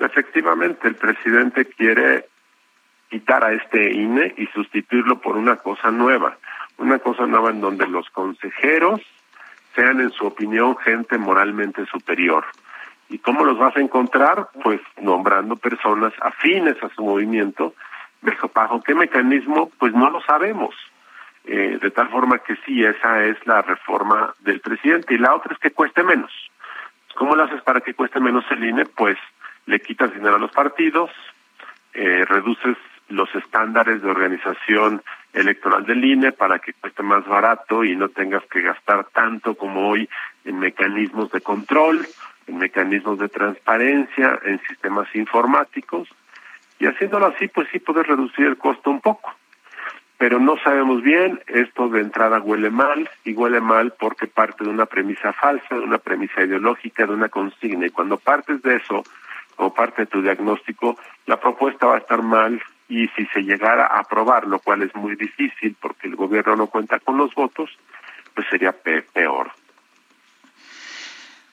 Efectivamente, 0.00 0.88
el 0.88 0.96
presidente 0.96 1.66
quiere 1.66 2.26
quitar 3.10 3.44
a 3.44 3.52
este 3.52 3.92
INE 3.92 4.34
y 4.36 4.46
sustituirlo 4.46 5.20
por 5.20 5.36
una 5.36 5.56
cosa 5.56 5.90
nueva, 5.90 6.38
una 6.78 6.98
cosa 6.98 7.26
nueva 7.26 7.50
en 7.50 7.60
donde 7.60 7.86
los 7.86 8.08
consejeros 8.10 9.00
sean, 9.74 10.00
en 10.00 10.10
su 10.10 10.26
opinión, 10.26 10.76
gente 10.78 11.18
moralmente 11.18 11.84
superior. 11.86 12.44
¿Y 13.08 13.18
cómo 13.18 13.44
los 13.44 13.58
vas 13.58 13.76
a 13.76 13.80
encontrar? 13.80 14.48
Pues 14.62 14.80
nombrando 15.00 15.56
personas 15.56 16.12
afines 16.20 16.82
a 16.82 16.88
su 16.90 17.02
movimiento. 17.02 17.74
¿Bajo 18.54 18.82
qué 18.82 18.94
mecanismo? 18.94 19.70
Pues 19.78 19.92
no 19.92 20.10
lo 20.10 20.20
sabemos. 20.22 20.74
Eh, 21.44 21.78
de 21.80 21.90
tal 21.90 22.08
forma 22.08 22.38
que 22.38 22.56
sí, 22.64 22.84
esa 22.84 23.24
es 23.24 23.36
la 23.46 23.62
reforma 23.62 24.34
del 24.40 24.60
presidente. 24.60 25.14
Y 25.14 25.18
la 25.18 25.34
otra 25.34 25.52
es 25.54 25.58
que 25.58 25.72
cueste 25.72 26.02
menos. 26.02 26.30
¿Cómo 27.16 27.34
lo 27.34 27.44
haces 27.44 27.62
para 27.62 27.80
que 27.80 27.94
cueste 27.94 28.20
menos 28.20 28.44
el 28.50 28.64
INE? 28.64 28.84
Pues 28.86 29.18
le 29.66 29.80
quitas 29.80 30.12
dinero 30.12 30.36
a 30.36 30.38
los 30.38 30.50
partidos, 30.50 31.10
eh, 31.92 32.24
reduces 32.24 32.76
los 33.08 33.34
estándares 33.34 34.02
de 34.02 34.10
organización 34.10 35.02
electoral 35.32 35.84
del 35.84 36.04
INE 36.04 36.32
para 36.32 36.58
que 36.58 36.72
cueste 36.72 37.02
más 37.02 37.26
barato 37.26 37.84
y 37.84 37.96
no 37.96 38.08
tengas 38.08 38.44
que 38.46 38.62
gastar 38.62 39.06
tanto 39.12 39.54
como 39.54 39.88
hoy 39.88 40.08
en 40.44 40.58
mecanismos 40.58 41.30
de 41.32 41.40
control, 41.40 42.06
en 42.46 42.58
mecanismos 42.58 43.18
de 43.18 43.28
transparencia, 43.28 44.38
en 44.44 44.60
sistemas 44.62 45.08
informáticos. 45.14 46.08
Y 46.78 46.86
haciéndolo 46.86 47.26
así, 47.26 47.48
pues 47.48 47.68
sí 47.70 47.78
puedes 47.78 48.06
reducir 48.06 48.46
el 48.46 48.56
costo 48.56 48.90
un 48.90 49.00
poco. 49.00 49.34
Pero 50.16 50.38
no 50.38 50.58
sabemos 50.58 51.02
bien, 51.02 51.40
esto 51.46 51.88
de 51.88 52.00
entrada 52.00 52.40
huele 52.40 52.70
mal, 52.70 53.08
y 53.24 53.32
huele 53.32 53.60
mal 53.60 53.94
porque 53.98 54.26
parte 54.26 54.64
de 54.64 54.70
una 54.70 54.86
premisa 54.86 55.32
falsa, 55.32 55.74
de 55.74 55.80
una 55.80 55.98
premisa 55.98 56.42
ideológica, 56.42 57.06
de 57.06 57.14
una 57.14 57.28
consigna. 57.28 57.86
Y 57.86 57.90
cuando 57.90 58.18
partes 58.18 58.60
de 58.62 58.76
eso, 58.76 59.02
o 59.60 59.72
parte 59.72 60.02
de 60.02 60.06
tu 60.06 60.22
diagnóstico, 60.22 60.96
la 61.26 61.38
propuesta 61.38 61.86
va 61.86 61.96
a 61.96 61.98
estar 61.98 62.22
mal 62.22 62.60
y 62.88 63.06
si 63.08 63.26
se 63.26 63.42
llegara 63.42 63.86
a 63.86 64.00
aprobar, 64.00 64.46
lo 64.46 64.58
cual 64.58 64.82
es 64.82 64.94
muy 64.94 65.14
difícil 65.14 65.76
porque 65.80 66.08
el 66.08 66.16
gobierno 66.16 66.56
no 66.56 66.66
cuenta 66.66 66.98
con 66.98 67.16
los 67.16 67.34
votos, 67.34 67.70
pues 68.34 68.46
sería 68.48 68.72
peor. 68.72 69.52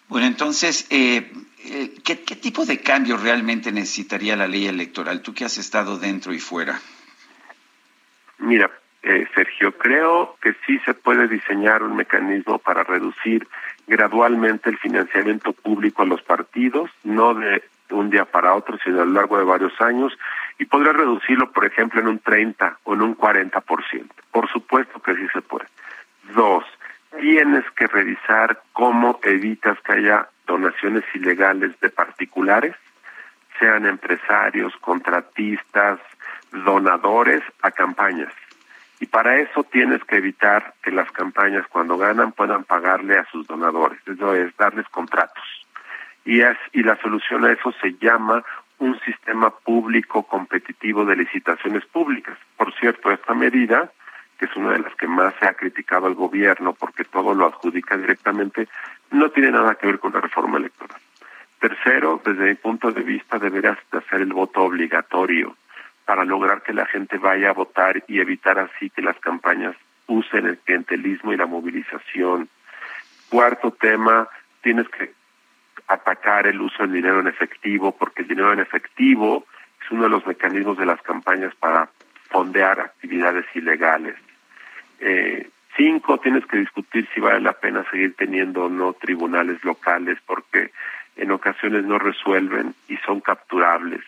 Bueno, 0.08 0.26
entonces, 0.26 0.88
eh, 0.90 1.32
eh, 1.66 1.94
¿qué, 2.04 2.16
tipo 2.16 2.66
de 2.66 2.80
cambio 2.80 3.18
realmente 3.18 3.72
necesitaría 3.72 4.36
la 4.36 4.48
ley 4.48 4.68
electoral? 4.68 5.22
Tú 5.22 5.34
que 5.34 5.44
has 5.44 5.58
estado 5.58 6.00
dentro 6.00 6.34
y 6.34 6.40
fuera. 6.40 6.80
Mira, 8.40 8.72
eh, 9.04 9.28
Sergio, 9.36 9.78
creo 9.78 10.38
que 10.42 10.56
sí 10.66 10.80
se 10.86 10.94
puede 10.94 11.28
diseñar 11.28 11.84
un 11.84 11.96
mecanismo 11.98 12.58
para 12.58 12.84
reducir 12.84 13.48
gradualmente 13.86 14.70
el 14.70 14.78
financiamiento 14.78 15.54
público 15.54 16.04
a 16.04 16.06
los 16.06 16.22
partidos, 16.22 16.90
no 17.04 17.34
de 17.34 17.64
un 17.92 18.10
día 18.10 18.26
para 18.26 18.54
otro, 18.54 18.78
sino 18.84 19.02
a 19.02 19.06
lo 19.06 19.12
largo 19.12 19.38
de 19.38 19.44
varios 19.44 19.80
años, 19.82 20.18
y 20.60 20.66
podría 20.66 20.94
reducirlo, 20.94 21.52
por 21.52 21.66
ejemplo, 21.66 22.02
en 22.02 22.08
un 22.08 22.20
30 22.20 22.80
o 22.84 22.94
en 22.94 23.02
un 23.02 23.18
40%. 23.18 24.08
Por 24.32 24.50
supuesto 24.50 25.00
que 25.02 25.16
sí 25.16 25.28
se 25.34 25.42
puede. 25.42 25.66
Dos, 26.36 26.66
tienes 27.20 27.64
que 27.72 27.88
revisar 27.88 28.62
cómo 28.74 29.20
evitas 29.24 29.80
que 29.82 29.94
haya 29.94 30.28
donaciones 30.46 31.04
ilegales 31.14 31.80
de 31.80 31.90
particulares, 31.90 32.76
sean 33.60 33.86
empresarios, 33.86 34.76
contratistas, 34.78 36.00
donadores 36.52 37.42
a 37.62 37.72
campañas. 37.72 38.34
Y 39.00 39.06
para 39.06 39.38
eso 39.38 39.64
tienes 39.64 40.04
que 40.06 40.18
evitar 40.18 40.74
que 40.82 40.92
las 40.92 41.12
campañas 41.12 41.68
cuando 41.68 41.98
ganan 41.98 42.32
puedan 42.32 42.64
pagarle 42.64 43.18
a 43.18 43.26
sus 43.26 43.46
donadores, 43.46 44.00
eso 44.08 44.34
es 44.34 44.56
darles 44.58 44.88
contratos 44.90 45.44
y, 46.28 46.42
es, 46.42 46.58
y 46.74 46.84
la 46.84 46.98
solución 46.98 47.46
a 47.46 47.54
eso 47.54 47.72
se 47.82 47.94
llama 48.02 48.44
un 48.80 49.00
sistema 49.00 49.50
público 49.50 50.24
competitivo 50.24 51.06
de 51.06 51.16
licitaciones 51.16 51.86
públicas. 51.86 52.38
Por 52.58 52.74
cierto, 52.76 53.10
esta 53.12 53.34
medida, 53.34 53.90
que 54.38 54.46
es 54.46 54.56
una 54.58 54.74
de 54.74 54.80
las 54.80 54.94
que 54.96 55.08
más 55.08 55.34
se 55.40 55.48
ha 55.48 55.54
criticado 55.54 56.06
al 56.06 56.16
gobierno 56.16 56.74
porque 56.74 57.06
todo 57.06 57.34
lo 57.34 57.48
adjudica 57.48 57.98
directamente, 57.98 58.68
no 59.10 59.32
tiene 59.32 59.52
nada 59.52 59.76
que 59.76 59.88
ver 59.88 60.00
con 60.00 60.14
la 60.14 60.20
reforma 60.20 60.58
electoral. 60.58 61.00
Tercero, 61.60 62.22
desde 62.24 62.44
mi 62.44 62.56
punto 62.56 62.92
de 62.92 63.02
vista, 63.02 63.40
deberás 63.40 63.78
hacer 63.92 64.22
el 64.22 64.34
voto 64.34 64.64
obligatorio 64.64 65.56
para 66.06 66.26
lograr 66.26 66.62
que 66.62 66.74
la 66.74 66.88
gente 66.88 67.18
vaya 67.18 67.52
a 67.52 67.54
votar 67.54 68.04
y 68.06 68.20
evitar 68.20 68.60
así 68.60 68.90
que 68.90 69.02
las 69.02 69.18
campañas 69.20 69.78
usen 70.08 70.46
el 70.46 70.58
clientelismo 70.58 71.32
y 71.32 71.38
la 71.38 71.46
movilización. 71.46 72.50
Cuarto 73.30 73.72
tema, 73.72 74.28
tienes 74.62 74.88
que 74.90 75.17
atacar 75.88 76.48
el 76.48 76.60
uso 76.62 76.84
del 76.84 76.94
dinero 76.94 77.20
en 77.20 77.28
efectivo, 77.28 77.92
porque 77.92 78.24
el 78.24 78.28
dinero 78.28 78.54
en 78.54 78.60
efectivo 78.60 79.46
es 79.84 79.92
uno 79.92 80.04
de 80.04 80.10
los 80.10 80.26
mecanismos 80.26 80.78
de 80.78 80.86
las 80.86 81.02
campañas 81.02 81.54
para 81.56 81.90
fondear 82.30 82.80
actividades 82.80 83.46
ilegales. 83.54 84.16
Eh, 85.00 85.50
cinco, 85.76 86.20
tienes 86.20 86.46
que 86.46 86.58
discutir 86.58 87.08
si 87.14 87.22
vale 87.22 87.40
la 87.42 87.54
pena 87.54 87.86
seguir 87.90 88.16
teniendo 88.16 88.66
o 88.66 88.70
no 88.70 88.94
tribunales 88.94 89.64
locales, 89.64 90.18
porque 90.26 90.72
en 91.16 91.32
ocasiones 91.32 91.86
no 91.86 92.00
resuelven 92.00 92.74
y 92.88 92.98
son 92.98 93.22
capturables. 93.22 94.02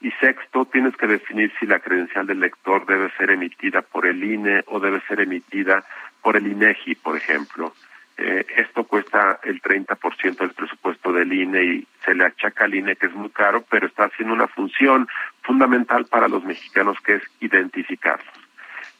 Y 0.00 0.10
sexto, 0.12 0.64
tienes 0.64 0.96
que 0.96 1.06
definir 1.06 1.52
si 1.60 1.66
la 1.66 1.78
credencial 1.78 2.26
del 2.26 2.40
lector 2.40 2.86
debe 2.86 3.10
ser 3.16 3.30
emitida 3.30 3.82
por 3.82 4.06
el 4.06 4.22
INE 4.24 4.64
o 4.66 4.80
debe 4.80 5.00
ser 5.02 5.20
emitida 5.20 5.84
por 6.22 6.36
el 6.36 6.46
INEGI, 6.46 6.96
por 6.96 7.16
ejemplo. 7.16 7.72
Eh, 8.18 8.44
esto 8.56 8.84
cuesta 8.84 9.40
el 9.42 9.62
30% 9.62 10.36
del 10.36 10.52
presupuesto 10.52 11.12
del 11.12 11.32
INE 11.32 11.64
y 11.64 11.88
se 12.04 12.14
le 12.14 12.26
achaca 12.26 12.64
al 12.64 12.74
INE 12.74 12.96
que 12.96 13.06
es 13.06 13.14
muy 13.14 13.30
caro, 13.30 13.64
pero 13.70 13.86
está 13.86 14.04
haciendo 14.04 14.34
una 14.34 14.48
función 14.48 15.08
fundamental 15.42 16.04
para 16.06 16.28
los 16.28 16.44
mexicanos 16.44 16.98
que 17.00 17.14
es 17.14 17.22
identificarlos. 17.40 18.34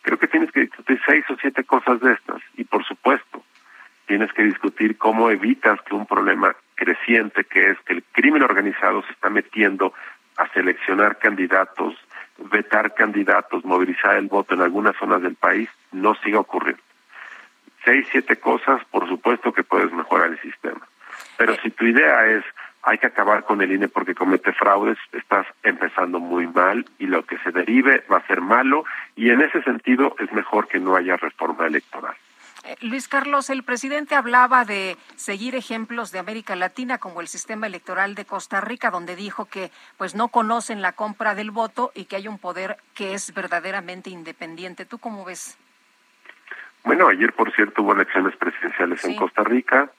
Creo 0.01 0.19
que 0.19 0.29
tienes 0.29 0.51
que 0.51 0.61
discutir 0.61 1.01
seis 1.07 1.25
o 1.29 1.37
siete 1.37 1.63
cosas 1.65 2.01
de 2.01 2.13
estas 2.15 2.43
y 2.57 2.65
por 2.65 2.85
supuesto 2.85 3.45
tienes 4.07 4.33
que 4.33 4.45
discutir 4.45 4.97
cómo 4.97 5.31
evitas 5.31 5.81
que 5.83 5.95
un 5.95 6.07
problema 6.07 6.57
creciente 6.75 7.45
que 7.45 7.71
es 7.71 7.79
que 7.81 7.93
el 7.93 8.03
crimen 8.13 8.43
organizado 8.43 9.03
se 9.03 9.13
está 9.13 9.29
metiendo 9.31 9.93
a 10.39 10.49
seleccionar 10.49 11.19
candidatos, 11.19 11.95
vetar 12.51 12.95
candidatos, 12.95 13.65
movilizar 13.65 14.17
el 14.17 14.29
voto 14.29 14.55
en 14.55 14.63
algunas 14.63 14.97
zonas 14.97 15.23
del 15.23 15.37
país, 15.37 15.69
no 15.93 16.15
siga 16.17 16.41
ocurriendo 16.41 16.83
seis, 17.85 18.07
siete 18.11 18.37
cosas, 18.37 18.85
por 18.91 19.09
supuesto 19.09 19.53
que 19.53 19.65
puedes 19.65 19.93
mejorar 19.93 20.31
el 20.31 20.41
sistema. 20.41 20.87
Pero 21.37 21.57
si 21.63 21.71
tu 21.71 21.85
idea 21.85 22.27
es 22.27 22.45
hay 22.83 22.99
que 22.99 23.07
acabar 23.07 23.45
con 23.45 23.63
el 23.63 23.71
INE 23.71 23.89
porque 23.89 24.15
comete 24.15 24.53
fraudes, 24.53 24.99
estás 25.13 25.47
empezando 25.63 26.19
muy 26.19 26.49
mal 26.49 26.85
y 26.99 27.07
lo 27.07 27.25
que 27.25 27.39
se 27.39 27.53
derive 27.53 28.05
va 28.11 28.19
a 28.19 28.27
ser 28.27 28.41
malo 28.41 28.85
y 29.15 29.31
en 29.31 29.41
ese 29.41 29.63
sentido 29.63 30.17
es 30.19 30.33
mejor 30.33 30.67
que 30.67 30.81
no 30.81 30.97
haya 30.97 31.17
reforma 31.17 31.67
electoral. 31.67 32.15
Eh, 32.65 32.77
Luis 32.81 33.09
Carlos, 33.09 33.51
el 33.51 33.63
presidente 33.65 34.15
hablaba 34.15 34.65
de 34.65 34.97
seguir 35.17 35.55
ejemplos 35.55 36.13
de 36.13 36.21
América 36.21 36.55
Latina 36.55 36.99
como 36.99 37.21
el 37.21 37.29
sistema 37.29 37.67
electoral 37.67 38.15
de 38.15 38.25
Costa 38.25 38.61
Rica, 38.61 38.91
donde 38.91 39.17
dijo 39.17 39.47
que 39.47 39.71
pues 39.97 40.15
no 40.15 40.29
conocen 40.29 40.83
la 40.83 40.93
compra 40.93 41.35
del 41.35 41.51
voto 41.51 41.93
y 41.95 42.05
que 42.05 42.17
hay 42.17 42.29
un 42.29 42.39
poder 42.39 42.77
que 42.95 43.15
es 43.15 43.33
verdaderamente 43.35 44.11
independiente. 44.11 44.85
¿Tú 44.87 44.99
cómo 44.99 45.25
ves? 45.25 45.59
Bueno, 46.85 47.09
ayer, 47.09 47.33
por 47.33 47.53
cierto, 47.53 47.83
hubo 47.83 47.93
elecciones 47.93 48.37
presidenciales 48.37 49.05
en 49.05 49.17
Costa 49.17 49.45
Rica, 49.45 49.91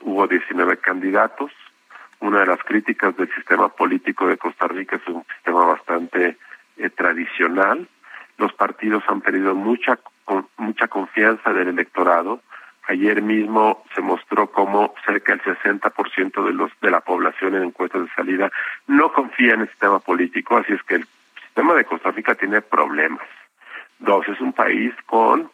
hubo 0.00 0.26
19 0.26 0.76
candidatos. 0.78 1.50
Una 2.20 2.40
de 2.40 2.46
las 2.46 2.62
críticas 2.62 3.16
del 3.16 3.32
sistema 3.34 3.68
político 3.68 4.26
de 4.26 4.36
Costa 4.36 4.68
Rica 4.68 4.96
es 4.96 5.06
un 5.08 5.24
sistema 5.34 5.64
bastante 5.64 6.36
eh, 6.76 6.90
tradicional. 6.90 7.88
los 8.36 8.52
partidos 8.54 9.02
han 9.08 9.20
perdido 9.20 9.54
mucha 9.54 9.98
mucha 10.56 10.88
confianza 10.88 11.52
del 11.52 11.68
electorado. 11.68 12.40
Ayer 12.88 13.22
mismo 13.22 13.84
se 13.94 14.00
mostró 14.00 14.50
cómo 14.50 14.94
cerca 15.04 15.36
del 15.36 15.42
60% 15.42 16.44
de 16.44 16.52
los 16.52 16.70
de 16.80 16.90
la 16.90 17.00
población 17.00 17.54
en 17.54 17.64
encuestas 17.64 18.02
de 18.02 18.14
salida 18.14 18.50
no 18.86 19.12
confía 19.12 19.54
en 19.54 19.62
el 19.62 19.68
sistema 19.68 20.00
político, 20.00 20.56
así 20.56 20.72
es 20.72 20.82
que 20.84 20.96
el 20.96 21.06
sistema 21.44 21.74
de 21.74 21.84
Costa 21.84 22.10
Rica 22.10 22.34
tiene 22.34 22.62
problemas. 22.62 23.26
Dos, 23.98 24.26
es 24.28 24.40
un 24.40 24.52
país 24.52 24.94
con 25.06 25.50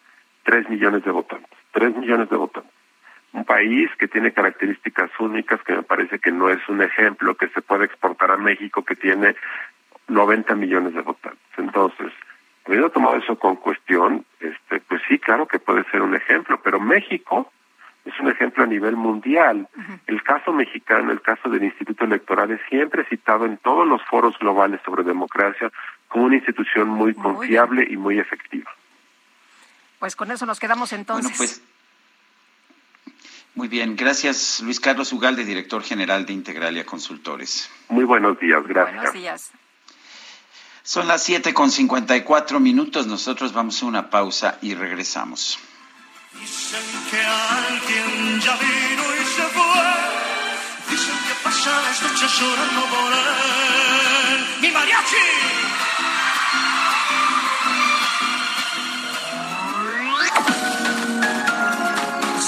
tres 0.47 0.68
millones 0.70 1.05
de 1.05 1.11
votantes, 1.11 1.59
tres 1.72 1.94
millones 1.97 2.30
de 2.30 2.36
votantes. 2.36 2.72
Un 3.32 3.44
país 3.44 3.90
que 3.99 4.09
tiene 4.09 4.32
características 4.32 5.11
únicas 5.18 5.61
que 5.62 5.74
me 5.74 5.82
parece 5.82 6.20
que 6.20 6.30
no 6.30 6.49
es 6.49 6.66
un 6.68 6.80
ejemplo 6.80 7.34
que 7.34 7.49
se 7.49 7.61
puede 7.61 7.84
exportar 7.84 8.30
a 8.30 8.36
México 8.38 8.82
que 8.84 8.94
tiene 8.94 9.34
90 10.09 10.55
millones 10.55 10.94
de 10.94 11.03
votantes. 11.03 11.42
Entonces, 11.59 12.12
habiendo 12.64 12.90
tomado 12.90 13.16
eso 13.16 13.36
con 13.38 13.57
cuestión, 13.57 14.24
este, 14.40 14.80
pues 14.88 15.03
sí, 15.09 15.18
claro 15.18 15.47
que 15.47 15.59
puede 15.59 15.84
ser 15.90 16.01
un 16.01 16.14
ejemplo, 16.14 16.61
pero 16.62 16.78
México 16.80 17.51
es 18.05 18.18
un 18.20 18.28
ejemplo 18.28 18.62
a 18.62 18.68
nivel 18.68 18.94
mundial. 18.94 19.68
El 20.07 20.22
caso 20.22 20.53
mexicano, 20.53 21.11
el 21.11 21.20
caso 21.20 21.49
del 21.49 21.64
Instituto 21.64 22.05
Electoral 22.05 22.53
es 22.53 22.61
siempre 22.68 23.05
citado 23.07 23.47
en 23.47 23.57
todos 23.59 23.86
los 23.86 24.01
foros 24.05 24.38
globales 24.38 24.80
sobre 24.84 25.03
democracia 25.03 25.72
como 26.07 26.26
una 26.26 26.36
institución 26.36 26.88
muy, 26.88 27.14
confiable 27.14 27.84
y 27.90 27.97
muy 27.97 28.20
efectiva. 28.20 28.70
Pues 29.99 30.16
con 30.16 30.30
eso 30.30 30.47
nos 30.47 30.61
quedamos 30.61 30.92
entonces. 30.92 31.36
Bueno, 31.36 31.36
pues 31.36 31.62
muy 33.55 33.68
bien, 33.68 33.97
gracias 33.97 34.61
Luis 34.61 34.80
Carlos 34.80 35.12
Ugalde, 35.12 35.44
director 35.44 35.82
general 35.82 36.26
de 36.26 36.34
Integralia 36.34 36.84
Consultores. 36.84 37.70
Muy 37.88 38.05
buenos 38.05 38.38
días, 38.38 38.62
gracias. 38.66 38.97
Buenos 38.97 39.14
días. 39.14 39.51
Son 40.82 41.09
las 41.09 41.22
siete 41.22 41.55
con 41.55 41.70
cincuenta 41.70 42.16
y 42.16 42.22
cuatro 42.22 42.61
minutos, 42.61 43.07
nosotros 43.07 43.53
vamos 43.53 43.82
a 43.82 43.86
una 43.86 44.11
pausa 44.11 44.59
y 44.61 44.74
regresamos. 44.74 45.59
Dicen 46.38 46.80
que 47.11 47.20
alguien 47.20 48.40
ya 48.40 48.57
vino 48.57 49.14
y 49.14 49.24
se 49.24 49.42
fue. 49.42 50.90
Dicen 50.90 51.16
que 51.26 51.34
pasa 51.42 51.82
las 51.82 52.03
noches 52.03 52.40
llorando 52.40 52.82
por 52.82 53.12
él. 53.12 54.47
¡Mi 54.61 54.70
mariachi! 54.70 55.65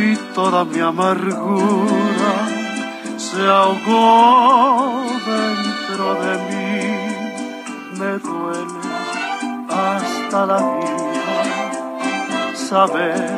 y 0.00 0.16
toda 0.34 0.64
mi 0.64 0.80
amargura 0.80 2.48
se 3.16 3.40
ahogó 3.46 5.04
dentro 5.26 6.14
de 6.14 6.32
mí. 6.48 6.60
Me 7.98 8.18
duele 8.18 8.80
hasta 9.68 10.46
la 10.46 10.56
vida 10.56 12.54
saber 12.54 13.28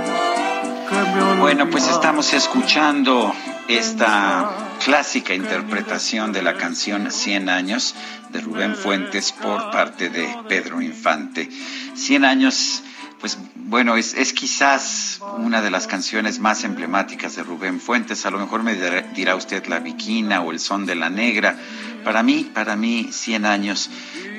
que 0.88 0.94
me 0.94 1.40
Bueno, 1.40 1.68
pues 1.68 1.88
estamos 1.88 2.32
escuchando 2.32 3.34
esta 3.68 4.50
clásica 4.84 5.34
interpretación 5.34 6.32
de 6.32 6.42
la 6.42 6.54
canción 6.54 7.10
Cien 7.10 7.48
años 7.48 7.94
de 8.30 8.40
Rubén 8.40 8.76
Fuentes 8.76 9.32
por 9.32 9.70
parte 9.70 10.10
de 10.10 10.28
Pedro 10.48 10.80
Infante. 10.80 11.48
Cien 11.94 12.24
años 12.24 12.82
pues 13.22 13.38
bueno, 13.54 13.96
es, 13.96 14.14
es, 14.14 14.32
quizás 14.32 15.20
una 15.38 15.62
de 15.62 15.70
las 15.70 15.86
canciones 15.86 16.40
más 16.40 16.64
emblemáticas 16.64 17.36
de 17.36 17.44
Rubén 17.44 17.80
Fuentes. 17.80 18.26
A 18.26 18.32
lo 18.32 18.38
mejor 18.40 18.64
me 18.64 18.74
dirá 19.14 19.36
usted 19.36 19.64
La 19.66 19.78
Viquina 19.78 20.42
o 20.42 20.50
El 20.50 20.58
Son 20.58 20.86
de 20.86 20.96
la 20.96 21.08
Negra. 21.08 21.56
Para 22.02 22.24
mí, 22.24 22.50
para 22.52 22.74
mí, 22.74 23.10
Cien 23.12 23.46
años 23.46 23.90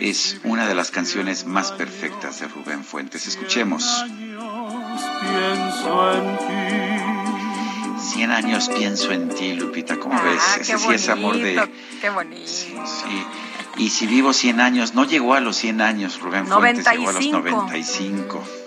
es 0.01 0.41
una 0.43 0.67
de 0.67 0.75
las 0.75 0.91
canciones 0.91 1.45
más 1.45 1.71
perfectas 1.71 2.41
de 2.41 2.49
Rubén 2.49 2.83
Fuentes. 2.83 3.25
Escuchemos. 3.25 4.03
Cien 8.01 8.31
años 8.31 8.67
pienso 8.67 9.13
en 9.13 9.29
ti, 9.29 9.53
Lupita, 9.53 9.97
¿cómo 9.97 10.15
ah, 10.15 10.23
ves? 10.23 10.57
Ese 10.59 10.77
sí 10.77 10.91
es 10.91 11.07
amor 11.07 11.37
de... 11.37 11.69
Qué 12.01 12.09
bonito. 12.09 12.45
Sí, 12.45 12.75
sí. 12.85 13.25
Y 13.77 13.89
si 13.91 14.07
vivo 14.07 14.33
100 14.33 14.59
años, 14.59 14.93
no 14.93 15.05
llegó 15.05 15.35
a 15.35 15.39
los 15.39 15.55
100 15.55 15.79
años, 15.79 16.19
Rubén 16.19 16.47
Fuentes 16.47 16.85
95. 16.85 16.91
llegó 16.91 17.09
a 17.09 17.13
los 17.13 17.25
95. 17.31 18.62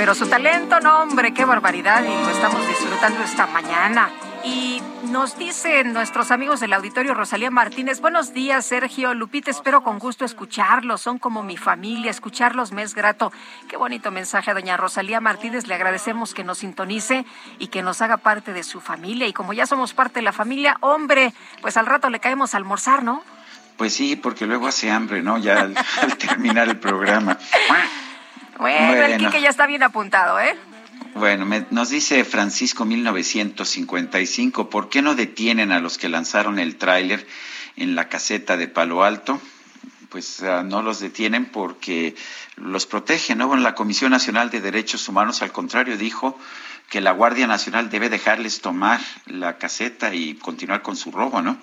Pero 0.00 0.14
su 0.14 0.26
talento, 0.28 0.80
no 0.80 1.02
hombre, 1.02 1.34
qué 1.34 1.44
barbaridad, 1.44 2.02
y 2.02 2.08
lo 2.08 2.30
estamos 2.30 2.66
disfrutando 2.66 3.22
esta 3.22 3.46
mañana. 3.46 4.08
Y 4.42 4.80
nos 5.10 5.36
dicen 5.36 5.92
nuestros 5.92 6.30
amigos 6.30 6.60
del 6.60 6.72
auditorio 6.72 7.12
Rosalía 7.12 7.50
Martínez, 7.50 8.00
buenos 8.00 8.32
días 8.32 8.64
Sergio, 8.64 9.12
Lupita, 9.12 9.50
espero 9.50 9.82
con 9.82 9.98
gusto 9.98 10.24
escucharlos, 10.24 11.02
son 11.02 11.18
como 11.18 11.42
mi 11.42 11.58
familia, 11.58 12.10
escucharlos 12.10 12.72
me 12.72 12.80
es 12.80 12.94
grato. 12.94 13.30
Qué 13.68 13.76
bonito 13.76 14.10
mensaje 14.10 14.50
a 14.50 14.54
doña 14.54 14.78
Rosalía 14.78 15.20
Martínez, 15.20 15.66
le 15.66 15.74
agradecemos 15.74 16.32
que 16.32 16.44
nos 16.44 16.56
sintonice 16.56 17.26
y 17.58 17.66
que 17.66 17.82
nos 17.82 18.00
haga 18.00 18.16
parte 18.16 18.54
de 18.54 18.62
su 18.62 18.80
familia. 18.80 19.28
Y 19.28 19.34
como 19.34 19.52
ya 19.52 19.66
somos 19.66 19.92
parte 19.92 20.20
de 20.20 20.22
la 20.22 20.32
familia, 20.32 20.78
hombre, 20.80 21.34
pues 21.60 21.76
al 21.76 21.84
rato 21.84 22.08
le 22.08 22.20
caemos 22.20 22.54
a 22.54 22.56
almorzar, 22.56 23.02
¿no? 23.02 23.22
Pues 23.76 23.92
sí, 23.92 24.16
porque 24.16 24.46
luego 24.46 24.66
hace 24.66 24.90
hambre, 24.90 25.20
¿no? 25.20 25.36
Ya 25.36 25.60
al, 25.60 25.74
al 26.00 26.16
terminar 26.16 26.70
el 26.70 26.78
programa. 26.78 27.36
Bueno, 28.60 29.02
el 29.02 29.16
Quique 29.16 29.40
ya 29.40 29.48
está 29.48 29.66
bien 29.66 29.82
apuntado, 29.82 30.38
¿eh? 30.38 30.54
Bueno, 31.14 31.46
me, 31.46 31.66
nos 31.70 31.88
dice 31.88 32.24
Francisco 32.24 32.84
1955, 32.84 34.68
¿por 34.68 34.90
qué 34.90 35.00
no 35.00 35.14
detienen 35.14 35.72
a 35.72 35.80
los 35.80 35.96
que 35.96 36.10
lanzaron 36.10 36.58
el 36.58 36.76
tráiler 36.76 37.26
en 37.76 37.94
la 37.94 38.08
caseta 38.08 38.58
de 38.58 38.68
Palo 38.68 39.02
Alto? 39.02 39.40
Pues 40.10 40.40
uh, 40.40 40.62
no 40.62 40.82
los 40.82 41.00
detienen 41.00 41.46
porque 41.46 42.14
los 42.56 42.84
protegen, 42.84 43.38
¿no? 43.38 43.48
Bueno, 43.48 43.62
la 43.62 43.74
Comisión 43.74 44.10
Nacional 44.10 44.50
de 44.50 44.60
Derechos 44.60 45.08
Humanos, 45.08 45.40
al 45.40 45.52
contrario, 45.52 45.96
dijo 45.96 46.38
que 46.90 47.00
la 47.00 47.12
Guardia 47.12 47.46
Nacional 47.46 47.88
debe 47.88 48.10
dejarles 48.10 48.60
tomar 48.60 49.00
la 49.24 49.56
caseta 49.56 50.14
y 50.14 50.34
continuar 50.34 50.82
con 50.82 50.96
su 50.96 51.10
robo, 51.10 51.40
¿no? 51.40 51.56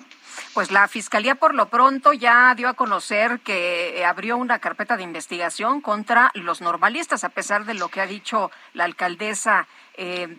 Pues 0.54 0.70
la 0.70 0.88
Fiscalía 0.88 1.34
por 1.34 1.54
lo 1.54 1.68
pronto 1.68 2.12
ya 2.12 2.54
dio 2.54 2.68
a 2.68 2.74
conocer 2.74 3.40
que 3.40 3.98
eh, 3.98 4.04
abrió 4.04 4.36
una 4.36 4.58
carpeta 4.58 4.96
de 4.96 5.02
investigación 5.02 5.80
contra 5.80 6.30
los 6.34 6.60
normalistas, 6.60 7.24
a 7.24 7.28
pesar 7.28 7.64
de 7.64 7.74
lo 7.74 7.88
que 7.88 8.00
ha 8.00 8.06
dicho 8.06 8.50
la 8.74 8.84
alcaldesa. 8.84 9.66
Eh, 10.00 10.36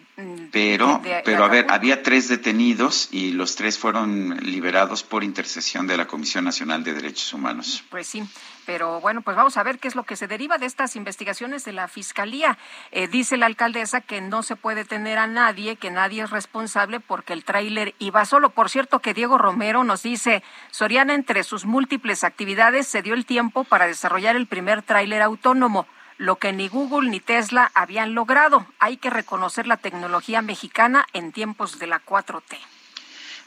pero, 0.51 1.01
de, 1.03 1.09
de, 1.09 1.21
pero 1.25 1.43
a 1.43 1.49
ver, 1.49 1.65
había 1.69 2.01
tres 2.01 2.29
detenidos 2.29 3.09
y 3.11 3.31
los 3.31 3.57
tres 3.57 3.77
fueron 3.77 4.37
liberados 4.37 5.03
por 5.03 5.23
intercesión 5.23 5.85
de 5.85 5.97
la 5.97 6.07
Comisión 6.07 6.45
Nacional 6.45 6.83
de 6.83 6.93
Derechos 6.93 7.33
Humanos. 7.33 7.83
Pues 7.89 8.07
sí, 8.07 8.23
pero 8.69 9.01
bueno, 9.01 9.23
pues 9.23 9.35
vamos 9.35 9.57
a 9.57 9.63
ver 9.63 9.79
qué 9.79 9.87
es 9.87 9.95
lo 9.95 10.03
que 10.03 10.15
se 10.15 10.27
deriva 10.27 10.59
de 10.59 10.67
estas 10.67 10.95
investigaciones 10.95 11.65
de 11.65 11.71
la 11.71 11.87
Fiscalía. 11.87 12.55
Eh, 12.91 13.07
dice 13.07 13.35
la 13.35 13.47
alcaldesa 13.47 13.99
que 13.99 14.21
no 14.21 14.43
se 14.43 14.55
puede 14.55 14.85
tener 14.85 15.17
a 15.17 15.25
nadie, 15.25 15.75
que 15.75 15.89
nadie 15.89 16.21
es 16.21 16.29
responsable 16.29 16.99
porque 16.99 17.33
el 17.33 17.43
tráiler 17.43 17.95
iba 17.97 18.25
solo. 18.25 18.51
Por 18.51 18.69
cierto, 18.69 18.99
que 18.99 19.15
Diego 19.15 19.39
Romero 19.39 19.83
nos 19.83 20.03
dice, 20.03 20.43
Soriana 20.69 21.15
entre 21.15 21.43
sus 21.43 21.65
múltiples 21.65 22.23
actividades 22.23 22.87
se 22.87 23.01
dio 23.01 23.15
el 23.15 23.25
tiempo 23.25 23.63
para 23.63 23.87
desarrollar 23.87 24.35
el 24.35 24.45
primer 24.45 24.83
tráiler 24.83 25.23
autónomo 25.23 25.87
lo 26.19 26.35
que 26.35 26.53
ni 26.53 26.67
Google 26.67 27.09
ni 27.09 27.19
Tesla 27.19 27.71
habían 27.73 28.13
logrado. 28.13 28.67
Hay 28.77 28.97
que 28.97 29.09
reconocer 29.09 29.65
la 29.65 29.77
tecnología 29.77 30.43
mexicana 30.43 31.07
en 31.13 31.31
tiempos 31.31 31.79
de 31.79 31.87
la 31.87 32.05
4T. 32.05 32.59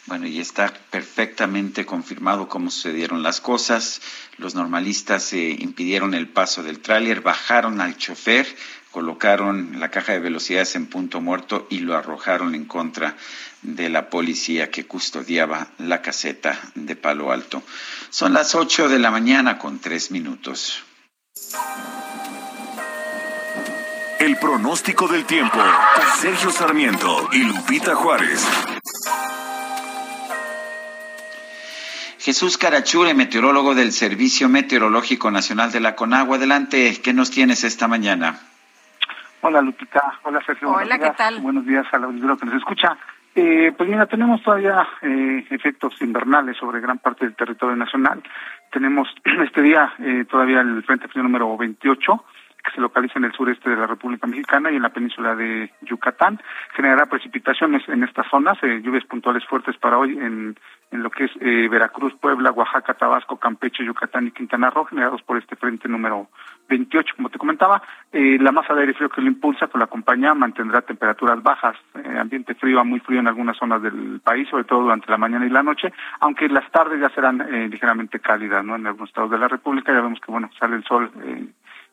Bueno, 0.07 0.26
y 0.26 0.40
está 0.40 0.72
perfectamente 0.90 1.86
confirmado 1.86 2.48
cómo 2.48 2.70
sucedieron 2.70 3.22
las 3.22 3.40
cosas. 3.40 4.00
Los 4.36 4.55
normalistas 4.55 5.32
eh, 5.32 5.57
impidieron 5.59 6.14
el 6.14 6.28
paso 6.28 6.62
del 6.64 6.80
tráiler, 6.80 7.20
bajaron 7.20 7.80
al 7.80 7.96
chofer, 7.96 8.46
colocaron 8.90 9.78
la 9.78 9.90
caja 9.90 10.12
de 10.12 10.18
velocidades 10.18 10.74
en 10.74 10.86
punto 10.86 11.20
muerto 11.20 11.68
y 11.70 11.78
lo 11.78 11.96
arrojaron 11.96 12.57
en 12.57 12.64
contra 12.64 13.16
de 13.62 13.88
la 13.88 14.11
policía 14.11 14.70
que 14.70 14.86
custodiaba 14.86 15.68
la 15.78 16.03
caseta 16.03 16.59
de 16.74 16.96
Palo 16.96 17.30
Alto. 17.30 17.62
Son 18.11 18.32
las 18.32 18.57
8 18.57 18.88
de 18.88 18.98
la 18.98 19.12
mañana 19.12 19.59
con 19.59 19.78
tres 19.78 20.11
minutos. 20.11 20.82
El 24.18 24.36
pronóstico 24.36 25.07
del 25.09 25.24
tiempo. 25.26 25.59
Sergio 26.20 26.50
Sarmiento 26.50 27.28
y 27.32 27.38
Lupita 27.38 27.94
Juárez. 27.94 28.46
Jesús 32.23 32.57
Carachure, 32.57 33.14
meteorólogo 33.14 33.75
del 33.75 33.91
Servicio 33.91 34.49
Meteorológico 34.49 35.33
Nacional 35.33 35.73
de 35.73 35.81
la 35.81 35.97
Conagua. 35.97 36.37
Adelante, 36.37 36.93
¿qué 37.03 37.12
nos 37.12 37.33
tienes 37.33 37.64
esta 37.64 37.89
mañana? 37.89 38.39
Hola 39.41 39.61
Lupita, 39.61 40.20
hola 40.23 40.41
Sergio. 40.47 40.70
Hola, 40.70 41.01
¿qué 41.01 41.11
tal? 41.16 41.41
Buenos 41.41 41.66
días 41.66 41.85
a 41.91 41.99
la 41.99 42.07
audiencia 42.07 42.37
que 42.39 42.47
nos 42.47 42.55
escucha. 42.55 42.97
Eh, 43.35 43.73
pues 43.77 43.89
mira, 43.89 44.07
tenemos 44.07 44.41
todavía 44.41 44.87
eh, 45.03 45.45
efectos 45.51 46.01
invernales 46.01 46.57
sobre 46.59 46.81
gran 46.81 46.99
parte 46.99 47.25
del 47.25 47.35
territorio 47.35 47.75
nacional. 47.75 48.23
Tenemos 48.70 49.09
este 49.45 49.61
día 49.61 49.93
eh, 49.99 50.25
todavía 50.31 50.61
el 50.61 50.85
Frente 50.85 51.09
Frío 51.09 51.25
número 51.25 51.57
28, 51.57 52.25
que 52.62 52.70
se 52.70 52.80
localiza 52.80 53.18
en 53.18 53.24
el 53.24 53.32
sureste 53.32 53.70
de 53.70 53.76
la 53.76 53.86
República 53.86 54.26
Mexicana 54.26 54.70
y 54.70 54.76
en 54.76 54.82
la 54.82 54.90
península 54.90 55.34
de 55.34 55.70
Yucatán. 55.82 56.40
Generará 56.74 57.06
precipitaciones 57.06 57.88
en 57.88 58.04
estas 58.04 58.26
zonas, 58.28 58.58
lluvias 58.62 59.04
puntuales 59.04 59.44
fuertes 59.46 59.76
para 59.76 59.98
hoy 59.98 60.16
en, 60.18 60.56
en 60.92 61.02
lo 61.02 61.10
que 61.10 61.24
es 61.24 61.30
eh, 61.40 61.68
Veracruz, 61.68 62.14
Puebla, 62.20 62.52
Oaxaca, 62.52 62.94
Tabasco, 62.94 63.36
Campeche, 63.36 63.84
Yucatán 63.84 64.28
y 64.28 64.30
Quintana 64.30 64.70
Roo, 64.70 64.84
generados 64.84 65.22
por 65.22 65.38
este 65.38 65.56
frente 65.56 65.88
número 65.88 66.28
28. 66.68 67.14
Como 67.16 67.30
te 67.30 67.38
comentaba, 67.38 67.82
eh, 68.12 68.38
la 68.40 68.52
masa 68.52 68.74
de 68.74 68.82
aire 68.82 68.94
frío 68.94 69.08
que 69.08 69.20
lo 69.20 69.26
impulsa, 69.28 69.66
que 69.66 69.78
lo 69.78 69.84
acompaña, 69.84 70.34
mantendrá 70.34 70.82
temperaturas 70.82 71.42
bajas, 71.42 71.76
eh, 71.94 72.18
ambiente 72.18 72.54
frío 72.54 72.80
a 72.80 72.84
muy 72.84 73.00
frío 73.00 73.20
en 73.20 73.28
algunas 73.28 73.56
zonas 73.56 73.82
del 73.82 74.20
país, 74.22 74.48
sobre 74.48 74.64
todo 74.64 74.82
durante 74.82 75.10
la 75.10 75.18
mañana 75.18 75.46
y 75.46 75.50
la 75.50 75.62
noche, 75.62 75.92
aunque 76.20 76.48
las 76.48 76.70
tardes 76.70 77.00
ya 77.00 77.08
serán 77.10 77.40
eh, 77.40 77.68
ligeramente 77.68 78.20
cálidas, 78.20 78.64
¿no? 78.64 78.76
En 78.76 78.86
algunos 78.86 79.08
estados 79.08 79.30
de 79.30 79.38
la 79.38 79.48
República 79.48 79.92
ya 79.92 80.00
vemos 80.00 80.20
que, 80.20 80.30
bueno, 80.30 80.50
sale 80.58 80.76
el 80.76 80.84
sol 80.84 81.10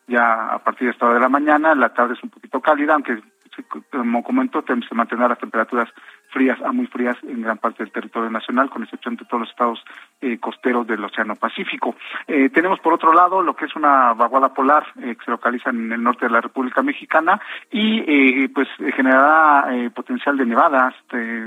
ya 0.09 0.47
a 0.47 0.59
partir 0.59 0.87
de 0.87 0.91
esta 0.91 1.05
hora 1.05 1.15
de 1.15 1.21
la 1.21 1.29
mañana, 1.29 1.75
la 1.75 1.93
tarde 1.93 2.15
es 2.15 2.23
un 2.23 2.29
poquito 2.29 2.59
cálida, 2.59 2.93
aunque 2.93 3.21
como 3.91 4.23
comentó, 4.23 4.63
se 4.65 4.95
mantendrán 4.95 5.29
las 5.29 5.39
temperaturas 5.39 5.89
frías 6.29 6.59
a 6.61 6.71
muy 6.71 6.87
frías 6.87 7.17
en 7.23 7.41
gran 7.41 7.57
parte 7.57 7.83
del 7.83 7.91
territorio 7.91 8.29
nacional, 8.29 8.69
con 8.69 8.83
excepción 8.83 9.15
de 9.15 9.25
todos 9.25 9.41
los 9.41 9.49
estados 9.49 9.83
eh, 10.21 10.37
costeros 10.39 10.85
del 10.85 11.03
Océano 11.03 11.35
Pacífico. 11.35 11.95
Eh, 12.27 12.49
tenemos 12.49 12.79
por 12.79 12.93
otro 12.93 13.13
lado 13.13 13.41
lo 13.41 13.55
que 13.55 13.65
es 13.65 13.75
una 13.75 14.13
vaguada 14.13 14.53
polar 14.53 14.85
eh, 15.01 15.15
que 15.15 15.25
se 15.25 15.31
localiza 15.31 15.71
en 15.71 15.91
el 15.91 16.03
norte 16.03 16.25
de 16.25 16.31
la 16.31 16.41
República 16.41 16.83
Mexicana 16.83 17.41
y 17.71 17.99
eh, 17.99 18.49
pues 18.53 18.67
generará 18.95 19.75
eh, 19.75 19.89
potencial 19.89 20.37
de 20.37 20.45
nevadas. 20.45 20.93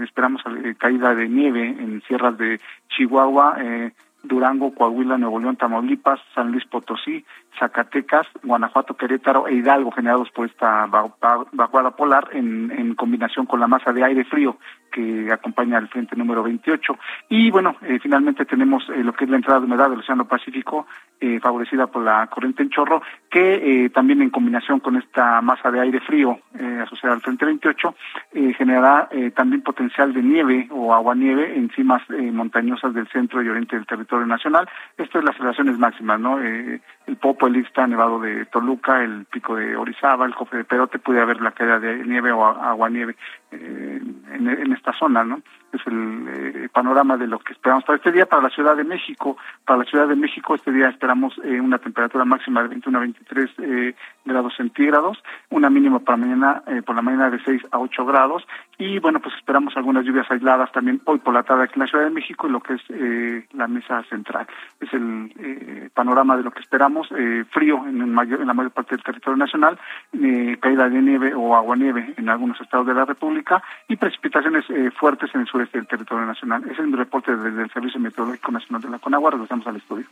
Esperamos 0.03 0.43
caída 0.79 1.15
de 1.15 1.29
nieve 1.29 1.67
en 1.67 2.03
sierras 2.03 2.37
de 2.37 2.61
Chihuahua. 2.89 3.57
Eh, 3.61 3.93
Durango, 4.23 4.75
Coahuila, 4.75 5.19
Nuevo 5.19 5.39
León, 5.41 5.57
Tamaulipas, 5.57 6.21
San 6.35 6.53
Luis 6.53 6.65
Potosí, 6.67 7.25
Zacatecas, 7.59 8.27
Guanajuato, 8.43 8.97
Querétaro 8.97 9.47
e 9.49 9.55
Hidalgo, 9.55 9.91
generados 9.91 10.31
por 10.31 10.47
esta 10.47 10.87
va- 10.87 11.11
va- 11.23 11.47
vaguada 11.53 11.91
polar 11.97 12.29
en, 12.33 12.71
en 12.71 12.95
combinación 12.95 13.47
con 13.47 13.61
la 13.61 13.67
masa 13.67 13.93
de 13.93 14.05
aire 14.05 14.25
frío 14.25 14.57
que 14.91 15.31
acompaña 15.33 15.79
al 15.79 15.89
frente 15.89 16.17
número 16.17 16.43
28. 16.43 16.99
Y 17.31 17.51
bueno, 17.51 17.77
eh, 17.83 17.99
finalmente 18.03 18.45
tenemos 18.45 18.87
eh, 18.91 19.03
lo 19.03 19.15
que 19.15 19.25
es 19.25 19.31
la 19.31 19.37
entrada 19.37 19.61
de 19.61 19.67
humedad 19.67 19.89
del 19.89 20.01
Océano 20.01 20.27
Pacífico, 20.27 20.87
eh, 21.19 21.41
favorecida 21.41 21.87
por 21.87 22.03
la 22.05 22.27
corriente 22.27 22.63
en 22.63 22.69
chorro, 22.69 23.01
que 23.31 23.91
también 23.95 24.21
en 24.21 24.29
combinación 24.29 24.81
con 24.81 24.97
esta 24.97 25.41
masa 25.41 25.71
de 25.71 25.81
aire 25.81 26.01
frío 26.01 26.39
asociada 26.83 27.15
al 27.15 27.23
frente 27.23 27.47
28, 27.47 27.95
eh, 28.35 28.53
generará 28.55 29.09
también 29.35 29.63
potencial 29.63 30.13
de 30.13 30.23
nieve 30.23 30.69
o 30.71 30.93
aguanieve 30.93 31.57
en 31.57 31.71
cimas 31.71 32.03
montañosas 32.11 32.93
del 32.93 33.09
centro 33.09 33.43
y 33.43 33.49
oriente 33.49 33.77
del 33.77 33.87
territorio 33.87 34.12
nacional. 34.21 34.69
Esto 34.97 35.19
es 35.19 35.25
las 35.25 35.37
elevaciones 35.37 35.79
máximas, 35.79 36.21
¿no? 36.21 36.41
Eh, 36.41 36.81
el 37.07 37.17
Popo, 37.17 37.47
el 37.47 37.57
Ixta, 37.57 37.87
Nevado 37.87 38.21
de 38.21 38.47
Toluca, 38.47 39.03
el 39.03 39.25
Pico 39.27 39.57
de 39.57 39.77
Orizaba, 39.77 40.27
el 40.27 40.35
Cofre 40.35 40.59
de 40.59 40.65
Perote, 40.65 40.99
puede 40.99 41.21
haber 41.21 41.41
la 41.41 41.53
caída 41.53 41.79
de 41.79 42.05
nieve 42.05 42.33
o 42.33 42.45
aguanieve 42.45 43.17
en, 43.53 44.49
en 44.49 44.73
esta 44.73 44.93
zona, 44.93 45.25
¿no? 45.25 45.43
Es 45.73 45.81
el 45.87 46.27
eh, 46.29 46.69
panorama 46.73 47.17
de 47.17 47.27
lo 47.27 47.39
que 47.39 47.53
esperamos 47.53 47.85
para 47.85 47.97
este 47.97 48.13
día. 48.13 48.27
Para 48.27 48.43
la 48.43 48.51
Ciudad 48.51 48.77
de 48.77 48.85
México, 48.85 49.37
para 49.65 49.81
la 49.81 49.85
Ciudad 49.85 50.07
de 50.07 50.17
México 50.17 50.55
este 50.55 50.73
día 50.73 50.89
esperamos 50.89 51.35
eh, 51.45 51.61
una 51.61 51.79
temperatura 51.79 52.25
máxima 52.25 52.63
de 52.63 52.69
21 52.69 52.99
a 52.99 53.01
23 53.01 53.51
eh, 53.59 53.95
grados 54.25 54.55
centígrados, 54.57 55.23
una 55.51 55.71
mínima 55.71 56.01
para 56.01 56.19
mañana, 56.19 56.63
eh, 56.67 56.83
por 56.83 56.95
la 56.95 57.03
mañana 57.03 57.31
de 57.31 57.43
6 57.43 57.63
a 57.71 57.79
8 57.79 58.05
grados 58.05 58.47
y 58.79 58.99
bueno, 58.99 59.21
pues 59.21 59.35
esperamos 59.37 59.77
algunas 59.77 60.05
lluvias 60.05 60.29
aisladas 60.31 60.73
también 60.73 61.01
hoy 61.05 61.19
por 61.19 61.33
la 61.33 61.45
tarde 61.45 61.65
aquí 61.65 61.75
en 61.77 61.81
la 61.83 61.87
Ciudad 61.87 62.05
de 62.05 62.11
México 62.11 62.49
y 62.49 62.51
lo 62.51 62.61
que 62.61 62.75
es 62.75 62.83
eh, 62.89 63.47
la 63.53 63.69
mesa 63.69 64.03
central. 64.05 64.47
Es 64.81 64.93
el 64.93 65.33
eh, 65.39 65.89
panorama 65.95 66.37
de 66.37 66.43
lo 66.43 66.51
que 66.51 66.61
esperamos, 66.61 67.09
eh, 67.17 67.45
frío 67.51 67.87
en, 67.87 68.01
el 68.01 68.09
mayor, 68.09 68.41
en 68.41 68.49
la 68.49 68.55
mayor 68.55 68.73
parte 68.73 68.97
del 68.97 69.05
territorio 69.05 69.37
nacional, 69.37 69.79
eh, 70.21 70.57
caída 70.61 70.89
de 70.89 71.01
nieve 71.01 71.33
o 71.35 71.55
aguanieve 71.55 72.15
en 72.17 72.29
algunos 72.29 72.61
estados 72.61 72.87
de 72.87 72.95
la 72.95 73.05
República 73.05 73.42
y 73.89 73.97
precipitaciones 73.97 74.65
eh, 74.71 74.91
fuertes 74.91 75.31
en 75.35 75.43
el 75.43 75.47
sureste 75.47 75.79
del 75.79 75.87
territorio 75.87 76.27
nacional. 76.27 76.63
Ese 76.65 76.83
es 76.83 76.89
mi 76.89 76.97
reporte 76.97 77.35
desde 77.35 77.63
el 77.63 77.71
Servicio 77.71 78.01
Meteorológico 78.01 78.53
Nacional 78.53 78.83
de 78.83 78.91
la 78.91 78.99
Conagua. 78.99 79.31
Regresamos 79.31 79.67
al 79.67 79.77
estudio. 79.77 80.07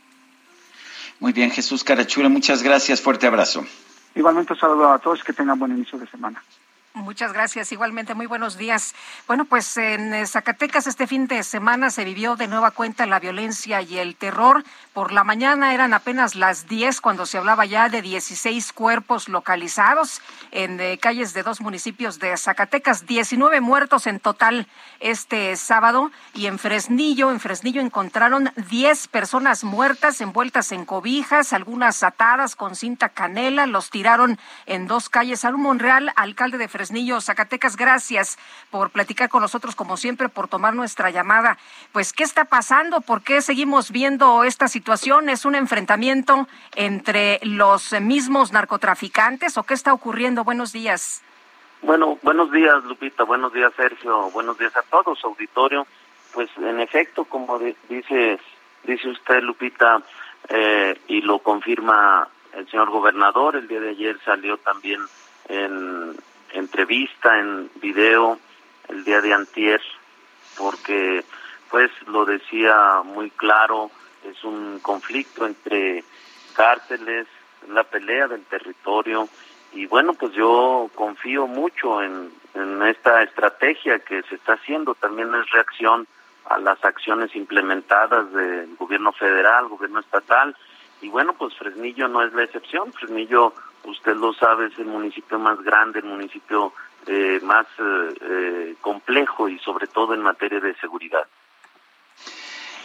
Muy 1.19 1.33
bien, 1.33 1.51
Jesús 1.51 1.83
Carachure, 1.83 2.29
muchas 2.29 2.63
gracias, 2.63 3.01
fuerte 3.01 3.27
abrazo. 3.27 3.63
Igualmente 4.15 4.53
un 4.53 4.59
saludo 4.59 4.91
a 4.91 4.99
todos, 4.99 5.23
que 5.23 5.33
tengan 5.33 5.59
buen 5.59 5.71
inicio 5.71 5.97
de 5.97 6.07
semana. 6.07 6.41
Muchas 6.93 7.31
gracias. 7.31 7.71
Igualmente, 7.71 8.15
muy 8.15 8.25
buenos 8.25 8.57
días. 8.57 8.93
Bueno, 9.25 9.45
pues 9.45 9.77
en 9.77 10.13
eh, 10.13 10.27
Zacatecas 10.27 10.87
este 10.87 11.07
fin 11.07 11.25
de 11.25 11.41
semana 11.43 11.89
se 11.89 12.03
vivió 12.03 12.35
de 12.35 12.49
nueva 12.49 12.71
cuenta 12.71 13.05
la 13.05 13.21
violencia 13.21 13.81
y 13.81 13.97
el 13.97 14.17
terror. 14.17 14.65
Por 14.93 15.13
la 15.13 15.23
mañana 15.23 15.73
eran 15.73 15.93
apenas 15.93 16.35
las 16.35 16.67
10 16.67 16.99
cuando 16.99 17.25
se 17.25 17.37
hablaba 17.37 17.65
ya 17.65 17.87
de 17.87 18.01
16 18.01 18.73
cuerpos 18.73 19.29
localizados 19.29 20.21
en 20.51 20.81
eh, 20.81 20.97
calles 20.97 21.33
de 21.33 21.43
dos 21.43 21.61
municipios 21.61 22.19
de 22.19 22.35
Zacatecas. 22.35 23.05
19 23.05 23.61
muertos 23.61 24.05
en 24.05 24.19
total 24.19 24.67
este 24.99 25.55
sábado. 25.55 26.11
Y 26.33 26.47
en 26.47 26.59
Fresnillo, 26.59 27.31
en 27.31 27.39
Fresnillo 27.39 27.79
encontraron 27.79 28.51
10 28.69 29.07
personas 29.07 29.63
muertas 29.63 30.19
envueltas 30.19 30.73
en 30.73 30.83
cobijas, 30.83 31.53
algunas 31.53 32.03
atadas 32.03 32.57
con 32.57 32.75
cinta 32.75 33.07
canela. 33.07 33.65
Los 33.65 33.91
tiraron 33.91 34.37
en 34.65 34.87
dos 34.87 35.07
calles. 35.07 35.45
Aaron 35.45 35.61
Monreal, 35.61 36.11
alcalde 36.17 36.57
de 36.57 36.67
Fresnillo, 36.67 36.80
Zacatecas, 37.21 37.77
gracias 37.77 38.39
por 38.71 38.89
platicar 38.89 39.29
con 39.29 39.41
nosotros, 39.41 39.75
como 39.75 39.97
siempre, 39.97 40.29
por 40.29 40.47
tomar 40.47 40.73
nuestra 40.73 41.09
llamada. 41.11 41.57
Pues, 41.91 42.13
¿qué 42.13 42.23
está 42.23 42.45
pasando? 42.45 43.01
¿Por 43.01 43.21
qué 43.21 43.41
seguimos 43.41 43.91
viendo 43.91 44.43
esta 44.43 44.67
situación? 44.67 45.29
¿Es 45.29 45.45
un 45.45 45.55
enfrentamiento 45.55 46.47
entre 46.75 47.39
los 47.43 47.91
mismos 48.01 48.51
narcotraficantes 48.51 49.57
o 49.57 49.63
qué 49.63 49.73
está 49.73 49.93
ocurriendo? 49.93 50.43
Buenos 50.43 50.71
días. 50.73 51.21
Bueno, 51.83 52.19
buenos 52.21 52.51
días 52.51 52.83
Lupita, 52.83 53.23
buenos 53.23 53.51
días 53.53 53.73
Sergio, 53.75 54.29
buenos 54.31 54.57
días 54.57 54.75
a 54.77 54.83
todos, 54.83 55.23
auditorio. 55.23 55.87
Pues 56.33 56.49
en 56.57 56.79
efecto, 56.79 57.25
como 57.25 57.57
di- 57.57 57.75
dice, 57.89 58.39
dice 58.83 59.09
usted 59.09 59.41
Lupita, 59.41 60.01
eh, 60.49 60.99
y 61.07 61.21
lo 61.21 61.39
confirma 61.39 62.27
el 62.53 62.69
señor 62.69 62.89
gobernador, 62.91 63.55
el 63.55 63.67
día 63.67 63.79
de 63.79 63.89
ayer 63.89 64.19
salió 64.23 64.57
también 64.57 65.01
en 65.49 66.15
entrevista, 66.53 67.39
en 67.39 67.69
video, 67.75 68.39
el 68.89 69.03
día 69.03 69.21
de 69.21 69.33
antier, 69.33 69.81
porque 70.57 71.23
pues 71.69 71.89
lo 72.07 72.25
decía 72.25 73.01
muy 73.03 73.29
claro, 73.31 73.89
es 74.23 74.43
un 74.43 74.79
conflicto 74.79 75.45
entre 75.45 76.03
cárteles, 76.55 77.27
la 77.69 77.83
pelea 77.83 78.27
del 78.27 78.43
territorio, 78.45 79.29
y 79.73 79.85
bueno, 79.85 80.13
pues 80.13 80.33
yo 80.33 80.89
confío 80.95 81.47
mucho 81.47 82.01
en, 82.01 82.31
en 82.53 82.83
esta 82.83 83.23
estrategia 83.23 83.99
que 83.99 84.21
se 84.23 84.35
está 84.35 84.53
haciendo, 84.53 84.95
también 84.95 85.33
es 85.33 85.49
reacción 85.51 86.07
a 86.49 86.57
las 86.57 86.83
acciones 86.83 87.33
implementadas 87.35 88.31
del 88.33 88.75
gobierno 88.75 89.13
federal, 89.13 89.69
gobierno 89.69 90.01
estatal, 90.01 90.55
y 91.01 91.07
bueno, 91.09 91.33
pues 91.33 91.55
Fresnillo 91.55 92.07
no 92.07 92.21
es 92.23 92.33
la 92.33 92.43
excepción, 92.43 92.91
Fresnillo, 92.93 93.53
usted 93.83 94.15
lo 94.15 94.33
sabe, 94.33 94.67
es 94.67 94.77
el 94.79 94.85
municipio 94.85 95.39
más 95.39 95.61
grande, 95.61 95.99
el 95.99 96.05
municipio 96.05 96.73
eh, 97.07 97.39
más 97.43 97.65
eh, 97.79 98.13
eh, 98.21 98.75
complejo 98.81 99.49
y 99.49 99.57
sobre 99.59 99.87
todo 99.87 100.13
en 100.13 100.21
materia 100.21 100.59
de 100.59 100.75
seguridad. 100.75 101.25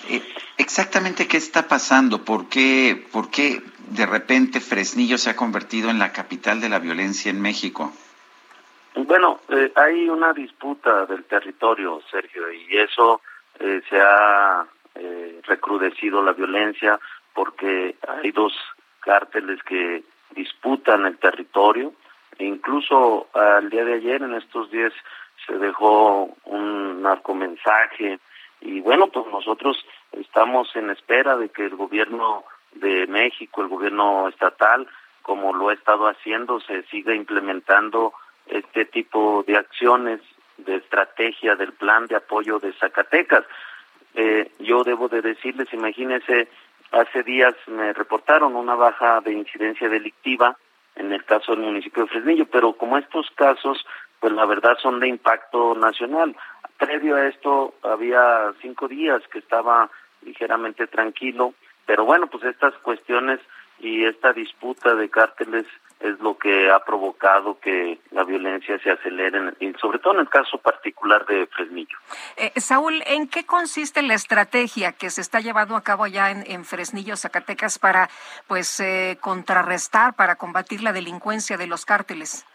Eh, 0.09 0.23
Exactamente 0.59 1.29
qué 1.29 1.37
está 1.37 1.69
pasando, 1.69 2.25
¿Por 2.25 2.49
qué, 2.49 3.07
por 3.13 3.31
qué 3.31 3.63
de 3.91 4.07
repente 4.07 4.61
Fresnillo 4.61 5.19
se 5.19 5.31
ha 5.31 5.37
convertido 5.37 5.91
en 5.91 5.99
la 5.99 6.13
capital 6.13 6.61
de 6.61 6.69
la 6.69 6.79
violencia 6.79 7.31
en 7.31 7.41
México. 7.41 7.93
Bueno, 8.95 9.41
eh, 9.49 9.73
hay 9.77 10.09
una 10.09 10.33
disputa 10.33 11.07
del 11.07 11.25
territorio, 11.25 12.01
Sergio, 12.11 12.51
y 12.53 12.77
eso 12.79 13.21
eh, 13.61 13.83
se 13.89 14.01
ha 14.01 14.67
eh, 14.95 15.41
recrudecido 15.45 16.23
la 16.23 16.33
violencia 16.33 16.99
porque 17.35 17.97
hay 18.09 18.33
dos 18.33 18.55
cárteles 19.01 19.63
que 19.63 20.03
disputan 20.37 21.07
el 21.07 21.19
territorio 21.19 21.93
e 22.39 22.45
incluso 22.45 23.29
al 23.33 23.69
día 23.71 23.85
de 23.85 23.95
ayer 23.95 24.23
en 24.23 24.35
estos 24.35 24.71
días 24.71 24.93
se 25.47 25.59
dejó 25.59 26.37
un 26.45 27.03
narcomensaje 27.03 28.19
y 28.61 28.81
bueno 28.81 29.09
pues 29.09 29.27
nosotros 29.33 29.85
estamos 30.13 30.75
en 30.77 30.91
espera 30.91 31.37
de 31.37 31.49
que 31.49 31.65
el 31.65 31.75
gobierno 31.75 32.45
de 32.75 33.07
México 33.07 33.63
el 33.63 33.69
gobierno 33.69 34.29
estatal 34.29 34.87
como 35.23 35.53
lo 35.53 35.71
ha 35.71 35.75
estado 35.75 36.07
haciendo 36.07 36.61
se 36.61 36.83
siga 36.85 37.15
implementando 37.15 38.13
este 38.47 38.85
tipo 38.85 39.45
de 39.47 39.57
acciones 39.57 40.21
de 40.59 40.77
estrategia 40.77 41.57
del 41.57 41.73
plan 41.73 42.07
de 42.07 42.17
apoyo 42.17 42.59
de 42.59 42.73
Zacatecas. 42.75 43.45
Eh, 44.15 44.51
yo 44.61 44.85
debo 44.85 45.09
de 45.09 45.21
decirles, 45.21 45.73
imagínense, 45.73 46.49
hace 46.93 47.23
días 47.23 47.55
me 47.67 47.93
reportaron 47.93 48.57
una 48.57 48.75
baja 48.75 49.21
de 49.21 49.33
incidencia 49.33 49.89
delictiva 49.89 50.57
en 50.97 51.13
el 51.13 51.25
caso 51.25 51.53
del 51.53 51.65
municipio 51.65 52.05
de 52.05 52.09
Fresnillo, 52.09 52.47
pero 52.47 52.73
como 52.73 52.97
estos 52.97 53.31
casos, 53.35 53.85
pues 54.19 54.33
la 54.33 54.47
verdad 54.47 54.77
son 54.81 54.99
de 54.99 55.09
impacto 55.09 55.75
nacional. 55.75 56.35
Previo 56.79 57.17
a 57.17 57.27
esto 57.27 57.75
había 57.83 58.53
cinco 58.61 58.89
días 58.89 59.23
que 59.31 59.39
estaba 59.39 59.91
ligeramente 60.23 60.87
tranquilo, 60.87 61.55
pero 61.85 62.05
bueno, 62.05 62.27
pues 62.29 62.45
estas 62.45 62.75
cuestiones 62.79 63.41
y 63.79 64.05
esta 64.05 64.33
disputa 64.33 64.95
de 64.95 65.11
cárteles 65.11 65.67
es 66.01 66.19
lo 66.21 66.37
que 66.37 66.71
ha 66.71 66.81
provocado 66.81 67.59
que 67.59 67.99
la 68.11 68.25
violencia 68.25 68.79
se 68.79 68.91
acelere, 68.91 69.55
y 69.61 69.73
sobre 69.75 69.99
todo 69.99 70.15
en 70.15 70.21
el 70.21 70.29
caso 70.29 70.59
particular 70.59 71.25
de 71.27 71.47
Fresnillo. 71.47 71.97
Eh, 72.37 72.53
Saúl, 72.57 73.03
¿en 73.07 73.29
qué 73.29 73.47
consiste 73.47 74.03
la 74.03 74.15
estrategia 74.15 74.93
que 74.93 75.11
se 75.11 75.21
está 75.21 75.41
llevando 75.41 75.75
a 75.75 75.83
cabo 75.83 76.05
allá 76.05 76.31
en, 76.31 76.65
Fresnillo, 76.65 77.17
Zacatecas, 77.17 77.79
para 77.79 78.11
pues 78.47 78.79
eh, 78.81 79.17
contrarrestar, 79.21 80.15
para 80.15 80.37
combatir 80.37 80.83
la 80.83 80.93
delincuencia 80.93 81.57
de 81.57 81.67
los 81.67 81.85
cárteles? 81.85 82.47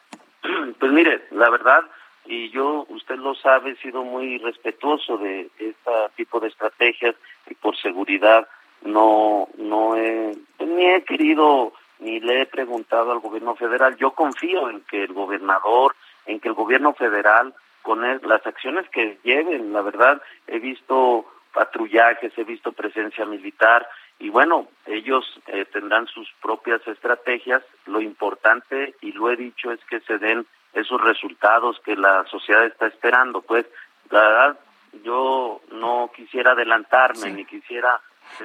Pues 0.80 0.92
mire, 0.92 1.28
la 1.30 1.48
verdad, 1.52 1.84
y 2.26 2.50
yo, 2.50 2.88
usted 2.90 3.18
lo 3.18 3.36
sabe, 3.36 3.72
he 3.72 3.76
sido 3.78 4.04
muy 4.04 4.40
respetuoso 4.40 5.18
de 5.18 5.50
este 5.60 5.92
tipo 6.16 6.40
de 6.40 6.48
estrategias 6.48 7.16
y 7.48 7.54
por 7.54 7.78
seguridad 7.78 8.48
no, 8.84 9.48
no 9.58 9.96
he, 9.96 10.36
ni 10.60 10.86
he 10.88 11.04
querido 11.04 11.74
ni 12.02 12.20
le 12.20 12.42
he 12.42 12.46
preguntado 12.46 13.12
al 13.12 13.20
gobierno 13.20 13.56
federal. 13.56 13.96
Yo 13.98 14.12
confío 14.12 14.70
en 14.70 14.82
que 14.82 15.04
el 15.04 15.14
gobernador, 15.14 15.96
en 16.26 16.40
que 16.40 16.50
el 16.50 16.56
gobierno 16.56 16.94
federal, 16.94 17.54
con 17.82 18.02
las 18.02 18.46
acciones 18.46 18.88
que 18.90 19.18
lleven, 19.24 19.74
la 19.74 19.82
verdad, 19.82 20.22
he 20.48 20.60
visto 20.60 21.26
patrullajes, 21.54 22.38
he 22.38 22.44
visto 22.44 22.72
presencia 22.74 23.26
militar 23.26 23.88
y 24.22 24.30
bueno, 24.30 24.68
ellos 24.86 25.26
eh, 25.48 25.66
tendrán 25.66 26.06
sus 26.06 26.32
propias 26.44 26.88
estrategias. 26.88 27.64
Lo 27.88 28.02
importante, 28.02 28.94
y 29.02 29.14
lo 29.14 29.32
he 29.32 29.36
dicho, 29.36 29.72
es 29.72 29.80
que 29.86 30.00
se 30.02 30.20
den 30.20 30.46
esos 30.74 31.02
resultados 31.02 31.80
que 31.84 31.96
la 31.96 32.24
sociedad 32.26 32.66
está 32.66 32.86
esperando. 32.86 33.42
Pues, 33.42 33.66
la 34.12 34.22
verdad, 34.22 34.60
yo 35.04 35.62
no 35.72 36.12
quisiera 36.16 36.52
adelantarme, 36.52 37.32
ni 37.32 37.46
quisiera 37.46 38.00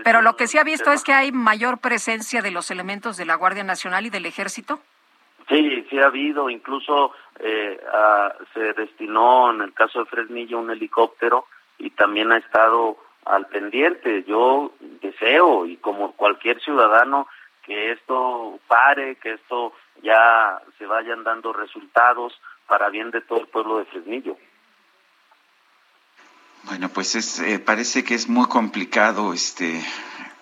pero 0.05 0.23
lo 0.23 0.37
que 0.37 0.47
se 0.47 0.59
ha 0.59 0.65
visto 0.65 0.93
es 0.93 1.05
que 1.05 1.13
hay 1.13 1.33
mayor 1.33 1.79
presencia 1.79 2.43
de 2.43 2.51
los 2.51 2.71
elementos 2.71 3.17
de 3.17 3.27
la 3.27 3.37
Guardia 3.37 3.65
Nacional 3.65 4.07
y 4.07 4.11
del 4.11 4.27
Ejército. 4.27 4.81
Sí, 5.49 5.87
sí 5.89 5.99
ha 5.99 6.07
habido, 6.07 6.51
incluso 6.51 7.13
eh, 7.39 7.81
se 8.53 8.73
destinó 8.73 9.53
en 9.53 9.63
el 9.63 9.73
caso 9.73 10.01
de 10.01 10.07
Fresnillo 10.07 10.59
un 10.59 10.71
helicóptero 10.71 11.47
y 11.79 11.91
también 11.91 12.33
ha 12.33 12.39
estado 12.39 12.99
al 13.25 13.47
pendiente. 13.47 14.25
Yo 14.25 14.73
deseo, 14.81 15.67
y 15.67 15.77
como 15.77 16.13
cualquier 16.13 16.61
ciudadano, 16.61 17.29
que 17.63 17.93
esto 17.93 18.59
pare, 18.67 19.17
que 19.17 19.35
esto 19.35 19.73
ya 20.03 20.61
se 20.79 20.87
vayan 20.87 21.25
dando 21.25 21.53
resultados 21.53 22.41
para 22.67 22.89
bien 22.89 23.11
de 23.11 23.21
todo 23.21 23.41
el 23.41 23.49
pueblo 23.49 23.79
de 23.79 23.85
Fresnillo. 23.87 24.37
Bueno, 26.67 26.89
pues 26.89 27.15
es, 27.15 27.39
eh, 27.39 27.61
parece 27.61 28.03
que 28.03 28.15
es 28.15 28.29
muy 28.29 28.47
complicado, 28.47 29.33
este, 29.33 29.81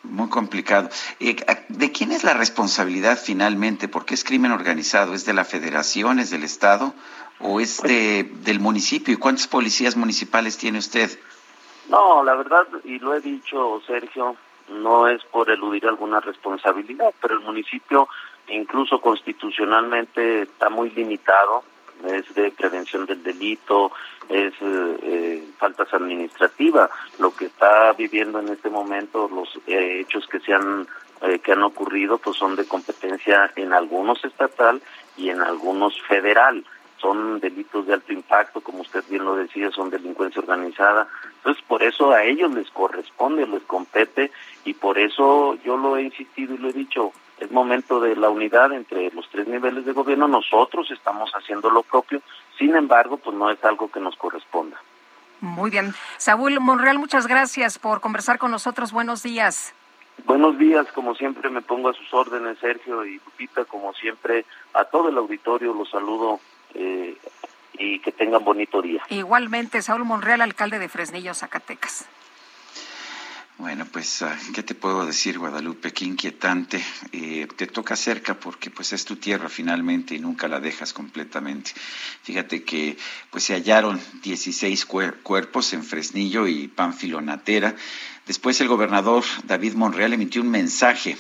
muy 0.02 0.30
complicado. 0.30 0.88
Eh, 1.20 1.36
¿De 1.68 1.92
quién 1.92 2.12
es 2.12 2.24
la 2.24 2.32
responsabilidad 2.32 3.18
finalmente? 3.22 3.88
Porque 3.88 4.14
es 4.14 4.24
crimen 4.24 4.50
organizado? 4.50 5.12
¿Es 5.12 5.26
de 5.26 5.34
la 5.34 5.44
Federación, 5.44 6.18
es 6.18 6.30
del 6.30 6.42
Estado 6.42 6.94
o 7.40 7.60
es 7.60 7.82
de, 7.82 8.24
del 8.42 8.58
municipio? 8.58 9.12
¿Y 9.12 9.18
cuántos 9.18 9.46
policías 9.46 9.96
municipales 9.96 10.56
tiene 10.56 10.78
usted? 10.78 11.10
No, 11.90 12.24
la 12.24 12.34
verdad, 12.34 12.66
y 12.84 12.98
lo 13.00 13.14
he 13.14 13.20
dicho, 13.20 13.82
Sergio, 13.86 14.36
no 14.68 15.06
es 15.08 15.22
por 15.24 15.50
eludir 15.50 15.86
alguna 15.86 16.20
responsabilidad, 16.20 17.12
pero 17.20 17.34
el 17.34 17.40
municipio 17.40 18.08
incluso 18.48 18.98
constitucionalmente 19.02 20.42
está 20.42 20.70
muy 20.70 20.88
limitado 20.88 21.64
es 22.06 22.34
de 22.34 22.50
prevención 22.50 23.06
del 23.06 23.22
delito, 23.22 23.92
es 24.28 24.52
eh, 24.60 24.96
eh, 25.02 25.44
faltas 25.58 25.92
administrativas. 25.92 26.90
Lo 27.18 27.34
que 27.34 27.46
está 27.46 27.92
viviendo 27.92 28.40
en 28.40 28.48
este 28.48 28.70
momento, 28.70 29.28
los 29.32 29.48
eh, 29.66 30.00
hechos 30.00 30.26
que 30.26 30.40
se 30.40 30.52
han 30.52 30.86
que 31.42 31.52
han 31.52 31.62
ocurrido, 31.62 32.18
pues 32.18 32.36
son 32.36 32.54
de 32.54 32.66
competencia 32.66 33.50
en 33.56 33.72
algunos 33.72 34.22
estatal 34.26 34.82
y 35.16 35.30
en 35.30 35.40
algunos 35.40 35.98
federal. 36.02 36.62
Son 36.98 37.40
delitos 37.40 37.86
de 37.86 37.94
alto 37.94 38.12
impacto, 38.12 38.60
como 38.60 38.82
usted 38.82 39.02
bien 39.08 39.24
lo 39.24 39.34
decía, 39.34 39.70
son 39.70 39.88
delincuencia 39.88 40.42
organizada. 40.42 41.08
Entonces, 41.36 41.64
por 41.66 41.82
eso 41.82 42.10
a 42.10 42.24
ellos 42.24 42.52
les 42.52 42.68
corresponde, 42.70 43.46
les 43.46 43.62
compete, 43.62 44.32
y 44.66 44.74
por 44.74 44.98
eso 44.98 45.56
yo 45.64 45.78
lo 45.78 45.96
he 45.96 46.02
insistido 46.02 46.56
y 46.56 46.58
lo 46.58 46.68
he 46.68 46.74
dicho, 46.74 47.12
es 47.44 47.50
momento 47.50 48.00
de 48.00 48.16
la 48.16 48.30
unidad 48.30 48.72
entre 48.72 49.10
los 49.10 49.28
tres 49.30 49.46
niveles 49.46 49.84
de 49.84 49.92
gobierno. 49.92 50.26
Nosotros 50.28 50.90
estamos 50.90 51.30
haciendo 51.32 51.70
lo 51.70 51.82
propio, 51.82 52.20
sin 52.58 52.74
embargo, 52.74 53.16
pues 53.18 53.36
no 53.36 53.50
es 53.50 53.62
algo 53.64 53.90
que 53.90 54.00
nos 54.00 54.16
corresponda. 54.16 54.76
Muy 55.40 55.70
bien. 55.70 55.94
Saúl 56.16 56.58
Monreal, 56.60 56.98
muchas 56.98 57.26
gracias 57.26 57.78
por 57.78 58.00
conversar 58.00 58.38
con 58.38 58.50
nosotros. 58.50 58.92
Buenos 58.92 59.22
días. 59.22 59.74
Buenos 60.24 60.56
días, 60.58 60.86
como 60.92 61.14
siempre 61.14 61.50
me 61.50 61.60
pongo 61.60 61.88
a 61.90 61.92
sus 61.92 62.12
órdenes, 62.14 62.58
Sergio 62.58 63.04
y 63.04 63.20
Lupita, 63.24 63.64
como 63.64 63.92
siempre, 63.94 64.44
a 64.72 64.84
todo 64.84 65.08
el 65.08 65.18
auditorio 65.18 65.74
los 65.74 65.90
saludo 65.90 66.38
eh, 66.74 67.16
y 67.74 67.98
que 67.98 68.12
tengan 68.12 68.44
bonito 68.44 68.80
día. 68.80 69.02
Igualmente, 69.10 69.82
Saúl 69.82 70.04
Monreal, 70.04 70.40
alcalde 70.40 70.78
de 70.78 70.88
Fresnillo, 70.88 71.34
Zacatecas. 71.34 72.08
Bueno, 73.56 73.86
pues, 73.86 74.20
ah, 74.22 74.36
¿qué 74.52 74.64
te 74.64 74.74
puedo 74.74 75.06
decir, 75.06 75.38
Guadalupe? 75.38 75.92
Qué 75.92 76.04
inquietante. 76.04 76.84
Eh, 77.12 77.46
te 77.54 77.68
toca 77.68 77.94
cerca 77.94 78.34
porque 78.34 78.68
pues 78.68 78.92
es 78.92 79.04
tu 79.04 79.14
tierra 79.14 79.48
finalmente 79.48 80.16
y 80.16 80.18
nunca 80.18 80.48
la 80.48 80.58
dejas 80.58 80.92
completamente. 80.92 81.70
Fíjate 82.24 82.64
que 82.64 82.96
pues 83.30 83.44
se 83.44 83.54
hallaron 83.54 84.00
16 84.24 84.84
cuerpos 84.86 85.72
en 85.72 85.84
Fresnillo 85.84 86.48
y 86.48 86.66
Pánfilo 86.66 87.20
Natera. 87.20 87.76
Después 88.26 88.60
el 88.60 88.66
gobernador 88.66 89.22
David 89.44 89.74
Monreal 89.74 90.12
emitió 90.12 90.42
un 90.42 90.50
mensaje. 90.50 91.16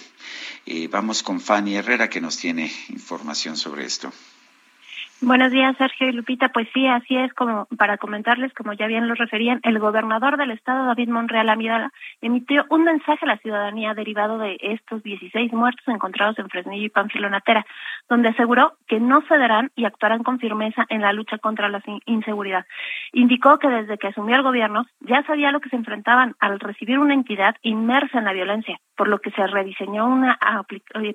Eh, 0.66 0.88
vamos 0.88 1.22
con 1.22 1.40
Fanny 1.40 1.76
Herrera 1.76 2.10
que 2.10 2.20
nos 2.20 2.36
tiene 2.36 2.72
información 2.88 3.56
sobre 3.56 3.84
esto. 3.84 4.12
Buenos 5.20 5.52
días, 5.52 5.76
Sergio 5.78 6.08
y 6.08 6.12
Lupita. 6.12 6.50
Pues 6.50 6.68
sí, 6.74 6.86
así 6.86 7.16
es 7.16 7.32
como 7.34 7.66
para 7.78 7.98
comentarles, 7.98 8.52
como 8.52 8.72
ya 8.72 8.88
bien 8.88 9.08
lo 9.08 9.14
referían, 9.14 9.60
el 9.62 9.78
gobernador 9.78 10.36
del 10.36 10.50
estado, 10.50 10.86
David 10.86 11.08
Monreal 11.08 11.48
Amidala, 11.48 11.92
emitió 12.20 12.66
un 12.68 12.84
mensaje 12.84 13.24
a 13.24 13.28
la 13.28 13.38
ciudadanía 13.38 13.94
derivado 13.94 14.38
de 14.38 14.58
estos 14.60 15.02
16 15.02 15.52
muertos 15.52 15.86
encontrados 15.86 16.38
en 16.38 16.48
Fresnillo 16.50 16.86
y 16.86 16.90
Panfilonatera, 16.90 17.64
donde 18.08 18.30
aseguró 18.30 18.74
que 18.86 18.98
no 18.98 19.22
cederán 19.22 19.70
y 19.76 19.84
actuarán 19.84 20.24
con 20.24 20.40
firmeza 20.40 20.84
en 20.88 21.00
la 21.00 21.12
lucha 21.12 21.38
contra 21.38 21.68
la 21.68 21.82
inseguridad. 22.06 22.66
Indicó 23.12 23.58
que 23.58 23.68
desde 23.68 23.96
que 23.98 24.08
asumió 24.08 24.36
el 24.36 24.42
gobierno 24.42 24.84
ya 25.00 25.22
sabía 25.22 25.52
lo 25.52 25.60
que 25.60 25.70
se 25.70 25.76
enfrentaban 25.76 26.34
al 26.40 26.58
recibir 26.60 26.98
una 26.98 27.14
entidad 27.14 27.56
inmersa 27.62 28.18
en 28.18 28.24
la 28.24 28.32
violencia, 28.32 28.78
por 28.96 29.08
lo 29.08 29.20
que 29.20 29.30
se 29.30 29.46
rediseñó 29.46 30.06
una 30.06 30.38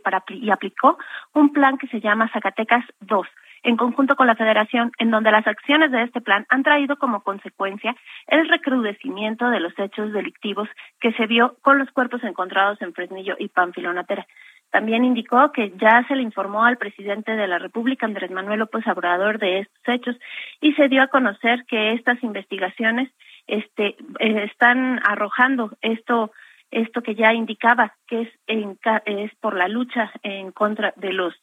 para, 0.03 0.23
y 0.29 0.49
aplicó 0.49 0.97
un 1.33 1.51
plan 1.51 1.77
que 1.77 1.87
se 1.87 1.99
llama 1.99 2.29
Zacatecas 2.33 2.85
2 3.01 3.27
en 3.63 3.77
conjunto 3.77 4.15
con 4.15 4.27
la 4.27 4.35
Federación, 4.35 4.91
en 4.97 5.11
donde 5.11 5.31
las 5.31 5.47
acciones 5.47 5.91
de 5.91 6.03
este 6.03 6.21
plan 6.21 6.45
han 6.49 6.63
traído 6.63 6.97
como 6.97 7.21
consecuencia 7.21 7.95
el 8.27 8.47
recrudecimiento 8.47 9.49
de 9.49 9.59
los 9.59 9.77
hechos 9.77 10.13
delictivos 10.13 10.67
que 10.99 11.13
se 11.13 11.27
vio 11.27 11.57
con 11.61 11.79
los 11.79 11.91
cuerpos 11.91 12.23
encontrados 12.23 12.81
en 12.81 12.93
Fresnillo 12.93 13.35
y 13.37 13.47
Pamfilonatera. 13.49 14.27
También 14.71 15.03
indicó 15.03 15.51
que 15.51 15.73
ya 15.77 16.05
se 16.07 16.15
le 16.15 16.21
informó 16.21 16.63
al 16.63 16.77
presidente 16.77 17.35
de 17.35 17.47
la 17.47 17.57
República, 17.57 18.05
Andrés 18.05 18.29
Manuel 18.29 18.59
López 18.59 18.85
Obrador, 18.87 19.39
de 19.39 19.59
estos 19.59 19.87
hechos 19.87 20.15
y 20.61 20.73
se 20.73 20.89
dio 20.89 21.01
a 21.01 21.07
conocer 21.07 21.65
que 21.65 21.93
estas 21.93 22.21
investigaciones 22.23 23.09
este, 23.47 23.95
eh, 24.19 24.43
están 24.43 24.99
arrojando 25.03 25.71
esto 25.81 26.31
esto 26.71 27.01
que 27.01 27.15
ya 27.15 27.33
indicaba 27.33 27.95
que 28.07 28.21
es 28.21 28.29
es 28.47 29.31
por 29.39 29.55
la 29.55 29.67
lucha 29.67 30.11
en 30.23 30.51
contra 30.51 30.93
de 30.95 31.13
los 31.13 31.33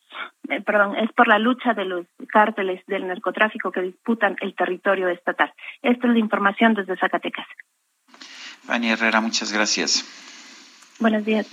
eh, 0.49 0.61
perdón 0.61 0.97
es 0.97 1.13
por 1.13 1.29
la 1.29 1.39
lucha 1.39 1.75
de 1.75 1.85
los 1.85 2.07
cárteles 2.29 2.85
del 2.87 3.07
narcotráfico 3.07 3.71
que 3.71 3.83
disputan 3.83 4.37
el 4.41 4.55
territorio 4.55 5.09
estatal 5.09 5.53
esta 5.83 6.07
es 6.07 6.13
la 6.13 6.19
información 6.19 6.75
desde 6.75 6.97
Zacatecas 6.97 7.47
Fanny 8.67 8.91
Herrera, 8.91 9.21
muchas 9.21 9.53
gracias. 9.53 10.26
Buenos 10.99 11.25
días. 11.27 11.47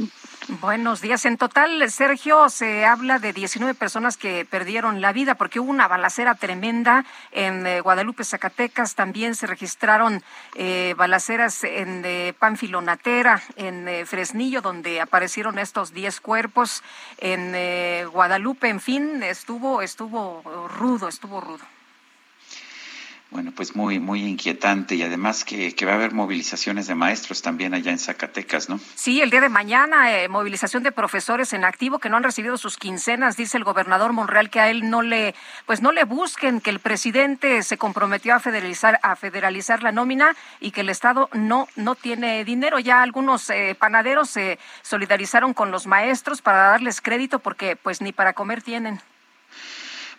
Buenos 0.61 1.01
días. 1.01 1.25
En 1.25 1.37
total, 1.37 1.89
Sergio, 1.91 2.49
se 2.49 2.85
habla 2.85 3.19
de 3.19 3.33
19 3.33 3.73
personas 3.73 4.15
que 4.15 4.45
perdieron 4.45 5.01
la 5.01 5.11
vida 5.11 5.35
porque 5.35 5.59
hubo 5.59 5.69
una 5.69 5.87
balacera 5.87 6.35
tremenda 6.35 7.05
en 7.31 7.67
eh, 7.67 7.81
Guadalupe, 7.81 8.23
Zacatecas. 8.23 8.95
También 8.95 9.35
se 9.35 9.47
registraron 9.47 10.23
eh, 10.55 10.95
balaceras 10.97 11.63
en 11.65 12.03
eh, 12.05 12.33
Panfilonatera, 12.39 13.41
en 13.57 13.87
eh, 13.87 14.05
Fresnillo, 14.05 14.61
donde 14.61 15.01
aparecieron 15.01 15.59
estos 15.59 15.93
10 15.93 16.21
cuerpos. 16.21 16.81
En 17.17 17.53
eh, 17.53 18.05
Guadalupe, 18.11 18.69
en 18.69 18.79
fin, 18.79 19.23
estuvo, 19.23 19.81
estuvo 19.81 20.41
rudo, 20.77 21.09
estuvo 21.09 21.41
rudo. 21.41 21.63
Bueno, 23.33 23.51
pues 23.51 23.75
muy, 23.75 23.99
muy 23.99 24.23
inquietante 24.23 24.93
y 24.93 25.01
además 25.01 25.43
que, 25.43 25.73
que 25.73 25.85
va 25.87 25.93
a 25.93 25.95
haber 25.95 26.13
movilizaciones 26.13 26.85
de 26.85 26.93
maestros 26.93 27.41
también 27.41 27.73
allá 27.73 27.89
en 27.89 27.97
Zacatecas, 27.97 28.69
¿no? 28.69 28.79
Sí, 28.93 29.21
el 29.21 29.31
día 29.31 29.41
de 29.41 29.49
mañana, 29.49 30.15
eh, 30.15 30.29
movilización 30.29 30.83
de 30.83 30.91
profesores 30.91 31.51
en 31.51 31.65
activo 31.65 31.97
que 31.97 32.09
no 32.09 32.17
han 32.17 32.23
recibido 32.23 32.57
sus 32.57 32.77
quincenas, 32.77 33.35
dice 33.35 33.57
el 33.57 33.63
gobernador 33.63 34.13
Monreal 34.13 34.51
que 34.51 34.59
a 34.59 34.69
él 34.69 34.87
no 34.87 35.01
le, 35.01 35.33
pues 35.65 35.81
no 35.81 35.91
le 35.91 36.03
busquen, 36.03 36.61
que 36.61 36.69
el 36.69 36.77
presidente 36.77 37.63
se 37.63 37.79
comprometió 37.79 38.35
a 38.35 38.39
federalizar, 38.39 38.99
a 39.01 39.15
federalizar 39.15 39.81
la 39.81 39.91
nómina 39.91 40.35
y 40.59 40.69
que 40.69 40.81
el 40.81 40.89
Estado 40.89 41.27
no, 41.33 41.67
no 41.75 41.95
tiene 41.95 42.45
dinero. 42.45 42.77
Ya 42.77 43.01
algunos 43.01 43.49
eh, 43.49 43.75
panaderos 43.79 44.29
se 44.29 44.59
solidarizaron 44.83 45.55
con 45.55 45.71
los 45.71 45.87
maestros 45.87 46.43
para 46.43 46.69
darles 46.69 47.01
crédito 47.01 47.39
porque 47.39 47.77
pues 47.77 47.99
ni 47.99 48.11
para 48.11 48.33
comer 48.33 48.61
tienen. 48.61 49.01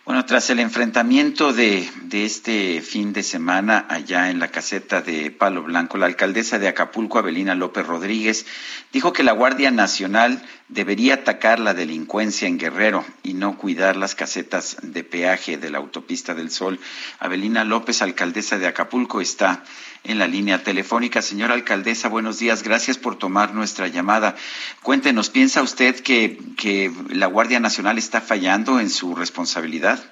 Bueno, 0.05 0.23
tras 0.23 0.51
el 0.51 0.59
enfrentamiento 0.59 1.51
de, 1.51 1.89
de, 2.03 2.25
este 2.25 2.79
fin 2.81 3.11
de 3.11 3.23
semana 3.23 3.87
allá 3.89 4.29
en 4.29 4.37
la 4.37 4.49
caseta 4.49 5.01
de 5.01 5.31
Palo 5.31 5.63
Blanco, 5.63 5.97
la 5.97 6.05
alcaldesa 6.05 6.59
de 6.59 6.67
Acapulco, 6.67 7.17
Abelina 7.17 7.55
López 7.55 7.87
Rodríguez, 7.87 8.45
dijo 8.93 9.13
que 9.13 9.23
la 9.23 9.31
Guardia 9.31 9.71
Nacional 9.71 10.43
debería 10.67 11.15
atacar 11.15 11.59
la 11.59 11.73
delincuencia 11.73 12.47
en 12.47 12.57
Guerrero 12.57 13.05
y 13.23 13.33
no 13.33 13.57
cuidar 13.57 13.95
las 13.95 14.15
casetas 14.15 14.77
de 14.81 15.03
peaje 15.03 15.57
de 15.57 15.69
la 15.69 15.77
autopista 15.77 16.33
del 16.33 16.49
Sol. 16.49 16.79
Abelina 17.19 17.63
López, 17.63 18.01
alcaldesa 18.01 18.57
de 18.57 18.67
Acapulco, 18.67 19.21
está 19.21 19.63
en 20.03 20.17
la 20.17 20.27
línea 20.27 20.63
telefónica. 20.63 21.21
Señora 21.21 21.53
alcaldesa, 21.53 22.09
buenos 22.09 22.39
días. 22.39 22.63
Gracias 22.63 22.97
por 22.97 23.17
tomar 23.17 23.53
nuestra 23.53 23.87
llamada. 23.87 24.35
Cuéntenos, 24.81 25.29
¿piensa 25.29 25.61
usted 25.61 25.99
que, 26.01 26.39
que 26.57 26.91
la 27.09 27.27
Guardia 27.27 27.59
Nacional 27.59 27.97
está 27.97 28.21
fallando 28.21 28.79
en 28.79 28.89
su 28.89 29.15
responsabilidad? 29.15 30.03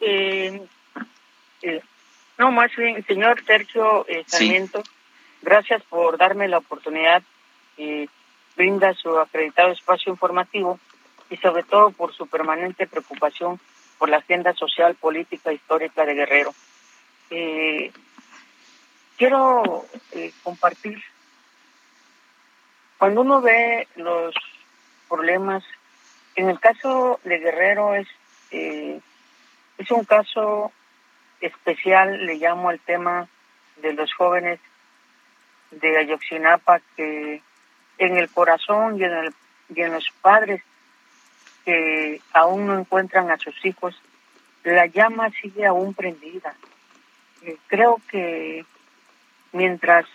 Eh, 0.00 0.60
eh, 1.62 1.80
no, 2.38 2.50
más 2.52 2.74
bien, 2.76 3.04
señor 3.06 3.44
Sergio 3.44 4.04
eh, 4.08 4.24
Sarmiento, 4.26 4.82
sí. 4.82 4.90
gracias 5.42 5.82
por 5.84 6.18
darme 6.18 6.48
la 6.48 6.58
oportunidad 6.58 7.22
y 7.76 8.08
brinda 8.56 8.94
su 8.94 9.18
acreditado 9.18 9.72
espacio 9.72 10.12
informativo 10.12 10.78
y 11.30 11.36
sobre 11.38 11.62
todo 11.62 11.90
por 11.90 12.12
su 12.12 12.26
permanente 12.26 12.86
preocupación 12.86 13.58
por 13.98 14.08
la 14.08 14.18
agenda 14.18 14.52
social, 14.54 14.94
política, 14.96 15.52
histórica 15.52 16.04
de 16.04 16.14
Guerrero. 16.14 16.52
Eh, 17.30 17.92
quiero 19.16 19.86
eh, 20.10 20.32
compartir, 20.42 21.02
cuando 22.98 23.20
uno 23.20 23.40
ve 23.40 23.86
los 23.96 24.34
problemas, 25.08 25.64
en 26.34 26.48
el 26.48 26.58
caso 26.58 27.20
de 27.24 27.38
Guerrero 27.38 27.94
es, 27.94 28.08
eh, 28.50 29.00
es 29.78 29.90
un 29.90 30.04
caso 30.04 30.72
especial, 31.40 32.26
le 32.26 32.36
llamo 32.36 32.68
al 32.68 32.80
tema 32.80 33.28
de 33.76 33.92
los 33.92 34.12
jóvenes 34.14 34.60
de 35.70 35.96
Ayotzinapa 35.96 36.80
que 36.96 37.42
en 37.98 38.16
el 38.16 38.28
corazón 38.30 38.98
y 38.98 39.04
en, 39.04 39.12
el, 39.12 39.34
y 39.74 39.80
en 39.80 39.92
los 39.92 40.08
padres 40.20 40.62
que 41.64 42.20
aún 42.32 42.66
no 42.66 42.78
encuentran 42.78 43.30
a 43.30 43.38
sus 43.38 43.64
hijos, 43.64 44.00
la 44.64 44.86
llama 44.86 45.30
sigue 45.40 45.66
aún 45.66 45.94
prendida. 45.94 46.54
Creo 47.66 48.00
que 48.08 48.64
mientras 49.52 50.06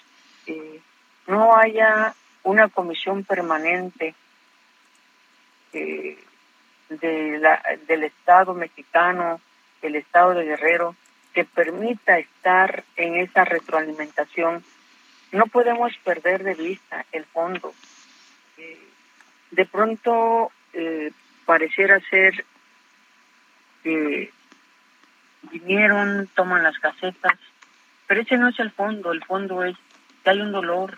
eh, 0.45 0.79
no 1.27 1.55
haya 1.55 2.13
una 2.43 2.69
comisión 2.69 3.23
permanente 3.23 4.15
eh, 5.73 6.17
de 6.89 7.37
la, 7.39 7.61
del 7.87 8.05
Estado 8.05 8.53
mexicano, 8.53 9.41
el 9.81 9.95
Estado 9.95 10.33
de 10.33 10.45
Guerrero, 10.45 10.95
que 11.33 11.43
permita 11.43 12.17
estar 12.17 12.83
en 12.95 13.17
esa 13.17 13.43
retroalimentación, 13.43 14.63
no 15.31 15.45
podemos 15.47 15.95
perder 16.03 16.43
de 16.43 16.55
vista 16.55 17.05
el 17.11 17.25
fondo. 17.25 17.73
Eh, 18.57 18.87
de 19.51 19.65
pronto 19.65 20.51
eh, 20.73 21.11
pareciera 21.45 21.99
ser 22.09 22.45
que 23.83 24.31
vinieron, 25.51 26.27
toman 26.35 26.63
las 26.63 26.77
casetas, 26.79 27.37
pero 28.05 28.21
ese 28.21 28.37
no 28.37 28.49
es 28.49 28.59
el 28.59 28.71
fondo, 28.71 29.11
el 29.11 29.23
fondo 29.23 29.63
es 29.63 29.77
que 30.23 30.29
hay 30.29 30.41
un 30.41 30.51
dolor, 30.51 30.97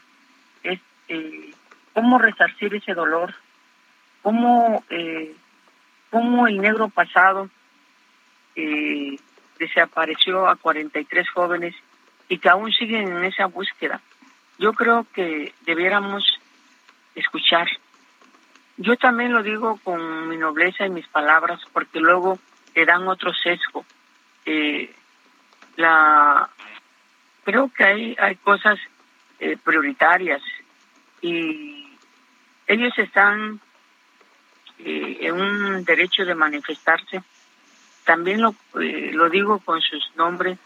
es 0.63 0.79
eh, 1.07 1.53
cómo 1.93 2.17
resarcir 2.17 2.73
ese 2.73 2.93
dolor, 2.93 3.35
cómo, 4.21 4.83
eh, 4.89 5.35
cómo 6.09 6.47
el 6.47 6.59
negro 6.59 6.89
pasado 6.89 7.49
desapareció 9.57 10.47
a 10.47 10.57
43 10.57 11.29
jóvenes 11.29 11.73
y 12.27 12.39
que 12.39 12.49
aún 12.49 12.73
siguen 12.73 13.07
en 13.07 13.23
esa 13.23 13.45
búsqueda. 13.45 14.01
Yo 14.59 14.73
creo 14.73 15.07
que 15.13 15.53
debiéramos 15.65 16.23
escuchar. 17.15 17.67
Yo 18.77 18.95
también 18.97 19.33
lo 19.33 19.41
digo 19.41 19.79
con 19.83 20.29
mi 20.29 20.37
nobleza 20.37 20.85
y 20.85 20.89
mis 20.89 21.07
palabras 21.07 21.59
porque 21.73 21.99
luego 21.99 22.37
le 22.75 22.85
dan 22.85 23.07
otro 23.07 23.33
sesgo. 23.33 23.83
Eh, 24.45 24.93
la 25.75 26.49
creo 27.43 27.71
que 27.75 27.83
hay 27.83 28.15
hay 28.19 28.35
cosas 28.35 28.77
eh, 29.39 29.57
prioritarias 29.63 30.41
y 31.21 31.87
ellos 32.67 32.97
están 32.99 33.59
eh, 34.79 35.17
en 35.21 35.33
un 35.33 35.83
derecho 35.83 36.23
de 36.23 36.35
manifestarse. 36.35 37.21
También 38.05 38.41
lo, 38.41 38.55
eh, 38.79 39.11
lo 39.13 39.29
digo 39.29 39.59
con 39.59 39.81
sus 39.81 40.11
nombres. 40.15 40.57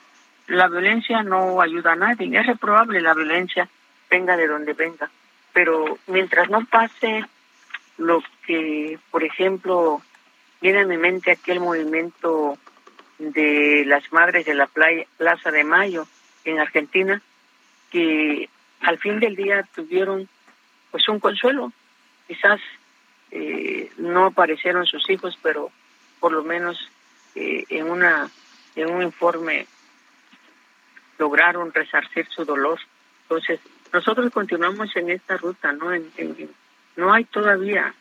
La 0.47 0.67
violencia 0.67 1.23
no 1.23 1.61
ayuda 1.61 1.93
a 1.93 1.95
nadie. 1.95 2.37
Es 2.37 2.45
reprobable 2.45 3.01
la 3.01 3.13
violencia, 3.13 3.67
venga 4.14 4.38
de 4.38 4.47
donde 4.47 4.74
venga. 4.74 5.09
Pero 5.53 5.97
mientras 6.05 6.47
no 6.49 6.64
pase 6.66 7.26
lo 7.97 8.22
que, 8.45 8.99
por 9.09 9.24
ejemplo, 9.24 10.03
viene 10.61 10.82
a 10.82 10.86
mi 10.86 10.97
mente 10.97 11.32
aquel 11.32 11.59
movimiento 11.59 12.57
de 13.18 13.84
las 13.88 14.03
madres 14.14 14.45
de 14.45 14.53
la 14.53 14.68
playa, 14.68 15.05
Plaza 15.18 15.49
de 15.49 15.64
Mayo 15.64 16.05
en 16.45 16.59
Argentina, 16.59 17.22
que 17.89 18.49
al 18.82 18.99
fin 18.99 19.20
del 19.20 19.36
día 19.36 19.68
tuvieron 19.74 20.30
pues 20.91 21.09
un 21.09 21.20
consuelo. 21.20 21.72
Quizás 22.28 22.61
eh, 23.32 23.91
no 23.97 24.26
aparecieron 24.26 24.86
sus 24.86 25.09
hijos, 25.09 25.39
pero 25.41 25.72
por 26.20 26.32
lo 26.34 26.43
menos 26.43 26.78
eh, 27.34 27.66
en 27.70 27.89
una 27.89 28.29
en 28.75 28.92
un 28.92 29.01
informe 29.01 29.66
lograron 31.17 31.74
resarcir 31.74 32.28
su 32.28 32.46
dolor. 32.46 32.79
Entonces, 33.24 33.59
nosotros 33.93 34.32
continuamos 34.33 34.95
en 34.95 35.11
esta 35.11 35.37
ruta, 35.37 35.71
¿no? 35.71 35.93
En, 35.93 36.11
no 36.95 37.13
hay 37.13 37.25
todavía 37.25 37.93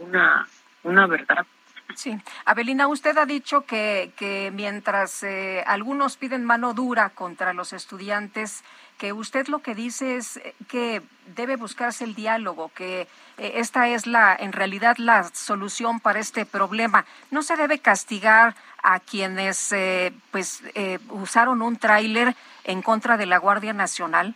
una, 0.00 0.46
una 0.82 1.06
verdad. 1.06 1.46
Sí. 1.94 2.16
Abelina, 2.44 2.88
usted 2.88 3.16
ha 3.18 3.26
dicho 3.26 3.62
que, 3.62 4.12
que 4.16 4.50
mientras 4.52 5.22
eh, 5.22 5.62
algunos 5.66 6.16
piden 6.16 6.44
mano 6.44 6.74
dura 6.74 7.10
contra 7.10 7.52
los 7.52 7.72
estudiantes, 7.72 8.64
que 8.98 9.12
usted 9.12 9.48
lo 9.48 9.60
que 9.60 9.74
dice 9.74 10.16
es 10.16 10.40
que 10.68 11.02
debe 11.26 11.56
buscarse 11.56 12.04
el 12.04 12.14
diálogo, 12.14 12.70
que 12.74 13.02
eh, 13.38 13.52
esta 13.56 13.88
es 13.88 14.06
la, 14.06 14.34
en 14.34 14.52
realidad, 14.52 14.96
la 14.98 15.24
solución 15.24 16.00
para 16.00 16.20
este 16.20 16.46
problema. 16.46 17.04
No 17.30 17.42
se 17.42 17.56
debe 17.56 17.78
castigar 17.78 18.54
a 18.82 19.00
quienes, 19.00 19.72
eh, 19.72 20.12
pues, 20.30 20.62
eh, 20.74 20.98
usaron 21.10 21.62
un 21.62 21.76
tráiler 21.76 22.34
en 22.64 22.82
contra 22.82 23.16
de 23.16 23.26
la 23.26 23.38
Guardia 23.38 23.72
Nacional. 23.72 24.34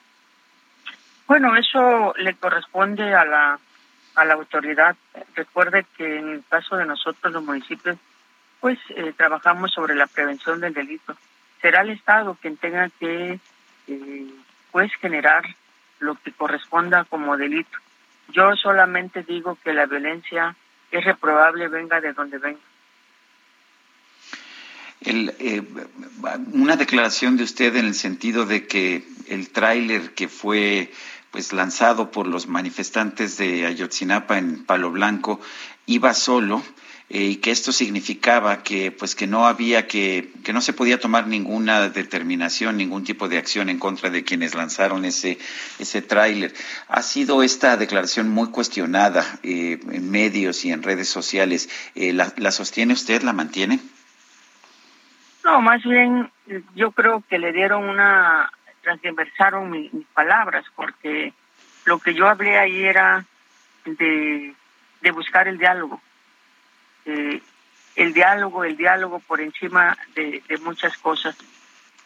Bueno, 1.28 1.54
eso 1.56 2.14
le 2.16 2.34
corresponde 2.34 3.14
a 3.14 3.24
la 3.24 3.60
a 4.18 4.24
la 4.24 4.34
autoridad. 4.34 4.96
Recuerde 5.36 5.86
que 5.96 6.18
en 6.18 6.28
el 6.28 6.44
caso 6.48 6.76
de 6.76 6.84
nosotros 6.84 7.32
los 7.32 7.44
municipios, 7.44 7.96
pues 8.60 8.78
eh, 8.90 9.12
trabajamos 9.16 9.70
sobre 9.70 9.94
la 9.94 10.08
prevención 10.08 10.60
del 10.60 10.74
delito. 10.74 11.16
Será 11.62 11.82
el 11.82 11.90
Estado 11.90 12.36
quien 12.40 12.56
tenga 12.56 12.90
que 12.98 13.38
eh, 13.86 14.30
pues 14.72 14.92
generar 15.00 15.44
lo 16.00 16.16
que 16.16 16.32
corresponda 16.32 17.04
como 17.04 17.36
delito. 17.36 17.78
Yo 18.32 18.56
solamente 18.56 19.22
digo 19.22 19.56
que 19.62 19.72
la 19.72 19.86
violencia 19.86 20.56
es 20.90 21.04
reprobable 21.04 21.68
venga 21.68 22.00
de 22.00 22.12
donde 22.12 22.38
venga. 22.38 22.60
El, 25.00 25.32
eh, 25.38 25.62
una 26.52 26.76
declaración 26.76 27.36
de 27.36 27.44
usted 27.44 27.76
en 27.76 27.86
el 27.86 27.94
sentido 27.94 28.46
de 28.46 28.66
que 28.66 29.04
el 29.28 29.50
tráiler 29.50 30.12
que 30.14 30.26
fue 30.26 30.90
pues 31.30 31.52
lanzado 31.52 32.10
por 32.10 32.26
los 32.26 32.48
manifestantes 32.48 33.36
de 33.36 33.66
Ayotzinapa 33.66 34.38
en 34.38 34.64
Palo 34.64 34.90
Blanco 34.90 35.40
iba 35.86 36.14
solo 36.14 36.62
eh, 37.10 37.24
y 37.24 37.36
que 37.36 37.50
esto 37.50 37.72
significaba 37.72 38.62
que 38.62 38.92
pues 38.92 39.14
que 39.14 39.26
no 39.26 39.46
había 39.46 39.86
que 39.86 40.30
que 40.44 40.52
no 40.52 40.60
se 40.60 40.74
podía 40.74 41.00
tomar 41.00 41.26
ninguna 41.26 41.88
determinación 41.88 42.76
ningún 42.76 43.04
tipo 43.04 43.28
de 43.28 43.38
acción 43.38 43.70
en 43.70 43.78
contra 43.78 44.10
de 44.10 44.24
quienes 44.24 44.54
lanzaron 44.54 45.06
ese 45.06 45.38
ese 45.78 46.02
tráiler. 46.02 46.54
Ha 46.88 47.02
sido 47.02 47.42
esta 47.42 47.78
declaración 47.78 48.28
muy 48.28 48.50
cuestionada 48.50 49.24
eh, 49.42 49.80
en 49.90 50.10
medios 50.10 50.64
y 50.66 50.70
en 50.70 50.82
redes 50.82 51.08
sociales. 51.08 51.70
Eh, 51.94 52.12
¿la, 52.12 52.32
¿la 52.36 52.50
sostiene 52.50 52.92
usted 52.92 53.22
la 53.22 53.32
mantiene 53.32 53.80
no 55.44 55.62
más 55.62 55.82
bien 55.82 56.30
yo 56.74 56.92
creo 56.92 57.22
que 57.28 57.38
le 57.38 57.52
dieron 57.52 57.88
una 57.88 58.50
transversaron 58.96 59.70
mis 59.70 59.90
palabras 60.14 60.64
porque 60.74 61.32
lo 61.84 61.98
que 61.98 62.14
yo 62.14 62.28
hablé 62.28 62.58
ahí 62.58 62.84
era 62.84 63.24
de, 63.84 64.54
buscar 65.12 65.48
el 65.48 65.58
diálogo 65.58 66.00
eh, 67.04 67.40
el 67.98 68.14
diálogo, 68.14 68.62
el 68.62 68.76
diálogo 68.76 69.18
por 69.18 69.40
encima 69.40 69.98
de, 70.14 70.40
muchas 70.62 70.96
cosas. 70.98 71.36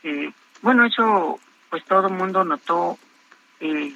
Eh, 0.02 0.32
bueno, 0.62 0.86
eso 0.86 1.38
pues 1.68 1.84
todo 1.84 2.08
el 2.08 2.14
mundo 2.14 2.44
notó 2.44 2.98
eh, 3.60 3.94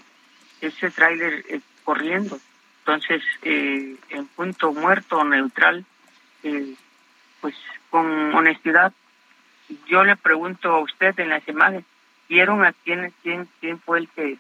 ese 0.61 0.91
tráiler 0.91 1.45
eh, 1.49 1.61
corriendo. 1.85 2.39
Entonces, 2.81 3.23
en 3.43 4.27
punto 4.37 4.73
muerto 4.73 5.25
neutral, 5.25 5.85
pues 7.41 7.57
con 7.91 8.33
honestidad, 8.33 8.93
yo 9.89 10.05
le 10.05 10.15
pregunto 10.15 10.71
a 10.71 10.79
usted 10.79 11.19
en 11.19 11.31
las 11.31 11.49
imágenes, 11.49 11.85
¿vieron 12.29 12.65
a 12.65 12.73
quién, 12.73 13.13
quién, 13.23 13.49
quién 13.61 13.79
fue 13.81 14.01
el 14.01 14.09
que, 14.09 14.39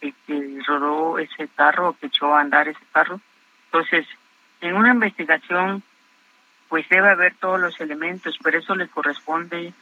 el 0.00 0.14
que 0.26 0.58
rodó 0.66 1.18
ese 1.18 1.48
carro 1.48 1.90
o 1.90 1.96
que 1.96 2.06
echó 2.06 2.34
a 2.34 2.40
andar 2.40 2.68
ese 2.68 2.84
carro? 2.92 3.20
Entonces, 3.66 4.06
en 4.60 4.74
una 4.74 4.92
investigación 4.92 5.82
pues 6.68 6.88
debe 6.88 7.08
haber 7.08 7.34
todos 7.34 7.60
los 7.60 7.80
elementos, 7.80 8.36
pero 8.42 8.58
eso 8.58 8.74
le 8.74 8.88
corresponde 8.88 9.72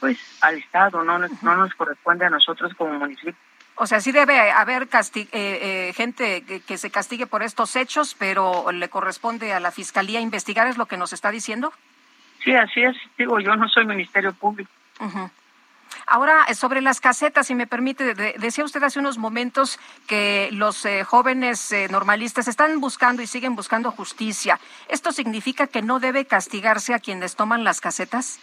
pues 0.00 0.18
al 0.42 0.58
Estado, 0.58 1.02
no, 1.02 1.18
no 1.18 1.56
nos 1.56 1.74
corresponde 1.74 2.26
a 2.26 2.30
nosotros 2.30 2.74
como 2.74 2.98
municipio. 2.98 3.34
O 3.76 3.86
sea, 3.86 4.00
sí 4.00 4.12
debe 4.12 4.52
haber 4.52 4.82
eh, 4.84 5.28
eh, 5.32 5.92
gente 5.94 6.44
que, 6.44 6.78
se 6.78 6.90
castigue 6.90 7.26
por 7.26 7.42
estos 7.42 7.74
hechos, 7.74 8.14
pero 8.16 8.70
le 8.70 8.88
corresponde 8.88 9.52
a 9.52 9.60
la 9.60 9.72
Fiscalía 9.72 10.20
investigar, 10.20 10.68
¿es 10.68 10.76
lo 10.76 10.86
que 10.86 10.96
nos 10.96 11.12
está 11.12 11.30
diciendo? 11.30 11.72
Sí, 12.44 12.54
así 12.54 12.82
es. 12.82 12.96
Digo, 13.18 13.40
yo 13.40 13.56
no 13.56 13.68
soy 13.68 13.84
Ministerio 13.84 14.32
Público. 14.32 14.70
Ahora, 16.06 16.44
eh, 16.48 16.54
sobre 16.54 16.80
las 16.80 17.00
casetas, 17.00 17.46
si 17.46 17.54
me 17.54 17.66
permite, 17.66 18.14
decía 18.14 18.64
usted 18.64 18.82
hace 18.82 18.98
unos 18.98 19.18
momentos 19.18 19.78
que 20.06 20.48
los 20.52 20.84
eh, 20.84 21.04
jóvenes 21.04 21.72
eh, 21.72 21.88
normalistas 21.90 22.48
están 22.48 22.80
buscando 22.80 23.22
y 23.22 23.26
siguen 23.26 23.56
buscando 23.56 23.90
justicia. 23.90 24.58
¿Esto 24.88 25.12
significa 25.12 25.66
que 25.66 25.82
no 25.82 26.00
debe 26.00 26.26
castigarse 26.26 26.94
a 26.94 26.98
quienes 26.98 27.36
toman 27.36 27.64
las 27.64 27.80
casetas? 27.80 28.38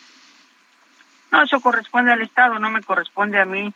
No, 1.31 1.43
eso 1.43 1.61
corresponde 1.61 2.11
al 2.11 2.21
Estado, 2.21 2.59
no 2.59 2.69
me 2.69 2.81
corresponde 2.81 3.39
a 3.39 3.45
mí 3.45 3.73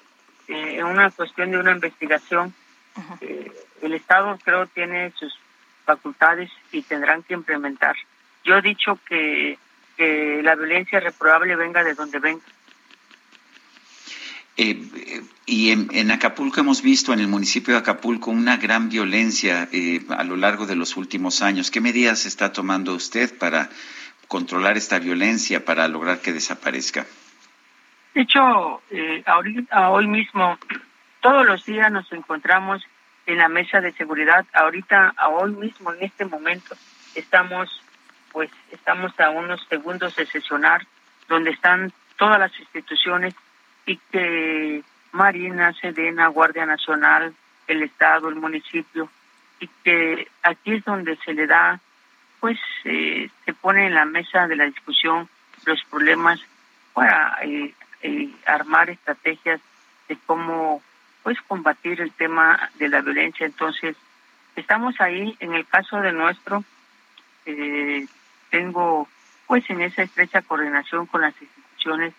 en 0.48 0.86
una 0.86 1.10
cuestión 1.12 1.52
de 1.52 1.58
una 1.58 1.72
investigación. 1.72 2.54
el 3.82 3.94
Estado 3.94 4.38
creo 4.44 4.68
tiene 4.68 5.12
sus 5.12 5.34
facultades 5.86 6.52
y 6.72 6.82
tendrán 6.82 7.24
que 7.24 7.34
implementar. 7.34 7.96
Yo 8.44 8.58
he 8.58 8.62
dicho 8.62 9.00
que, 9.08 9.58
que 9.96 10.42
la 10.44 10.56
violencia 10.56 11.00
reprobable 11.00 11.56
venga 11.56 11.84
de 11.84 11.94
donde 11.94 12.20
venga 12.20 12.44
eh, 14.58 15.22
y 15.46 15.72
en, 15.72 16.12
Acapulco 16.12 16.62
hemos 16.62 16.82
visto, 16.82 17.14
en 17.14 17.20
el 17.20 17.28
municipio 17.28 17.74
de 17.74 17.80
Acapulco, 17.80 18.32
una 18.32 18.58
gran 18.58 18.90
violencia 18.90 19.68
eh, 19.72 20.02
a 20.10 20.24
lo 20.24 20.38
largo 20.38 20.66
de 20.66 20.76
los 20.76 20.98
últimos 20.98 21.42
años. 21.42 21.70
¿Qué 21.70 21.82
medidas 21.82 22.26
está 22.26 22.52
tomando 22.52 22.94
usted 22.94 23.38
para 23.38 23.70
controlar 24.28 24.78
esta 24.78 24.98
violencia, 24.98 25.64
para 25.64 25.88
lograr 25.88 26.20
que 26.20 26.34
desaparezca? 26.34 27.06
De 28.14 28.22
hecho, 28.22 28.82
eh, 28.90 29.22
ahorita, 29.26 29.90
hoy 29.90 30.08
mismo, 30.08 30.58
todos 31.22 31.46
los 31.46 31.66
días 31.66 31.92
nos 31.92 32.12
encontramos 32.12 32.82
en 33.26 33.38
la 33.38 33.50
mesa 33.50 33.82
de 33.82 33.92
seguridad. 33.92 34.46
Ahorita, 34.54 35.14
hoy 35.32 35.52
mismo, 35.52 35.94
en 35.94 36.04
este 36.04 36.26
momento, 36.26 36.76
estamos, 37.14 37.70
pues, 38.32 38.50
estamos 38.72 39.20
a 39.20 39.30
unos 39.30 39.64
segundos 39.68 40.16
de 40.16 40.26
sesionar, 40.26 40.88
donde 41.28 41.52
están 41.52 41.92
todas 42.18 42.40
las 42.40 42.58
instituciones 42.60 43.36
y 43.86 43.98
que 44.12 44.84
Marina, 45.12 45.74
Sedena, 45.74 46.28
Guardia 46.28 46.66
Nacional, 46.66 47.34
el 47.68 47.84
Estado, 47.84 48.30
el 48.30 48.36
municipio, 48.36 49.10
y 49.60 49.70
que 49.84 50.28
aquí 50.44 50.74
es 50.74 50.84
donde 50.84 51.16
se 51.18 51.34
le 51.34 51.48
da, 51.48 51.80
pues 52.40 52.60
eh, 52.84 53.30
se 53.46 53.54
pone 53.54 53.88
en 53.88 53.96
la 53.96 54.06
mesa 54.06 54.48
de 54.48 54.56
la 54.56 54.66
discusión 54.66 55.30
los 55.66 55.84
problemas 55.86 56.40
para 56.94 57.38
eh, 57.44 57.74
eh, 58.02 58.30
armar 58.46 58.90
estrategias 58.90 59.62
de 60.08 60.18
cómo 60.26 60.82
pues 61.24 61.42
combatir 61.48 62.02
el 62.02 62.12
tema 62.12 62.70
de 62.76 62.90
la 62.90 63.02
violencia. 63.02 63.46
Entonces, 63.46 63.96
estamos 64.56 65.00
ahí, 65.02 65.36
en 65.40 65.56
el 65.56 65.66
caso 65.66 65.98
de 66.02 66.12
nuestro, 66.12 66.64
tengo 68.52 69.08
pues 69.48 69.68
en 69.70 69.82
esa 69.82 70.04
estrecha 70.04 70.42
coordinación 70.42 71.06
con 71.08 71.22
las 71.22 71.34
instituciones 71.42 72.14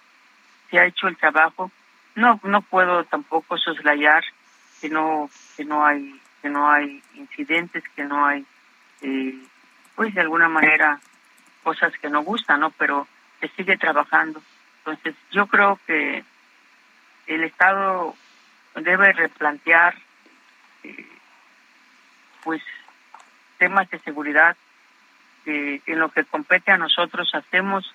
se 0.70 0.78
ha 0.78 0.86
hecho 0.86 1.08
el 1.08 1.16
trabajo. 1.16 1.70
No, 2.14 2.40
no 2.44 2.62
puedo 2.62 3.04
tampoco 3.04 3.58
soslayar 3.58 4.24
que 4.80 4.88
no, 4.88 5.30
que 5.56 5.64
no 5.64 5.84
hay, 5.84 6.20
que 6.42 6.48
no 6.48 6.70
hay 6.70 7.02
incidentes, 7.14 7.84
que 7.94 8.04
no 8.04 8.24
hay, 8.24 8.44
eh, 9.02 9.38
pues 9.94 10.14
de 10.14 10.20
alguna 10.20 10.48
manera 10.48 11.00
cosas 11.62 11.92
que 11.98 12.08
no 12.08 12.22
gustan, 12.22 12.60
¿no? 12.60 12.70
Pero 12.70 13.06
se 13.40 13.48
sigue 13.48 13.76
trabajando. 13.76 14.40
Entonces, 14.78 15.14
yo 15.30 15.46
creo 15.46 15.80
que 15.86 16.24
el 17.26 17.44
Estado 17.44 18.14
debe 18.76 19.12
replantear, 19.12 19.96
eh, 20.84 21.08
pues, 22.44 22.62
temas 23.58 23.90
de 23.90 23.98
seguridad 24.00 24.56
que 25.44 25.82
en 25.86 25.98
lo 25.98 26.10
que 26.10 26.24
compete 26.24 26.72
a 26.72 26.78
nosotros 26.78 27.34
hacemos 27.34 27.92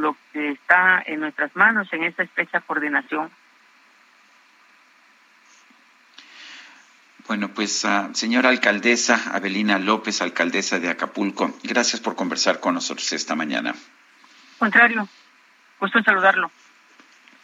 lo 0.00 0.16
que 0.32 0.52
está 0.52 1.02
en 1.06 1.20
nuestras 1.20 1.54
manos 1.54 1.92
en 1.92 2.04
esta 2.04 2.22
estrecha 2.22 2.60
coordinación. 2.60 3.30
Bueno, 7.26 7.48
pues 7.54 7.84
uh, 7.84 8.12
señora 8.12 8.48
alcaldesa 8.48 9.32
Abelina 9.32 9.78
López, 9.78 10.20
alcaldesa 10.20 10.80
de 10.80 10.88
Acapulco, 10.88 11.56
gracias 11.62 12.00
por 12.00 12.16
conversar 12.16 12.58
con 12.58 12.74
nosotros 12.74 13.12
esta 13.12 13.36
mañana. 13.36 13.74
Contrario, 14.58 15.08
gusto 15.78 15.98
en 15.98 16.04
saludarlo. 16.04 16.50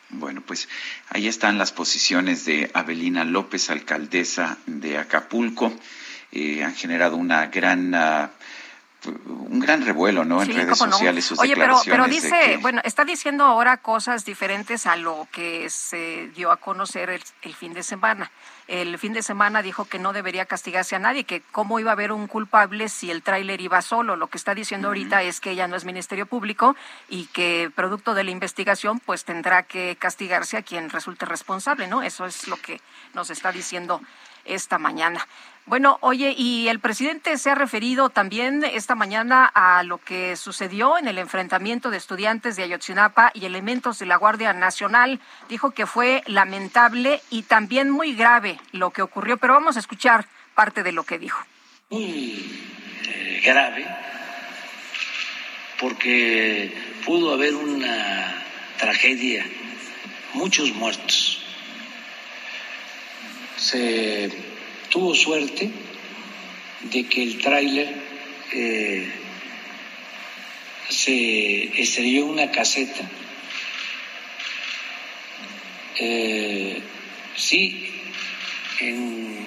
Bueno, 0.08 0.40
pues 0.40 0.68
ahí 1.10 1.28
están 1.28 1.58
las 1.58 1.72
posiciones 1.72 2.44
de 2.44 2.70
Abelina 2.74 3.24
López, 3.24 3.70
alcaldesa 3.70 4.58
de 4.66 4.98
Acapulco. 4.98 5.72
Eh, 6.32 6.64
han 6.64 6.74
generado 6.74 7.16
una 7.16 7.46
gran 7.46 7.94
uh, 7.94 8.28
un 9.04 9.60
gran 9.60 9.84
revuelo, 9.84 10.24
¿no? 10.24 10.42
En 10.42 10.52
redes 10.52 10.78
sociales 10.78 11.24
sus 11.24 11.38
Oye, 11.38 11.54
pero, 11.54 11.80
pero 11.84 12.06
dice, 12.06 12.58
bueno, 12.60 12.80
está 12.84 13.04
diciendo 13.04 13.44
ahora 13.44 13.76
cosas 13.76 14.24
diferentes 14.24 14.86
a 14.86 14.96
lo 14.96 15.28
que 15.30 15.70
se 15.70 16.28
dio 16.34 16.50
a 16.50 16.56
conocer 16.56 17.10
el, 17.10 17.54
fin 17.54 17.72
de 17.72 17.82
semana. 17.82 18.30
El 18.66 18.98
fin 18.98 19.12
de 19.12 19.22
semana 19.22 19.62
dijo 19.62 19.84
que 19.84 19.98
no 19.98 20.12
debería 20.12 20.46
castigarse 20.46 20.96
a 20.96 20.98
nadie, 20.98 21.24
que 21.24 21.40
cómo 21.52 21.78
iba 21.78 21.90
a 21.90 21.92
haber 21.92 22.10
un 22.10 22.26
culpable 22.26 22.88
si 22.88 23.10
el 23.10 23.22
tráiler 23.22 23.60
iba 23.60 23.80
solo. 23.82 24.16
Lo 24.16 24.26
que 24.26 24.38
está 24.38 24.54
diciendo 24.54 24.88
ahorita 24.88 25.22
es 25.22 25.40
que 25.40 25.52
ella 25.52 25.68
no 25.68 25.76
es 25.76 25.84
Ministerio 25.84 26.26
Público 26.26 26.74
y 27.08 27.26
que 27.26 27.70
producto 27.74 28.14
de 28.14 28.24
la 28.24 28.30
investigación 28.32 28.98
pues 28.98 29.24
tendrá 29.24 29.62
que 29.62 29.96
castigarse 29.96 30.56
a 30.56 30.62
quien 30.62 30.90
resulte 30.90 31.26
responsable, 31.26 31.86
¿no? 31.86 32.02
Eso 32.02 32.26
es 32.26 32.48
lo 32.48 32.56
que 32.56 32.80
nos 33.14 33.30
está 33.30 33.52
diciendo 33.52 34.00
esta 34.46 34.78
mañana. 34.78 35.26
Bueno, 35.66 35.98
oye, 36.00 36.32
y 36.38 36.68
el 36.68 36.78
presidente 36.78 37.36
se 37.38 37.50
ha 37.50 37.56
referido 37.56 38.08
también 38.08 38.62
esta 38.62 38.94
mañana 38.94 39.46
a 39.46 39.82
lo 39.82 39.98
que 39.98 40.36
sucedió 40.36 40.96
en 40.96 41.08
el 41.08 41.18
enfrentamiento 41.18 41.90
de 41.90 41.96
estudiantes 41.96 42.54
de 42.54 42.62
Ayotzinapa 42.62 43.32
y 43.34 43.46
elementos 43.46 43.98
de 43.98 44.06
la 44.06 44.16
Guardia 44.16 44.52
Nacional. 44.52 45.18
Dijo 45.48 45.72
que 45.72 45.86
fue 45.86 46.22
lamentable 46.26 47.20
y 47.30 47.42
también 47.42 47.90
muy 47.90 48.14
grave 48.14 48.60
lo 48.70 48.90
que 48.90 49.02
ocurrió, 49.02 49.38
pero 49.38 49.54
vamos 49.54 49.76
a 49.76 49.80
escuchar 49.80 50.26
parte 50.54 50.84
de 50.84 50.92
lo 50.92 51.02
que 51.02 51.18
dijo. 51.18 51.44
Muy 51.90 52.60
eh, 53.04 53.42
grave, 53.44 53.84
porque 55.80 56.72
pudo 57.04 57.34
haber 57.34 57.56
una 57.56 58.44
tragedia, 58.78 59.44
muchos 60.34 60.72
muertos. 60.74 61.42
Se 63.56 64.30
tuvo 64.90 65.14
suerte 65.14 65.70
de 66.82 67.06
que 67.06 67.22
el 67.22 67.38
tráiler 67.38 67.94
eh, 68.52 69.08
se 70.88 71.80
estrelló 71.80 72.26
una 72.26 72.50
caseta. 72.50 73.08
Eh, 75.98 76.82
sí, 77.36 77.90
en 78.80 79.46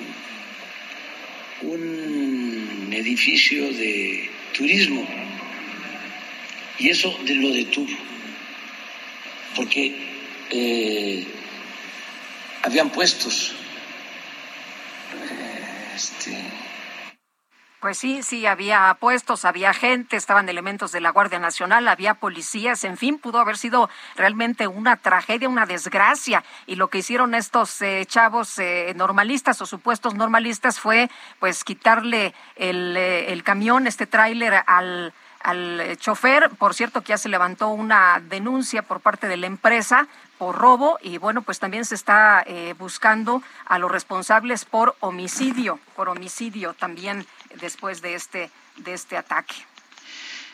un 1.62 2.90
edificio 2.92 3.72
de 3.72 4.30
turismo. 4.54 5.08
Y 6.80 6.90
eso 6.90 7.18
lo 7.26 7.50
detuvo, 7.50 7.94
porque 9.56 9.94
eh, 10.50 11.26
habían 12.64 12.90
puestos 12.90 13.54
este, 15.96 16.52
pues 17.80 17.98
sí, 17.98 18.24
sí, 18.24 18.46
había 18.46 18.98
puestos, 19.00 19.46
había 19.46 19.74
gente, 19.74 20.18
estaban 20.18 20.50
elementos 20.50 20.92
de 20.92 21.00
la 21.00 21.12
Guardia 21.12 21.40
Nacional, 21.40 21.88
había 21.88 22.16
policías, 22.16 22.84
en 22.84 22.98
fin, 22.98 23.18
pudo 23.18 23.40
haber 23.40 23.58
sido 23.58 23.90
realmente 24.18 24.68
una 24.68 24.98
tragedia, 24.98 25.48
una 25.48 25.66
desgracia. 25.66 26.44
Y 26.68 26.76
lo 26.76 26.90
que 26.90 26.98
hicieron 26.98 27.34
estos 27.34 27.82
eh, 27.82 28.06
chavos 28.06 28.60
eh, 28.60 28.92
normalistas 28.98 29.62
o 29.62 29.66
supuestos 29.66 30.14
normalistas 30.14 30.78
fue 30.78 31.10
pues 31.40 31.64
quitarle 31.64 32.34
el, 32.58 32.98
eh, 32.98 33.32
el 33.32 33.44
camión, 33.44 33.88
este 33.88 34.06
tráiler 34.06 34.62
al 34.68 35.14
al 35.42 35.96
chofer. 36.00 36.50
Por 36.50 36.74
cierto, 36.74 37.02
que 37.02 37.12
ya 37.12 37.18
se 37.18 37.30
levantó 37.30 37.70
una 37.70 38.22
denuncia 38.28 38.82
por 38.82 39.00
parte 39.00 39.30
de 39.30 39.38
la 39.38 39.48
empresa 39.48 40.06
por 40.40 40.58
robo 40.58 40.98
y 41.04 41.20
bueno, 41.20 41.44
pues 41.44 41.60
también 41.60 41.86
se 41.86 41.94
está 41.94 42.44
buscando 42.80 43.44
a 43.66 43.78
los 43.78 43.92
responsables 43.92 44.66
por 44.66 44.96
homicidio, 45.02 45.80
por 45.96 46.10
homicidio 46.10 46.74
también 46.74 47.28
después 47.60 48.02
de 48.02 48.16
este, 48.16 48.50
de 48.78 48.94
este 48.94 49.18
ataque. 49.18 49.56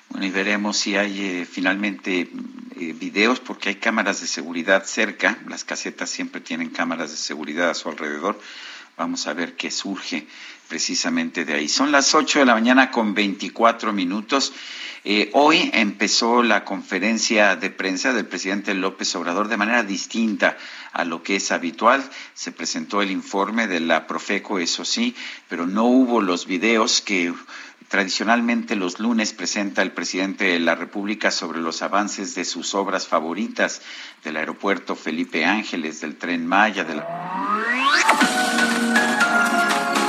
Bueno, 0.09 0.27
y 0.27 0.31
veremos 0.31 0.77
si 0.77 0.95
hay 0.95 1.21
eh, 1.21 1.45
finalmente 1.45 2.29
eh, 2.75 2.93
videos, 2.93 3.39
porque 3.39 3.69
hay 3.69 3.75
cámaras 3.75 4.21
de 4.21 4.27
seguridad 4.27 4.85
cerca. 4.85 5.37
Las 5.47 5.63
casetas 5.63 6.09
siempre 6.09 6.41
tienen 6.41 6.69
cámaras 6.69 7.11
de 7.11 7.17
seguridad 7.17 7.69
a 7.69 7.73
su 7.73 7.89
alrededor. 7.89 8.39
Vamos 8.97 9.27
a 9.27 9.33
ver 9.33 9.55
qué 9.55 9.71
surge 9.71 10.27
precisamente 10.67 11.45
de 11.45 11.53
ahí. 11.53 11.67
Son 11.67 11.91
las 11.91 12.13
8 12.13 12.39
de 12.39 12.45
la 12.45 12.53
mañana 12.53 12.91
con 12.91 13.13
24 13.13 13.93
minutos. 13.93 14.53
Eh, 15.07 15.29
hoy 15.33 15.69
empezó 15.73 16.41
la 16.41 16.65
conferencia 16.65 17.55
de 17.55 17.69
prensa 17.69 18.11
del 18.11 18.25
presidente 18.25 18.73
López 18.73 19.15
Obrador 19.15 19.47
de 19.47 19.57
manera 19.57 19.83
distinta 19.83 20.57
a 20.93 21.05
lo 21.05 21.21
que 21.21 21.35
es 21.35 21.51
habitual. 21.51 22.03
Se 22.33 22.51
presentó 22.51 23.03
el 23.03 23.11
informe 23.11 23.67
de 23.67 23.81
la 23.81 24.07
Profeco, 24.07 24.57
eso 24.57 24.83
sí, 24.83 25.15
pero 25.47 25.67
no 25.67 25.85
hubo 25.85 26.21
los 26.21 26.47
videos 26.47 27.01
que 27.01 27.31
tradicionalmente 27.87 28.75
los 28.75 28.99
lunes 28.99 29.33
presenta 29.33 29.83
el 29.83 29.91
presidente 29.91 30.45
de 30.45 30.59
la 30.59 30.73
República 30.73 31.29
sobre 31.29 31.59
los 31.61 31.83
avances 31.83 32.33
de 32.33 32.43
sus 32.43 32.73
obras 32.73 33.07
favoritas 33.07 33.81
del 34.23 34.37
aeropuerto 34.37 34.95
Felipe 34.95 35.45
Ángeles, 35.45 36.01
del 36.01 36.15
tren 36.15 36.47
Maya, 36.47 36.83
de 36.83 36.95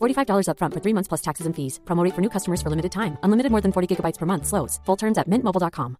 $45 0.00 0.48
upfront 0.48 0.74
for 0.74 0.80
three 0.80 0.92
months 0.92 1.08
plus 1.08 1.22
taxes 1.22 1.46
and 1.46 1.54
fees. 1.54 1.80
Promote 1.86 2.12
for 2.12 2.20
new 2.20 2.30
customers 2.30 2.60
for 2.60 2.68
limited 2.68 2.92
time. 2.92 3.16
Unlimited 3.22 3.52
more 3.52 3.62
than 3.62 3.72
40 3.72 3.96
gigabytes 3.96 4.18
per 4.18 4.26
month. 4.26 4.46
Slows. 4.46 4.80
Full 4.84 4.96
terms 4.96 5.16
at 5.18 5.30
mintmobile.com. 5.30 5.96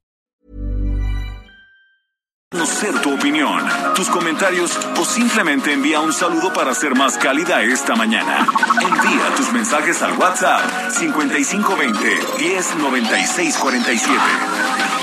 Conocer 2.52 2.94
tu 3.02 3.12
opinión, 3.12 3.60
tus 3.97 4.09
comentarios 4.09 4.78
o 4.98 5.05
simplemente 5.05 5.73
envía 5.73 6.01
un 6.01 6.12
saludo 6.12 6.52
para 6.52 6.73
ser 6.74 6.94
más 6.94 7.18
cálida 7.18 7.60
esta 7.62 7.97
mañana. 7.97 8.47
Envía 8.81 9.35
tus 9.36 9.52
mensajes 9.52 10.01
al 10.01 10.16
WhatsApp 10.16 10.60
5520 10.93 12.20
109647. 12.39 14.95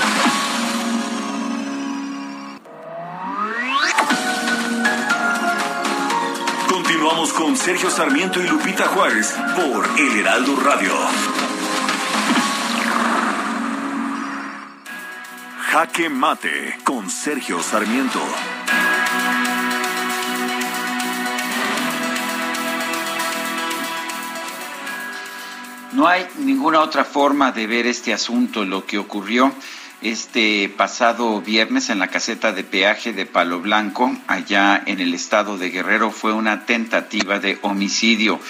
Continuamos 7.04 7.34
con 7.34 7.54
Sergio 7.54 7.90
Sarmiento 7.90 8.42
y 8.42 8.48
Lupita 8.48 8.86
Juárez 8.86 9.36
por 9.54 9.86
El 10.00 10.20
Heraldo 10.20 10.56
Radio. 10.56 10.90
Jaque 15.66 16.08
Mate 16.08 16.78
con 16.82 17.10
Sergio 17.10 17.60
Sarmiento. 17.62 18.18
No 25.92 26.08
hay 26.08 26.26
ninguna 26.38 26.80
otra 26.80 27.04
forma 27.04 27.52
de 27.52 27.66
ver 27.66 27.86
este 27.86 28.14
asunto. 28.14 28.64
Lo 28.64 28.86
que 28.86 28.96
ocurrió 28.96 29.52
este 30.02 30.68
pasado 30.68 31.40
viernes 31.40 31.90
en 31.90 31.98
la 31.98 32.08
caseta 32.08 32.52
de 32.52 32.64
peaje 32.64 33.12
de 33.12 33.26
Palo 33.26 33.60
Blanco, 33.60 34.14
allá 34.26 34.82
en 34.86 35.00
el 35.00 35.14
estado 35.14 35.56
de 35.56 35.70
Guerrero, 35.70 36.10
fue 36.10 36.32
una 36.32 36.66
tentativa 36.66 37.38
de 37.38 37.58
homicidio. 37.62 38.40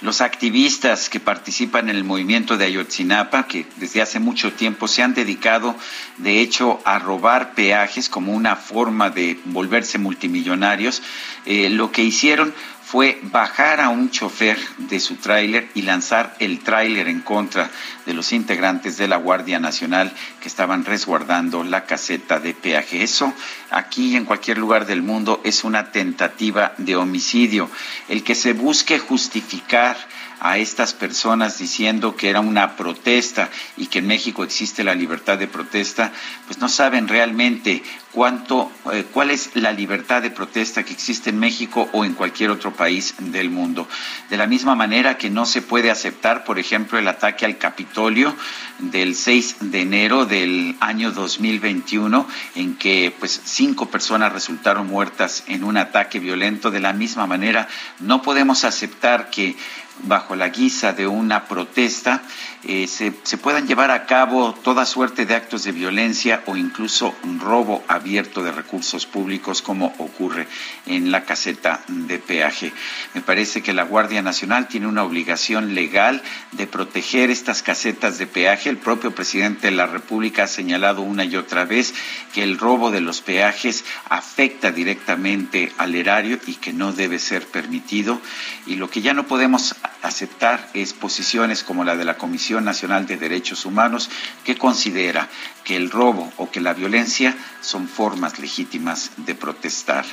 Los 0.00 0.20
activistas 0.20 1.08
que 1.08 1.18
participan 1.18 1.88
en 1.88 1.96
el 1.96 2.04
movimiento 2.04 2.56
de 2.56 2.66
Ayotzinapa, 2.66 3.48
que 3.48 3.66
desde 3.76 4.00
hace 4.00 4.20
mucho 4.20 4.52
tiempo 4.52 4.86
se 4.86 5.02
han 5.02 5.14
dedicado, 5.14 5.74
de 6.18 6.40
hecho, 6.40 6.80
a 6.84 6.98
robar 6.98 7.54
peajes 7.54 8.08
como 8.08 8.32
una 8.32 8.54
forma 8.54 9.10
de 9.10 9.40
volverse 9.46 9.98
multimillonarios, 9.98 11.02
eh, 11.46 11.68
lo 11.70 11.90
que 11.90 12.04
hicieron 12.04 12.54
fue 12.90 13.20
bajar 13.24 13.82
a 13.82 13.90
un 13.90 14.10
chofer 14.10 14.56
de 14.78 14.98
su 14.98 15.16
tráiler 15.16 15.68
y 15.74 15.82
lanzar 15.82 16.34
el 16.38 16.60
tráiler 16.60 17.08
en 17.08 17.20
contra 17.20 17.70
de 18.06 18.14
los 18.14 18.32
integrantes 18.32 18.96
de 18.96 19.06
la 19.06 19.18
Guardia 19.18 19.60
Nacional 19.60 20.10
que 20.40 20.48
estaban 20.48 20.86
resguardando 20.86 21.64
la 21.64 21.84
caseta 21.84 22.40
de 22.40 22.54
peaje. 22.54 23.02
Eso 23.02 23.34
aquí 23.68 24.16
en 24.16 24.24
cualquier 24.24 24.56
lugar 24.56 24.86
del 24.86 25.02
mundo 25.02 25.42
es 25.44 25.64
una 25.64 25.92
tentativa 25.92 26.72
de 26.78 26.96
homicidio. 26.96 27.68
El 28.08 28.24
que 28.24 28.34
se 28.34 28.54
busque 28.54 28.98
justificar 28.98 29.98
a 30.40 30.58
estas 30.58 30.92
personas 30.92 31.58
diciendo 31.58 32.16
que 32.16 32.30
era 32.30 32.40
una 32.40 32.76
protesta 32.76 33.50
y 33.76 33.86
que 33.86 33.98
en 33.98 34.06
México 34.06 34.44
existe 34.44 34.84
la 34.84 34.94
libertad 34.94 35.38
de 35.38 35.48
protesta, 35.48 36.12
pues 36.46 36.58
no 36.58 36.68
saben 36.68 37.08
realmente 37.08 37.82
cuánto, 38.12 38.70
eh, 38.92 39.04
cuál 39.12 39.30
es 39.30 39.50
la 39.54 39.72
libertad 39.72 40.22
de 40.22 40.30
protesta 40.30 40.82
que 40.82 40.92
existe 40.92 41.30
en 41.30 41.38
México 41.38 41.88
o 41.92 42.04
en 42.04 42.14
cualquier 42.14 42.50
otro 42.50 42.72
país 42.72 43.14
del 43.18 43.50
mundo. 43.50 43.86
De 44.30 44.36
la 44.36 44.46
misma 44.46 44.74
manera 44.74 45.18
que 45.18 45.30
no 45.30 45.46
se 45.46 45.62
puede 45.62 45.90
aceptar, 45.90 46.44
por 46.44 46.58
ejemplo, 46.58 46.98
el 46.98 47.08
ataque 47.08 47.44
al 47.44 47.58
Capitolio 47.58 48.34
del 48.78 49.14
6 49.14 49.56
de 49.60 49.80
enero 49.82 50.24
del 50.24 50.76
año 50.80 51.12
2021, 51.12 52.26
en 52.54 52.76
que 52.76 53.14
pues 53.18 53.40
cinco 53.44 53.86
personas 53.86 54.32
resultaron 54.32 54.86
muertas 54.86 55.44
en 55.46 55.64
un 55.64 55.76
ataque 55.76 56.18
violento. 56.18 56.70
De 56.70 56.80
la 56.80 56.92
misma 56.92 57.26
manera, 57.26 57.68
no 58.00 58.22
podemos 58.22 58.64
aceptar 58.64 59.30
que 59.30 59.56
bajo 60.04 60.36
la 60.36 60.48
guisa 60.48 60.92
de 60.92 61.06
una 61.06 61.44
protesta 61.46 62.22
eh, 62.64 62.88
se, 62.88 63.12
se, 63.22 63.38
puedan 63.38 63.68
llevar 63.68 63.92
a 63.92 64.04
cabo 64.06 64.52
toda 64.52 64.84
suerte 64.84 65.26
de 65.26 65.36
actos 65.36 65.62
de 65.62 65.70
violencia 65.70 66.42
o 66.46 66.56
incluso 66.56 67.14
un 67.22 67.38
robo 67.38 67.84
abierto 67.86 68.42
de 68.42 68.50
recursos 68.50 69.06
públicos 69.06 69.62
como 69.62 69.94
ocurre 69.98 70.48
en 70.86 71.12
la 71.12 71.24
caseta 71.24 71.80
de 71.86 72.18
peaje. 72.18 72.72
Me 73.14 73.20
parece 73.20 73.62
que 73.62 73.72
la 73.72 73.84
Guardia 73.84 74.22
Nacional 74.22 74.66
tiene 74.66 74.88
una 74.88 75.04
obligación 75.04 75.76
legal 75.76 76.20
de 76.50 76.66
proteger 76.66 77.30
estas 77.30 77.62
casetas 77.62 78.18
de 78.18 78.26
peaje. 78.26 78.70
El 78.70 78.78
propio 78.78 79.14
presidente 79.14 79.68
de 79.68 79.76
la 79.76 79.86
República 79.86 80.44
ha 80.44 80.48
señalado 80.48 81.02
una 81.02 81.24
y 81.24 81.36
otra 81.36 81.64
vez 81.64 81.94
que 82.34 82.42
el 82.42 82.58
robo 82.58 82.90
de 82.90 83.00
los 83.00 83.20
peajes 83.20 83.84
afecta 84.08 84.72
directamente 84.72 85.72
al 85.78 85.94
erario 85.94 86.40
y 86.44 86.54
que 86.54 86.72
no 86.72 86.92
debe 86.92 87.20
ser 87.20 87.46
permitido. 87.46 88.20
Y 88.66 88.74
lo 88.74 88.90
que 88.90 89.00
ya 89.00 89.14
no 89.14 89.28
podemos 89.28 89.76
aceptar 90.02 90.68
es 90.74 90.92
posiciones 90.92 91.62
como 91.62 91.84
la 91.84 91.94
de 91.94 92.04
la 92.04 92.18
Comisión 92.18 92.47
Nacional 92.56 93.06
de 93.06 93.16
Derechos 93.16 93.66
Humanos, 93.66 94.10
que 94.44 94.56
considera 94.56 95.28
que 95.64 95.76
el 95.76 95.90
robo 95.90 96.32
o 96.38 96.50
que 96.50 96.60
la 96.60 96.74
violencia 96.74 97.36
son 97.60 97.88
formas 97.88 98.38
legítimas 98.38 99.12
de 99.18 99.34
protestar. 99.34 100.04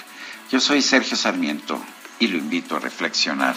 Yo 0.52 0.60
soy 0.60 0.82
Sergio 0.82 1.18
Sarmiento 1.18 1.80
y 2.20 2.28
lo 2.28 2.38
invito 2.38 2.76
a 2.76 2.80
reflexionar. 2.80 3.56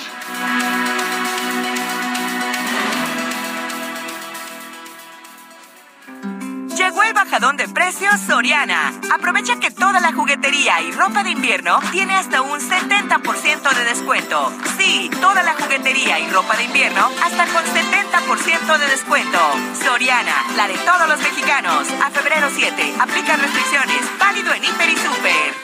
Bajadón 7.18 7.56
de 7.56 7.66
precios 7.66 8.14
Soriana. 8.28 8.92
Aprovecha 9.12 9.58
que 9.58 9.72
toda 9.72 9.98
la 9.98 10.12
juguetería 10.12 10.80
y 10.82 10.92
ropa 10.92 11.24
de 11.24 11.30
invierno 11.30 11.80
tiene 11.90 12.14
hasta 12.14 12.42
un 12.42 12.60
70% 12.60 13.74
de 13.74 13.84
descuento. 13.84 14.52
Sí, 14.78 15.10
toda 15.20 15.42
la 15.42 15.54
juguetería 15.54 16.20
y 16.20 16.30
ropa 16.30 16.56
de 16.56 16.62
invierno 16.62 17.10
hasta 17.24 17.44
con 17.46 17.64
70% 17.64 18.78
de 18.78 18.86
descuento. 18.86 19.38
Soriana, 19.84 20.46
la 20.56 20.68
de 20.68 20.78
todos 20.78 21.08
los 21.08 21.18
mexicanos. 21.18 21.88
A 22.04 22.10
febrero 22.10 22.48
7, 22.54 22.94
aplica 23.00 23.36
restricciones. 23.36 24.00
Válido 24.20 24.54
en 24.54 24.64
Hiper 24.64 24.88
y 24.88 24.96
Super. 24.96 25.54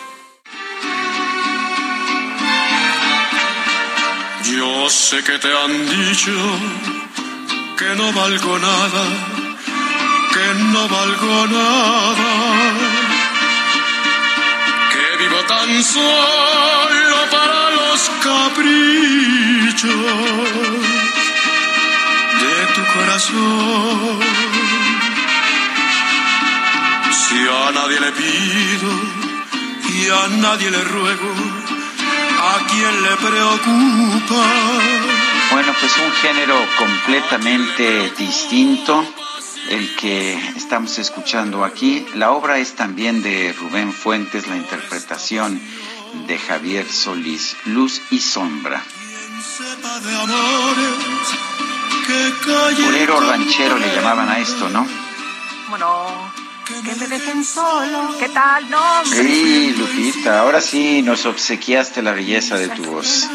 Yo 4.42 4.90
sé 4.90 5.22
que 5.22 5.38
te 5.38 5.56
han 5.56 5.88
dicho 5.88 6.32
que 7.78 7.94
no 7.94 8.12
valgo 8.12 8.58
nada, 8.58 9.04
que 10.34 10.54
no 10.72 10.88
valgo 10.88 11.46
nada, 11.46 12.32
que 14.92 15.06
vivo 15.22 15.40
tan 15.46 15.70
solo 15.84 17.16
para 17.30 17.60
los 17.78 18.00
caprichos 18.26 19.92
de 22.42 22.56
tu 22.74 22.82
corazón. 22.94 24.20
Si 27.20 27.38
a 27.60 27.70
nadie 27.78 28.00
le 28.00 28.12
pido 28.20 28.90
y 29.96 30.08
a 30.20 30.28
nadie 30.44 30.68
le 30.70 30.82
ruego, 30.82 31.30
¿A 32.46 32.58
quién 32.70 32.94
le 33.02 33.14
preocupa? 33.26 34.42
Bueno, 35.50 35.72
pues 35.80 35.92
un 35.96 36.12
género 36.12 36.56
completamente 36.76 38.12
distinto 38.18 39.02
el 39.70 39.96
que 39.96 40.34
estamos 40.56 40.98
escuchando 40.98 41.64
aquí. 41.64 42.06
La 42.14 42.32
obra 42.32 42.58
es 42.58 42.74
también 42.74 43.22
de 43.22 43.52
Rubén 43.52 43.92
Fuentes, 43.92 44.46
la 44.46 44.56
interpretación 44.56 45.60
de 46.26 46.38
Javier 46.38 46.86
Solís, 46.86 47.56
Luz 47.66 48.00
y 48.10 48.20
Sombra. 48.20 48.82
Bolero 52.84 53.20
ranchero 53.20 53.78
le 53.78 53.94
llamaban 53.94 54.28
a 54.28 54.38
esto, 54.38 54.68
¿no? 54.68 54.86
Bueno, 55.68 56.32
que 56.66 56.94
me 56.94 57.08
dejen 57.08 57.44
solo. 57.44 58.16
¿Qué 58.18 58.28
tal? 58.28 58.68
No, 58.70 59.04
Sí, 59.04 59.74
Lupita, 59.76 60.40
ahora 60.40 60.60
sí 60.60 61.02
nos 61.02 61.26
obsequiaste 61.26 62.02
la 62.02 62.12
belleza 62.12 62.56
de 62.56 62.68
tu 62.68 62.84
voz. 62.84 63.28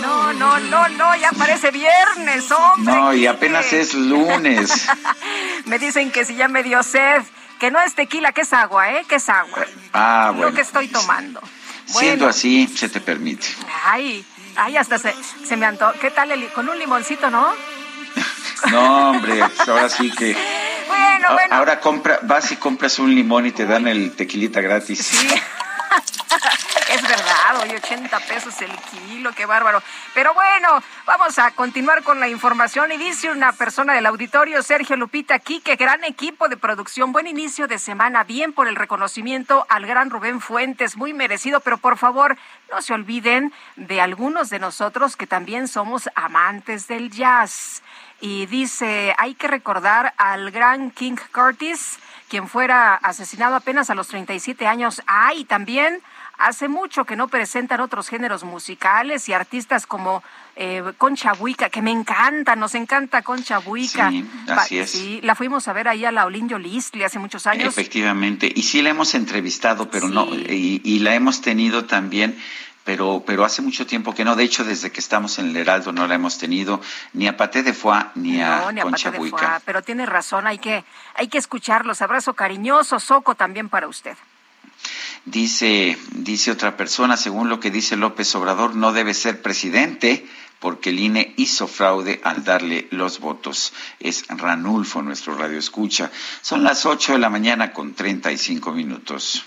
No, 0.00 0.32
no, 0.32 0.58
no, 0.58 0.88
no, 0.88 1.16
ya 1.16 1.30
parece 1.32 1.70
viernes, 1.70 2.50
hombre. 2.50 2.94
No, 2.94 3.14
y 3.14 3.26
apenas 3.26 3.72
es 3.72 3.94
lunes. 3.94 4.86
me 5.64 5.78
dicen 5.78 6.10
que 6.10 6.24
si 6.24 6.34
ya 6.34 6.48
me 6.48 6.62
dio 6.62 6.82
sed, 6.82 7.22
que 7.58 7.70
no 7.70 7.80
es 7.80 7.94
tequila, 7.94 8.32
que 8.32 8.42
es 8.42 8.52
agua, 8.52 8.92
¿eh? 8.92 9.04
Que 9.08 9.16
es 9.16 9.28
agua. 9.28 9.66
Ah, 9.92 10.32
bueno. 10.32 10.50
Lo 10.50 10.54
que 10.54 10.62
estoy 10.62 10.88
tomando. 10.88 11.40
Siendo 11.86 12.28
así, 12.28 12.66
se 12.66 12.88
te 12.88 13.00
permite. 13.00 13.46
Ay, 13.84 14.24
ay, 14.56 14.76
hasta 14.76 14.98
se, 14.98 15.14
se 15.44 15.56
me 15.56 15.66
antojó. 15.66 15.92
¿Qué 16.00 16.10
tal? 16.10 16.32
El, 16.32 16.48
con 16.52 16.68
un 16.68 16.78
limoncito, 16.78 17.30
¿no? 17.30 17.54
No, 18.70 19.10
hombre, 19.10 19.42
ahora 19.42 19.88
sí 19.88 20.10
que 20.10 20.34
bueno, 20.88 21.32
bueno. 21.34 21.54
Ahora 21.54 21.78
compra, 21.78 22.20
vas 22.22 22.50
y 22.52 22.56
compras 22.56 22.98
un 22.98 23.14
limón 23.14 23.46
y 23.46 23.52
te 23.52 23.66
dan 23.66 23.86
el 23.86 24.16
tequilita 24.16 24.60
gratis. 24.60 25.06
Sí. 25.06 25.28
es 26.94 27.02
verdad, 27.02 27.25
hoy 27.62 27.70
80 27.70 28.18
pesos 28.20 28.60
el 28.62 28.70
kilo, 28.90 29.32
qué 29.32 29.46
bárbaro. 29.46 29.82
Pero 30.14 30.34
bueno, 30.34 30.82
vamos 31.06 31.38
a 31.38 31.50
continuar 31.52 32.02
con 32.02 32.20
la 32.20 32.28
información 32.28 32.92
y 32.92 32.96
dice 32.96 33.30
una 33.30 33.52
persona 33.52 33.94
del 33.94 34.06
auditorio, 34.06 34.62
Sergio 34.62 34.96
Lupita, 34.96 35.34
aquí 35.34 35.60
que 35.60 35.76
gran 35.76 36.04
equipo 36.04 36.48
de 36.48 36.56
producción, 36.56 37.12
buen 37.12 37.26
inicio 37.26 37.66
de 37.66 37.78
semana, 37.78 38.24
bien 38.24 38.52
por 38.52 38.68
el 38.68 38.76
reconocimiento 38.76 39.66
al 39.68 39.86
gran 39.86 40.10
Rubén 40.10 40.40
Fuentes, 40.40 40.96
muy 40.96 41.12
merecido, 41.12 41.60
pero 41.60 41.78
por 41.78 41.98
favor 41.98 42.36
no 42.70 42.82
se 42.82 42.94
olviden 42.94 43.52
de 43.76 44.00
algunos 44.00 44.50
de 44.50 44.58
nosotros 44.58 45.16
que 45.16 45.26
también 45.26 45.68
somos 45.68 46.08
amantes 46.14 46.88
del 46.88 47.10
jazz 47.10 47.82
y 48.20 48.46
dice, 48.46 49.14
hay 49.18 49.34
que 49.34 49.46
recordar 49.46 50.14
al 50.16 50.50
gran 50.50 50.90
King 50.90 51.16
Curtis, 51.32 51.98
quien 52.28 52.48
fuera 52.48 52.94
asesinado 52.94 53.54
apenas 53.54 53.90
a 53.90 53.94
los 53.94 54.08
37 54.08 54.66
años. 54.66 55.02
Ah, 55.06 55.34
y 55.34 55.44
también 55.44 56.00
hace 56.38 56.68
mucho 56.68 57.04
que 57.04 57.16
no 57.16 57.28
presentan 57.28 57.80
otros 57.80 58.08
géneros 58.08 58.44
musicales 58.44 59.28
y 59.28 59.32
artistas 59.32 59.86
como 59.86 60.22
eh, 60.56 60.82
Concha 60.98 61.32
Buica, 61.32 61.68
que 61.68 61.82
me 61.82 61.90
encanta, 61.90 62.56
nos 62.56 62.74
encanta 62.74 63.22
Concha 63.22 63.58
Buica. 63.58 64.10
Sí, 64.10 64.26
así 64.48 64.78
es. 64.78 64.90
Sí, 64.90 65.20
la 65.22 65.34
fuimos 65.34 65.68
a 65.68 65.72
ver 65.72 65.88
ahí 65.88 66.04
a 66.04 66.12
la 66.12 66.26
Olinjo 66.26 66.58
Listli 66.58 67.02
hace 67.02 67.18
muchos 67.18 67.46
años. 67.46 67.68
Efectivamente, 67.68 68.50
y 68.54 68.62
sí 68.62 68.82
la 68.82 68.90
hemos 68.90 69.14
entrevistado, 69.14 69.90
pero 69.90 70.08
no, 70.08 70.26
y, 70.34 70.80
y 70.84 70.98
la 71.00 71.14
hemos 71.14 71.40
tenido 71.40 71.84
también 71.84 72.36
pero, 72.86 73.24
pero 73.26 73.44
hace 73.44 73.62
mucho 73.62 73.84
tiempo 73.84 74.14
que 74.14 74.24
no. 74.24 74.36
De 74.36 74.44
hecho, 74.44 74.62
desde 74.62 74.92
que 74.92 75.00
estamos 75.00 75.40
en 75.40 75.48
el 75.48 75.56
Heraldo 75.56 75.92
no 75.92 76.06
la 76.06 76.14
hemos 76.14 76.38
tenido 76.38 76.80
ni 77.14 77.26
a 77.26 77.36
Paté 77.36 77.64
de 77.64 77.72
Foix 77.72 78.06
ni 78.14 78.40
a 78.40 78.60
no, 78.60 78.72
ni 78.72 78.80
a 78.80 78.84
Concha 78.84 79.10
Paté 79.10 79.10
de 79.10 79.18
Buica. 79.18 79.36
Foix, 79.38 79.62
pero 79.64 79.82
tiene 79.82 80.06
razón, 80.06 80.46
hay 80.46 80.58
que, 80.58 80.84
hay 81.14 81.26
que 81.26 81.36
escucharlos. 81.36 82.00
Abrazo 82.00 82.34
cariñoso, 82.34 83.00
Soco 83.00 83.34
también 83.34 83.68
para 83.68 83.88
usted. 83.88 84.16
Dice, 85.26 85.98
dice 86.12 86.52
otra 86.52 86.76
persona, 86.76 87.16
según 87.16 87.48
lo 87.48 87.58
que 87.58 87.72
dice 87.72 87.96
López 87.96 88.32
Obrador, 88.36 88.76
no 88.76 88.92
debe 88.92 89.12
ser 89.12 89.42
presidente 89.42 90.24
porque 90.60 90.90
el 90.90 91.00
INE 91.00 91.34
hizo 91.36 91.66
fraude 91.66 92.20
al 92.22 92.44
darle 92.44 92.86
los 92.92 93.18
votos. 93.18 93.72
Es 93.98 94.24
Ranulfo, 94.28 95.02
nuestro 95.02 95.36
radio 95.36 95.58
escucha. 95.58 96.12
Son 96.42 96.62
las 96.62 96.86
8 96.86 97.14
de 97.14 97.18
la 97.18 97.28
mañana 97.28 97.72
con 97.72 97.94
35 97.94 98.72
minutos. 98.72 99.44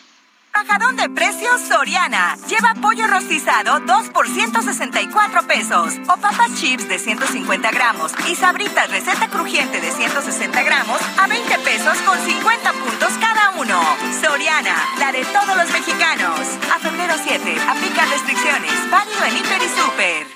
Bajadón 0.54 0.96
de 0.96 1.10
precios 1.10 1.62
Soriana. 1.62 2.36
Lleva 2.48 2.74
pollo 2.82 3.08
rostizado 3.08 3.80
2 3.80 4.10
por 4.10 4.28
164 4.28 5.48
pesos. 5.48 5.94
O 6.08 6.18
papas 6.18 6.54
chips 6.56 6.88
de 6.88 7.00
150 7.00 7.72
gramos. 7.72 8.14
Y 8.30 8.36
sabritas 8.36 8.90
receta 8.90 9.28
crujiente 9.30 9.80
de 9.80 9.92
160 9.92 10.64
gramos 10.64 11.00
a 11.18 11.28
20 11.28 11.60
pesos 11.60 11.98
con 12.00 12.18
50 12.20 12.74
puntos 12.74 13.14
cada 13.20 13.52
uno. 13.60 13.82
Soriana, 14.22 14.76
la 15.00 15.12
de 15.12 15.24
todos 15.26 15.56
los 15.56 15.72
mexicanos. 15.72 16.40
A 16.74 16.80
febrero 16.80 17.14
7, 17.24 17.58
aplica 17.68 18.06
restricciones. 18.06 18.90
Válido 18.90 19.24
en 19.26 19.38
Hiper 19.38 19.62
y 19.62 19.70
Super. 19.70 20.28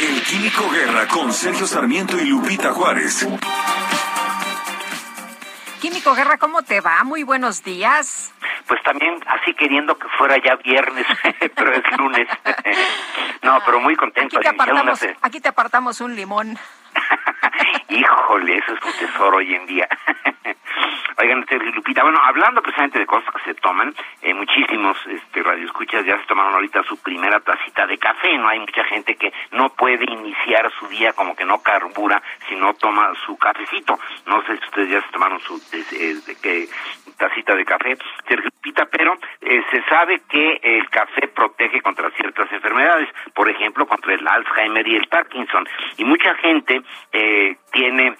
El 0.00 0.22
Químico 0.22 0.70
Guerra 0.70 1.08
con 1.08 1.32
Sergio 1.32 1.66
Sarmiento 1.66 2.18
y 2.18 2.26
Lupita 2.26 2.72
Juárez. 2.72 3.26
Químico 5.80 6.14
Guerra, 6.14 6.38
¿cómo 6.38 6.62
te 6.62 6.80
va? 6.80 7.04
Muy 7.04 7.22
buenos 7.22 7.62
días. 7.62 8.32
Pues 8.66 8.82
también 8.82 9.14
así 9.26 9.54
queriendo 9.54 9.98
que 9.98 10.08
fuera 10.16 10.36
ya 10.42 10.56
viernes, 10.56 11.06
pero 11.54 11.72
es 11.72 11.82
lunes. 11.98 12.28
no, 13.42 13.58
pero 13.64 13.80
muy 13.80 13.94
contento. 13.94 14.38
Aquí 14.38 14.48
te 14.48 14.54
apartamos, 14.54 15.00
aquí 15.20 15.40
te 15.40 15.48
apartamos 15.48 16.00
un 16.00 16.16
limón. 16.16 16.58
Híjole, 17.88 18.58
eso 18.58 18.72
es 18.74 18.82
un 18.84 18.92
tesoro 18.92 19.36
hoy 19.38 19.54
en 19.54 19.66
día. 19.66 19.88
Oigan, 21.18 21.40
usted, 21.40 21.62
Lupita, 21.74 22.02
bueno, 22.02 22.20
hablando 22.22 22.60
precisamente 22.60 22.98
de 22.98 23.06
cosas 23.06 23.32
que 23.34 23.52
se 23.52 23.54
toman, 23.54 23.94
eh, 24.20 24.34
muchísimos 24.34 24.98
este, 25.06 25.42
radioescuchas 25.42 26.04
ya 26.04 26.18
se 26.18 26.26
tomaron 26.26 26.52
ahorita 26.54 26.82
su 26.82 26.98
primera 26.98 27.40
tacita 27.40 27.86
de 27.86 27.96
café, 27.96 28.36
¿no? 28.36 28.48
Hay 28.48 28.60
mucha 28.60 28.84
gente 28.84 29.16
que 29.16 29.32
no 29.52 29.70
puede 29.70 30.04
iniciar 30.04 30.70
su 30.78 30.86
día 30.88 31.14
como 31.14 31.34
que 31.34 31.46
no 31.46 31.62
carbura 31.62 32.22
si 32.48 32.54
no 32.56 32.74
toma 32.74 33.12
su 33.24 33.38
cafecito. 33.38 33.98
No 34.26 34.42
sé 34.42 34.58
si 34.58 34.64
ustedes 34.64 34.90
ya 34.90 35.00
se 35.00 35.12
tomaron 35.12 35.40
su 35.40 35.56
eh, 35.72 36.36
que, 36.42 36.68
tacita 37.16 37.54
de 37.54 37.64
café, 37.64 37.96
Sergio 38.28 38.50
Lupita, 38.54 38.86
pero 38.86 39.14
eh, 39.40 39.62
se 39.70 39.82
sabe 39.84 40.20
que 40.28 40.60
el 40.62 40.88
café 40.90 41.28
protege 41.28 41.80
contra 41.80 42.10
ciertas 42.10 42.50
enfermedades, 42.52 43.08
por 43.34 43.48
ejemplo, 43.48 43.86
contra 43.86 44.14
el 44.14 44.26
Alzheimer 44.26 44.86
y 44.86 44.96
el 44.96 45.08
Parkinson. 45.08 45.66
Y 45.96 46.04
mucha 46.04 46.34
gente 46.36 46.82
eh, 47.12 47.56
tiene 47.72 48.16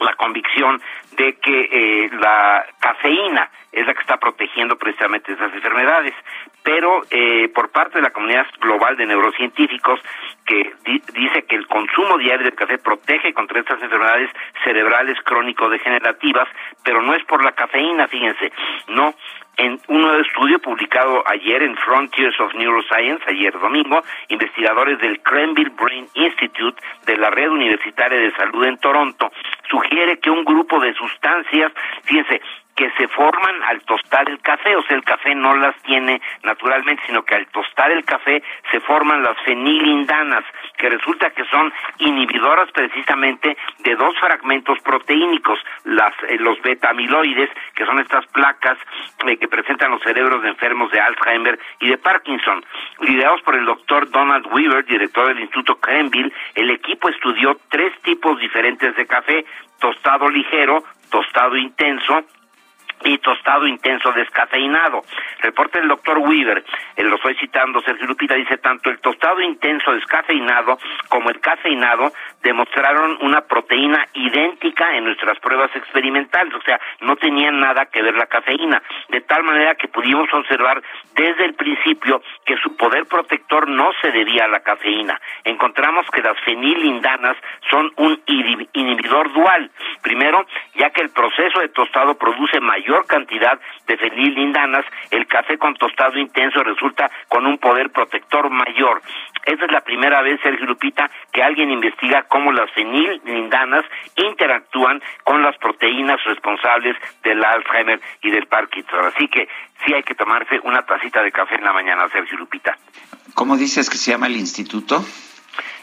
la 0.00 0.14
convicción 0.14 0.80
de 1.18 1.34
que 1.34 1.68
eh, 1.70 2.10
la 2.12 2.64
cafeína 2.78 3.50
es 3.72 3.86
la 3.86 3.92
que 3.92 4.00
está 4.00 4.16
protegiendo 4.16 4.78
precisamente 4.78 5.32
esas 5.32 5.52
enfermedades, 5.52 6.14
pero 6.62 7.02
eh, 7.10 7.48
por 7.54 7.70
parte 7.70 7.98
de 7.98 8.02
la 8.02 8.10
comunidad 8.10 8.46
global 8.60 8.96
de 8.96 9.06
neurocientíficos 9.06 10.00
que 10.46 10.72
dice 10.86 11.42
que 11.42 11.56
el 11.56 11.66
consumo 11.66 12.16
diario 12.18 12.46
de 12.46 12.56
café 12.56 12.78
protege 12.78 13.34
contra 13.34 13.60
estas 13.60 13.82
enfermedades 13.82 14.30
cerebrales 14.64 15.18
crónico-degenerativas, 15.24 16.48
pero 16.84 17.02
no 17.02 17.14
es 17.14 17.24
por 17.24 17.44
la 17.44 17.52
cafeína, 17.52 18.08
fíjense, 18.08 18.50
no, 18.88 19.14
en 19.58 19.80
un 19.88 20.00
nuevo 20.02 20.20
estudio 20.20 20.58
publicado 20.60 21.22
ayer 21.26 21.62
en 21.62 21.76
Frontiers 21.76 22.38
of 22.40 22.54
Neuroscience, 22.54 23.24
ayer 23.28 23.52
domingo, 23.58 24.02
investigadores 24.28 24.98
del 25.00 25.20
Cranville 25.20 25.70
Brain 25.70 26.06
Institute 26.14 26.80
de 27.06 27.16
la 27.16 27.30
Red 27.30 27.50
Universitaria 27.50 28.18
de 28.18 28.32
Salud 28.36 28.64
en 28.64 28.78
Toronto. 28.78 29.30
Sugiere 29.68 30.18
que 30.20 30.30
un 30.30 30.44
grupo 30.44 30.78
de 30.80 30.94
sustancias, 30.94 31.72
fíjense, 32.04 32.40
que 32.78 32.90
se 32.92 33.08
forman 33.08 33.60
al 33.64 33.82
tostar 33.82 34.30
el 34.30 34.38
café, 34.38 34.76
o 34.76 34.82
sea, 34.82 34.96
el 34.96 35.02
café 35.02 35.34
no 35.34 35.56
las 35.56 35.74
tiene 35.82 36.22
naturalmente, 36.44 37.02
sino 37.06 37.24
que 37.24 37.34
al 37.34 37.48
tostar 37.48 37.90
el 37.90 38.04
café 38.04 38.40
se 38.70 38.78
forman 38.78 39.24
las 39.24 39.36
fenilindanas, 39.44 40.44
que 40.78 40.88
resulta 40.88 41.30
que 41.30 41.44
son 41.46 41.72
inhibidoras 41.98 42.70
precisamente 42.72 43.56
de 43.80 43.94
dos 43.96 44.16
fragmentos 44.18 44.78
proteínicos, 44.80 45.58
las, 45.84 46.14
eh, 46.28 46.36
los 46.38 46.60
beta-amiloides, 46.62 47.50
que 47.74 47.84
son 47.84 47.98
estas 47.98 48.26
placas 48.28 48.78
eh, 49.26 49.36
que 49.36 49.48
presentan 49.48 49.90
los 49.90 50.02
cerebros 50.02 50.42
de 50.42 50.50
enfermos 50.50 50.90
de 50.90 51.00
Alzheimer 51.00 51.58
y 51.80 51.88
de 51.88 51.98
Parkinson. 51.98 52.64
Liderados 53.00 53.42
por 53.42 53.56
el 53.56 53.64
doctor 53.64 54.08
Donald 54.10 54.46
Weaver, 54.52 54.84
director 54.84 55.28
del 55.28 55.40
Instituto 55.40 55.76
Cranville, 55.76 56.32
el 56.54 56.70
equipo 56.70 57.08
estudió 57.08 57.58
tres 57.68 57.92
tipos 58.02 58.38
diferentes 58.40 58.94
de 58.96 59.06
café, 59.06 59.44
tostado 59.80 60.28
ligero, 60.28 60.84
tostado 61.10 61.56
intenso 61.56 62.24
y 63.04 63.18
tostado 63.18 63.66
intenso 63.66 64.12
descafeinado. 64.12 65.02
Reporta 65.40 65.78
el 65.78 65.88
doctor 65.88 66.18
Weaver, 66.18 66.64
eh, 66.96 67.04
lo 67.04 67.16
estoy 67.16 67.34
citando, 67.36 67.80
Sergio 67.80 68.06
Lupita 68.06 68.34
dice, 68.34 68.58
tanto 68.58 68.90
el 68.90 69.00
tostado 69.00 69.40
intenso 69.40 69.92
descafeinado 69.92 70.78
como 71.08 71.30
el 71.30 71.40
cafeinado 71.40 72.12
demostraron 72.42 73.18
una 73.20 73.42
proteína 73.42 74.06
idéntica 74.14 74.96
en 74.96 75.04
nuestras 75.04 75.38
pruebas 75.40 75.74
experimentales, 75.76 76.54
o 76.54 76.62
sea, 76.62 76.80
no 77.00 77.16
tenían 77.16 77.60
nada 77.60 77.86
que 77.86 78.02
ver 78.02 78.14
la 78.14 78.26
cafeína, 78.26 78.82
de 79.08 79.20
tal 79.22 79.42
manera 79.44 79.74
que 79.74 79.88
pudimos 79.88 80.32
observar 80.32 80.82
desde 81.14 81.44
el 81.44 81.54
principio 81.54 82.22
que 82.44 82.56
su 82.58 82.76
poder 82.76 83.06
protector 83.06 83.68
no 83.68 83.90
se 84.00 84.10
debía 84.10 84.44
a 84.44 84.48
la 84.48 84.60
cafeína. 84.60 85.20
Encontramos 85.44 86.06
que 86.10 86.22
las 86.22 86.38
fenilindanas 86.40 87.36
son 87.70 87.90
un 87.96 88.20
inhibidor 88.72 89.32
dual. 89.32 89.70
Primero, 90.02 90.46
ya 90.74 90.90
que 90.90 91.02
el 91.02 91.10
proceso 91.10 91.60
de 91.60 91.68
tostado 91.68 92.16
produce 92.16 92.60
mayor 92.60 92.87
cantidad 93.06 93.58
de 93.86 93.96
fenilindanas, 93.96 94.84
el 95.10 95.26
café 95.26 95.58
con 95.58 95.74
tostado 95.74 96.18
intenso 96.18 96.62
resulta 96.62 97.10
con 97.28 97.46
un 97.46 97.58
poder 97.58 97.90
protector 97.90 98.50
mayor. 98.50 99.02
Esta 99.44 99.64
es 99.64 99.72
la 99.72 99.80
primera 99.80 100.22
vez, 100.22 100.40
Sergio 100.42 100.66
Lupita, 100.66 101.10
que 101.32 101.42
alguien 101.42 101.70
investiga 101.70 102.24
cómo 102.28 102.52
las 102.52 102.70
fenilindanas 102.72 103.84
interactúan 104.16 105.02
con 105.24 105.42
las 105.42 105.56
proteínas 105.58 106.22
responsables 106.24 106.96
del 107.22 107.44
Alzheimer 107.44 108.00
y 108.22 108.30
del 108.30 108.46
Parkinson. 108.46 109.06
Así 109.06 109.28
que 109.28 109.48
sí 109.84 109.94
hay 109.94 110.02
que 110.02 110.14
tomarse 110.14 110.60
una 110.64 110.82
tacita 110.82 111.22
de 111.22 111.32
café 111.32 111.56
en 111.56 111.64
la 111.64 111.72
mañana, 111.72 112.08
Sergio 112.10 112.38
Lupita. 112.38 112.76
¿Cómo 113.34 113.56
dices 113.56 113.88
que 113.88 113.96
se 113.96 114.10
llama 114.10 114.26
el 114.26 114.36
instituto? 114.36 115.04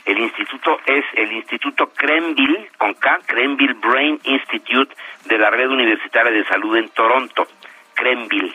El 0.06 0.19
instituto 0.19 0.80
es 0.86 1.03
el 1.15 1.32
Instituto 1.32 1.91
Crenville, 1.95 2.69
con 2.77 2.94
K, 2.94 3.22
Crenville 3.26 3.73
Brain 3.73 4.19
Institute 4.23 4.95
de 5.26 5.38
la 5.38 5.49
Red 5.49 5.69
Universitaria 5.69 6.32
de 6.32 6.45
Salud 6.45 6.77
en 6.77 6.90
Toronto, 6.90 7.48
Crenville. 7.95 8.53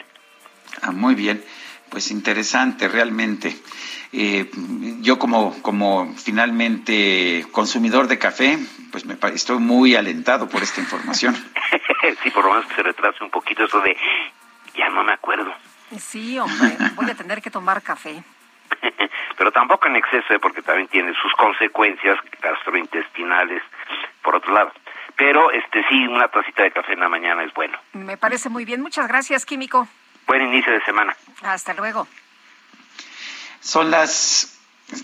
Ah, 0.82 0.92
muy 0.92 1.16
bien, 1.16 1.42
pues 1.90 2.12
interesante 2.12 2.88
realmente. 2.88 3.52
Eh, 4.12 4.48
yo 5.00 5.18
como, 5.18 5.60
como 5.62 6.14
finalmente 6.16 7.44
consumidor 7.50 8.06
de 8.06 8.18
café, 8.18 8.56
pues 8.92 9.04
me 9.04 9.16
estoy 9.34 9.58
muy 9.58 9.96
alentado 9.96 10.48
por 10.48 10.62
esta 10.62 10.80
información. 10.80 11.34
sí, 12.22 12.30
por 12.30 12.44
lo 12.44 12.50
menos 12.50 12.66
que 12.66 12.76
se 12.76 12.82
retrase 12.82 13.24
un 13.24 13.30
poquito 13.30 13.64
eso 13.64 13.80
de, 13.80 13.96
ya 14.76 14.88
no 14.88 15.02
me 15.02 15.12
acuerdo. 15.12 15.52
Sí, 15.98 16.38
hombre, 16.38 16.76
voy 16.94 17.10
a 17.10 17.14
tener 17.16 17.42
que 17.42 17.50
tomar 17.50 17.82
café. 17.82 18.22
Pero 19.40 19.52
tampoco 19.52 19.86
en 19.86 19.96
exceso, 19.96 20.34
¿eh? 20.34 20.38
porque 20.38 20.60
también 20.60 20.86
tiene 20.88 21.14
sus 21.14 21.32
consecuencias 21.32 22.18
gastrointestinales, 22.42 23.62
por 24.22 24.34
otro 24.34 24.52
lado. 24.52 24.70
Pero 25.16 25.50
este 25.50 25.82
sí, 25.88 26.06
una 26.06 26.28
tacita 26.28 26.64
de 26.64 26.70
café 26.70 26.92
en 26.92 27.00
la 27.00 27.08
mañana 27.08 27.42
es 27.42 27.54
bueno. 27.54 27.78
Me 27.94 28.18
parece 28.18 28.50
muy 28.50 28.66
bien. 28.66 28.82
Muchas 28.82 29.08
gracias, 29.08 29.46
Químico. 29.46 29.88
Buen 30.26 30.42
inicio 30.42 30.70
de 30.74 30.84
semana. 30.84 31.16
Hasta 31.40 31.72
luego. 31.72 32.06
Son 33.60 33.90
las 33.90 34.60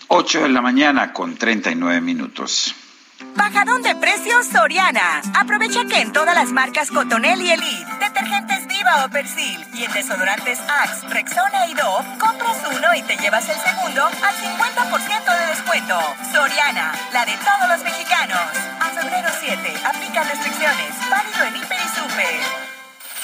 8 0.08 0.42
de 0.42 0.48
la 0.50 0.60
mañana 0.60 1.14
con 1.14 1.38
39 1.38 2.02
minutos. 2.02 2.76
Bajadón 3.20 3.82
de 3.82 3.94
precios 3.96 4.46
Soriana. 4.46 5.22
Aprovecha 5.34 5.84
que 5.86 6.00
en 6.00 6.12
todas 6.12 6.34
las 6.34 6.52
marcas 6.52 6.90
Cotonel 6.90 7.40
y 7.40 7.50
Elite, 7.50 7.86
detergentes 7.98 8.66
Viva 8.66 9.04
o 9.04 9.08
Persil 9.08 9.64
y 9.74 9.84
en 9.84 9.92
desodorantes 9.92 10.58
Axe, 10.60 11.08
Rexona 11.08 11.66
y 11.66 11.74
Dove, 11.74 12.18
compras 12.18 12.58
uno 12.70 12.94
y 12.94 13.02
te 13.02 13.16
llevas 13.16 13.48
el 13.48 13.56
segundo 13.56 14.04
al 14.04 14.34
50% 14.36 15.38
de 15.38 15.46
descuento. 15.46 15.98
Soriana, 16.32 16.92
la 17.12 17.24
de 17.24 17.36
todos 17.38 17.68
los 17.70 17.82
mexicanos. 17.84 18.38
A 18.80 18.90
febrero 18.90 19.28
7, 19.40 19.56
aplica 19.84 20.22
restricciones. 20.22 20.94
Válido 21.10 21.44
en 21.44 21.56
Hiper 21.56 21.78
y 21.78 21.88
Super. 21.88 22.66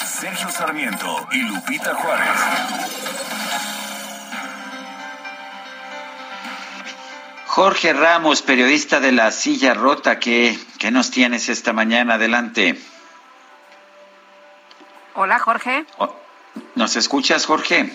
Sergio 0.05 0.49
Sarmiento 0.49 1.27
y 1.31 1.37
Lupita 1.43 1.93
Juárez. 1.93 3.72
Jorge 7.55 7.93
Ramos, 7.93 8.41
periodista 8.41 8.99
de 8.99 9.11
La 9.11 9.29
Silla 9.29 9.75
Rota, 9.75 10.17
¿qué, 10.17 10.57
qué 10.79 10.89
nos 10.89 11.11
tienes 11.11 11.49
esta 11.49 11.71
mañana? 11.71 12.15
Adelante. 12.15 12.81
Hola, 15.13 15.37
Jorge. 15.37 15.85
¿Nos 16.73 16.95
escuchas, 16.95 17.45
Jorge? 17.45 17.93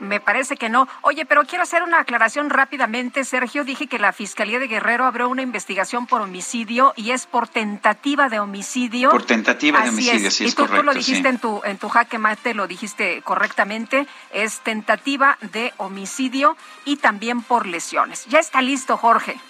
Me 0.00 0.20
parece 0.20 0.56
que 0.56 0.68
no. 0.68 0.86
Oye, 1.02 1.26
pero 1.26 1.44
quiero 1.44 1.64
hacer 1.64 1.82
una 1.82 2.00
aclaración 2.00 2.50
rápidamente, 2.50 3.24
Sergio. 3.24 3.64
Dije 3.64 3.88
que 3.88 3.98
la 3.98 4.12
Fiscalía 4.12 4.58
de 4.58 4.68
Guerrero 4.68 5.04
abrió 5.04 5.28
una 5.28 5.42
investigación 5.42 6.06
por 6.06 6.20
homicidio 6.20 6.92
y 6.96 7.10
es 7.10 7.26
por 7.26 7.48
tentativa 7.48 8.28
de 8.28 8.38
homicidio. 8.38 9.10
Por 9.10 9.24
tentativa 9.24 9.80
de 9.80 9.88
homicidio, 9.88 10.30
sí 10.30 10.44
es 10.44 10.52
y 10.52 10.54
tú, 10.54 10.62
correcto. 10.62 10.80
tú 10.80 10.86
lo 10.86 10.94
dijiste 10.94 11.22
sí. 11.22 11.28
en 11.28 11.38
tu 11.38 11.60
en 11.64 11.78
tu 11.78 11.88
jaque 11.88 12.18
mate, 12.18 12.54
lo 12.54 12.66
dijiste 12.66 13.22
correctamente. 13.22 14.06
Es 14.32 14.60
tentativa 14.60 15.36
de 15.40 15.72
homicidio 15.78 16.56
y 16.84 16.96
también 16.96 17.42
por 17.42 17.66
lesiones. 17.66 18.26
Ya 18.26 18.38
está 18.38 18.62
listo, 18.62 18.96
Jorge. 18.96 19.40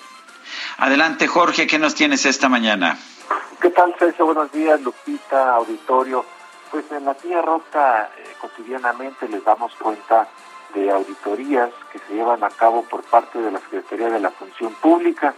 Adelante, 0.79 1.27
Jorge, 1.27 1.67
¿qué 1.67 1.79
nos 1.79 1.95
tienes 1.95 2.25
esta 2.25 2.49
mañana? 2.49 2.99
¿Qué 3.61 3.71
tal, 3.71 3.95
Sergio? 3.99 4.27
Buenos 4.27 4.53
días, 4.53 4.81
Lupita, 4.81 5.55
auditorio. 5.55 6.25
Pues 6.71 6.85
en 6.93 7.05
la 7.05 7.15
tía 7.15 7.43
rota 7.43 8.11
eh, 8.17 8.35
cotidianamente 8.41 9.29
les 9.29 9.45
damos 9.45 9.75
cuenta 9.75 10.29
de 10.75 10.91
auditorías 10.91 11.71
que 11.93 11.99
se 11.99 12.15
llevan 12.15 12.45
a 12.45 12.51
cabo 12.51 12.83
por 12.85 13.03
parte 13.05 13.41
de 13.41 13.51
la 13.51 13.59
Secretaría 13.61 14.11
de 14.11 14.21
la 14.21 14.31
Función 14.31 14.73
Pública. 14.75 15.35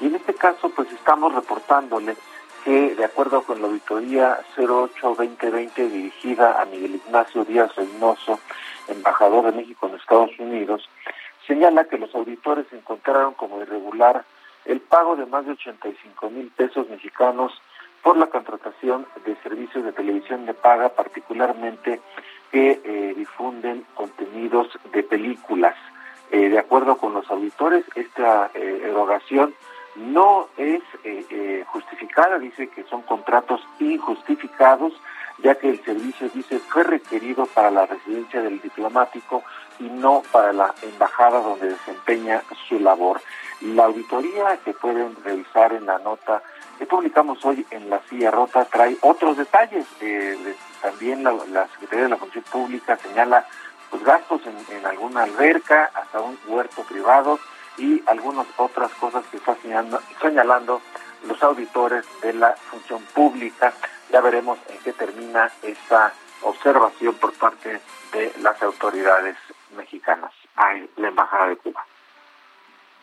Y 0.00 0.06
en 0.06 0.16
este 0.16 0.34
caso 0.34 0.70
pues 0.70 0.90
estamos 0.92 1.34
reportándole 1.34 2.16
que 2.64 2.94
de 2.94 3.04
acuerdo 3.04 3.42
con 3.42 3.60
la 3.60 3.68
auditoría 3.68 4.40
08-2020 4.56 5.74
dirigida 5.88 6.60
a 6.60 6.64
Miguel 6.64 6.96
Ignacio 7.06 7.44
Díaz 7.44 7.74
Reynoso, 7.74 8.38
embajador 8.88 9.46
de 9.46 9.52
México 9.52 9.88
en 9.88 9.96
Estados 9.96 10.30
Unidos, 10.38 10.88
señala 11.46 11.84
que 11.84 11.98
los 11.98 12.14
auditores 12.14 12.66
encontraron 12.72 13.34
como 13.34 13.60
irregular 13.60 14.24
el 14.64 14.80
pago 14.80 15.16
de 15.16 15.26
más 15.26 15.44
de 15.44 15.52
85 15.52 16.30
mil 16.30 16.48
pesos 16.56 16.88
mexicanos 16.88 17.52
por 18.02 18.16
la 18.16 18.26
contratación 18.26 19.06
de 19.24 19.36
servicios 19.42 19.84
de 19.84 19.92
televisión 19.92 20.46
de 20.46 20.54
paga, 20.54 20.90
particularmente 20.90 22.00
que 22.52 22.80
eh, 22.84 23.14
difunden 23.16 23.84
contenidos 23.94 24.68
de 24.92 25.02
películas. 25.02 25.74
Eh, 26.30 26.50
de 26.50 26.58
acuerdo 26.58 26.96
con 26.96 27.14
los 27.14 27.28
auditores, 27.30 27.84
esta 27.94 28.50
eh, 28.54 28.82
erogación 28.84 29.54
no 29.96 30.48
es 30.56 30.80
justificada, 31.66 32.38
dice 32.38 32.68
que 32.68 32.84
son 32.84 33.02
contratos 33.02 33.60
injustificados, 33.78 34.94
ya 35.42 35.54
que 35.56 35.68
el 35.68 35.84
servicio, 35.84 36.30
dice, 36.30 36.58
fue 36.60 36.82
requerido 36.82 37.44
para 37.46 37.70
la 37.70 37.84
residencia 37.84 38.40
del 38.40 38.60
diplomático 38.60 39.42
y 39.78 39.84
no 39.84 40.22
para 40.32 40.54
la 40.54 40.74
embajada 40.82 41.40
donde 41.40 41.68
desempeña 41.68 42.42
su 42.68 42.80
labor. 42.80 43.20
La 43.60 43.84
auditoría 43.84 44.56
que 44.64 44.72
pueden 44.72 45.14
revisar 45.22 45.74
en 45.74 45.84
la 45.84 45.98
nota 45.98 46.42
que 46.82 46.86
publicamos 46.86 47.44
hoy 47.44 47.64
en 47.70 47.88
la 47.88 48.00
silla 48.10 48.32
rota 48.32 48.64
trae 48.64 48.96
otros 49.02 49.36
detalles. 49.36 49.86
Eh, 50.00 50.56
también 50.80 51.22
la, 51.22 51.32
la, 51.52 51.68
Secretaría 51.68 52.04
de 52.04 52.10
la 52.10 52.16
Función 52.16 52.42
Pública 52.50 52.96
señala 52.96 53.46
pues, 53.88 54.02
gastos 54.02 54.40
en, 54.46 54.76
en, 54.76 54.84
alguna 54.84 55.22
alberca, 55.22 55.92
hasta 55.94 56.20
un 56.20 56.36
huerto 56.44 56.82
privado 56.82 57.38
y 57.78 58.02
algunas 58.08 58.48
otras 58.56 58.90
cosas 58.94 59.24
que 59.30 59.36
está 59.36 59.54
señalando, 59.62 60.00
señalando 60.20 60.82
los 61.28 61.40
auditores 61.44 62.04
de 62.20 62.32
la 62.32 62.50
Función 62.68 63.00
Pública. 63.14 63.72
Ya 64.10 64.20
veremos 64.20 64.58
en 64.68 64.78
qué 64.78 64.92
termina 64.92 65.52
esta 65.62 66.12
observación 66.40 67.14
por 67.14 67.32
parte 67.34 67.80
de 68.12 68.32
las 68.40 68.60
autoridades 68.60 69.36
mexicanas 69.76 70.32
a 70.56 70.74
la 70.96 71.08
Embajada 71.08 71.46
de 71.46 71.56
Cuba. 71.58 71.86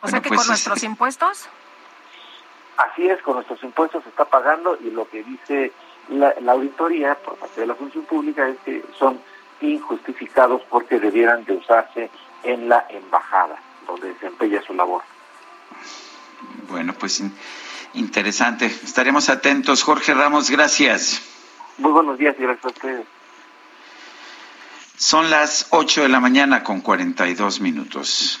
O 0.02 0.08
sea 0.08 0.20
que 0.20 0.28
pues, 0.28 0.40
con 0.40 0.48
nuestros 0.48 0.82
impuestos. 0.82 1.48
Así 2.80 3.06
es, 3.08 3.20
con 3.22 3.34
nuestros 3.34 3.62
impuestos 3.62 4.02
se 4.04 4.08
está 4.08 4.24
pagando 4.24 4.78
y 4.80 4.90
lo 4.90 5.08
que 5.08 5.22
dice 5.22 5.72
la, 6.08 6.34
la, 6.40 6.52
auditoría 6.52 7.14
por 7.14 7.36
parte 7.36 7.60
de 7.60 7.66
la 7.66 7.74
función 7.74 8.04
pública 8.04 8.48
es 8.48 8.56
que 8.64 8.82
son 8.98 9.20
injustificados 9.60 10.62
porque 10.70 10.98
debieran 10.98 11.44
de 11.44 11.54
usarse 11.54 12.10
en 12.42 12.70
la 12.70 12.86
embajada 12.88 13.56
donde 13.86 14.14
desempeña 14.14 14.62
su 14.62 14.72
labor. 14.72 15.02
Bueno, 16.70 16.94
pues 16.98 17.22
interesante. 17.92 18.66
Estaremos 18.66 19.28
atentos. 19.28 19.82
Jorge 19.82 20.14
Ramos, 20.14 20.48
gracias. 20.50 21.22
Muy 21.76 21.92
buenos 21.92 22.16
días 22.16 22.34
y 22.38 22.42
gracias 22.42 22.64
a 22.64 22.68
ustedes. 22.68 23.06
Son 24.96 25.28
las 25.30 25.66
8 25.70 26.02
de 26.02 26.08
la 26.08 26.20
mañana 26.20 26.62
con 26.62 26.80
42 26.80 27.60
minutos. 27.60 28.40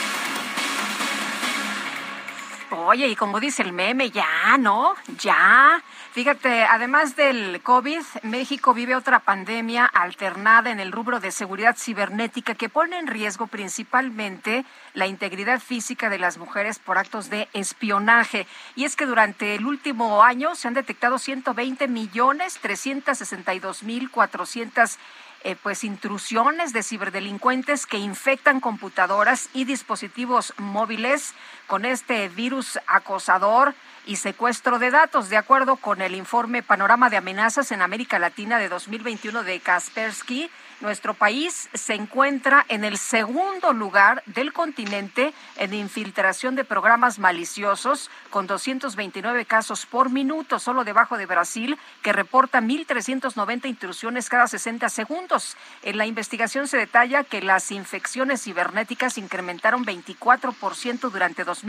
Oye, 2.73 3.07
y 3.07 3.15
como 3.17 3.41
dice 3.41 3.63
el 3.63 3.73
meme, 3.73 4.11
ya, 4.11 4.57
¿no? 4.57 4.95
Ya. 5.19 5.83
Fíjate, 6.13 6.63
además 6.63 7.17
del 7.17 7.61
COVID, 7.61 8.01
México 8.23 8.73
vive 8.73 8.95
otra 8.95 9.19
pandemia 9.19 9.85
alternada 9.85 10.71
en 10.71 10.79
el 10.79 10.93
rubro 10.93 11.19
de 11.19 11.31
seguridad 11.31 11.75
cibernética 11.77 12.55
que 12.55 12.69
pone 12.69 12.97
en 12.97 13.07
riesgo 13.07 13.47
principalmente 13.47 14.63
la 14.93 15.07
integridad 15.07 15.59
física 15.59 16.09
de 16.09 16.19
las 16.19 16.37
mujeres 16.37 16.79
por 16.79 16.97
actos 16.97 17.29
de 17.29 17.49
espionaje. 17.51 18.47
Y 18.75 18.85
es 18.85 18.95
que 18.95 19.05
durante 19.05 19.55
el 19.55 19.65
último 19.65 20.23
año 20.23 20.55
se 20.55 20.69
han 20.69 20.73
detectado 20.73 21.19
120 21.19 21.89
millones 21.89 22.57
362 22.61 23.83
mil 23.83 24.09
400 24.09 24.97
eh, 25.43 25.55
pues 25.55 25.83
intrusiones 25.83 26.71
de 26.71 26.83
ciberdelincuentes 26.83 27.87
que 27.87 27.97
infectan 27.97 28.59
computadoras 28.59 29.49
y 29.53 29.65
dispositivos 29.65 30.53
móviles 30.57 31.33
con 31.71 31.85
este 31.85 32.27
virus 32.27 32.77
acosador 32.85 33.73
y 34.05 34.17
secuestro 34.17 34.77
de 34.77 34.91
datos, 34.91 35.29
de 35.29 35.37
acuerdo 35.37 35.77
con 35.77 36.01
el 36.01 36.15
informe 36.15 36.63
Panorama 36.63 37.09
de 37.09 37.15
Amenazas 37.15 37.71
en 37.71 37.81
América 37.81 38.19
Latina 38.19 38.57
de 38.57 38.67
2021 38.67 39.43
de 39.43 39.61
Kaspersky. 39.61 40.49
Nuestro 40.81 41.13
país 41.13 41.69
se 41.73 41.93
encuentra 41.93 42.65
en 42.67 42.83
el 42.83 42.97
segundo 42.97 43.71
lugar 43.71 44.23
del 44.25 44.51
continente 44.51 45.31
en 45.57 45.75
infiltración 45.75 46.55
de 46.55 46.65
programas 46.65 47.19
maliciosos, 47.19 48.09
con 48.31 48.47
229 48.47 49.45
casos 49.45 49.85
por 49.85 50.09
minuto, 50.09 50.57
solo 50.57 50.83
debajo 50.83 51.17
de 51.17 51.27
Brasil, 51.27 51.77
que 52.01 52.11
reporta 52.11 52.59
1.390 52.61 53.69
intrusiones 53.69 54.27
cada 54.27 54.47
60 54.47 54.89
segundos. 54.89 55.55
En 55.83 55.97
la 55.97 56.07
investigación 56.07 56.67
se 56.67 56.77
detalla 56.77 57.23
que 57.23 57.43
las 57.43 57.71
infecciones 57.71 58.41
cibernéticas 58.41 59.19
incrementaron 59.19 59.85
24% 59.85 61.11
durante 61.11 61.43
2021. 61.43 61.60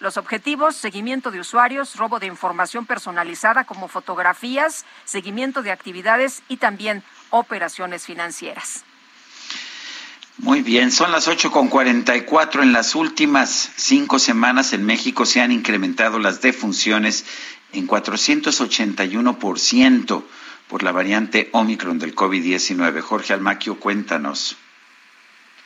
Los 0.00 0.16
objetivos, 0.16 0.76
seguimiento 0.76 1.30
de 1.30 1.40
usuarios, 1.40 1.96
robo 1.96 2.18
de 2.18 2.26
información 2.26 2.86
personalizada 2.86 3.64
como 3.64 3.88
fotografías, 3.88 4.86
seguimiento 5.04 5.62
de 5.62 5.72
actividades 5.72 6.42
y 6.48 6.56
también 6.58 7.02
operaciones 7.30 8.06
financieras. 8.06 8.84
Muy 10.38 10.62
bien, 10.62 10.90
son 10.90 11.12
las 11.12 11.28
ocho 11.28 11.50
con 11.50 11.68
cuatro. 11.68 12.62
En 12.62 12.72
las 12.72 12.94
últimas 12.94 13.70
cinco 13.76 14.18
semanas 14.18 14.72
en 14.72 14.82
México 14.84 15.26
se 15.26 15.40
han 15.40 15.52
incrementado 15.52 16.18
las 16.18 16.40
defunciones 16.40 17.26
en 17.72 17.86
481% 17.86 20.24
por 20.68 20.82
la 20.82 20.92
variante 20.92 21.50
Omicron 21.52 21.98
del 21.98 22.14
COVID-19. 22.14 23.02
Jorge 23.02 23.34
Almaquio, 23.34 23.78
cuéntanos. 23.78 24.56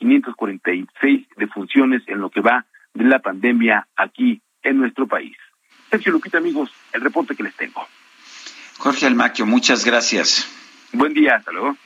309.546 0.00 1.26
defunciones 1.36 2.02
en 2.06 2.20
lo 2.20 2.30
que 2.30 2.40
va 2.40 2.64
de 2.94 3.04
la 3.04 3.18
pandemia 3.20 3.86
aquí 3.96 4.40
en 4.62 4.78
nuestro 4.78 5.06
país. 5.06 5.36
Sergio 5.90 6.12
Lupita, 6.12 6.38
amigos, 6.38 6.70
el 6.92 7.00
reporte 7.00 7.34
que 7.34 7.42
les 7.42 7.54
tengo. 7.54 7.86
Jorge 8.78 9.06
Almaquio, 9.06 9.46
muchas 9.46 9.84
gracias. 9.84 10.48
Buen 10.92 11.14
día, 11.14 11.36
hasta 11.36 11.52
luego. 11.52 11.76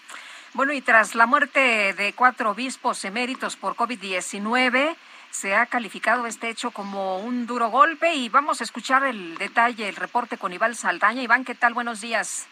Bueno, 0.55 0.73
y 0.73 0.83
tras 0.83 1.15
la 1.15 1.27
muerte 1.27 1.95
de 1.95 2.13
cuatro 2.13 2.51
obispos 2.51 3.05
eméritos 3.05 3.57
por 3.57 3.75
COVID-19, 3.75 4.95
se 5.31 5.55
ha 5.55 5.65
calificado 5.67 6.27
este 6.27 6.51
hecho 6.51 6.73
como 6.73 7.19
un 7.19 7.47
duro 7.47 7.71
golpe 7.71 8.15
y 8.15 8.29
vamos 8.29 8.61
a 8.61 8.65
escuchar 8.65 9.05
el 9.05 9.39
detalle, 9.39 9.89
el 9.89 9.97
reporte 9.97 10.37
con 10.37 10.53
Iván 10.53 10.75
Saldaña. 10.75 11.23
Iván, 11.23 11.45
¿qué 11.45 11.55
tal? 11.55 11.73
Buenos 11.73 12.03
días. 12.03 12.47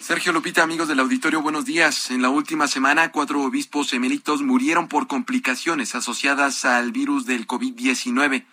Sergio 0.00 0.32
Lupita, 0.32 0.62
amigos 0.62 0.88
del 0.88 0.98
auditorio, 0.98 1.42
buenos 1.42 1.66
días. 1.66 2.10
En 2.10 2.22
la 2.22 2.30
última 2.30 2.68
semana, 2.68 3.12
cuatro 3.12 3.42
obispos 3.42 3.92
eméritos 3.92 4.40
murieron 4.40 4.88
por 4.88 5.06
complicaciones 5.06 5.94
asociadas 5.94 6.64
al 6.64 6.90
virus 6.90 7.26
del 7.26 7.46
COVID-19, 7.46 8.46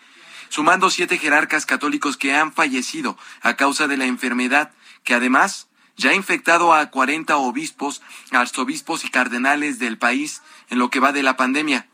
sumando 0.50 0.90
siete 0.90 1.16
jerarcas 1.16 1.64
católicos 1.64 2.18
que 2.18 2.34
han 2.34 2.52
fallecido 2.52 3.16
a 3.40 3.56
causa 3.56 3.88
de 3.88 3.96
la 3.96 4.04
enfermedad, 4.04 4.72
que 5.04 5.14
además 5.14 5.68
ya 5.96 6.10
ha 6.10 6.14
infectado 6.14 6.74
a 6.74 6.90
40 6.90 7.38
obispos, 7.38 8.02
arzobispos 8.30 9.06
y 9.06 9.08
cardenales 9.08 9.78
del 9.78 9.96
país 9.96 10.42
en 10.68 10.78
lo 10.78 10.90
que 10.90 11.00
va 11.00 11.12
de 11.12 11.22
la 11.22 11.38
pandemia. 11.38 11.88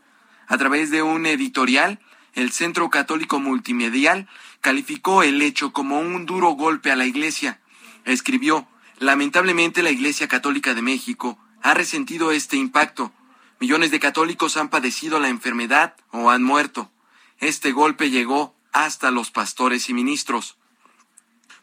A 0.48 0.58
través 0.58 0.90
de 0.90 1.02
un 1.02 1.26
editorial, 1.26 2.00
el 2.32 2.50
Centro 2.50 2.90
Católico 2.90 3.38
Multimedial 3.38 4.28
calificó 4.60 5.22
el 5.22 5.40
hecho 5.40 5.72
como 5.72 6.00
un 6.00 6.26
duro 6.26 6.50
golpe 6.50 6.90
a 6.90 6.96
la 6.96 7.06
Iglesia. 7.06 7.60
Escribió, 8.04 8.66
Lamentablemente 8.98 9.82
la 9.82 9.90
Iglesia 9.90 10.28
Católica 10.28 10.74
de 10.74 10.82
México 10.82 11.38
ha 11.62 11.74
resentido 11.74 12.30
este 12.30 12.56
impacto. 12.56 13.12
Millones 13.58 13.90
de 13.90 14.00
católicos 14.00 14.56
han 14.56 14.68
padecido 14.68 15.18
la 15.18 15.28
enfermedad 15.28 15.96
o 16.10 16.30
han 16.30 16.42
muerto. 16.42 16.90
Este 17.38 17.72
golpe 17.72 18.10
llegó 18.10 18.54
hasta 18.72 19.10
los 19.10 19.30
pastores 19.30 19.88
y 19.88 19.94
ministros. 19.94 20.56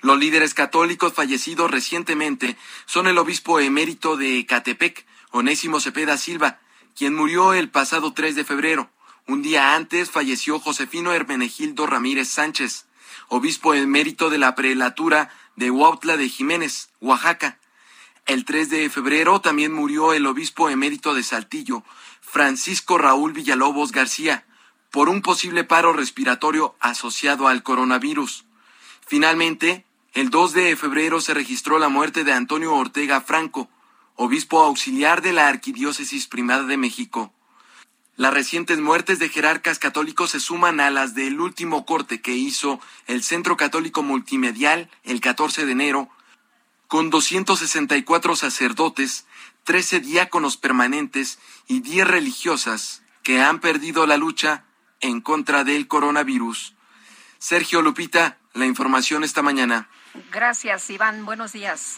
Los 0.01 0.17
líderes 0.17 0.53
católicos 0.53 1.13
fallecidos 1.13 1.69
recientemente 1.69 2.57
son 2.85 3.07
el 3.07 3.17
obispo 3.17 3.59
emérito 3.59 4.17
de 4.17 4.45
Catepec, 4.45 5.05
Onésimo 5.29 5.79
Cepeda 5.79 6.17
Silva, 6.17 6.59
quien 6.95 7.15
murió 7.15 7.53
el 7.53 7.69
pasado 7.69 8.13
3 8.13 8.35
de 8.35 8.43
febrero. 8.43 8.89
Un 9.27 9.43
día 9.43 9.75
antes 9.75 10.09
falleció 10.09 10.59
Josefino 10.59 11.13
Hermenegildo 11.13 11.85
Ramírez 11.85 12.29
Sánchez, 12.29 12.87
obispo 13.27 13.73
emérito 13.73 14.29
de 14.29 14.39
la 14.39 14.55
prelatura 14.55 15.29
de 15.55 15.71
Huautla 15.71 16.17
de 16.17 16.29
Jiménez, 16.29 16.89
Oaxaca. 16.99 17.59
El 18.25 18.45
3 18.45 18.69
de 18.69 18.89
febrero 18.89 19.41
también 19.41 19.73
murió 19.73 20.13
el 20.13 20.25
obispo 20.25 20.69
emérito 20.69 21.13
de 21.13 21.23
Saltillo, 21.23 21.83
Francisco 22.21 22.97
Raúl 22.97 23.33
Villalobos 23.33 23.91
García, 23.91 24.45
por 24.91 25.09
un 25.09 25.21
posible 25.21 25.63
paro 25.63 25.93
respiratorio 25.93 26.75
asociado 26.79 27.47
al 27.47 27.63
coronavirus. 27.63 28.45
Finalmente, 29.05 29.85
el 30.13 30.29
2 30.29 30.53
de 30.53 30.75
febrero 30.75 31.21
se 31.21 31.33
registró 31.33 31.79
la 31.79 31.89
muerte 31.89 32.23
de 32.23 32.33
Antonio 32.33 32.73
Ortega 32.73 33.21
Franco, 33.21 33.69
obispo 34.15 34.61
auxiliar 34.61 35.21
de 35.21 35.33
la 35.33 35.47
Arquidiócesis 35.47 36.27
Primada 36.27 36.63
de 36.63 36.77
México. 36.77 37.33
Las 38.21 38.35
recientes 38.35 38.77
muertes 38.77 39.17
de 39.17 39.29
jerarcas 39.29 39.79
católicos 39.79 40.29
se 40.29 40.39
suman 40.39 40.79
a 40.79 40.91
las 40.91 41.15
del 41.15 41.41
último 41.41 41.87
corte 41.87 42.21
que 42.21 42.33
hizo 42.33 42.79
el 43.07 43.23
Centro 43.23 43.57
Católico 43.57 44.03
Multimedial 44.03 44.91
el 45.03 45.21
14 45.21 45.65
de 45.65 45.71
enero, 45.71 46.07
con 46.87 47.09
264 47.09 48.35
sacerdotes, 48.35 49.25
13 49.63 50.01
diáconos 50.01 50.57
permanentes 50.57 51.39
y 51.65 51.79
10 51.79 52.07
religiosas 52.07 53.01
que 53.23 53.41
han 53.41 53.59
perdido 53.59 54.05
la 54.05 54.17
lucha 54.17 54.65
en 54.99 55.21
contra 55.21 55.63
del 55.63 55.87
coronavirus. 55.87 56.75
Sergio 57.39 57.81
Lupita, 57.81 58.37
la 58.53 58.67
información 58.67 59.23
esta 59.23 59.41
mañana. 59.41 59.89
Gracias, 60.31 60.87
Iván. 60.91 61.25
Buenos 61.25 61.53
días. 61.53 61.97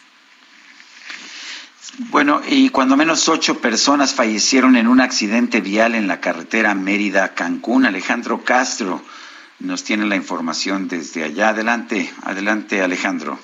Bueno, 2.10 2.42
y 2.48 2.70
cuando 2.70 2.96
menos 2.96 3.28
ocho 3.30 3.60
personas 3.60 4.16
fallecieron 4.16 4.76
en 4.78 4.88
un 4.88 5.02
accidente 5.02 5.62
vial 5.62 5.96
en 5.96 6.08
la 6.08 6.22
carretera 6.22 6.74
Mérida-Cancún. 6.74 7.86
Alejandro 7.86 8.42
Castro 8.44 9.02
nos 9.60 9.84
tiene 9.84 10.06
la 10.06 10.16
información 10.16 10.88
desde 10.88 11.24
allá. 11.24 11.50
Adelante, 11.50 12.12
adelante 12.24 12.82
Alejandro. 12.82 13.38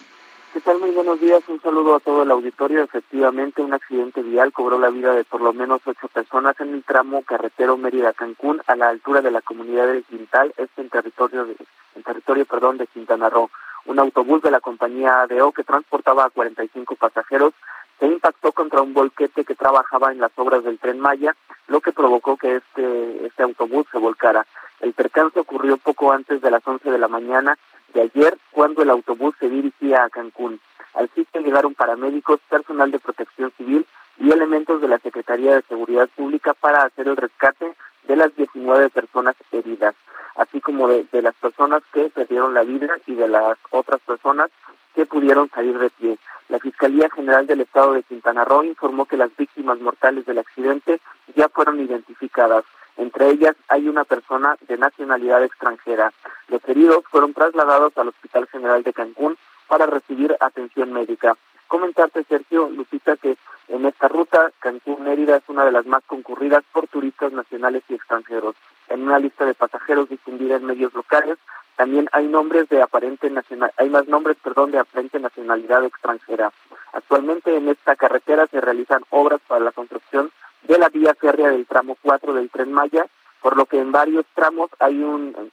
¿Qué 0.53 0.61
tal? 0.61 0.79
Muy 0.79 0.89
buenos 0.91 1.19
días. 1.19 1.43
Un 1.47 1.61
saludo 1.61 1.95
a 1.95 1.99
todo 1.99 2.23
el 2.23 2.31
auditorio. 2.31 2.81
Efectivamente, 2.81 3.61
un 3.61 3.73
accidente 3.73 4.23
vial 4.23 4.51
cobró 4.51 4.79
la 4.79 4.89
vida 4.89 5.13
de 5.13 5.23
por 5.23 5.41
lo 5.41 5.53
menos 5.53 5.81
ocho 5.85 6.07
personas 6.07 6.59
en 6.59 6.73
el 6.73 6.83
tramo 6.83 7.21
carretero 7.21 7.77
Mérida-Cancún 7.77 8.61
a 8.65 8.75
la 8.75 8.89
altura 8.89 9.21
de 9.21 9.31
la 9.31 9.41
comunidad 9.41 9.87
de 9.87 10.01
Quintal, 10.03 10.53
este 10.57 10.81
en 10.81 10.89
territorio, 10.89 11.45
de, 11.45 11.55
en 11.95 12.03
territorio 12.03 12.45
perdón, 12.45 12.77
de 12.77 12.87
Quintana 12.87 13.29
Roo. 13.29 13.51
Un 13.85 13.99
autobús 13.99 14.41
de 14.41 14.51
la 14.51 14.59
compañía 14.59 15.21
ADO 15.21 15.51
que 15.51 15.63
transportaba 15.63 16.25
a 16.25 16.29
45 16.29 16.95
pasajeros 16.95 17.53
se 17.99 18.07
impactó 18.07 18.51
contra 18.51 18.81
un 18.81 18.93
volquete 18.93 19.43
que 19.43 19.55
trabajaba 19.55 20.11
en 20.11 20.19
las 20.19 20.31
obras 20.37 20.63
del 20.63 20.79
tren 20.79 20.99
Maya, 20.99 21.35
lo 21.67 21.81
que 21.81 21.91
provocó 21.91 22.37
que 22.37 22.57
este, 22.57 23.25
este 23.25 23.43
autobús 23.43 23.85
se 23.91 23.97
volcara. 23.97 24.45
El 24.79 24.93
percance 24.93 25.39
ocurrió 25.39 25.77
poco 25.77 26.11
antes 26.11 26.41
de 26.41 26.51
las 26.51 26.65
11 26.65 26.89
de 26.89 26.97
la 26.97 27.09
mañana 27.09 27.57
de 27.93 28.01
ayer, 28.01 28.37
cuando 28.51 28.81
el 28.81 28.89
autobús 28.89 29.35
se 29.39 29.49
dirigía 29.49 30.03
a 30.03 30.09
Cancún. 30.09 30.59
Al 30.93 31.09
sitio 31.09 31.41
llegaron 31.41 31.75
paramédicos, 31.75 32.39
personal 32.49 32.89
de 32.91 32.99
protección 32.99 33.51
civil 33.57 33.85
y 34.17 34.31
elementos 34.31 34.81
de 34.81 34.87
la 34.87 34.99
Secretaría 34.99 35.55
de 35.55 35.61
Seguridad 35.63 36.09
Pública 36.15 36.53
para 36.53 36.83
hacer 36.83 37.07
el 37.07 37.17
rescate 37.17 37.73
de 38.03 38.15
las 38.15 38.35
19 38.35 38.89
personas 38.89 39.35
heridas, 39.51 39.95
así 40.35 40.61
como 40.61 40.87
de, 40.87 41.05
de 41.11 41.21
las 41.21 41.35
personas 41.35 41.83
que 41.93 42.09
perdieron 42.09 42.53
la 42.53 42.63
vida 42.63 42.97
y 43.05 43.15
de 43.15 43.27
las 43.27 43.57
otras 43.71 43.99
personas 44.01 44.49
que 44.95 45.05
pudieron 45.05 45.49
salir 45.49 45.77
de 45.77 45.89
pie. 45.89 46.17
La 46.49 46.59
Fiscalía 46.59 47.09
General 47.09 47.45
del 47.45 47.61
Estado 47.61 47.93
de 47.93 48.03
Quintana 48.03 48.43
Roo 48.43 48.63
informó 48.63 49.05
que 49.05 49.17
las 49.17 49.35
víctimas 49.37 49.79
mortales 49.79 50.25
del 50.25 50.39
accidente 50.39 50.99
ya 51.35 51.47
fueron 51.49 51.79
identificadas. 51.79 52.65
Entre 52.97 53.29
ellas 53.29 53.55
hay 53.67 53.87
una 53.87 54.03
persona 54.03 54.57
de 54.67 54.77
nacionalidad 54.77 55.43
extranjera. 55.43 56.11
Los 56.47 56.67
heridos 56.67 57.03
fueron 57.09 57.33
trasladados 57.33 57.97
al 57.97 58.09
Hospital 58.09 58.47
General 58.47 58.83
de 58.83 58.93
Cancún 58.93 59.37
para 59.67 59.85
recibir 59.85 60.35
atención 60.39 60.91
médica. 60.91 61.37
Comentarte, 61.67 62.23
Sergio, 62.23 62.69
Lupita, 62.69 63.15
que 63.15 63.37
en 63.67 63.85
esta 63.85 64.07
ruta 64.07 64.51
Cancún-Mérida 64.59 65.37
es 65.37 65.43
una 65.47 65.63
de 65.63 65.71
las 65.71 65.85
más 65.85 66.03
concurridas 66.05 66.63
por 66.73 66.87
turistas 66.87 67.31
nacionales 67.31 67.83
y 67.87 67.93
extranjeros. 67.93 68.55
En 68.89 69.03
una 69.03 69.19
lista 69.19 69.45
de 69.45 69.53
pasajeros 69.53 70.09
difundida 70.09 70.55
en 70.55 70.65
medios 70.65 70.93
locales, 70.93 71.37
también 71.75 72.09
hay 72.11 72.27
nombres 72.27 72.67
de 72.67 72.81
aparente 72.81 73.29
nacional, 73.29 73.71
hay 73.77 73.89
más 73.89 74.07
nombres, 74.07 74.35
perdón, 74.43 74.71
de 74.71 74.79
aparente 74.79 75.19
nacionalidad 75.19 75.85
extranjera. 75.85 76.51
Actualmente 76.91 77.55
en 77.55 77.69
esta 77.69 77.95
carretera 77.95 78.47
se 78.47 78.59
realizan 78.59 79.03
obras 79.11 79.39
para 79.47 79.63
la 79.63 79.71
construcción 79.71 80.31
de 80.63 80.77
la 80.77 80.89
vía 80.89 81.15
férrea 81.15 81.49
del 81.49 81.65
tramo 81.65 81.95
4 82.01 82.33
del 82.33 82.49
Tren 82.49 82.73
Maya, 82.73 83.05
por 83.41 83.55
lo 83.55 83.65
que 83.65 83.79
en 83.79 83.91
varios 83.91 84.25
tramos 84.35 84.69
hay 84.79 85.01
un 85.01 85.51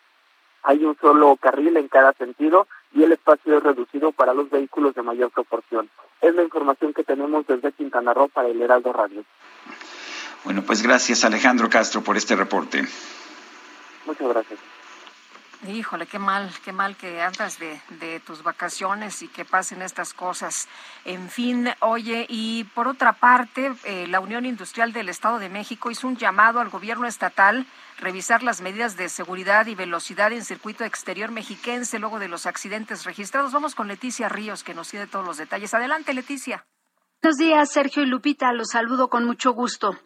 hay 0.64 0.84
un 0.84 0.96
solo 1.00 1.36
carril 1.36 1.76
en 1.76 1.86
cada 1.86 2.12
sentido 2.14 2.66
y 2.92 3.04
el 3.04 3.12
espacio 3.12 3.58
es 3.58 3.62
reducido 3.62 4.10
para 4.10 4.34
los 4.34 4.50
vehículos 4.50 4.96
de 4.96 5.02
mayor 5.02 5.30
proporción. 5.30 5.88
Es 6.20 6.34
la 6.34 6.42
información 6.42 6.92
que 6.92 7.04
tenemos 7.04 7.46
desde 7.46 7.70
Quintana 7.70 8.12
Roo 8.12 8.28
para 8.28 8.48
el 8.48 8.60
Heraldo 8.60 8.92
Radio. 8.92 9.22
Bueno, 10.44 10.62
pues 10.62 10.82
gracias 10.82 11.24
Alejandro 11.24 11.68
Castro 11.68 12.02
por 12.02 12.16
este 12.16 12.36
reporte. 12.36 12.86
Muchas 14.06 14.28
gracias. 14.28 14.60
Híjole, 15.66 16.06
qué 16.06 16.18
mal, 16.18 16.52
qué 16.64 16.72
mal 16.72 16.96
que 16.96 17.20
andas 17.20 17.58
de, 17.58 17.80
de, 17.98 18.20
tus 18.20 18.42
vacaciones 18.42 19.22
y 19.22 19.28
que 19.28 19.44
pasen 19.44 19.82
estas 19.82 20.12
cosas. 20.12 20.68
En 21.04 21.28
fin, 21.28 21.68
oye, 21.80 22.26
y 22.28 22.64
por 22.74 22.86
otra 22.86 23.14
parte, 23.14 23.72
eh, 23.84 24.06
la 24.06 24.20
Unión 24.20 24.44
Industrial 24.44 24.92
del 24.92 25.08
Estado 25.08 25.38
de 25.38 25.48
México 25.48 25.90
hizo 25.90 26.06
un 26.06 26.16
llamado 26.16 26.60
al 26.60 26.68
gobierno 26.68 27.06
estatal 27.06 27.66
revisar 27.98 28.42
las 28.42 28.60
medidas 28.60 28.96
de 28.96 29.08
seguridad 29.08 29.66
y 29.66 29.74
velocidad 29.74 30.32
en 30.32 30.44
circuito 30.44 30.84
exterior 30.84 31.30
mexiquense 31.30 31.98
luego 31.98 32.18
de 32.18 32.28
los 32.28 32.46
accidentes 32.46 33.04
registrados. 33.04 33.52
Vamos 33.52 33.74
con 33.74 33.88
Leticia 33.88 34.28
Ríos, 34.28 34.62
que 34.62 34.74
nos 34.74 34.90
tiene 34.90 35.06
todos 35.06 35.24
los 35.24 35.38
detalles. 35.38 35.74
Adelante, 35.74 36.14
Leticia. 36.14 36.66
Buenos 37.22 37.38
días, 37.38 37.72
Sergio 37.72 38.02
y 38.02 38.06
Lupita. 38.06 38.52
Los 38.52 38.68
saludo 38.68 39.08
con 39.08 39.24
mucho 39.24 39.52
gusto. 39.52 39.98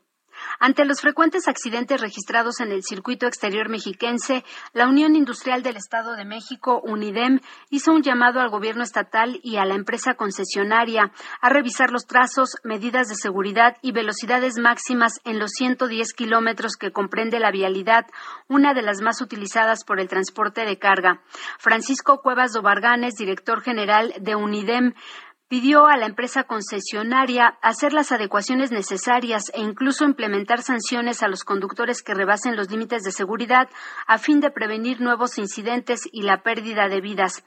Ante 0.58 0.84
los 0.84 1.00
frecuentes 1.00 1.48
accidentes 1.48 2.00
registrados 2.00 2.60
en 2.60 2.72
el 2.72 2.82
circuito 2.82 3.26
exterior 3.26 3.68
mexiquense, 3.68 4.44
la 4.72 4.88
Unión 4.88 5.16
Industrial 5.16 5.62
del 5.62 5.76
Estado 5.76 6.14
de 6.16 6.24
México, 6.24 6.80
UNIDEM, 6.84 7.40
hizo 7.70 7.92
un 7.92 8.02
llamado 8.02 8.40
al 8.40 8.50
gobierno 8.50 8.82
estatal 8.82 9.40
y 9.42 9.56
a 9.56 9.64
la 9.64 9.74
empresa 9.74 10.14
concesionaria 10.14 11.12
a 11.40 11.48
revisar 11.48 11.90
los 11.90 12.06
trazos, 12.06 12.56
medidas 12.64 13.08
de 13.08 13.14
seguridad 13.14 13.76
y 13.82 13.92
velocidades 13.92 14.58
máximas 14.58 15.20
en 15.24 15.38
los 15.38 15.50
110 15.52 16.12
kilómetros 16.14 16.76
que 16.76 16.92
comprende 16.92 17.40
la 17.40 17.50
vialidad, 17.50 18.06
una 18.48 18.74
de 18.74 18.82
las 18.82 19.00
más 19.00 19.20
utilizadas 19.20 19.84
por 19.84 20.00
el 20.00 20.08
transporte 20.08 20.64
de 20.64 20.78
carga. 20.78 21.20
Francisco 21.58 22.20
Cuevas 22.22 22.52
Dobarganes, 22.52 23.14
director 23.14 23.62
general 23.62 24.14
de 24.20 24.34
UNIDEM, 24.34 24.94
pidió 25.50 25.88
a 25.88 25.96
la 25.96 26.06
empresa 26.06 26.44
concesionaria 26.44 27.58
hacer 27.60 27.92
las 27.92 28.12
adecuaciones 28.12 28.70
necesarias 28.70 29.50
e 29.52 29.60
incluso 29.60 30.04
implementar 30.04 30.62
sanciones 30.62 31.24
a 31.24 31.28
los 31.28 31.42
conductores 31.42 32.04
que 32.04 32.14
rebasen 32.14 32.54
los 32.54 32.70
límites 32.70 33.02
de 33.02 33.10
seguridad 33.10 33.68
a 34.06 34.18
fin 34.18 34.38
de 34.38 34.52
prevenir 34.52 35.00
nuevos 35.00 35.38
incidentes 35.38 36.02
y 36.12 36.22
la 36.22 36.44
pérdida 36.44 36.86
de 36.86 37.00
vidas. 37.00 37.42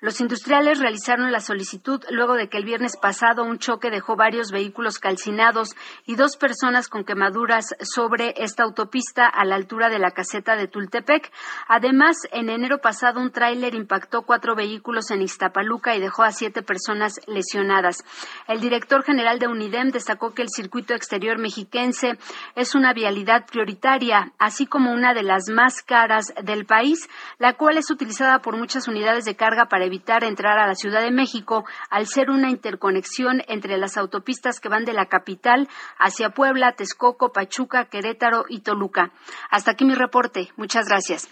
Los 0.00 0.20
industriales 0.20 0.78
realizaron 0.78 1.32
la 1.32 1.40
solicitud 1.40 2.00
luego 2.10 2.34
de 2.34 2.48
que 2.48 2.58
el 2.58 2.64
viernes 2.64 2.96
pasado 2.96 3.42
un 3.42 3.58
choque 3.58 3.90
dejó 3.90 4.14
varios 4.14 4.52
vehículos 4.52 5.00
calcinados 5.00 5.74
y 6.06 6.14
dos 6.14 6.36
personas 6.36 6.86
con 6.86 7.02
quemaduras 7.02 7.74
sobre 7.80 8.34
esta 8.36 8.62
autopista 8.62 9.26
a 9.26 9.44
la 9.44 9.56
altura 9.56 9.88
de 9.88 9.98
la 9.98 10.12
caseta 10.12 10.54
de 10.54 10.68
Tultepec. 10.68 11.32
Además, 11.66 12.18
en 12.30 12.50
enero 12.50 12.78
pasado 12.78 13.20
un 13.20 13.32
tráiler 13.32 13.74
impactó 13.74 14.22
cuatro 14.22 14.54
vehículos 14.54 15.10
en 15.10 15.22
Iztapaluca 15.22 15.96
y 15.96 16.00
dejó 16.00 16.22
a 16.22 16.30
siete 16.30 16.62
personas 16.62 17.14
lesionadas 17.26 17.47
el 17.54 18.60
director 18.60 19.04
general 19.04 19.38
de 19.38 19.48
UNIDEM 19.48 19.90
destacó 19.90 20.34
que 20.34 20.42
el 20.42 20.48
circuito 20.48 20.94
exterior 20.94 21.38
mexiquense 21.38 22.18
es 22.54 22.74
una 22.74 22.92
vialidad 22.92 23.46
prioritaria, 23.46 24.32
así 24.38 24.66
como 24.66 24.92
una 24.92 25.14
de 25.14 25.22
las 25.22 25.48
más 25.48 25.82
caras 25.82 26.32
del 26.42 26.66
país, 26.66 27.08
la 27.38 27.54
cual 27.54 27.78
es 27.78 27.90
utilizada 27.90 28.40
por 28.40 28.56
muchas 28.56 28.88
unidades 28.88 29.24
de 29.24 29.36
carga 29.36 29.66
para 29.66 29.86
evitar 29.86 30.24
entrar 30.24 30.58
a 30.58 30.66
la 30.66 30.74
Ciudad 30.74 31.02
de 31.02 31.10
México, 31.10 31.64
al 31.90 32.06
ser 32.06 32.30
una 32.30 32.50
interconexión 32.50 33.42
entre 33.48 33.78
las 33.78 33.96
autopistas 33.96 34.60
que 34.60 34.68
van 34.68 34.84
de 34.84 34.92
la 34.92 35.06
capital 35.06 35.68
hacia 35.98 36.30
Puebla, 36.30 36.72
Texcoco, 36.72 37.32
Pachuca, 37.32 37.86
Querétaro 37.86 38.44
y 38.48 38.60
Toluca. 38.60 39.10
Hasta 39.50 39.72
aquí 39.72 39.84
mi 39.84 39.94
reporte. 39.94 40.48
Muchas 40.56 40.86
gracias. 40.86 41.28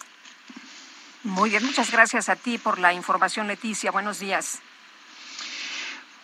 Muy 1.27 1.51
bien, 1.51 1.65
muchas 1.65 1.91
gracias 1.91 2.29
a 2.29 2.37
ti 2.37 2.57
por 2.57 2.79
la 2.79 2.93
información, 2.93 3.49
Leticia. 3.49 3.91
Buenos 3.91 4.21
días. 4.21 4.63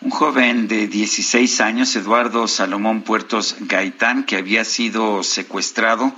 Un 0.05 0.11
joven 0.11 0.66
de 0.66 0.89
16 0.89 1.61
años, 1.61 1.95
Eduardo 1.95 2.49
Salomón 2.49 3.03
Puertos 3.03 3.55
Gaitán, 3.61 4.24
que 4.24 4.35
había 4.35 4.65
sido 4.65 5.23
secuestrado 5.23 6.12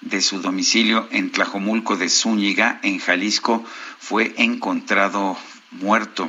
de 0.00 0.20
su 0.22 0.40
domicilio 0.40 1.06
en 1.12 1.30
Tlajomulco 1.30 1.96
de 1.96 2.08
Zúñiga, 2.08 2.80
en 2.82 2.98
Jalisco, 2.98 3.64
fue 4.00 4.34
encontrado 4.38 5.38
muerto. 5.70 6.28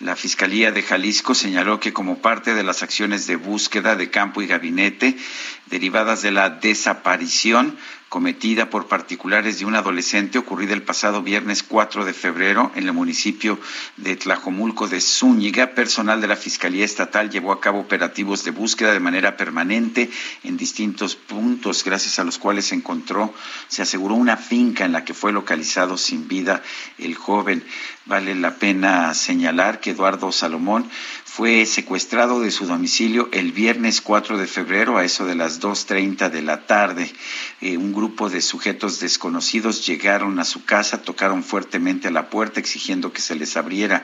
La 0.00 0.14
Fiscalía 0.14 0.72
de 0.72 0.82
Jalisco 0.82 1.34
señaló 1.34 1.80
que 1.80 1.94
como 1.94 2.18
parte 2.18 2.52
de 2.52 2.64
las 2.64 2.82
acciones 2.82 3.26
de 3.26 3.36
búsqueda 3.36 3.96
de 3.96 4.10
campo 4.10 4.42
y 4.42 4.46
gabinete 4.46 5.16
derivadas 5.70 6.20
de 6.20 6.32
la 6.32 6.50
desaparición, 6.50 7.78
cometida 8.12 8.68
por 8.68 8.88
particulares 8.88 9.58
de 9.58 9.64
un 9.64 9.74
adolescente 9.74 10.36
ocurrida 10.36 10.74
el 10.74 10.82
pasado 10.82 11.22
viernes 11.22 11.62
4 11.62 12.04
de 12.04 12.12
febrero 12.12 12.70
en 12.74 12.84
el 12.84 12.92
municipio 12.92 13.58
de 13.96 14.16
Tlajomulco 14.16 14.86
de 14.86 15.00
Zúñiga. 15.00 15.68
Personal 15.68 16.20
de 16.20 16.26
la 16.26 16.36
Fiscalía 16.36 16.84
Estatal 16.84 17.30
llevó 17.30 17.52
a 17.52 17.60
cabo 17.62 17.80
operativos 17.80 18.44
de 18.44 18.50
búsqueda 18.50 18.92
de 18.92 19.00
manera 19.00 19.38
permanente 19.38 20.10
en 20.44 20.58
distintos 20.58 21.16
puntos, 21.16 21.84
gracias 21.84 22.18
a 22.18 22.24
los 22.24 22.36
cuales 22.36 22.66
se 22.66 22.74
encontró, 22.74 23.32
se 23.68 23.80
aseguró 23.80 24.14
una 24.14 24.36
finca 24.36 24.84
en 24.84 24.92
la 24.92 25.06
que 25.06 25.14
fue 25.14 25.32
localizado 25.32 25.96
sin 25.96 26.28
vida 26.28 26.62
el 26.98 27.14
joven. 27.14 27.64
Vale 28.04 28.34
la 28.34 28.56
pena 28.56 29.14
señalar 29.14 29.80
que 29.80 29.90
Eduardo 29.90 30.32
Salomón 30.32 30.90
fue 31.24 31.64
secuestrado 31.64 32.40
de 32.40 32.50
su 32.50 32.66
domicilio 32.66 33.30
el 33.32 33.52
viernes 33.52 34.02
4 34.02 34.36
de 34.36 34.46
febrero 34.46 34.98
a 34.98 35.04
eso 35.04 35.24
de 35.24 35.34
las 35.34 35.62
2.30 35.62 36.28
de 36.28 36.42
la 36.42 36.66
tarde. 36.66 37.10
Eh, 37.62 37.78
un 37.78 37.94
grupo 37.94 38.01
de 38.02 38.40
sujetos 38.40 38.98
desconocidos 38.98 39.86
llegaron 39.86 40.40
a 40.40 40.44
su 40.44 40.64
casa, 40.64 41.02
tocaron 41.02 41.44
fuertemente 41.44 42.08
a 42.08 42.10
la 42.10 42.30
puerta 42.30 42.58
exigiendo 42.58 43.12
que 43.12 43.20
se 43.20 43.36
les 43.36 43.56
abriera. 43.56 44.02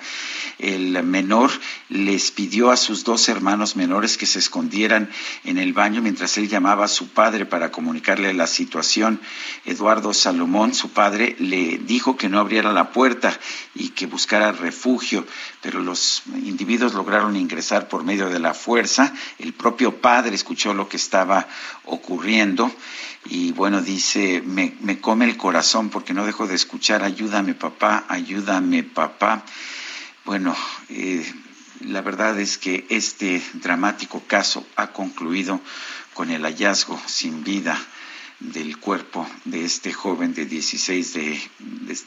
El 0.59 1.03
menor 1.03 1.51
les 1.89 2.31
pidió 2.31 2.71
a 2.71 2.77
sus 2.77 3.03
dos 3.03 3.29
hermanos 3.29 3.75
menores 3.75 4.17
que 4.17 4.27
se 4.27 4.39
escondieran 4.39 5.11
en 5.43 5.59
el 5.59 5.73
baño 5.73 6.01
mientras 6.01 6.39
él 6.39 6.49
llamaba 6.49 6.85
a 6.85 6.89
su 6.89 7.09
padre 7.09 7.45
para 7.45 7.73
comunicarle 7.73 8.33
la 8.35 8.47
situación. 8.47 9.21
Eduardo 9.65 10.15
Salomón, 10.15 10.75
su 10.75 10.91
padre, 10.91 11.35
le 11.41 11.79
dijo 11.79 12.17
que 12.17 12.29
no 12.29 12.39
abriera 12.39 12.73
la 12.73 12.93
puerta 12.93 13.37
y 13.75 13.89
que 13.91 14.07
buscara 14.07 14.53
refugio, 14.53 15.27
pero 15.61 15.81
los 15.81 16.23
individuos 16.45 16.95
lograron 16.95 17.35
ingresar 17.35 17.89
por 17.89 18.05
medio 18.05 18.31
de 18.31 18.39
la 18.39 18.55
fuerza. 18.55 19.13
El 19.41 19.55
propio 19.55 20.01
padre 20.01 20.37
escuchó 20.37 20.73
lo 20.73 20.89
que 20.89 20.99
estaba 20.99 21.49
ocurriendo 21.85 22.73
y 23.25 23.53
bueno, 23.53 23.83
dice, 23.83 24.43
me, 24.45 24.75
me 24.81 25.01
come 25.01 25.25
el 25.25 25.37
corazón 25.37 25.91
porque 25.91 26.15
no 26.15 26.25
dejo 26.25 26.47
de 26.47 26.55
escuchar, 26.55 27.03
ayúdame 27.03 27.55
papá, 27.55 28.05
ayúdame 28.09 28.83
papá. 28.85 29.45
Bueno, 30.25 30.57
eh, 30.89 31.25
la 31.81 32.01
verdad 32.01 32.39
es 32.41 32.59
que 32.59 32.87
este 32.89 33.43
dramático 33.55 34.23
caso 34.27 34.67
ha 34.77 34.93
concluido 34.93 35.61
con 36.15 36.31
el 36.31 36.43
hallazgo 36.43 37.01
sin 37.07 37.45
vida 37.45 37.79
del 38.41 38.79
cuerpo 38.79 39.29
de 39.45 39.65
este 39.65 39.93
joven 39.93 40.33
de 40.33 40.47
16, 40.47 41.15
de, 41.15 41.41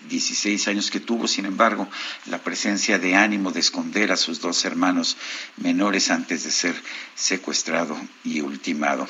16 0.07 0.67
años 0.69 0.89
que 0.89 1.01
tuvo, 1.01 1.27
sin 1.27 1.45
embargo, 1.45 1.89
la 2.25 2.41
presencia 2.41 2.99
de 2.99 3.15
ánimo 3.15 3.51
de 3.51 3.59
esconder 3.59 4.11
a 4.11 4.17
sus 4.17 4.39
dos 4.39 4.63
hermanos 4.63 5.17
menores 5.57 6.09
antes 6.09 6.43
de 6.43 6.51
ser 6.51 6.81
secuestrado 7.15 7.99
y 8.23 8.41
ultimado. 8.41 9.07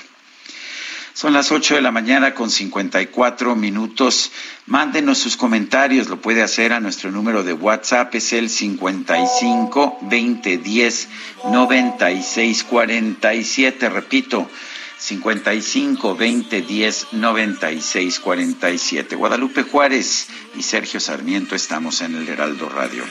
Son 1.13 1.33
las 1.33 1.51
8 1.51 1.75
de 1.75 1.81
la 1.81 1.91
mañana 1.91 2.33
con 2.33 2.49
54 2.49 3.55
minutos. 3.55 4.31
Mándenos 4.65 5.17
sus 5.17 5.35
comentarios, 5.35 6.07
lo 6.07 6.21
puede 6.21 6.41
hacer 6.41 6.71
a 6.71 6.79
nuestro 6.79 7.11
número 7.11 7.43
de 7.43 7.53
WhatsApp, 7.53 8.15
es 8.15 8.31
el 8.33 8.49
55 8.49 9.97
2010 10.01 11.09
96 11.51 12.63
47. 12.63 13.89
Repito, 13.89 14.49
55 14.97 16.15
20 16.15 16.61
10 16.61 17.07
96 17.13 18.19
47. 18.19 19.15
Guadalupe 19.15 19.63
Juárez 19.63 20.27
y 20.55 20.63
Sergio 20.63 20.99
Sarmiento 20.99 21.55
estamos 21.55 22.01
en 22.01 22.15
el 22.15 22.29
Heraldo 22.29 22.69
Radio. 22.69 23.03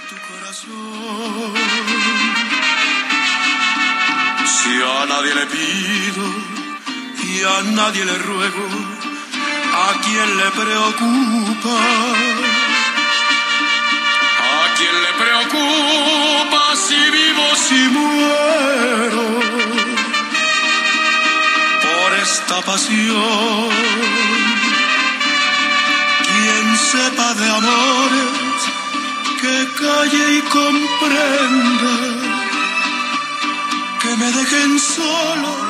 Si 4.46 4.70
a 4.82 5.06
nadie 5.06 5.34
le 5.34 5.46
pido 5.46 6.39
y 7.34 7.42
a 7.42 7.62
nadie 7.78 8.04
le 8.04 8.18
ruego, 8.18 8.66
a 9.86 10.00
quien 10.04 10.28
le 10.40 10.48
preocupa, 10.60 11.76
a 14.52 14.62
quien 14.76 14.94
le 15.04 15.12
preocupa 15.22 16.62
si 16.86 17.00
vivo, 17.18 17.44
si 17.66 17.80
muero 17.96 19.30
esta 22.22 22.60
pasión. 22.62 23.68
Quien 26.28 26.78
sepa 26.78 27.34
de 27.34 27.48
amores, 27.48 28.60
que 29.40 29.56
calle 29.82 30.24
y 30.38 30.40
comprenda, 30.42 31.94
que 34.02 34.16
me 34.16 34.32
dejen 34.32 34.78
solo. 34.78 35.69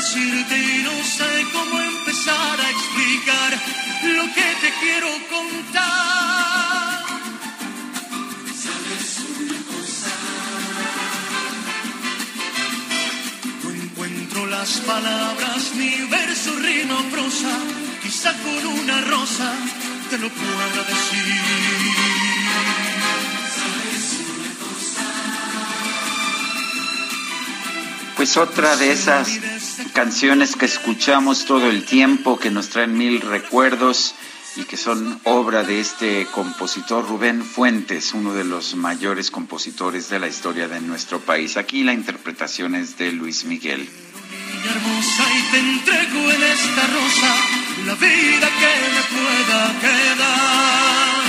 decirte 0.00 0.56
y 0.56 0.82
no 0.82 1.04
sé 1.04 1.30
cómo 1.52 1.78
empezar 1.78 2.58
a 2.58 2.70
explicar 2.70 3.52
lo 4.16 4.24
que 4.32 4.48
te 4.62 4.70
quiero 4.80 5.08
contar. 5.28 7.04
¿Sabes 8.64 9.10
una 9.40 9.58
cosa? 9.70 10.12
No 13.62 13.70
encuentro 13.70 14.46
las 14.46 14.70
palabras, 14.92 15.72
ni 15.76 15.90
verso, 16.08 16.50
rima 16.60 17.02
prosa. 17.10 17.52
Quizá 18.02 18.32
con 18.38 18.66
una 18.80 19.02
rosa 19.02 19.52
te 20.08 20.16
lo 20.16 20.30
pueda 20.30 20.82
decir. 20.88 21.89
Pues 28.20 28.36
otra 28.36 28.76
de 28.76 28.92
esas 28.92 29.40
canciones 29.94 30.54
que 30.54 30.66
escuchamos 30.66 31.46
todo 31.46 31.70
el 31.70 31.86
tiempo, 31.86 32.38
que 32.38 32.50
nos 32.50 32.68
traen 32.68 32.98
mil 32.98 33.22
recuerdos 33.22 34.14
y 34.56 34.64
que 34.64 34.76
son 34.76 35.18
obra 35.24 35.62
de 35.62 35.80
este 35.80 36.26
compositor 36.26 37.08
Rubén 37.08 37.42
Fuentes, 37.42 38.12
uno 38.12 38.34
de 38.34 38.44
los 38.44 38.74
mayores 38.74 39.30
compositores 39.30 40.10
de 40.10 40.18
la 40.18 40.28
historia 40.28 40.68
de 40.68 40.82
nuestro 40.82 41.20
país. 41.20 41.56
Aquí 41.56 41.82
la 41.82 41.94
interpretación 41.94 42.74
es 42.74 42.98
de 42.98 43.10
Luis 43.10 43.44
Miguel. 43.44 43.88
Hermosa 44.68 45.24
y 45.38 45.50
te 45.52 45.58
entrego 45.58 46.30
en 46.30 46.42
esta 46.42 46.86
rosa 46.88 47.36
la 47.86 47.94
vida 47.94 48.48
que 48.60 48.72
me 48.92 49.18
pueda 49.18 49.80
quedar. 49.80 51.20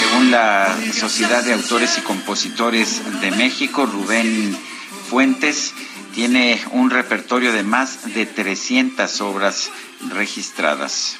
Según 0.00 0.30
la 0.32 0.76
Sociedad 0.98 1.44
de 1.44 1.52
Autores 1.52 1.96
y 1.98 2.00
Compositores 2.00 3.20
de 3.20 3.30
México, 3.30 3.86
Rubén 3.86 4.58
Fuentes 5.08 5.74
tiene 6.14 6.62
un 6.72 6.90
repertorio 6.90 7.52
de 7.52 7.62
más 7.62 8.12
de 8.14 8.26
300 8.26 9.20
obras 9.20 9.70
registradas. 10.08 11.18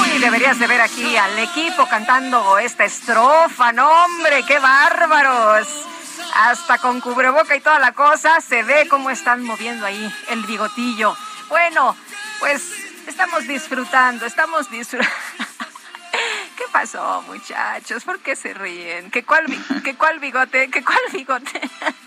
Uy, 0.00 0.18
deberías 0.20 0.58
de 0.58 0.66
ver 0.66 0.80
aquí 0.80 1.16
al 1.16 1.38
equipo 1.38 1.86
cantando 1.88 2.58
esta 2.58 2.84
estrofa, 2.84 3.72
no 3.72 3.88
hombre, 4.04 4.44
qué 4.46 4.58
bárbaros. 4.58 5.68
Hasta 6.34 6.78
con 6.78 7.00
cubreboca 7.00 7.54
y 7.56 7.60
toda 7.60 7.78
la 7.78 7.92
cosa, 7.92 8.40
se 8.40 8.62
ve 8.62 8.86
cómo 8.88 9.10
están 9.10 9.42
moviendo 9.42 9.84
ahí 9.84 10.14
el 10.30 10.44
bigotillo. 10.46 11.14
Bueno, 11.48 11.94
pues 12.40 12.62
estamos 13.06 13.46
disfrutando, 13.46 14.24
estamos 14.24 14.70
disfrutando. 14.70 15.12
¿Qué 16.62 16.68
pasó, 16.70 17.24
muchachos? 17.26 18.04
¿Por 18.04 18.20
qué 18.20 18.36
se 18.36 18.54
ríen? 18.54 19.10
¿Qué 19.10 19.24
cuál, 19.24 19.46
qué 19.82 19.96
cuál 19.96 20.20
bigote? 20.20 20.70
¿Qué 20.70 20.84
cuál 20.84 21.00
bigote? 21.12 21.60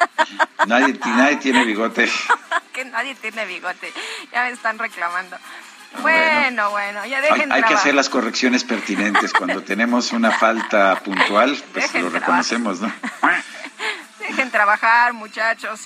Nadie, 0.68 0.98
nadie 1.03 1.36
tiene 1.38 1.65
bigote. 1.65 2.10
que 2.73 2.86
nadie 2.86 3.15
tiene 3.15 3.45
bigote. 3.45 3.91
Ya 4.32 4.44
me 4.44 4.52
están 4.52 4.80
reclamando. 4.80 5.38
Bueno, 6.02 6.72
bueno, 6.72 7.06
ya 7.06 7.19
dejen 7.19 7.52
Hay, 7.52 7.61
hay 7.61 7.68
que 7.68 7.73
hacer 7.73 7.94
las 7.95 8.07
correcciones 8.07 8.64
pertinentes. 8.64 9.34
Cuando 9.34 9.61
tenemos 9.65 10.14
una 10.14 10.32
falta 10.32 11.02
puntual, 11.03 11.61
pues 11.73 11.91
Dejen 11.91 12.03
lo 12.03 12.10
reconocemos, 12.10 12.80
¿no? 12.80 12.91
Dejen 14.19 14.52
trabajar, 14.52 15.11
muchachos. 15.11 15.82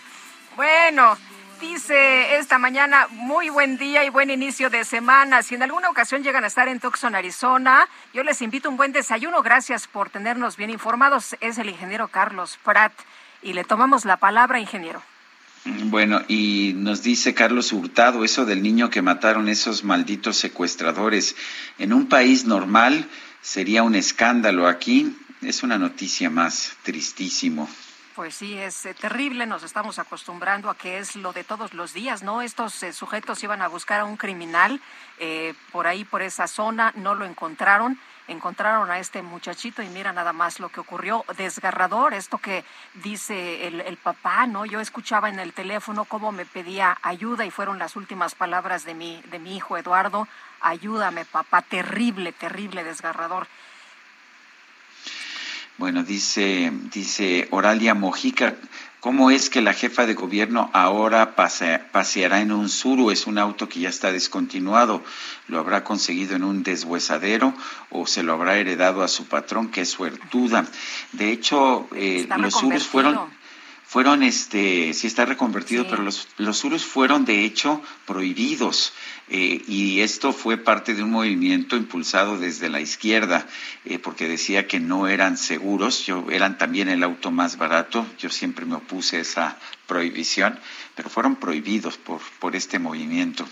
Bueno, 0.56 1.18
dice 1.60 2.38
esta 2.38 2.58
mañana, 2.58 3.08
muy 3.12 3.50
buen 3.50 3.78
día 3.78 4.04
y 4.04 4.10
buen 4.10 4.30
inicio 4.30 4.70
de 4.70 4.86
semana. 4.86 5.44
Si 5.44 5.56
en 5.56 5.64
alguna 5.64 5.90
ocasión 5.90 6.24
llegan 6.24 6.44
a 6.44 6.48
estar 6.48 6.68
en 6.68 6.80
Tucson, 6.80 7.16
Arizona, 7.16 7.88
yo 8.14 8.24
les 8.24 8.42
invito 8.42 8.70
un 8.70 8.78
buen 8.78 8.92
desayuno. 8.92 9.42
Gracias 9.42 9.88
por 9.88 10.10
tenernos 10.10 10.58
bien 10.58 10.70
informados. 10.70 11.36
Es 11.42 11.58
el 11.58 11.70
ingeniero 11.70 12.08
Carlos 12.08 12.58
Pratt. 12.64 12.94
Y 13.42 13.54
le 13.54 13.64
tomamos 13.64 14.06
la 14.06 14.18
palabra, 14.18 14.60
ingeniero. 14.60 15.02
Bueno, 15.66 16.22
y 16.28 16.74
nos 16.76 17.04
dice 17.04 17.34
Carlos 17.34 17.74
Hurtado, 17.74 18.24
eso 18.24 18.46
del 18.46 18.64
niño 18.64 18.90
que 18.90 19.02
mataron 19.02 19.50
esos 19.50 19.84
malditos 19.84 20.38
secuestradores. 20.38 21.36
En 21.78 21.94
un 21.94 22.08
país 22.08 22.46
normal 22.46 23.08
sería 23.42 23.84
un 23.84 23.96
escándalo. 23.96 24.68
Aquí 24.68 25.16
es 25.42 25.64
una 25.64 25.78
noticia 25.78 26.30
más 26.30 26.78
tristísimo. 26.84 27.70
Pues 28.20 28.36
sí, 28.36 28.58
es 28.58 28.86
eh, 28.86 28.94
terrible, 28.94 29.46
nos 29.46 29.64
estamos 29.64 29.98
acostumbrando 29.98 30.70
a 30.70 30.76
que 30.76 30.98
es 30.98 31.16
lo 31.16 31.32
de 31.32 31.46
todos 31.46 31.74
los 31.74 31.94
días, 31.94 32.22
¿no? 32.22 32.42
Estos 32.42 32.84
eh, 32.84 32.92
sujetos 32.92 33.42
iban 33.46 33.62
a 33.62 33.70
buscar 33.70 34.02
a 34.02 34.04
un 34.04 34.18
criminal 34.18 34.82
eh, 35.20 35.54
por 35.72 35.88
ahí, 35.88 36.04
por 36.04 36.22
esa 36.22 36.46
zona, 36.48 36.92
no 36.98 37.16
lo 37.16 37.24
encontraron, 37.24 37.98
encontraron 38.28 38.92
a 38.92 39.00
este 39.00 39.22
muchachito 39.22 39.82
y 39.84 39.88
mira 39.88 40.12
nada 40.12 40.34
más 40.34 40.60
lo 40.60 40.68
que 40.68 40.82
ocurrió, 40.82 41.24
desgarrador, 41.38 42.14
esto 42.14 42.40
que 42.40 42.66
dice 42.96 43.68
el, 43.68 43.80
el 43.80 43.96
papá, 43.96 44.46
¿no? 44.48 44.66
Yo 44.66 44.82
escuchaba 44.82 45.30
en 45.30 45.40
el 45.40 45.54
teléfono 45.54 46.04
cómo 46.04 46.34
me 46.34 46.46
pedía 46.46 46.98
ayuda 47.02 47.46
y 47.46 47.52
fueron 47.52 47.80
las 47.80 47.96
últimas 47.96 48.36
palabras 48.36 48.84
de 48.84 48.96
mi, 48.96 49.22
de 49.32 49.40
mi 49.40 49.56
hijo 49.56 49.78
Eduardo, 49.78 50.28
ayúdame 50.60 51.24
papá, 51.24 51.62
terrible, 51.62 52.34
terrible, 52.34 52.84
desgarrador. 52.84 53.48
Bueno, 55.80 56.04
dice, 56.04 56.72
dice 56.94 57.48
Oralia 57.52 57.94
Mojica, 57.94 58.56
¿cómo 59.00 59.32
es 59.32 59.50
que 59.50 59.62
la 59.62 59.74
jefa 59.74 60.06
de 60.06 60.14
gobierno 60.14 60.70
ahora 60.74 61.36
pase- 61.38 61.80
paseará 61.94 62.42
en 62.42 62.52
un 62.52 62.68
suru? 62.68 63.12
Es 63.12 63.28
un 63.28 63.38
auto 63.38 63.70
que 63.70 63.80
ya 63.80 63.90
está 63.90 64.12
descontinuado. 64.12 65.02
¿Lo 65.48 65.58
habrá 65.58 65.86
conseguido 65.86 66.36
en 66.36 66.44
un 66.44 66.64
deshuesadero 66.64 67.54
o 67.92 68.06
se 68.08 68.24
lo 68.24 68.34
habrá 68.34 68.58
heredado 68.58 69.04
a 69.04 69.08
su 69.08 69.26
patrón, 69.28 69.70
que 69.70 69.82
es 69.82 69.90
suertuda? 69.90 70.66
De 71.14 71.32
hecho, 71.32 71.88
eh, 71.96 72.28
los 72.44 72.54
surus 72.60 72.84
fueron 72.92 73.14
fueron 73.90 74.22
este 74.22 74.94
sí 74.94 75.08
está 75.08 75.26
reconvertido 75.26 75.84
Sí. 75.84 75.90
pero 75.90 76.04
los 76.04 76.28
los 76.38 76.60
surus 76.60 76.86
fueron 76.86 77.26
de 77.26 77.44
hecho 77.44 77.82
prohibidos. 78.06 78.94
Eh, 79.30 79.64
y 79.68 80.02
esto 80.02 80.32
fue 80.32 80.58
parte 80.58 80.94
de 80.94 81.02
un 81.02 81.10
movimiento 81.10 81.76
impulsado 81.76 82.38
desde 82.38 82.70
la 82.70 82.82
izquierda 82.82 83.48
eh, 83.86 83.98
porque 83.98 84.28
decía 84.28 84.68
que 84.68 84.80
no 84.80 85.08
eran 85.08 85.38
seguros. 85.38 86.06
Yo 86.06 86.28
eran 86.30 86.60
también 86.60 86.88
el 86.88 87.04
auto 87.04 87.32
más 87.32 87.58
barato. 87.58 88.06
Yo 88.20 88.30
siempre 88.30 88.66
me 88.66 88.76
opuse 88.76 89.18
a 89.18 89.22
esa 89.22 89.58
prohibición 89.88 90.60
pero 90.96 91.10
fueron 91.10 91.36
prohibidos 91.38 91.98
por 91.98 92.22
por 92.40 92.56
este 92.56 92.78
movimiento 92.78 93.48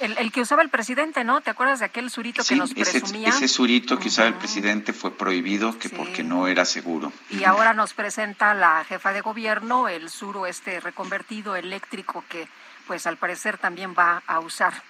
El, 0.00 0.16
el 0.18 0.30
que 0.30 0.42
usaba 0.42 0.62
el 0.62 0.68
presidente, 0.68 1.24
¿no? 1.24 1.40
¿Te 1.40 1.50
acuerdas 1.50 1.80
de 1.80 1.86
aquel 1.86 2.10
surito 2.10 2.44
que 2.44 2.56
nos 2.56 2.70
ese, 2.70 3.00
presumía? 3.00 3.28
ese 3.30 3.48
surito 3.48 3.98
que 3.98 4.08
usaba 4.08 4.28
el 4.28 4.34
presidente 4.34 4.92
fue 4.92 5.10
prohibido 5.10 5.78
que 5.78 5.88
porque 5.88 6.22
no 6.22 6.46
era 6.46 6.64
seguro 6.64 7.12
Y 7.30 7.44
ahora 7.44 7.74
nos 7.74 7.94
presenta 7.94 8.54
la 8.54 8.84
jefa 8.84 9.12
de 9.12 9.20
gobierno 9.20 9.88
el 9.88 10.08
suro 10.08 10.46
este 10.46 10.80
reconvertido 10.80 11.56
eléctrico 11.56 12.24
que 12.28 12.48
pues 12.86 13.06
al 13.06 13.16
parecer 13.16 13.58
también 13.58 13.94
va 13.98 14.22
a 14.26 14.40
usar. 14.40 14.82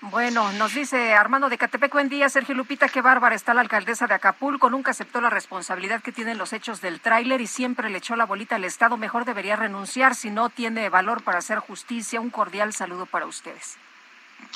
Bueno, 0.00 0.50
nos 0.54 0.74
dice 0.74 1.14
Armando 1.14 1.48
de 1.48 1.56
Catepec, 1.56 1.92
buen 1.92 2.08
día, 2.08 2.28
Sergio 2.28 2.56
Lupita, 2.56 2.88
qué 2.88 3.00
bárbara 3.00 3.36
está 3.36 3.54
la 3.54 3.60
alcaldesa 3.60 4.08
de 4.08 4.14
Acapulco, 4.14 4.68
nunca 4.68 4.90
aceptó 4.90 5.20
la 5.20 5.30
responsabilidad 5.30 6.02
que 6.02 6.10
tienen 6.10 6.38
los 6.38 6.52
hechos 6.52 6.80
del 6.80 7.00
tráiler 7.00 7.40
y 7.40 7.46
siempre 7.46 7.88
le 7.88 7.98
echó 7.98 8.16
la 8.16 8.26
bolita 8.26 8.56
al 8.56 8.64
Estado, 8.64 8.96
mejor 8.96 9.24
debería 9.24 9.54
renunciar 9.54 10.16
si 10.16 10.30
no 10.30 10.50
tiene 10.50 10.88
valor 10.88 11.22
para 11.22 11.38
hacer 11.38 11.60
justicia. 11.60 12.20
Un 12.20 12.30
cordial 12.30 12.72
saludo 12.72 13.06
para 13.06 13.26
ustedes. 13.26 13.78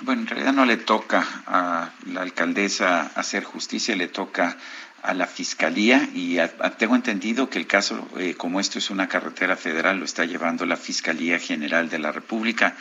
Bueno, 0.03 0.23
en 0.23 0.27
realidad 0.27 0.53
no 0.53 0.67
le 0.67 0.77
toca 0.77 1.27
a 1.47 1.91
la 2.07 2.23
alcaldesa 2.23 3.11
hacer 3.15 3.45
justicia, 3.45 3.97
le 3.97 4.09
toca 4.09 4.57
a 5.03 5.15
la 5.15 5.27
fiscalía 5.27 6.09
y 6.15 6.39
tengo 6.79 6.97
entendido 6.97 7.49
que 7.49 7.59
el 7.59 7.67
caso, 7.67 8.09
eh, 8.19 8.35
como 8.35 8.59
esto 8.59 8.79
es 8.79 8.91
una 8.91 9.09
carretera 9.09 9.57
federal, 9.57 9.99
lo 9.99 10.05
está 10.05 10.25
llevando 10.25 10.67
la 10.67 10.77
Fiscalía 10.77 11.39
General 11.39 11.89
de 11.89 12.01
la 12.01 12.11
República 12.11 12.75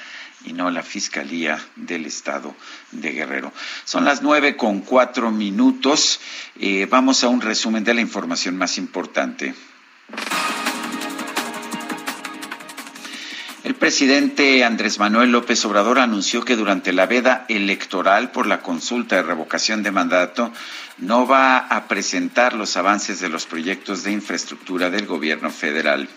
y 0.44 0.54
no 0.54 0.72
la 0.72 0.82
Fiscalía 0.82 1.64
del 1.76 2.08
Estado 2.08 2.56
de 2.92 3.12
Guerrero. 3.12 3.54
Son 3.84 4.06
las 4.06 4.24
nueve 4.24 4.58
con 4.58 4.82
cuatro 4.82 5.30
minutos. 5.30 6.20
Eh, 6.60 6.88
vamos 6.90 7.24
a 7.24 7.28
un 7.28 7.42
resumen 7.42 7.84
de 7.84 7.94
la 7.94 8.02
información 8.02 8.58
más 8.58 8.78
importante. 8.80 9.54
Presidente 13.86 14.66
Andrés 14.66 14.98
Manuel 14.98 15.32
López 15.32 15.64
Obrador 15.64 16.00
anunció 16.00 16.44
que 16.44 16.56
durante 16.56 16.92
la 16.92 17.06
veda 17.06 17.46
electoral 17.50 18.32
por 18.32 18.48
la 18.48 18.64
consulta 18.64 19.16
de 19.16 19.22
revocación 19.22 19.84
de 19.84 19.92
mandato 19.92 20.52
no 20.98 21.28
va 21.28 21.60
a 21.60 21.88
presentar 21.88 22.56
los 22.56 22.78
avances 22.78 23.20
de 23.20 23.30
los 23.30 23.46
proyectos 23.46 24.02
de 24.02 24.12
infraestructura 24.12 24.90
del 24.90 25.06
gobierno 25.06 25.52
federal. 25.52 26.10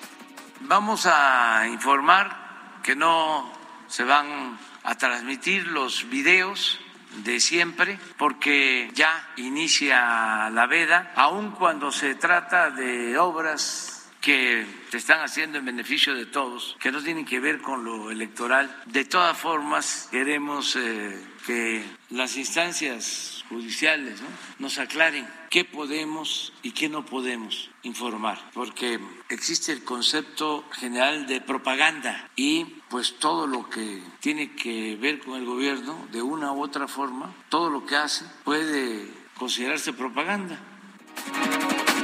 Vamos 0.60 1.04
a 1.04 1.68
informar 1.70 2.78
que 2.82 2.96
no 2.96 3.52
se 3.86 4.02
van 4.02 4.58
a 4.84 4.94
transmitir 4.94 5.66
los 5.66 6.08
videos 6.08 6.80
de 7.22 7.38
siempre 7.38 7.98
porque 8.16 8.90
ya 8.94 9.28
inicia 9.36 10.48
la 10.48 10.66
veda, 10.66 11.12
aun 11.16 11.50
cuando 11.50 11.92
se 11.92 12.14
trata 12.14 12.70
de 12.70 13.18
obras 13.18 13.97
que 14.20 14.66
se 14.90 14.96
están 14.96 15.20
haciendo 15.20 15.58
en 15.58 15.64
beneficio 15.64 16.14
de 16.14 16.26
todos, 16.26 16.76
que 16.80 16.90
no 16.90 17.02
tienen 17.02 17.24
que 17.24 17.40
ver 17.40 17.60
con 17.60 17.84
lo 17.84 18.10
electoral. 18.10 18.82
De 18.86 19.04
todas 19.04 19.36
formas, 19.36 20.08
queremos 20.10 20.76
eh, 20.76 21.18
que 21.46 21.84
las 22.10 22.36
instancias 22.36 23.44
judiciales 23.48 24.20
¿no? 24.20 24.28
nos 24.58 24.78
aclaren 24.78 25.26
qué 25.50 25.64
podemos 25.64 26.52
y 26.62 26.72
qué 26.72 26.88
no 26.88 27.06
podemos 27.06 27.70
informar, 27.82 28.38
porque 28.52 29.00
existe 29.30 29.72
el 29.72 29.82
concepto 29.84 30.64
general 30.72 31.26
de 31.26 31.40
propaganda 31.40 32.28
y 32.36 32.64
pues 32.90 33.18
todo 33.18 33.46
lo 33.46 33.70
que 33.70 34.02
tiene 34.20 34.52
que 34.52 34.96
ver 34.96 35.20
con 35.20 35.34
el 35.38 35.46
gobierno, 35.46 36.06
de 36.12 36.20
una 36.20 36.52
u 36.52 36.62
otra 36.62 36.86
forma, 36.88 37.34
todo 37.48 37.70
lo 37.70 37.86
que 37.86 37.96
hace 37.96 38.26
puede 38.44 39.08
considerarse 39.38 39.92
propaganda. 39.92 40.58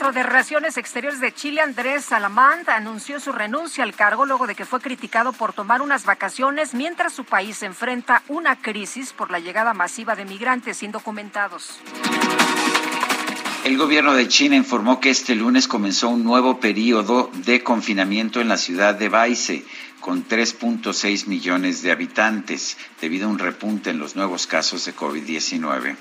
ministro 0.00 0.18
de 0.18 0.26
Relaciones 0.26 0.78
Exteriores 0.78 1.20
de 1.20 1.34
Chile, 1.34 1.60
Andrés 1.60 2.06
Salamand, 2.06 2.70
anunció 2.70 3.20
su 3.20 3.32
renuncia 3.32 3.84
al 3.84 3.94
cargo 3.94 4.24
luego 4.24 4.46
de 4.46 4.54
que 4.54 4.64
fue 4.64 4.80
criticado 4.80 5.34
por 5.34 5.52
tomar 5.52 5.82
unas 5.82 6.06
vacaciones 6.06 6.72
mientras 6.72 7.12
su 7.12 7.24
país 7.24 7.62
enfrenta 7.62 8.22
una 8.28 8.56
crisis 8.56 9.12
por 9.12 9.30
la 9.30 9.40
llegada 9.40 9.74
masiva 9.74 10.16
de 10.16 10.24
migrantes 10.24 10.82
indocumentados. 10.82 11.80
El 13.64 13.76
gobierno 13.76 14.14
de 14.14 14.26
China 14.26 14.56
informó 14.56 15.00
que 15.00 15.10
este 15.10 15.34
lunes 15.34 15.68
comenzó 15.68 16.08
un 16.08 16.24
nuevo 16.24 16.60
periodo 16.60 17.30
de 17.34 17.62
confinamiento 17.62 18.40
en 18.40 18.48
la 18.48 18.56
ciudad 18.56 18.94
de 18.94 19.10
Baice, 19.10 19.66
con 20.00 20.26
3.6 20.26 21.26
millones 21.26 21.82
de 21.82 21.90
habitantes, 21.90 22.78
debido 23.02 23.26
a 23.28 23.30
un 23.30 23.38
repunte 23.38 23.90
en 23.90 23.98
los 23.98 24.16
nuevos 24.16 24.46
casos 24.46 24.86
de 24.86 24.96
COVID-19. 24.96 25.96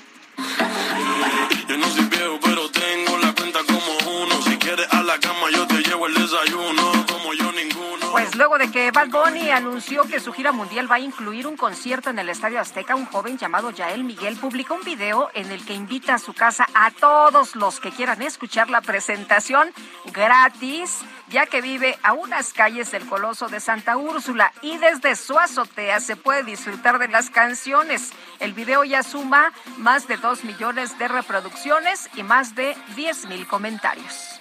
Pues 8.11 8.35
luego 8.35 8.57
de 8.57 8.71
que 8.71 8.91
Bad 8.91 9.09
Bunny 9.09 9.49
anunció 9.49 10.03
que 10.03 10.19
su 10.19 10.33
gira 10.33 10.51
mundial 10.51 10.91
va 10.91 10.95
a 10.95 10.99
incluir 10.99 11.47
un 11.47 11.57
concierto 11.57 12.09
en 12.09 12.19
el 12.19 12.29
Estadio 12.29 12.59
Azteca, 12.59 12.95
un 12.95 13.05
joven 13.05 13.37
llamado 13.37 13.71
Yael 13.71 14.03
Miguel 14.03 14.35
publicó 14.37 14.75
un 14.75 14.83
video 14.83 15.29
en 15.33 15.51
el 15.51 15.65
que 15.65 15.73
invita 15.73 16.15
a 16.15 16.19
su 16.19 16.33
casa 16.33 16.65
a 16.73 16.91
todos 16.91 17.55
los 17.55 17.79
que 17.79 17.91
quieran 17.91 18.21
escuchar 18.21 18.69
la 18.69 18.81
presentación 18.81 19.73
gratis, 20.13 20.99
ya 21.29 21.45
que 21.45 21.61
vive 21.61 21.97
a 22.03 22.13
unas 22.13 22.53
calles 22.53 22.91
del 22.91 23.05
Coloso 23.07 23.47
de 23.47 23.59
Santa 23.59 23.97
Úrsula 23.97 24.51
y 24.61 24.77
desde 24.77 25.15
su 25.15 25.37
azotea 25.37 25.99
se 25.99 26.15
puede 26.15 26.43
disfrutar 26.43 26.99
de 26.99 27.09
las 27.09 27.29
canciones. 27.29 28.11
El 28.39 28.53
video 28.53 28.83
ya 28.83 29.03
suma 29.03 29.53
más 29.77 30.07
de 30.07 30.17
2 30.17 30.43
millones 30.45 30.97
de 30.97 31.07
reproducciones 31.07 32.09
y 32.15 32.23
más 32.23 32.55
de 32.55 32.75
10 32.95 33.27
mil 33.27 33.47
comentarios. 33.47 34.38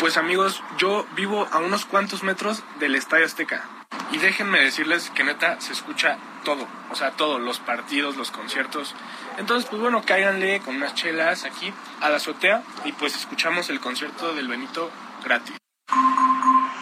Pues 0.00 0.16
amigos, 0.16 0.60
yo 0.76 1.06
vivo 1.14 1.46
a 1.52 1.58
unos 1.58 1.84
cuantos 1.84 2.24
metros 2.24 2.64
del 2.80 2.96
Estadio 2.96 3.26
Azteca. 3.26 3.62
Y 4.10 4.18
déjenme 4.18 4.58
decirles 4.58 5.08
que 5.10 5.22
neta 5.22 5.60
se 5.60 5.72
escucha 5.72 6.18
todo, 6.44 6.66
o 6.90 6.96
sea, 6.96 7.12
todo, 7.12 7.38
los 7.38 7.60
partidos, 7.60 8.16
los 8.16 8.32
conciertos. 8.32 8.96
Entonces, 9.38 9.68
pues 9.70 9.80
bueno, 9.80 10.02
cáiganle 10.04 10.60
con 10.62 10.74
unas 10.74 10.94
chelas 10.94 11.44
aquí 11.44 11.72
a 12.00 12.08
la 12.08 12.16
azotea 12.16 12.64
y 12.84 12.90
pues 12.92 13.14
escuchamos 13.14 13.70
el 13.70 13.78
concierto 13.78 14.34
del 14.34 14.48
Benito 14.48 14.90
gratis. 15.22 15.56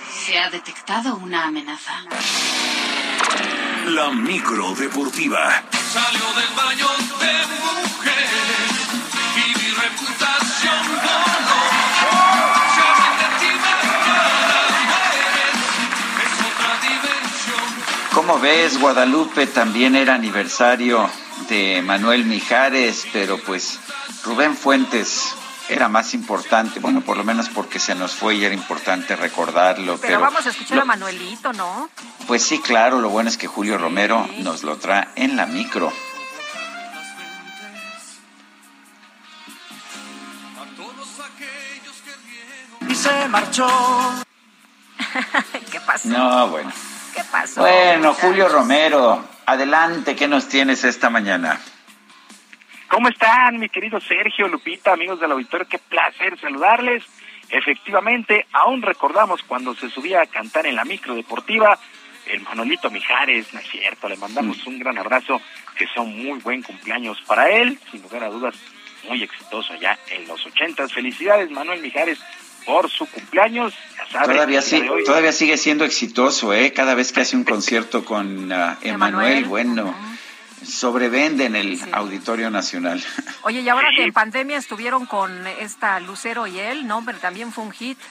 Se 0.08 0.38
ha 0.38 0.48
detectado 0.48 1.16
una 1.16 1.44
amenaza. 1.44 2.04
La 3.90 4.10
micro 4.10 4.74
deportiva. 4.74 5.62
Salió 5.92 6.24
del 6.34 6.54
baño 6.54 6.86
de 7.20 7.32
mujeres 7.56 8.30
y 9.34 9.58
mi 9.58 9.68
reputación 9.70 10.82
voló. 10.88 11.58
Se 12.74 12.84
es 16.22 16.36
otra 16.52 16.72
dimensión. 16.82 17.64
Como 18.12 18.38
ves, 18.40 18.78
Guadalupe 18.78 19.46
también 19.46 19.96
era 19.96 20.14
aniversario 20.16 21.08
de 21.48 21.80
Manuel 21.80 22.26
Mijares, 22.26 23.06
pero 23.10 23.38
pues 23.38 23.80
Rubén 24.22 24.54
Fuentes 24.54 25.34
era 25.68 25.88
más 25.88 26.14
importante, 26.14 26.80
bueno, 26.80 27.02
por 27.02 27.16
lo 27.16 27.24
menos 27.24 27.48
porque 27.48 27.78
se 27.78 27.94
nos 27.94 28.14
fue 28.14 28.36
y 28.36 28.44
era 28.44 28.54
importante 28.54 29.14
recordarlo. 29.16 29.98
Pero, 30.00 30.20
vamos 30.20 30.46
a 30.46 30.50
escuchar 30.50 30.80
a 30.80 30.84
Manuelito, 30.84 31.52
¿no? 31.52 31.90
Pues 32.26 32.42
sí, 32.42 32.60
claro, 32.60 33.00
lo 33.00 33.10
bueno 33.10 33.28
es 33.28 33.36
que 33.36 33.46
Julio 33.46 33.76
Romero 33.76 34.26
nos 34.38 34.62
lo 34.62 34.76
trae 34.76 35.08
en 35.16 35.36
la 35.36 35.46
micro. 35.46 35.92
Y 42.88 42.94
se 42.94 43.28
marchó. 43.28 43.68
¿Qué 45.70 45.80
pasó? 45.80 46.08
No, 46.08 46.48
bueno. 46.48 46.72
¿Qué 47.14 47.22
pasó? 47.24 47.60
Bueno, 47.60 48.14
Julio 48.14 48.48
Romero, 48.48 49.22
adelante, 49.44 50.16
¿qué 50.16 50.28
nos 50.28 50.48
tienes 50.48 50.84
esta 50.84 51.10
mañana? 51.10 51.60
¿Cómo 52.88 53.08
están, 53.08 53.58
mi 53.58 53.68
querido 53.68 54.00
Sergio, 54.00 54.48
Lupita, 54.48 54.92
amigos 54.92 55.20
del 55.20 55.32
auditorio? 55.32 55.66
Qué 55.68 55.78
placer 55.78 56.38
saludarles. 56.40 57.04
Efectivamente, 57.50 58.46
aún 58.52 58.82
recordamos 58.82 59.42
cuando 59.42 59.74
se 59.74 59.88
subía 59.90 60.22
a 60.22 60.26
cantar 60.26 60.66
en 60.66 60.74
la 60.76 60.84
micro 60.84 61.14
deportiva, 61.14 61.78
el 62.26 62.40
Manolito 62.42 62.90
Mijares, 62.90 63.52
¿no 63.54 63.60
es 63.60 63.68
cierto? 63.70 64.08
Le 64.08 64.16
mandamos 64.16 64.66
un 64.66 64.78
gran 64.78 64.98
abrazo, 64.98 65.40
que 65.76 65.86
sea 65.86 66.02
un 66.02 66.22
muy 66.24 66.38
buen 66.40 66.62
cumpleaños 66.62 67.18
para 67.26 67.48
él, 67.50 67.78
sin 67.90 68.02
lugar 68.02 68.24
a 68.24 68.28
dudas, 68.28 68.54
muy 69.08 69.22
exitoso 69.22 69.74
ya 69.80 69.98
en 70.10 70.26
los 70.26 70.44
ochentas. 70.44 70.92
Felicidades, 70.92 71.50
Manuel 71.50 71.80
Mijares, 71.80 72.18
por 72.66 72.90
su 72.90 73.06
cumpleaños. 73.06 73.72
Ya 73.96 74.06
sabe, 74.12 74.34
Todavía, 74.34 74.60
sí, 74.60 74.76
hoy- 74.86 75.04
todavía 75.04 75.32
sigue 75.32 75.56
siendo 75.56 75.84
exitoso, 75.86 76.52
¿eh? 76.52 76.72
Cada 76.74 76.94
vez 76.94 77.12
que 77.12 77.20
hace 77.22 77.36
un 77.36 77.44
concierto 77.44 78.04
con 78.04 78.52
ah, 78.52 78.76
Emanuel, 78.82 79.44
bueno, 79.46 79.94
en 80.60 81.56
el 81.56 81.80
Auditorio 81.92 82.50
Nacional. 82.50 83.02
Oye, 83.42 83.60
y 83.60 83.68
ahora 83.68 83.88
que 83.94 84.04
en 84.04 84.12
pandemia 84.12 84.56
estuvieron 84.56 85.06
con 85.06 85.46
esta 85.46 86.00
Lucero 86.00 86.46
y 86.46 86.58
él, 86.58 86.86
¿no? 86.86 87.02
Pero 87.04 87.18
también 87.18 87.52
fue 87.52 87.64
un 87.64 87.72
hit. 87.72 87.98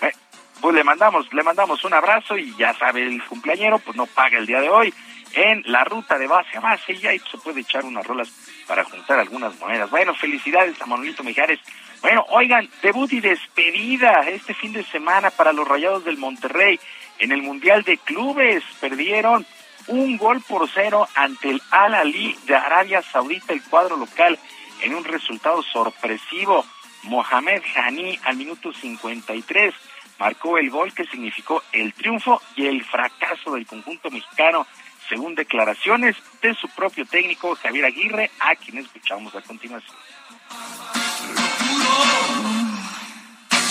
Eh, 0.00 0.12
Pues 0.60 0.74
le 0.74 0.84
mandamos, 0.84 1.32
le 1.32 1.42
mandamos 1.42 1.84
un 1.84 1.94
abrazo 1.94 2.36
y 2.36 2.54
ya 2.56 2.74
sabe, 2.74 3.02
el 3.02 3.24
cumpleañero 3.24 3.78
pues 3.78 3.96
no 3.96 4.06
paga 4.06 4.38
el 4.38 4.46
día 4.46 4.60
de 4.60 4.68
hoy 4.68 4.94
en 5.34 5.62
la 5.66 5.84
ruta 5.84 6.18
de 6.18 6.26
base 6.26 6.56
a 6.56 6.60
base 6.60 6.94
y 6.94 7.06
ahí 7.06 7.20
se 7.30 7.38
puede 7.38 7.60
echar 7.60 7.84
unas 7.84 8.06
rolas 8.06 8.28
para 8.66 8.84
juntar 8.84 9.18
algunas 9.18 9.58
monedas. 9.58 9.90
Bueno, 9.90 10.14
felicidades 10.14 10.80
a 10.80 10.86
Manolito 10.86 11.22
Mijares. 11.22 11.60
Bueno, 12.02 12.24
oigan, 12.30 12.68
debut 12.82 13.12
y 13.12 13.20
despedida 13.20 14.22
este 14.28 14.54
fin 14.54 14.72
de 14.72 14.84
semana 14.84 15.30
para 15.30 15.52
los 15.52 15.66
Rayados 15.66 16.04
del 16.04 16.18
Monterrey 16.18 16.78
en 17.18 17.32
el 17.32 17.42
Mundial 17.42 17.82
de 17.82 17.98
Clubes. 17.98 18.62
Perdieron 18.80 19.46
un 19.88 20.16
gol 20.16 20.42
por 20.42 20.68
cero 20.68 21.08
ante 21.14 21.50
el 21.50 21.62
Al 21.70 21.94
Ali 21.94 22.36
de 22.46 22.54
Arabia 22.54 23.02
Saudita, 23.02 23.52
el 23.52 23.62
cuadro 23.62 23.96
local, 23.96 24.38
en 24.82 24.94
un 24.94 25.04
resultado 25.04 25.62
sorpresivo. 25.62 26.64
Mohamed 27.04 27.62
Hani 27.74 28.18
al 28.24 28.36
minuto 28.36 28.72
53 28.72 29.74
marcó 30.18 30.58
el 30.58 30.70
gol 30.70 30.92
que 30.92 31.04
significó 31.06 31.62
el 31.72 31.94
triunfo 31.94 32.42
y 32.56 32.66
el 32.66 32.84
fracaso 32.84 33.54
del 33.54 33.66
conjunto 33.66 34.10
mexicano, 34.10 34.66
según 35.08 35.34
declaraciones 35.34 36.16
de 36.42 36.54
su 36.54 36.68
propio 36.70 37.06
técnico 37.06 37.54
Javier 37.56 37.86
Aguirre, 37.86 38.30
a 38.40 38.54
quien 38.56 38.78
escuchamos 38.78 39.34
a 39.34 39.40
continuación. 39.42 39.96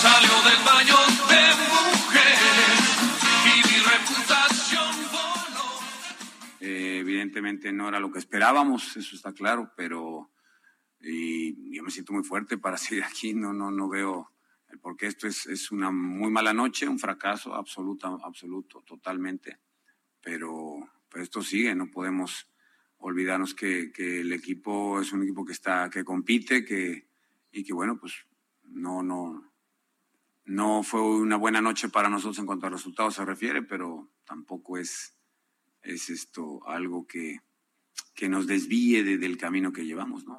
Salió 0.00 0.42
del 0.42 0.64
baño 0.64 0.96
de 1.28 1.48
y 3.44 3.68
mi 3.68 3.78
reputación. 3.80 5.37
Eh, 6.60 6.98
evidentemente 7.00 7.72
no 7.72 7.88
era 7.88 8.00
lo 8.00 8.10
que 8.10 8.18
esperábamos, 8.18 8.96
eso 8.96 9.14
está 9.14 9.32
claro, 9.32 9.72
pero 9.76 10.30
y 11.00 11.76
yo 11.76 11.82
me 11.82 11.90
siento 11.90 12.12
muy 12.12 12.24
fuerte 12.24 12.58
para 12.58 12.76
seguir 12.78 13.04
aquí, 13.04 13.34
no, 13.34 13.52
no, 13.52 13.70
no 13.70 13.88
veo 13.88 14.32
el 14.68 14.78
por 14.78 14.96
qué. 14.96 15.06
Esto 15.06 15.26
es, 15.26 15.46
es 15.46 15.70
una 15.70 15.90
muy 15.90 16.30
mala 16.30 16.52
noche, 16.52 16.88
un 16.88 16.98
fracaso 16.98 17.54
absoluto, 17.54 18.20
absoluto, 18.24 18.82
totalmente, 18.82 19.58
pero, 20.20 20.78
pero 21.08 21.22
esto 21.22 21.42
sigue, 21.42 21.74
no 21.74 21.90
podemos 21.90 22.50
olvidarnos 22.98 23.54
que, 23.54 23.92
que 23.92 24.20
el 24.20 24.32
equipo 24.32 25.00
es 25.00 25.12
un 25.12 25.22
equipo 25.22 25.44
que 25.44 25.52
está, 25.52 25.88
que 25.88 26.04
compite, 26.04 26.64
que, 26.64 27.06
y 27.52 27.64
que 27.64 27.72
bueno, 27.72 27.98
pues 27.98 28.26
no, 28.64 29.02
no, 29.02 29.52
no 30.44 30.82
fue 30.82 31.00
una 31.00 31.36
buena 31.36 31.60
noche 31.60 31.88
para 31.88 32.08
nosotros 32.08 32.38
en 32.38 32.46
cuanto 32.46 32.66
a 32.66 32.70
resultados 32.70 33.14
se 33.14 33.24
refiere, 33.24 33.62
pero 33.62 34.10
tampoco 34.24 34.78
es, 34.78 35.14
es 35.92 36.10
esto 36.10 36.60
algo 36.66 37.06
que, 37.06 37.38
que 38.14 38.28
nos 38.28 38.46
desvíe 38.46 39.02
de- 39.02 39.18
del 39.18 39.36
camino 39.38 39.72
que 39.72 39.84
llevamos, 39.84 40.24
¿no? 40.24 40.38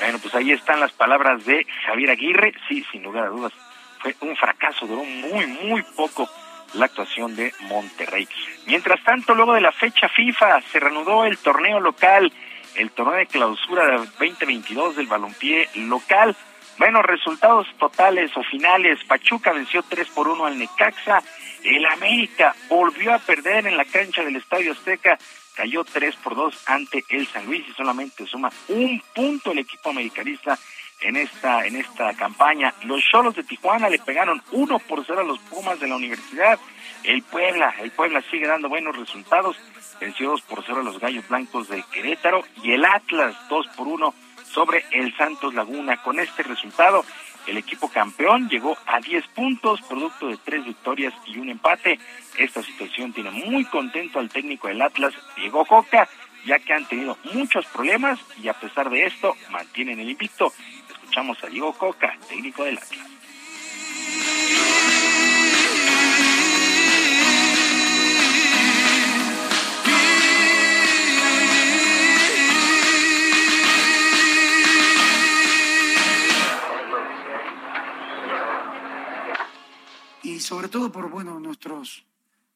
Bueno, 0.00 0.18
pues 0.20 0.34
ahí 0.34 0.52
están 0.52 0.80
las 0.80 0.92
palabras 0.92 1.44
de 1.46 1.66
Javier 1.86 2.10
Aguirre. 2.10 2.52
Sí, 2.68 2.84
sin 2.92 3.02
lugar 3.02 3.24
a 3.24 3.28
dudas, 3.28 3.52
fue 4.00 4.14
un 4.20 4.36
fracaso, 4.36 4.86
duró 4.86 5.04
muy, 5.04 5.46
muy 5.46 5.82
poco 5.96 6.28
la 6.74 6.84
actuación 6.86 7.34
de 7.34 7.52
Monterrey. 7.62 8.28
Mientras 8.66 9.02
tanto, 9.02 9.34
luego 9.34 9.54
de 9.54 9.60
la 9.62 9.72
fecha 9.72 10.08
FIFA, 10.08 10.60
se 10.70 10.78
reanudó 10.80 11.24
el 11.24 11.38
torneo 11.38 11.80
local, 11.80 12.32
el 12.76 12.90
torneo 12.90 13.16
de 13.16 13.26
clausura 13.26 13.86
de 13.86 13.96
2022 13.96 14.96
del 14.96 15.06
balompié 15.06 15.68
local. 15.74 16.36
Bueno, 16.78 17.00
resultados 17.00 17.66
totales 17.78 18.36
o 18.36 18.42
finales. 18.42 19.02
Pachuca 19.04 19.52
venció 19.52 19.82
3 19.82 20.08
por 20.10 20.28
1 20.28 20.44
al 20.44 20.58
Necaxa. 20.58 21.22
El 21.64 21.86
América 21.86 22.54
volvió 22.68 23.14
a 23.14 23.18
perder 23.18 23.66
en 23.66 23.78
la 23.78 23.84
cancha 23.86 24.22
del 24.22 24.36
Estadio 24.36 24.72
Azteca. 24.72 25.18
Cayó 25.54 25.84
3 25.84 26.16
por 26.16 26.36
2 26.36 26.64
ante 26.66 27.02
el 27.08 27.26
San 27.28 27.46
Luis 27.46 27.66
y 27.66 27.72
solamente 27.72 28.26
suma 28.26 28.50
un 28.68 29.02
punto 29.14 29.52
el 29.52 29.60
equipo 29.60 29.88
americanista 29.88 30.58
en 31.00 31.16
esta 31.16 31.66
en 31.66 31.76
esta 31.76 32.12
campaña. 32.14 32.74
Los 32.84 33.02
Cholos 33.10 33.34
de 33.36 33.44
Tijuana 33.44 33.88
le 33.88 33.98
pegaron 33.98 34.42
1 34.52 34.78
por 34.80 35.02
0 35.06 35.20
a 35.20 35.24
los 35.24 35.38
Pumas 35.38 35.80
de 35.80 35.88
la 35.88 35.96
Universidad. 35.96 36.58
El 37.04 37.22
Puebla, 37.22 37.74
el 37.80 37.90
Puebla 37.90 38.22
sigue 38.30 38.46
dando 38.46 38.68
buenos 38.68 38.94
resultados. 38.96 39.56
Venció 39.98 40.28
2 40.30 40.42
por 40.42 40.62
0 40.62 40.80
a 40.80 40.84
los 40.84 41.00
Gallos 41.00 41.26
Blancos 41.26 41.68
del 41.68 41.84
Querétaro 41.86 42.44
y 42.62 42.72
el 42.72 42.84
Atlas 42.84 43.34
2 43.48 43.66
por 43.76 43.88
1 43.88 44.14
sobre 44.50 44.84
el 44.92 45.16
Santos 45.16 45.54
Laguna. 45.54 46.02
Con 46.02 46.18
este 46.18 46.42
resultado, 46.42 47.04
el 47.46 47.56
equipo 47.56 47.88
campeón 47.88 48.48
llegó 48.48 48.76
a 48.86 49.00
10 49.00 49.26
puntos, 49.28 49.80
producto 49.82 50.28
de 50.28 50.36
tres 50.36 50.64
victorias 50.64 51.14
y 51.26 51.38
un 51.38 51.50
empate. 51.50 51.98
Esta 52.38 52.62
situación 52.62 53.12
tiene 53.12 53.30
muy 53.30 53.64
contento 53.64 54.18
al 54.18 54.28
técnico 54.28 54.68
del 54.68 54.82
Atlas, 54.82 55.14
Diego 55.36 55.64
Coca, 55.64 56.08
ya 56.44 56.58
que 56.58 56.72
han 56.72 56.86
tenido 56.86 57.16
muchos 57.32 57.66
problemas 57.66 58.18
y 58.42 58.48
a 58.48 58.54
pesar 58.54 58.90
de 58.90 59.06
esto 59.06 59.36
mantienen 59.50 60.00
el 60.00 60.10
invicto. 60.10 60.52
Escuchamos 60.90 61.42
a 61.44 61.46
Diego 61.48 61.72
Coca, 61.72 62.16
técnico 62.28 62.64
del 62.64 62.78
Atlas. 62.78 63.15
Sobre 80.46 80.68
todo 80.68 80.92
por 80.92 81.10
bueno 81.10 81.40
nuestros 81.40 82.06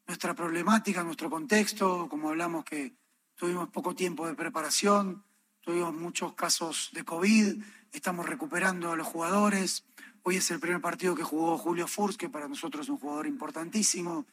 nuestra 0.06 0.32
problemática, 0.32 1.02
nuestro 1.02 1.28
contexto, 1.28 2.08
como 2.08 2.28
hablamos 2.28 2.64
que 2.64 2.94
tuvimos 3.34 3.68
poco 3.70 3.96
tiempo 3.96 4.28
de 4.28 4.34
preparación, 4.34 5.24
tuvimos 5.60 5.92
muchos 5.94 6.34
casos 6.34 6.90
de 6.92 7.04
COVID, 7.04 7.62
estamos 7.92 8.26
recuperando 8.26 8.92
a 8.92 8.96
los 8.96 9.06
jugadores. 9.06 9.84
Hoy 10.22 10.36
es 10.36 10.50
el 10.52 10.60
primer 10.60 10.80
partido 10.80 11.16
que 11.16 11.24
jugó 11.24 11.58
Julio 11.58 11.88
Furs, 11.88 12.16
que 12.16 12.28
para 12.28 12.46
nosotros 12.46 12.86
es 12.86 12.90
un 12.90 12.98
jugador 12.98 13.26
importantísimo, 13.26 14.26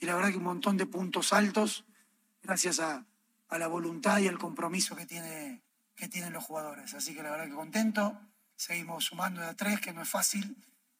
y 0.00 0.06
la 0.06 0.14
verdad 0.14 0.30
que 0.30 0.38
un 0.38 0.44
montón 0.44 0.78
de 0.78 0.86
puntos 0.86 1.34
altos 1.34 1.84
gracias 2.42 2.80
a, 2.80 3.04
a 3.48 3.58
la 3.58 3.68
voluntad 3.68 4.20
y 4.20 4.28
al 4.28 4.38
compromiso 4.38 4.96
que, 4.96 5.04
tiene, 5.04 5.62
que 5.94 6.08
tienen 6.08 6.32
los 6.32 6.44
jugadores. 6.44 6.94
Así 6.94 7.14
que 7.14 7.22
la 7.22 7.30
verdad 7.30 7.46
que 7.46 7.54
contento, 7.54 8.18
seguimos 8.56 9.04
sumando 9.04 9.42
de 9.42 9.48
a 9.48 9.54
tres, 9.54 9.80
que 9.80 9.92
no 9.92 10.02
es 10.02 10.08
fácil, 10.08 10.56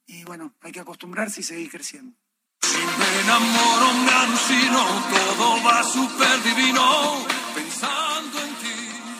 y 0.07 0.25
bueno, 0.25 0.55
hay 0.61 0.73
que 0.73 0.81
acostumbrarse 0.81 1.41
y 1.41 1.45
seguir 1.45 1.71
creciendo. 1.71 2.17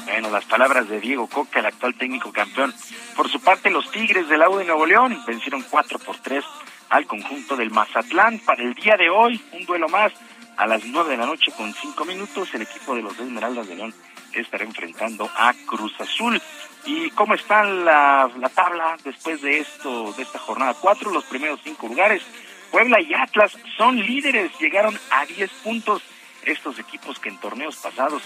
Bueno, 0.05 0.31
las 0.31 0.45
palabras 0.45 0.89
de 0.89 1.01
Diego 1.01 1.27
Coca, 1.27 1.61
el 1.61 1.67
actual 1.67 1.95
técnico 1.97 2.33
campeón. 2.33 2.75
Por 3.17 3.31
su 3.31 3.41
parte, 3.41 3.71
los 3.71 3.91
Tigres 3.91 4.29
del 4.29 4.43
Agua 4.43 4.59
de 4.59 4.67
Nuevo 4.67 4.87
León 4.87 5.19
vencieron 5.27 5.65
4 5.69 5.99
por 5.99 6.19
3 6.19 6.45
al 6.91 7.07
conjunto 7.07 7.57
del 7.57 7.71
Mazatlán. 7.71 8.39
Para 8.41 8.63
el 8.63 8.75
día 8.75 8.97
de 8.97 9.09
hoy, 9.09 9.43
un 9.53 9.65
duelo 9.65 9.89
más 9.89 10.13
a 10.57 10.67
las 10.67 10.85
9 10.85 11.11
de 11.11 11.17
la 11.17 11.27
noche 11.27 11.51
con 11.57 11.73
5 11.73 12.05
minutos. 12.05 12.53
El 12.55 12.63
equipo 12.63 12.95
de 12.95 13.03
los 13.03 13.19
Esmeraldas 13.19 13.67
de 13.67 13.77
León 13.77 13.95
estará 14.35 14.65
enfrentando 14.65 15.31
a 15.37 15.55
Cruz 15.67 15.93
Azul. 16.01 16.41
¿Y 16.85 17.11
cómo 17.11 17.35
está 17.35 17.63
la, 17.65 18.31
la 18.39 18.49
tabla 18.49 18.97
después 19.05 19.41
de 19.43 19.59
esto, 19.59 20.13
de 20.13 20.23
esta 20.23 20.39
jornada 20.39 20.75
4? 20.81 21.11
Los 21.11 21.25
primeros 21.25 21.61
cinco 21.63 21.87
lugares. 21.87 22.23
Puebla 22.71 23.01
y 23.01 23.13
Atlas 23.15 23.57
son 23.77 23.97
líderes, 23.97 24.51
llegaron 24.59 24.99
a 25.11 25.27
10 25.27 25.51
puntos. 25.63 26.03
Estos 26.45 26.79
equipos 26.79 27.21
que 27.21 27.29
en 27.29 27.39
torneos 27.39 27.77
pasados 27.77 28.23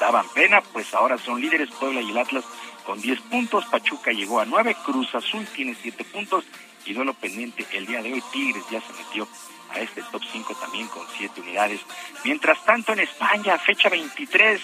daban 0.00 0.26
pena, 0.28 0.62
pues 0.72 0.94
ahora 0.94 1.18
son 1.18 1.40
líderes 1.40 1.70
Puebla 1.70 2.00
y 2.00 2.10
el 2.10 2.18
Atlas 2.18 2.44
con 2.84 3.00
10 3.00 3.20
puntos. 3.22 3.66
Pachuca 3.66 4.12
llegó 4.12 4.40
a 4.40 4.46
9, 4.46 4.76
Cruz 4.84 5.14
Azul 5.14 5.46
tiene 5.54 5.76
7 5.80 6.04
puntos 6.04 6.44
y 6.86 6.94
duelo 6.94 7.14
pendiente 7.14 7.66
el 7.72 7.86
día 7.86 8.02
de 8.02 8.12
hoy. 8.12 8.22
Tigres 8.32 8.62
ya 8.70 8.80
se 8.80 8.92
metió 8.92 9.28
a 9.70 9.80
este 9.80 10.02
top 10.04 10.22
5 10.32 10.54
también 10.60 10.86
con 10.88 11.04
7 11.18 11.40
unidades. 11.40 11.80
Mientras 12.24 12.64
tanto 12.64 12.92
en 12.92 13.00
España, 13.00 13.58
fecha 13.58 13.88
23, 13.88 14.60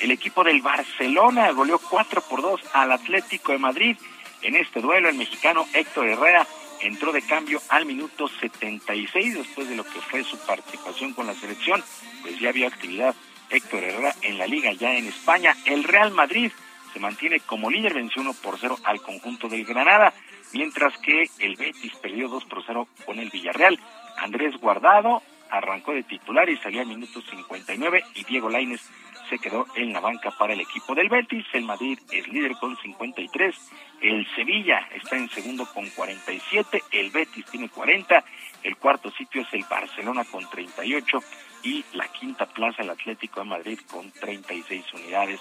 el 0.00 0.10
equipo 0.10 0.42
del 0.44 0.62
Barcelona 0.62 1.50
goleó 1.52 1.78
4 1.78 2.22
por 2.22 2.42
2 2.42 2.60
al 2.72 2.92
Atlético 2.92 3.52
de 3.52 3.58
Madrid. 3.58 3.96
En 4.42 4.56
este 4.56 4.80
duelo 4.80 5.08
el 5.08 5.16
mexicano 5.16 5.66
Héctor 5.72 6.08
Herrera 6.08 6.46
entró 6.80 7.12
de 7.12 7.22
cambio 7.22 7.60
al 7.68 7.86
minuto 7.86 8.28
76 8.28 9.34
después 9.34 9.68
de 9.68 9.76
lo 9.76 9.84
que 9.84 10.00
fue 10.00 10.24
su 10.24 10.36
participación 10.38 11.12
con 11.12 11.26
la 11.26 11.34
selección, 11.34 11.82
pues 12.22 12.38
ya 12.40 12.48
había 12.48 12.68
actividad 12.68 13.14
Héctor 13.50 13.84
Herrera 13.84 14.14
en 14.22 14.38
la 14.38 14.46
liga 14.46 14.72
ya 14.72 14.96
en 14.96 15.06
España. 15.06 15.56
El 15.64 15.84
Real 15.84 16.10
Madrid 16.10 16.50
se 16.92 17.00
mantiene 17.00 17.40
como 17.40 17.70
líder, 17.70 17.94
venció 17.94 18.22
1 18.22 18.34
por 18.42 18.58
0 18.58 18.78
al 18.84 19.00
conjunto 19.00 19.48
del 19.48 19.64
Granada, 19.64 20.12
mientras 20.52 20.96
que 20.98 21.30
el 21.38 21.56
Betis 21.56 21.94
perdió 21.96 22.28
2 22.28 22.44
por 22.46 22.64
0 22.66 22.88
con 23.06 23.18
el 23.18 23.30
Villarreal. 23.30 23.78
Andrés 24.18 24.56
Guardado 24.58 25.22
arrancó 25.50 25.92
de 25.92 26.02
titular 26.02 26.48
y 26.48 26.56
salió 26.58 26.80
al 26.80 26.86
minuto 26.86 27.20
59 27.20 28.04
y 28.14 28.24
Diego 28.24 28.48
Lainez 28.48 28.80
quedó 29.38 29.66
en 29.76 29.92
la 29.92 30.00
banca 30.00 30.30
para 30.30 30.52
el 30.52 30.60
equipo 30.60 30.94
del 30.94 31.08
Betis. 31.08 31.44
El 31.52 31.64
Madrid 31.64 31.98
es 32.10 32.26
líder 32.28 32.52
con 32.60 32.76
53. 32.76 33.54
El 34.00 34.26
Sevilla 34.34 34.88
está 34.94 35.16
en 35.16 35.28
segundo 35.30 35.66
con 35.72 35.88
47. 35.88 36.82
El 36.90 37.10
Betis 37.10 37.44
tiene 37.46 37.68
40. 37.68 38.24
El 38.62 38.76
cuarto 38.76 39.10
sitio 39.10 39.42
es 39.42 39.52
el 39.52 39.64
Barcelona 39.68 40.24
con 40.24 40.48
38. 40.48 41.18
Y 41.64 41.84
la 41.92 42.08
quinta 42.08 42.46
plaza 42.46 42.82
el 42.82 42.90
Atlético 42.90 43.40
de 43.40 43.46
Madrid 43.46 43.78
con 43.90 44.10
36 44.10 44.84
unidades. 44.94 45.40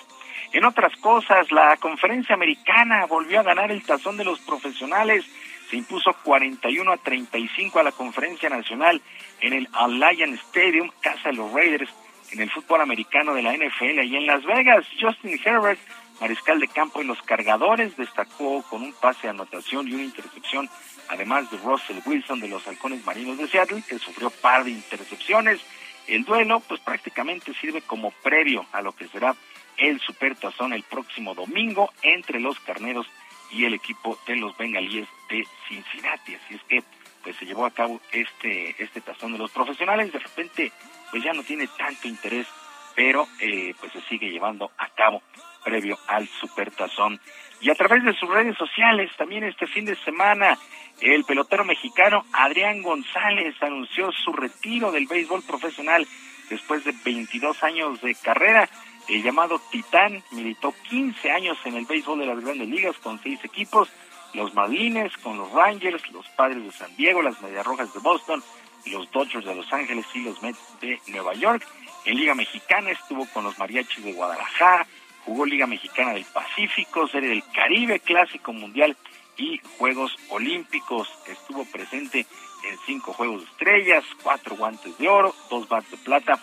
En 0.53 0.65
otras 0.65 0.95
cosas, 0.97 1.51
la 1.51 1.75
conferencia 1.77 2.35
americana 2.35 3.05
volvió 3.05 3.39
a 3.39 3.43
ganar 3.43 3.71
el 3.71 3.83
tazón 3.83 4.17
de 4.17 4.25
los 4.25 4.39
profesionales. 4.41 5.25
Se 5.69 5.77
impuso 5.77 6.13
41 6.23 6.91
a 6.91 6.97
35 6.97 7.79
a 7.79 7.83
la 7.83 7.91
conferencia 7.91 8.49
nacional 8.49 9.01
en 9.39 9.53
el 9.53 9.67
Alliance 9.73 10.43
Stadium, 10.49 10.91
casa 11.01 11.29
de 11.29 11.35
los 11.35 11.51
Raiders 11.53 11.91
en 12.31 12.39
el 12.39 12.49
fútbol 12.49 12.81
americano 12.81 13.33
de 13.33 13.41
la 13.41 13.53
NFL 13.53 14.03
y 14.03 14.15
en 14.15 14.25
Las 14.25 14.43
Vegas. 14.43 14.85
Justin 14.99 15.39
Herbert, 15.43 15.79
mariscal 16.19 16.59
de 16.59 16.67
campo 16.67 17.01
en 17.01 17.07
los 17.07 17.21
cargadores, 17.21 17.95
destacó 17.97 18.63
con 18.63 18.81
un 18.81 18.93
pase 18.93 19.23
de 19.23 19.29
anotación 19.29 19.87
y 19.87 19.93
una 19.93 20.03
intercepción, 20.03 20.69
además 21.09 21.49
de 21.51 21.57
Russell 21.57 21.99
Wilson 22.05 22.39
de 22.39 22.47
los 22.47 22.67
halcones 22.67 23.05
marinos 23.05 23.37
de 23.37 23.47
Seattle, 23.47 23.83
que 23.87 23.99
sufrió 23.99 24.29
par 24.29 24.63
de 24.63 24.71
intercepciones. 24.71 25.61
El 26.07 26.23
duelo, 26.23 26.61
pues 26.61 26.79
prácticamente 26.81 27.53
sirve 27.53 27.81
como 27.81 28.11
previo 28.23 28.65
a 28.71 28.81
lo 28.81 28.93
que 28.93 29.07
será 29.07 29.35
el 29.77 29.99
Supertazón 29.99 30.73
el 30.73 30.83
próximo 30.83 31.33
domingo 31.33 31.91
entre 32.01 32.39
los 32.39 32.59
carneros 32.59 33.07
y 33.51 33.65
el 33.65 33.73
equipo 33.73 34.17
de 34.27 34.35
los 34.35 34.55
bengalíes 34.57 35.07
de 35.29 35.45
Cincinnati. 35.67 36.35
Así 36.35 36.55
es 36.55 36.63
que 36.63 36.83
pues 37.23 37.35
se 37.35 37.45
llevó 37.45 37.65
a 37.65 37.71
cabo 37.71 38.01
este 38.11 38.75
este 38.81 39.01
tazón 39.01 39.33
de 39.33 39.37
los 39.37 39.51
profesionales 39.51 40.11
de 40.11 40.19
repente 40.19 40.71
pues 41.11 41.23
ya 41.23 41.33
no 41.33 41.43
tiene 41.43 41.67
tanto 41.77 42.07
interés 42.07 42.47
pero 42.95 43.27
eh, 43.39 43.73
pues 43.79 43.91
se 43.93 44.01
sigue 44.01 44.29
llevando 44.29 44.71
a 44.77 44.89
cabo 44.89 45.21
previo 45.63 45.97
al 46.07 46.27
supertazón. 46.27 47.19
Y 47.61 47.69
a 47.69 47.75
través 47.75 48.03
de 48.03 48.13
sus 48.13 48.29
redes 48.29 48.57
sociales 48.57 49.11
también 49.17 49.43
este 49.43 49.67
fin 49.67 49.85
de 49.85 49.95
semana 49.97 50.57
el 50.99 51.23
pelotero 51.23 51.63
mexicano 51.63 52.25
Adrián 52.33 52.81
González 52.81 53.55
anunció 53.61 54.11
su 54.11 54.33
retiro 54.33 54.91
del 54.91 55.07
béisbol 55.07 55.43
profesional 55.43 56.07
después 56.49 56.83
de 56.83 56.93
22 57.03 57.63
años 57.63 58.01
de 58.01 58.15
carrera. 58.15 58.67
El 59.07 59.23
llamado 59.23 59.59
Titán 59.71 60.23
militó 60.31 60.73
15 60.89 61.31
años 61.31 61.57
en 61.65 61.75
el 61.75 61.85
béisbol 61.85 62.19
de 62.19 62.25
las 62.25 62.39
grandes 62.39 62.67
ligas 62.67 62.97
con 62.97 63.21
seis 63.21 63.43
equipos 63.43 63.89
los 64.33 64.53
Marlines 64.53 65.15
con 65.17 65.37
los 65.37 65.51
Rangers, 65.51 66.09
los 66.11 66.27
Padres 66.29 66.63
de 66.63 66.71
San 66.71 66.95
Diego, 66.95 67.21
las 67.21 67.41
Medias 67.41 67.65
Rojas 67.65 67.93
de 67.93 67.99
Boston, 67.99 68.41
los 68.85 69.11
Dodgers 69.11 69.45
de 69.45 69.55
Los 69.55 69.71
Ángeles 69.71 70.05
y 70.13 70.21
los 70.21 70.41
Mets 70.41 70.59
de 70.79 70.99
Nueva 71.07 71.33
York. 71.33 71.65
En 72.05 72.17
Liga 72.17 72.35
Mexicana 72.35 72.91
estuvo 72.91 73.25
con 73.27 73.43
los 73.43 73.57
Mariachis 73.57 74.03
de 74.03 74.13
Guadalajara, 74.13 74.87
jugó 75.25 75.45
Liga 75.45 75.67
Mexicana 75.67 76.13
del 76.13 76.25
Pacífico, 76.25 77.07
Serie 77.07 77.29
del 77.29 77.43
Caribe, 77.53 77.99
Clásico 77.99 78.53
Mundial 78.53 78.97
y 79.37 79.59
Juegos 79.77 80.15
Olímpicos. 80.29 81.09
Estuvo 81.27 81.65
presente 81.65 82.19
en 82.19 82.77
cinco 82.85 83.13
Juegos 83.13 83.41
de 83.41 83.47
Estrellas, 83.47 84.03
cuatro 84.23 84.55
guantes 84.55 84.97
de 84.97 85.07
oro, 85.07 85.35
dos 85.49 85.67
bats 85.67 85.91
de 85.91 85.97
plata. 85.97 86.39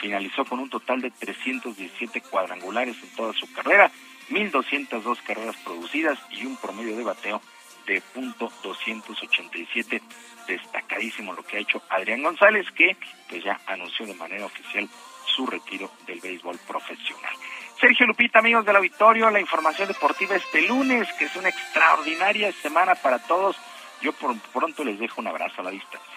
Finalizó 0.00 0.44
con 0.44 0.60
un 0.60 0.68
total 0.68 1.00
de 1.00 1.10
317 1.10 2.20
cuadrangulares 2.22 2.96
en 3.02 3.10
toda 3.16 3.32
su 3.32 3.50
carrera 3.52 3.90
1.202 4.30 5.18
carreras 5.22 5.56
producidas 5.64 6.18
y 6.30 6.46
un 6.46 6.56
promedio 6.56 6.96
de 6.96 7.04
bateo 7.04 7.40
de 7.86 8.00
punto 8.00 8.52
287. 8.62 10.02
Destacadísimo 10.46 11.32
lo 11.32 11.42
que 11.42 11.56
ha 11.56 11.60
hecho 11.60 11.82
Adrián 11.88 12.22
González, 12.22 12.66
que 12.72 12.96
pues 13.28 13.42
ya 13.42 13.60
anunció 13.66 14.06
de 14.06 14.14
manera 14.14 14.46
oficial 14.46 14.88
su 15.24 15.46
retiro 15.46 15.90
del 16.06 16.20
béisbol 16.20 16.58
profesional. 16.66 17.34
Sergio 17.80 18.06
Lupita, 18.06 18.38
amigos 18.38 18.64
del 18.64 18.76
auditorio, 18.76 19.30
la 19.30 19.40
información 19.40 19.88
deportiva 19.88 20.34
este 20.34 20.62
lunes, 20.62 21.08
que 21.18 21.26
es 21.26 21.36
una 21.36 21.48
extraordinaria 21.48 22.52
semana 22.52 22.94
para 22.94 23.18
todos. 23.18 23.56
Yo 24.00 24.12
por 24.12 24.38
pronto 24.52 24.84
les 24.84 24.98
dejo 24.98 25.20
un 25.20 25.26
abrazo 25.26 25.60
a 25.60 25.64
la 25.64 25.70
distancia. 25.70 26.16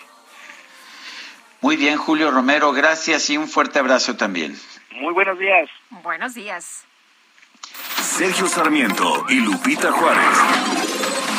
Muy 1.61 1.75
bien, 1.75 1.97
Julio 1.97 2.31
Romero, 2.31 2.71
gracias 2.71 3.29
y 3.29 3.37
un 3.37 3.49
fuerte 3.49 3.79
abrazo 3.79 4.15
también. 4.15 4.57
Muy 4.91 5.13
buenos 5.13 5.37
días. 5.37 5.69
Buenos 5.89 6.33
días. 6.33 6.85
Sergio 8.01 8.47
Sarmiento 8.47 9.25
y 9.27 9.35
Lupita 9.35 9.91
Juárez. 9.91 11.38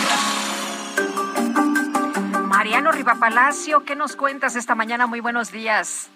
Mariano 2.70 2.92
Rivapalacio, 2.92 3.84
¿qué 3.84 3.96
nos 3.96 4.14
cuentas 4.14 4.54
esta 4.54 4.76
mañana? 4.76 5.08
Muy 5.08 5.18
buenos 5.18 5.50
días. 5.50 6.08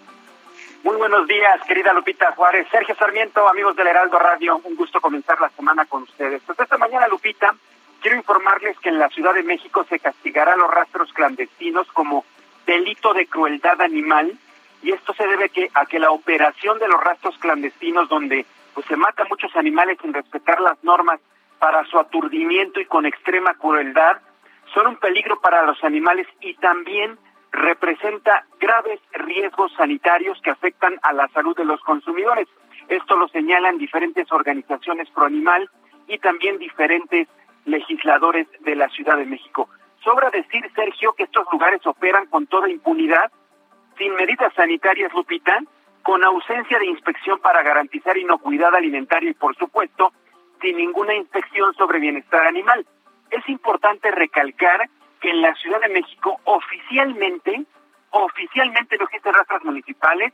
Muy 0.85 0.94
buenos 0.94 1.26
días, 1.26 1.60
querida 1.66 1.93
Lupita 1.93 2.31
Juárez. 2.31 2.68
Sergio 2.70 2.94
Sarmiento, 2.94 3.48
amigos 3.48 3.74
del 3.74 3.89
Heraldo 3.89 4.20
Radio, 4.20 4.60
un 4.62 4.76
gusto 4.76 5.01
comenzar 5.01 5.40
la 5.40 5.48
semana 5.48 5.85
con 5.85 6.05
ustedes. 6.05 6.40
Pues 6.47 6.56
esta 6.60 6.78
mañana, 6.78 7.09
Lupita, 7.09 7.56
quiero 8.01 8.16
informarles 8.16 8.78
que 8.78 8.90
en 8.90 9.01
la 9.01 9.09
Ciudad 9.09 9.35
de 9.35 9.43
México 9.43 9.85
se 9.89 9.98
castigará 9.98 10.55
los 10.55 10.70
rastros 10.70 11.12
clandestinos 11.12 11.89
como 11.89 12.24
delito 12.64 13.12
de 13.14 13.26
crueldad 13.26 13.81
animal 13.81 14.39
y 14.81 14.93
esto 14.93 15.12
se 15.12 15.26
debe 15.26 15.51
a 15.74 15.86
que 15.86 15.98
la 15.98 16.12
operación 16.12 16.78
de 16.78 16.86
los 16.86 17.02
rastros 17.02 17.36
clandestinos 17.39 18.09
donde 18.09 18.47
pues 18.74 18.86
se 18.86 18.94
matan 18.94 19.26
muchos 19.28 19.56
animales 19.56 19.98
sin 20.01 20.14
respetar 20.14 20.60
las 20.60 20.78
normas 20.85 21.18
para 21.59 21.85
su 21.86 21.98
aturdimiento 21.98 22.78
y 22.78 22.86
con 22.86 23.06
extrema 23.06 23.55
crueldad 23.55 24.18
son 24.75 24.89
un 24.89 24.97
peligro 24.97 25.41
para 25.41 25.65
los 25.65 25.83
animales 25.85 26.27
y 26.41 26.55
también 26.55 27.17
representa 27.53 28.45
graves 28.59 29.01
riesgos 29.13 29.73
sanitarios 29.77 30.41
que 30.43 30.51
afectan 30.51 30.99
a 31.03 31.13
la 31.13 31.29
salud 31.29 31.57
de 31.57 31.65
los 31.65 31.81
consumidores. 31.83 32.49
Esto 32.89 33.17
lo 33.17 33.29
señalan 33.29 33.79
diferentes 33.79 34.31
organizaciones 34.33 35.09
pro 35.11 35.27
animal 35.27 35.71
y 36.09 36.19
también 36.19 36.59
diferentes 36.59 37.29
legisladores 37.65 38.49
de 38.61 38.75
la 38.75 38.89
Ciudad 38.89 39.17
de 39.17 39.25
México. 39.25 39.69
Sobra 40.03 40.31
decir, 40.31 40.69
Sergio, 40.75 41.15
que 41.15 41.23
estos 41.23 41.47
lugares 41.51 41.87
operan 41.87 42.27
con 42.27 42.47
toda 42.47 42.69
impunidad, 42.69 43.31
sin 43.97 44.15
medidas 44.17 44.53
sanitarias, 44.55 45.15
Lupita, 45.15 45.61
con 46.03 46.23
ausencia 46.25 46.79
de 46.79 46.87
inspección 46.87 47.39
para 47.41 47.63
garantizar 47.63 48.19
inocuidad 48.19 48.75
alimentaria 48.75 49.31
y, 49.31 49.35
por 49.35 49.57
supuesto, 49.57 50.13
sin 50.61 50.77
ninguna 50.77 51.15
inspección 51.15 51.73
sobre 51.75 52.01
bienestar 52.01 52.47
animal. 52.47 52.85
Es 53.35 53.48
importante 53.48 54.12
recalcar 54.12 54.89
que 55.20 55.28
en 55.28 55.43
la 55.43 55.52
Ciudad 55.56 55.81
de 55.81 55.89
México 55.89 56.39
oficialmente, 56.44 57.65
oficialmente 58.11 58.97
no 58.97 59.06
existen 59.06 59.35
rastras 59.35 59.65
municipales, 59.65 60.32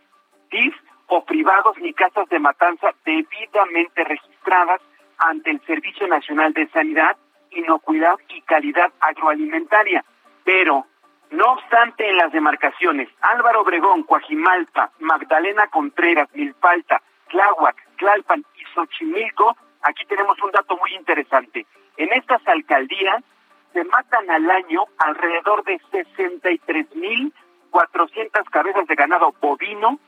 TIF 0.50 0.74
o 1.06 1.24
privados 1.24 1.78
ni 1.78 1.94
casas 1.94 2.28
de 2.28 2.38
matanza 2.38 2.90
debidamente 3.06 4.04
registradas 4.04 4.82
ante 5.16 5.50
el 5.50 5.62
Servicio 5.62 6.06
Nacional 6.08 6.52
de 6.52 6.68
Sanidad, 6.68 7.16
Inocuidad 7.52 8.16
y 8.28 8.42
Calidad 8.42 8.92
Agroalimentaria. 9.00 10.04
Pero, 10.44 10.84
no 11.30 11.52
obstante, 11.52 12.06
en 12.06 12.18
las 12.18 12.30
demarcaciones 12.32 13.08
Álvaro 13.22 13.62
Obregón, 13.62 14.02
Coajimalpa, 14.02 14.90
Magdalena 14.98 15.68
Contreras, 15.68 16.28
Milpalta, 16.34 17.00
Tláhuac, 17.30 17.76
Tlalpan 17.96 18.44
y 18.56 18.64
Xochimilco, 18.74 19.56
aquí 19.80 20.04
tenemos 20.04 20.38
un 20.42 20.50
dato 20.50 20.76
muy 20.76 20.92
interesante. 20.94 21.64
En 21.96 22.12
estas 22.12 22.46
alcaldías 22.46 23.24
se 23.72 23.82
matan 23.84 24.30
al 24.30 24.48
año 24.50 24.84
alrededor 24.98 25.64
de 25.64 25.80
63.400 25.92 28.50
cabezas 28.50 28.86
de 28.86 28.94
ganado 28.94 29.34
bovino, 29.40 29.98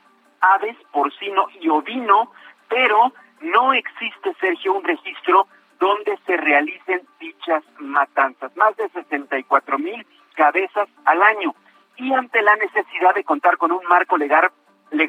aves, 0.41 0.77
porcino 0.91 1.47
y 1.61 1.69
ovino, 1.69 2.31
pero 2.67 3.13
no 3.41 3.73
existe, 3.73 4.35
Sergio, 4.39 4.73
un 4.73 4.83
registro 4.83 5.47
donde 5.79 6.17
se 6.25 6.37
realicen 6.37 7.01
dichas 7.19 7.63
matanzas. 7.79 8.55
Más 8.55 8.75
de 8.77 8.89
64.000 8.91 10.05
cabezas 10.35 10.87
al 11.05 11.21
año. 11.21 11.55
Y 11.97 12.13
ante 12.13 12.41
la 12.41 12.55
necesidad 12.55 13.13
de 13.13 13.23
contar 13.23 13.57
con 13.57 13.71
un 13.71 13.85
marco 13.85 14.17
legal, 14.17 14.51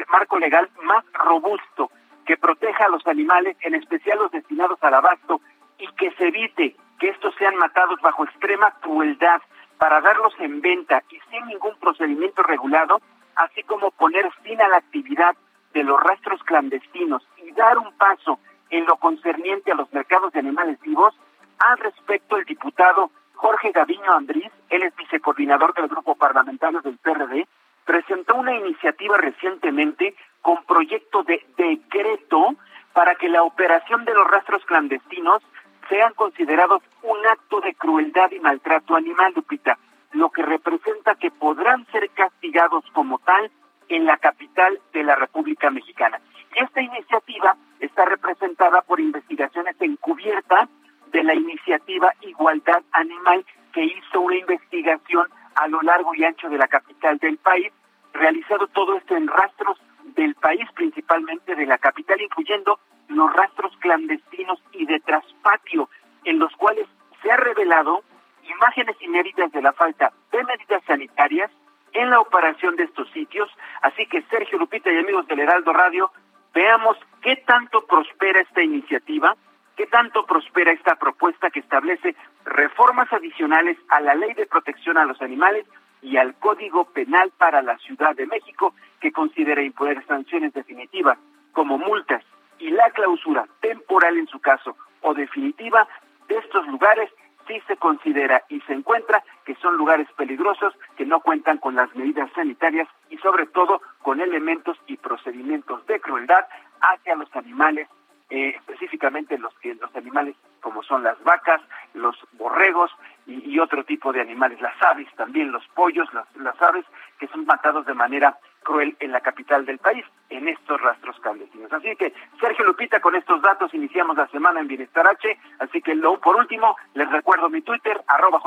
marco 0.09 0.39
legal 0.39 0.69
más 0.83 1.05
robusto 1.13 1.91
que 2.27 2.37
proteja 2.37 2.87
a 2.87 2.89
los 2.89 3.07
animales, 3.07 3.57
en 3.61 3.75
especial 3.75 4.19
los 4.19 4.31
destinados 4.31 4.79
al 4.83 4.95
abasto, 4.95 5.41
y 5.79 5.87
que 5.95 6.11
se 6.13 6.29
evite 6.29 6.77
que 6.99 7.09
estos 7.09 7.35
sean 7.37 7.57
matados 7.57 8.01
bajo 8.01 8.25
extrema 8.25 8.73
crueldad 8.81 9.43
para 9.79 10.01
darlos 10.01 10.35
en 10.39 10.61
venta 10.61 11.03
y 11.11 11.19
sin 11.31 11.47
ningún 11.47 11.77
procedimiento 11.79 12.43
regulado, 12.43 13.01
así 13.37 13.63
como 13.65 13.91
poner 13.91 14.31
fin 14.43 14.61
a 14.63 14.69
la 14.69 14.77
actividad 14.77 15.37
de 15.73 15.83
los 15.83 16.01
rastros 16.01 16.43
clandestinos 16.45 17.27
y 17.37 17.51
dar 17.53 17.79
un 17.79 17.93
paso 17.97 18.39
en 18.71 18.87
lo 18.87 18.97
concerniente 18.97 19.73
a 19.73 19.75
los 19.75 19.93
mercados 19.93 20.33
de 20.33 20.41
animales 20.41 20.81
vivos, 20.81 21.15
al 21.59 21.79
respecto 21.79 22.37
el 22.37 22.45
diputado 22.45 23.11
Jorge 23.35 23.73
Gaviño 23.73 24.13
Andrés, 24.13 24.51
él 24.71 24.83
es 24.85 24.95
vicecoordinador 24.97 25.75
del 25.75 25.89
grupo 25.89 26.15
parlamentario 26.15 26.81
del 26.81 26.99
PRD, 26.99 27.47
presentó 27.85 28.37
una 28.37 28.55
iniciativa 28.55 29.17
recientemente 29.19 30.15
con 30.41 30.65
proyecto 30.65 31.23
de 31.25 31.45
decreto 31.57 32.55
para 32.93 33.17
que 33.17 33.29
la 33.29 33.43
operación 33.43 34.05
de 34.05 34.15
los 34.15 34.27
rastros 34.29 34.65
clandestinos 34.65 35.43
sean 35.89 36.15
considerados 36.15 36.83
un 37.03 37.27
acto 37.27 37.61
de 37.61 37.75
crueldad 37.75 38.31
y 38.31 38.41
maltrato 38.41 38.97
animal, 38.97 39.33
Lupita, 39.35 39.79
lo 40.13 40.31
que 40.31 40.43
representa 40.43 41.17
que 41.17 41.31
podrán 41.31 41.87
ser 41.87 42.11
castigados 42.11 42.85
como 42.93 43.19
tal 43.19 43.51
en 43.89 44.05
la 44.05 44.17
capital 44.17 44.81
de 44.93 45.03
la 45.03 45.17
República 45.17 45.71
Mexicana. 45.71 46.21
Esta 46.55 46.81
iniciativa 46.81 47.57
está 47.81 48.05
representada 48.05 48.83
por 48.83 49.01
investigaciones 49.01 49.77
encubiertas 49.81 50.69
de 51.13 51.25
la 51.25 51.35
iniciativa 51.35 52.13
Igualdad 52.21 52.83
Animal, 52.93 53.45
que 53.73 53.85
hizo 53.85 54.21
una 54.21 54.37
investigación 54.37 55.29
a 55.57 55.69
lo 55.69 55.81
largo 55.83 56.15
y 56.15 56.25
ancho 56.25 56.49
de 56.49 56.59
la 56.59 56.69
capital 56.69 57.19
del 57.19 57.39
país, 57.39 57.73
realizado 58.13 58.67
todo 58.69 58.97
esto 58.97 59.17
en 59.17 59.27
rastros 59.27 59.79
del 60.17 60.35
país, 60.37 60.67
principalmente 60.75 61.55
de 61.55 61.67
la 61.67 61.79
capital, 61.79 62.21
incluyendo 62.21 62.79
los 63.09 63.33
rastros 63.33 63.77
clandestinos 63.79 64.63
y 64.73 64.87
de 64.87 65.01
traspatio, 65.01 65.89
en 66.25 66.39
los 66.39 66.53
cuales 66.57 66.87
se 67.23 67.31
ha 67.31 67.37
revelado 67.37 68.03
imágenes 68.45 68.97
inéditas 69.01 69.51
de 69.53 69.63
la 69.63 69.73
falta 69.73 70.13
de 70.33 70.45
medidas 70.45 70.83
sanitarias 70.87 71.51
en 71.93 72.11
la 72.11 72.21
operación 72.21 72.77
de 72.77 72.85
estos 72.85 73.11
sitios. 73.13 73.51
Así 73.83 74.07
que 74.07 74.23
Sergio 74.23 74.59
Lupita 74.59 74.93
y 74.93 74.99
amigos 74.99 75.27
del 75.27 75.41
Heraldo 75.41 75.73
Radio, 75.73 76.11
veamos 76.53 76.97
qué 77.23 77.37
tanto 77.37 77.87
prospera 77.87 78.41
esta 78.41 78.63
iniciativa, 78.63 79.37
qué 79.77 79.87
tanto 79.87 80.27
prospera 80.27 80.73
esta 80.73 80.97
propuesta 80.97 81.51
que 81.51 81.61
establece 81.61 82.15
reformas 82.45 83.13
adicionales 83.13 83.79
a 83.89 84.01
la 84.01 84.15
Ley 84.15 84.35
de 84.35 84.47
Protección 84.47 84.99
a 84.99 85.05
los 85.05 85.21
Animales 85.23 85.67
y 86.03 86.17
al 86.17 86.35
Código 86.35 86.85
Penal 86.85 87.33
para 87.39 87.63
la 87.63 87.79
Ciudad 87.79 88.15
de 88.15 88.27
México, 88.27 88.75
que 89.01 89.11
considera 89.11 89.63
imponer 89.63 90.05
sanciones 90.07 90.53
definitivas 90.53 91.19
como 91.53 91.79
multas 91.79 92.23
y 92.65 92.71
la 92.71 92.89
clausura 92.91 93.47
temporal 93.61 94.17
en 94.17 94.27
su 94.27 94.41
caso 94.41 94.75
o 95.03 95.13
definitiva 95.13 95.87
de 96.29 96.39
estos 96.39 96.67
lugares 96.67 97.11
sí 97.47 97.61
se 97.67 97.77
considera 97.77 98.43
y 98.49 98.59
se 98.63 98.73
encuentra 98.73 99.23
que 99.45 99.55
son 99.57 99.77
lugares 99.77 100.09
peligrosos 100.17 100.73
que 100.97 101.05
no 101.05 101.21
cuentan 101.21 101.59
con 101.59 101.75
las 101.75 101.95
medidas 101.95 102.31
sanitarias 102.35 102.89
y 103.11 103.19
sobre 103.19 103.45
todo 103.45 103.83
con 104.01 104.23
elementos 104.23 104.79
y 104.87 104.97
procedimientos 104.97 105.85
de 105.87 106.01
crueldad 106.01 106.47
hacia 106.81 107.17
los 107.17 107.29
animales, 107.37 107.87
eh, 108.31 108.55
específicamente 108.57 109.37
los, 109.37 109.53
los 109.63 109.95
animales 109.95 110.35
como 110.63 110.83
son 110.83 111.03
las 111.03 111.23
vacas, 111.23 111.61
los 111.93 112.17
borregos 112.33 112.91
y, 113.27 113.51
y, 113.51 113.59
otro 113.59 113.85
tipo 113.85 114.11
de 114.11 114.23
animales, 114.23 114.59
las 114.63 114.81
aves 114.81 115.09
también, 115.17 115.53
los 115.53 115.67
pollos, 115.75 116.09
las, 116.15 116.25
las 116.37 116.61
aves 116.63 116.87
que 117.19 117.29
son 117.29 117.45
matados 117.45 117.85
de 117.85 117.93
manera 117.93 118.39
cruel 118.65 118.97
en 118.99 119.13
la 119.13 119.21
capital 119.21 119.65
del 119.65 119.79
país, 119.79 120.05
en 120.31 120.49
estos 120.49 120.81
rastros 120.81 121.17
clandestinos. 121.21 121.73
Así 121.73 121.95
que, 121.95 122.13
Sergio 122.41 122.65
Lupita, 122.65 122.99
con 123.01 123.15
estos 123.15 123.41
datos 123.41 123.73
iniciamos 123.75 124.17
la 124.17 124.27
semana 124.29 124.59
en 124.59 124.67
Bienestar 124.67 125.07
H, 125.07 125.39
así 125.61 125.81
que 125.81 125.95
lo, 125.95 126.19
por 126.19 126.35
último, 126.35 126.77
les 126.95 127.09
recuerdo 127.11 127.49
mi 127.49 127.63
Twitter, 127.63 128.03
arroba 128.09 128.41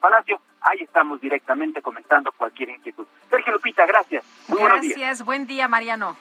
Palacio, 0.00 0.40
ahí 0.62 0.78
estamos 0.80 1.20
directamente 1.20 1.80
comentando 1.80 2.32
cualquier 2.32 2.70
inquietud. 2.70 3.06
Sergio 3.28 3.52
Lupita, 3.52 3.86
gracias. 3.86 4.24
Muy 4.48 4.62
gracias, 4.62 5.24
buen 5.24 5.46
día, 5.46 5.68
Mariano. 5.68 6.16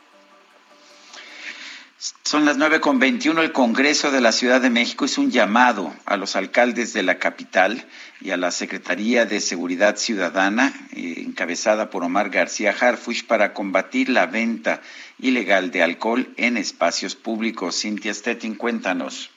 Son 2.23 2.45
las 2.45 2.57
nueve 2.57 2.79
con 2.79 2.97
veintiuno. 2.97 3.41
El 3.41 3.51
Congreso 3.51 4.09
de 4.09 4.21
la 4.21 4.31
Ciudad 4.31 4.61
de 4.61 4.69
México 4.69 5.03
hizo 5.03 5.19
un 5.19 5.31
llamado 5.31 5.93
a 6.05 6.15
los 6.15 6.37
alcaldes 6.37 6.93
de 6.93 7.03
la 7.03 7.19
capital 7.19 7.85
y 8.21 8.31
a 8.31 8.37
la 8.37 8.51
Secretaría 8.51 9.25
de 9.25 9.41
Seguridad 9.41 9.97
Ciudadana, 9.97 10.71
eh, 10.95 11.15
encabezada 11.17 11.89
por 11.89 12.05
Omar 12.05 12.29
García 12.29 12.71
Harfuch, 12.71 13.27
para 13.27 13.53
combatir 13.53 14.07
la 14.07 14.27
venta 14.27 14.81
ilegal 15.17 15.71
de 15.71 15.83
alcohol 15.83 16.29
en 16.37 16.55
espacios 16.55 17.17
públicos. 17.17 17.81
Cintia 17.81 18.13
Stettin, 18.13 18.55
cuéntanos. 18.55 19.29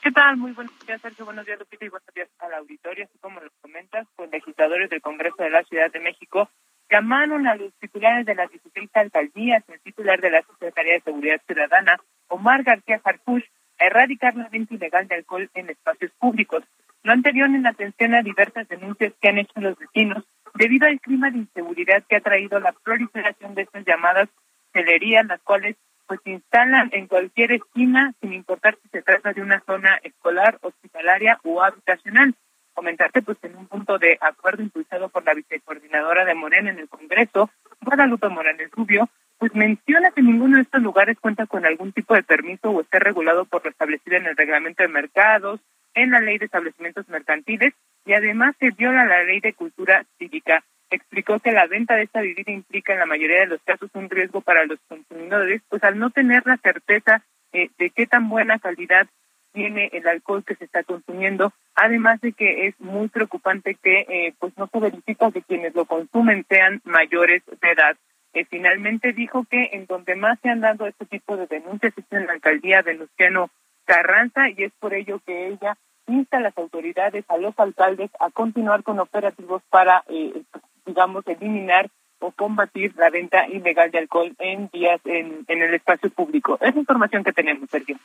¿Qué 0.00 0.12
tal? 0.12 0.36
Muy 0.36 0.52
buenos 0.52 0.74
días, 0.86 1.00
Sergio. 1.00 1.24
Buenos 1.24 1.44
días, 1.44 1.58
Lupita, 1.58 1.86
y 1.86 1.88
buenos 1.88 2.14
días 2.14 2.28
al 2.38 2.54
auditorio. 2.54 3.06
Así 3.06 3.18
como 3.18 3.40
lo 3.40 3.50
comentas, 3.60 4.06
pues 4.14 4.30
legisladores 4.30 4.90
del 4.90 5.02
Congreso 5.02 5.42
de 5.42 5.50
la 5.50 5.64
Ciudad 5.64 5.90
de 5.90 5.98
México 5.98 6.48
llamaron 6.90 7.46
a 7.46 7.56
los 7.56 7.72
titulares 7.74 8.26
de 8.26 8.34
las 8.34 8.50
16 8.50 8.90
alcaldías, 8.94 9.64
el 9.68 9.80
titular 9.80 10.20
de 10.20 10.30
la 10.30 10.42
Secretaría 10.42 10.94
de 10.94 11.00
Seguridad 11.00 11.40
Ciudadana, 11.46 11.98
Omar 12.28 12.62
García 12.62 13.00
Harfuch, 13.02 13.44
a 13.78 13.86
erradicar 13.86 14.36
la 14.36 14.48
venta 14.48 14.74
ilegal 14.74 15.06
de 15.08 15.16
alcohol 15.16 15.50
en 15.54 15.70
espacios 15.70 16.12
públicos. 16.18 16.64
Lo 17.02 17.12
anterior 17.12 17.48
en 17.48 17.66
atención 17.66 18.14
a 18.14 18.22
diversas 18.22 18.68
denuncias 18.68 19.12
que 19.20 19.28
han 19.28 19.38
hecho 19.38 19.60
los 19.60 19.78
vecinos 19.78 20.24
debido 20.54 20.86
al 20.86 21.00
clima 21.00 21.30
de 21.30 21.38
inseguridad 21.38 22.02
que 22.08 22.16
ha 22.16 22.20
traído 22.20 22.58
la 22.58 22.72
proliferación 22.72 23.54
de 23.54 23.62
estas 23.62 23.84
llamadas 23.84 24.28
celerías, 24.72 25.26
las 25.26 25.40
cuales 25.42 25.76
pues 26.06 26.20
se 26.24 26.30
instalan 26.30 26.90
en 26.92 27.08
cualquier 27.08 27.52
esquina 27.52 28.14
sin 28.20 28.32
importar 28.32 28.78
si 28.82 28.88
se 28.88 29.02
trata 29.02 29.32
de 29.32 29.42
una 29.42 29.60
zona 29.66 29.98
escolar, 30.02 30.58
hospitalaria 30.62 31.38
o 31.44 31.62
habitacional. 31.62 32.34
Comentarte 32.76 33.22
pues 33.22 33.38
en 33.42 33.56
un 33.56 33.66
punto 33.68 33.98
de 33.98 34.18
acuerdo 34.20 34.62
impulsado 34.62 35.08
por 35.08 35.24
la 35.24 35.32
vicecoordinadora 35.32 36.26
de 36.26 36.34
Morena 36.34 36.68
en 36.68 36.78
el 36.78 36.90
Congreso, 36.90 37.48
Guadalupe 37.80 38.28
Morales 38.28 38.70
Rubio, 38.70 39.08
pues 39.38 39.54
menciona 39.54 40.10
que 40.10 40.20
ninguno 40.20 40.56
de 40.56 40.64
estos 40.64 40.82
lugares 40.82 41.16
cuenta 41.18 41.46
con 41.46 41.64
algún 41.64 41.92
tipo 41.92 42.12
de 42.12 42.22
permiso 42.22 42.68
o 42.68 42.82
esté 42.82 42.98
regulado 42.98 43.46
por 43.46 43.64
lo 43.64 43.70
establecido 43.70 44.18
en 44.18 44.26
el 44.26 44.36
reglamento 44.36 44.82
de 44.82 44.90
mercados, 44.90 45.58
en 45.94 46.10
la 46.10 46.20
ley 46.20 46.36
de 46.36 46.44
establecimientos 46.44 47.08
mercantiles 47.08 47.72
y 48.04 48.12
además 48.12 48.54
se 48.60 48.70
viola 48.72 49.06
la 49.06 49.24
ley 49.24 49.40
de 49.40 49.54
cultura 49.54 50.04
cívica. 50.18 50.62
Explicó 50.90 51.38
que 51.38 51.52
la 51.52 51.66
venta 51.66 51.96
de 51.96 52.02
esta 52.02 52.20
bebida 52.20 52.52
implica 52.52 52.92
en 52.92 52.98
la 52.98 53.06
mayoría 53.06 53.40
de 53.40 53.46
los 53.46 53.62
casos 53.62 53.90
un 53.94 54.10
riesgo 54.10 54.42
para 54.42 54.66
los 54.66 54.78
consumidores, 54.86 55.62
pues 55.70 55.82
al 55.82 55.98
no 55.98 56.10
tener 56.10 56.46
la 56.46 56.58
certeza 56.58 57.22
eh, 57.52 57.70
de 57.78 57.88
qué 57.88 58.06
tan 58.06 58.28
buena 58.28 58.58
calidad 58.58 59.08
tiene 59.56 59.88
el 59.94 60.06
alcohol 60.06 60.44
que 60.44 60.54
se 60.54 60.66
está 60.66 60.84
consumiendo, 60.84 61.50
además 61.74 62.20
de 62.20 62.32
que 62.32 62.66
es 62.66 62.78
muy 62.78 63.08
preocupante 63.08 63.74
que 63.74 64.00
eh, 64.00 64.34
pues 64.38 64.52
no 64.58 64.66
se 64.66 64.78
verifica 64.78 65.32
que 65.32 65.40
quienes 65.40 65.74
lo 65.74 65.86
consumen 65.86 66.44
sean 66.46 66.82
mayores 66.84 67.42
de 67.46 67.70
edad. 67.70 67.96
Eh, 68.34 68.44
finalmente 68.44 69.14
dijo 69.14 69.46
que 69.50 69.70
en 69.72 69.86
donde 69.86 70.14
más 70.14 70.38
se 70.40 70.50
han 70.50 70.60
dado 70.60 70.86
este 70.86 71.06
tipo 71.06 71.38
de 71.38 71.46
denuncias 71.46 71.94
es 71.96 72.04
en 72.10 72.26
la 72.26 72.34
alcaldía 72.34 72.82
de 72.82 72.94
Luciano 72.94 73.48
Carranza 73.86 74.50
y 74.50 74.62
es 74.62 74.72
por 74.78 74.92
ello 74.92 75.20
que 75.24 75.48
ella 75.48 75.78
insta 76.06 76.36
a 76.36 76.40
las 76.40 76.58
autoridades, 76.58 77.24
a 77.28 77.38
los 77.38 77.58
alcaldes 77.58 78.10
a 78.20 78.28
continuar 78.30 78.82
con 78.82 79.00
operativos 79.00 79.62
para, 79.70 80.04
eh, 80.08 80.42
digamos, 80.84 81.26
eliminar 81.26 81.88
o 82.18 82.30
combatir 82.30 82.94
la 82.96 83.08
venta 83.08 83.48
ilegal 83.48 83.90
de 83.90 83.98
alcohol 84.00 84.34
en 84.38 84.68
días 84.68 85.00
en, 85.06 85.46
en 85.48 85.62
el 85.62 85.72
espacio 85.72 86.10
público. 86.10 86.58
Es 86.60 86.76
información 86.76 87.24
que 87.24 87.32
tenemos, 87.32 87.70
Sergio. 87.70 87.96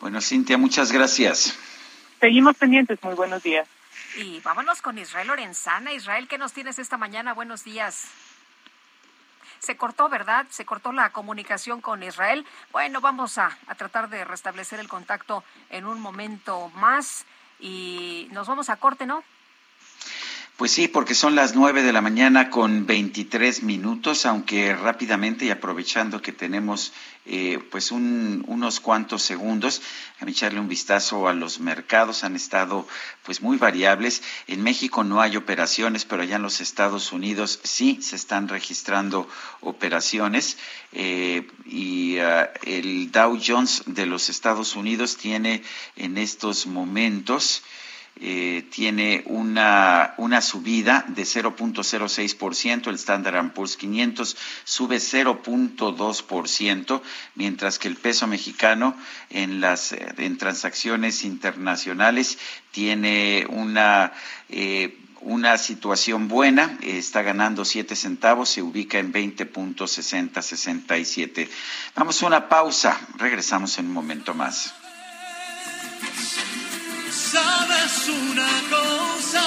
Bueno, 0.00 0.22
Cintia, 0.22 0.56
muchas 0.56 0.92
gracias. 0.92 1.58
Seguimos 2.20 2.56
pendientes. 2.56 2.98
Muy 3.02 3.14
buenos 3.14 3.42
días. 3.42 3.68
Y 4.16 4.40
vámonos 4.40 4.80
con 4.80 4.96
Israel 4.98 5.28
Lorenzana. 5.28 5.92
Israel, 5.92 6.26
¿qué 6.26 6.38
nos 6.38 6.54
tienes 6.54 6.78
esta 6.78 6.96
mañana? 6.96 7.34
Buenos 7.34 7.64
días. 7.64 8.06
Se 9.58 9.76
cortó, 9.76 10.08
¿verdad? 10.08 10.46
Se 10.48 10.64
cortó 10.64 10.92
la 10.92 11.12
comunicación 11.12 11.82
con 11.82 12.02
Israel. 12.02 12.46
Bueno, 12.72 13.02
vamos 13.02 13.36
a, 13.36 13.58
a 13.66 13.74
tratar 13.74 14.08
de 14.08 14.24
restablecer 14.24 14.80
el 14.80 14.88
contacto 14.88 15.44
en 15.68 15.84
un 15.84 16.00
momento 16.00 16.70
más 16.76 17.26
y 17.58 18.26
nos 18.32 18.48
vamos 18.48 18.70
a 18.70 18.76
corte, 18.76 19.04
¿no? 19.04 19.22
Pues 20.60 20.72
sí, 20.72 20.88
porque 20.88 21.14
son 21.14 21.36
las 21.36 21.54
nueve 21.54 21.82
de 21.82 21.90
la 21.90 22.02
mañana 22.02 22.50
con 22.50 22.84
23 22.84 23.62
minutos, 23.62 24.26
aunque 24.26 24.76
rápidamente 24.76 25.46
y 25.46 25.50
aprovechando 25.50 26.20
que 26.20 26.32
tenemos 26.32 26.92
eh, 27.24 27.58
pues 27.70 27.90
un, 27.90 28.44
unos 28.46 28.78
cuantos 28.78 29.22
segundos, 29.22 29.80
a 30.20 30.28
echarle 30.28 30.60
un 30.60 30.68
vistazo 30.68 31.28
a 31.28 31.32
los 31.32 31.60
mercados, 31.60 32.24
han 32.24 32.36
estado 32.36 32.86
pues 33.22 33.40
muy 33.40 33.56
variables. 33.56 34.22
En 34.48 34.62
México 34.62 35.02
no 35.02 35.22
hay 35.22 35.38
operaciones, 35.38 36.04
pero 36.04 36.20
allá 36.20 36.36
en 36.36 36.42
los 36.42 36.60
Estados 36.60 37.10
Unidos 37.10 37.58
sí 37.62 37.98
se 38.02 38.16
están 38.16 38.46
registrando 38.46 39.26
operaciones 39.62 40.58
eh, 40.92 41.48
y 41.64 42.18
uh, 42.18 42.48
el 42.64 43.10
Dow 43.10 43.40
Jones 43.42 43.84
de 43.86 44.04
los 44.04 44.28
Estados 44.28 44.76
Unidos 44.76 45.16
tiene 45.16 45.62
en 45.96 46.18
estos 46.18 46.66
momentos 46.66 47.62
eh, 48.22 48.66
tiene 48.70 49.22
una, 49.26 50.12
una 50.18 50.42
subida 50.42 51.06
de 51.08 51.22
0.06%, 51.22 52.88
el 52.88 52.96
Standard 52.96 53.52
Poor's 53.52 53.78
500 53.78 54.36
sube 54.64 54.96
0.2%, 54.96 57.00
mientras 57.34 57.78
que 57.78 57.88
el 57.88 57.96
peso 57.96 58.26
mexicano 58.26 58.94
en 59.30 59.62
las 59.62 59.92
en 59.92 60.36
transacciones 60.36 61.24
internacionales 61.24 62.36
tiene 62.72 63.46
una 63.48 64.12
eh, 64.50 64.98
una 65.22 65.56
situación 65.58 66.28
buena, 66.28 66.78
está 66.82 67.22
ganando 67.22 67.64
7 67.64 67.96
centavos, 67.96 68.48
se 68.48 68.62
ubica 68.62 68.98
en 68.98 69.12
20.6067. 69.12 71.48
Vamos 71.94 72.20
a 72.22 72.26
una 72.26 72.48
pausa, 72.48 72.98
regresamos 73.18 73.78
en 73.78 73.86
un 73.86 73.92
momento 73.92 74.34
más. 74.34 74.74
Sabes 77.30 78.08
una 78.08 78.50
cosa, 78.68 79.42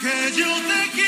que 0.00 0.32
yo 0.34 0.46
te 0.46 0.90
quiero, 0.92 1.07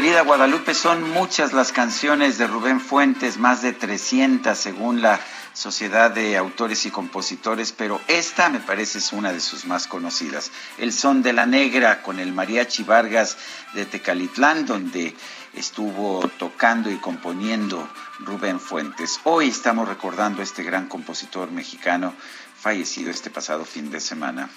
querida 0.00 0.22
Guadalupe, 0.22 0.72
son 0.72 1.10
muchas 1.10 1.52
las 1.52 1.72
canciones 1.72 2.38
de 2.38 2.46
Rubén 2.46 2.80
Fuentes, 2.80 3.36
más 3.36 3.60
de 3.60 3.74
300 3.74 4.56
según 4.56 5.02
la 5.02 5.20
Sociedad 5.52 6.10
de 6.10 6.38
Autores 6.38 6.86
y 6.86 6.90
Compositores, 6.90 7.72
pero 7.72 8.00
esta 8.08 8.48
me 8.48 8.60
parece 8.60 8.96
es 8.96 9.12
una 9.12 9.30
de 9.30 9.40
sus 9.40 9.66
más 9.66 9.86
conocidas. 9.86 10.52
El 10.78 10.94
Son 10.94 11.22
de 11.22 11.34
la 11.34 11.44
Negra 11.44 12.00
con 12.00 12.18
el 12.18 12.32
Mariachi 12.32 12.82
Vargas 12.82 13.36
de 13.74 13.84
Tecalitlán, 13.84 14.64
donde 14.64 15.14
estuvo 15.52 16.26
tocando 16.38 16.90
y 16.90 16.96
componiendo 16.96 17.86
Rubén 18.20 18.58
Fuentes. 18.58 19.20
Hoy 19.24 19.50
estamos 19.50 19.86
recordando 19.86 20.40
a 20.40 20.44
este 20.44 20.62
gran 20.62 20.88
compositor 20.88 21.50
mexicano 21.50 22.14
fallecido 22.58 23.10
este 23.10 23.28
pasado 23.28 23.66
fin 23.66 23.90
de 23.90 24.00
semana. 24.00 24.48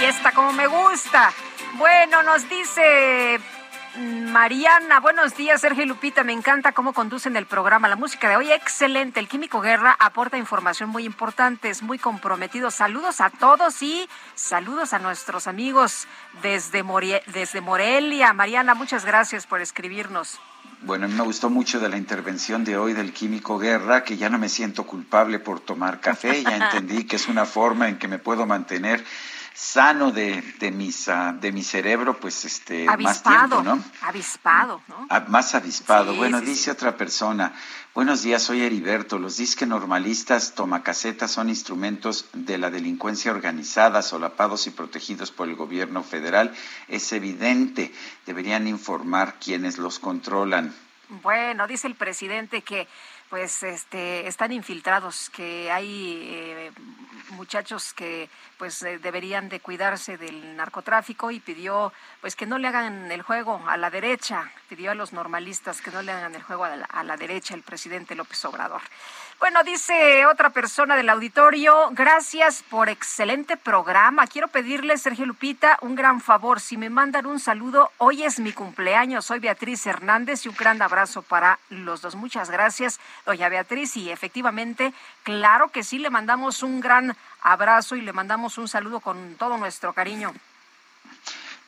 Ay, 0.00 0.06
esta 0.06 0.32
como 0.32 0.52
me 0.52 0.66
gusta. 0.66 1.30
Bueno, 1.76 2.22
nos 2.22 2.48
dice 2.48 3.38
Mariana, 3.98 4.98
buenos 4.98 5.36
días, 5.36 5.60
Sergio 5.60 5.82
y 5.82 5.86
Lupita. 5.86 6.24
Me 6.24 6.32
encanta 6.32 6.72
cómo 6.72 6.94
conducen 6.94 7.36
el 7.36 7.44
programa. 7.44 7.86
La 7.86 7.96
música 7.96 8.30
de 8.30 8.36
hoy, 8.36 8.50
excelente. 8.50 9.20
El 9.20 9.28
Químico 9.28 9.60
Guerra 9.60 9.94
aporta 9.98 10.38
información 10.38 10.88
muy 10.88 11.04
importante, 11.04 11.68
es 11.68 11.82
muy 11.82 11.98
comprometido. 11.98 12.70
Saludos 12.70 13.20
a 13.20 13.28
todos 13.28 13.82
y 13.82 14.08
saludos 14.34 14.94
a 14.94 15.00
nuestros 15.00 15.46
amigos 15.46 16.06
desde, 16.42 16.82
desde 17.26 17.60
Morelia. 17.60 18.32
Mariana, 18.32 18.74
muchas 18.74 19.04
gracias 19.04 19.46
por 19.46 19.60
escribirnos. 19.60 20.40
Bueno, 20.82 21.04
a 21.04 21.08
mí 21.08 21.14
me 21.14 21.24
gustó 21.24 21.50
mucho 21.50 21.78
de 21.78 21.90
la 21.90 21.98
intervención 21.98 22.64
de 22.64 22.78
hoy 22.78 22.94
del 22.94 23.12
Químico 23.12 23.58
Guerra, 23.58 24.02
que 24.02 24.16
ya 24.16 24.30
no 24.30 24.38
me 24.38 24.48
siento 24.48 24.86
culpable 24.86 25.40
por 25.40 25.60
tomar 25.60 26.00
café. 26.00 26.42
Ya 26.42 26.56
entendí 26.72 27.04
que 27.04 27.16
es 27.16 27.28
una 27.28 27.44
forma 27.44 27.90
en 27.90 27.98
que 27.98 28.08
me 28.08 28.18
puedo 28.18 28.46
mantener 28.46 29.04
sano 29.54 30.10
de, 30.12 30.42
de, 30.58 30.70
mis, 30.70 31.08
ah, 31.08 31.32
de 31.32 31.52
mi 31.52 31.62
cerebro, 31.62 32.18
pues 32.18 32.44
este, 32.44 32.86
más 32.98 33.22
tiempo, 33.22 33.62
¿no? 33.62 33.82
Avispado, 34.02 34.82
¿no? 34.88 35.06
Ah, 35.10 35.24
más 35.28 35.54
avispado. 35.54 36.14
bueno, 36.14 36.40
dice 36.40 36.70
otra 36.70 36.96
persona, 36.96 37.52
buenos 37.94 38.22
días, 38.22 38.42
soy 38.42 38.62
Heriberto. 38.62 39.18
Los 39.18 39.36
disque 39.36 39.66
normalistas 39.66 40.54
tomacasetas 40.54 41.30
son 41.30 41.48
instrumentos 41.48 42.28
de 42.32 42.58
la 42.58 42.70
delincuencia 42.70 43.32
organizada, 43.32 44.02
solapados 44.02 44.66
y 44.66 44.70
protegidos 44.70 45.30
por 45.30 45.48
el 45.48 45.56
gobierno 45.56 46.02
federal. 46.02 46.54
Es 46.88 47.12
evidente, 47.12 47.92
deberían 48.26 48.66
informar 48.66 49.38
quienes 49.38 49.78
los 49.78 49.98
controlan. 49.98 50.74
Bueno, 51.22 51.66
dice 51.66 51.88
el 51.88 51.96
presidente 51.96 52.62
que 52.62 52.86
pues 53.30 53.62
este 53.62 54.26
están 54.26 54.50
infiltrados, 54.52 55.30
que 55.30 55.70
hay 55.70 56.20
eh, 56.26 56.72
muchachos 57.30 57.94
que 57.94 58.28
pues 58.58 58.82
eh, 58.82 58.98
deberían 58.98 59.48
de 59.48 59.60
cuidarse 59.60 60.18
del 60.18 60.56
narcotráfico 60.56 61.30
y 61.30 61.38
pidió 61.38 61.92
pues 62.20 62.34
que 62.34 62.44
no 62.44 62.58
le 62.58 62.66
hagan 62.66 63.10
el 63.12 63.22
juego 63.22 63.62
a 63.68 63.76
la 63.76 63.88
derecha, 63.88 64.50
pidió 64.68 64.90
a 64.90 64.94
los 64.96 65.12
normalistas 65.12 65.80
que 65.80 65.92
no 65.92 66.02
le 66.02 66.10
hagan 66.10 66.34
el 66.34 66.42
juego 66.42 66.64
a 66.64 66.76
la, 66.76 66.84
a 66.86 67.04
la 67.04 67.16
derecha 67.16 67.54
el 67.54 67.62
presidente 67.62 68.16
López 68.16 68.44
Obrador. 68.44 68.82
Bueno, 69.40 69.64
dice 69.64 70.26
otra 70.26 70.50
persona 70.50 70.96
del 70.96 71.08
auditorio, 71.08 71.88
gracias 71.92 72.62
por 72.68 72.90
excelente 72.90 73.56
programa. 73.56 74.26
Quiero 74.26 74.48
pedirle, 74.48 74.98
Sergio 74.98 75.24
Lupita, 75.24 75.78
un 75.80 75.94
gran 75.94 76.20
favor. 76.20 76.60
Si 76.60 76.76
me 76.76 76.90
mandan 76.90 77.24
un 77.24 77.40
saludo, 77.40 77.90
hoy 77.96 78.22
es 78.22 78.38
mi 78.38 78.52
cumpleaños. 78.52 79.24
Soy 79.24 79.38
Beatriz 79.38 79.86
Hernández 79.86 80.44
y 80.44 80.50
un 80.50 80.56
gran 80.56 80.82
abrazo 80.82 81.22
para 81.22 81.58
los 81.70 82.02
dos. 82.02 82.16
Muchas 82.16 82.50
gracias, 82.50 83.00
doña 83.24 83.48
Beatriz. 83.48 83.96
Y 83.96 84.10
efectivamente, 84.10 84.92
claro 85.22 85.68
que 85.68 85.84
sí, 85.84 85.98
le 85.98 86.10
mandamos 86.10 86.62
un 86.62 86.82
gran 86.82 87.16
abrazo 87.40 87.96
y 87.96 88.02
le 88.02 88.12
mandamos 88.12 88.58
un 88.58 88.68
saludo 88.68 89.00
con 89.00 89.36
todo 89.36 89.56
nuestro 89.56 89.94
cariño 89.94 90.34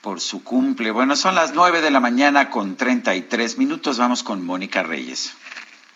por 0.02 0.20
su 0.20 0.44
cumple. 0.44 0.90
Bueno, 0.90 1.16
son 1.16 1.36
las 1.36 1.54
nueve 1.54 1.80
de 1.80 1.90
la 1.90 2.00
mañana 2.00 2.50
con 2.50 2.76
treinta 2.76 3.14
y 3.14 3.22
tres 3.22 3.56
minutos. 3.56 3.96
Vamos 3.96 4.22
con 4.22 4.44
Mónica 4.44 4.82
Reyes. 4.82 5.34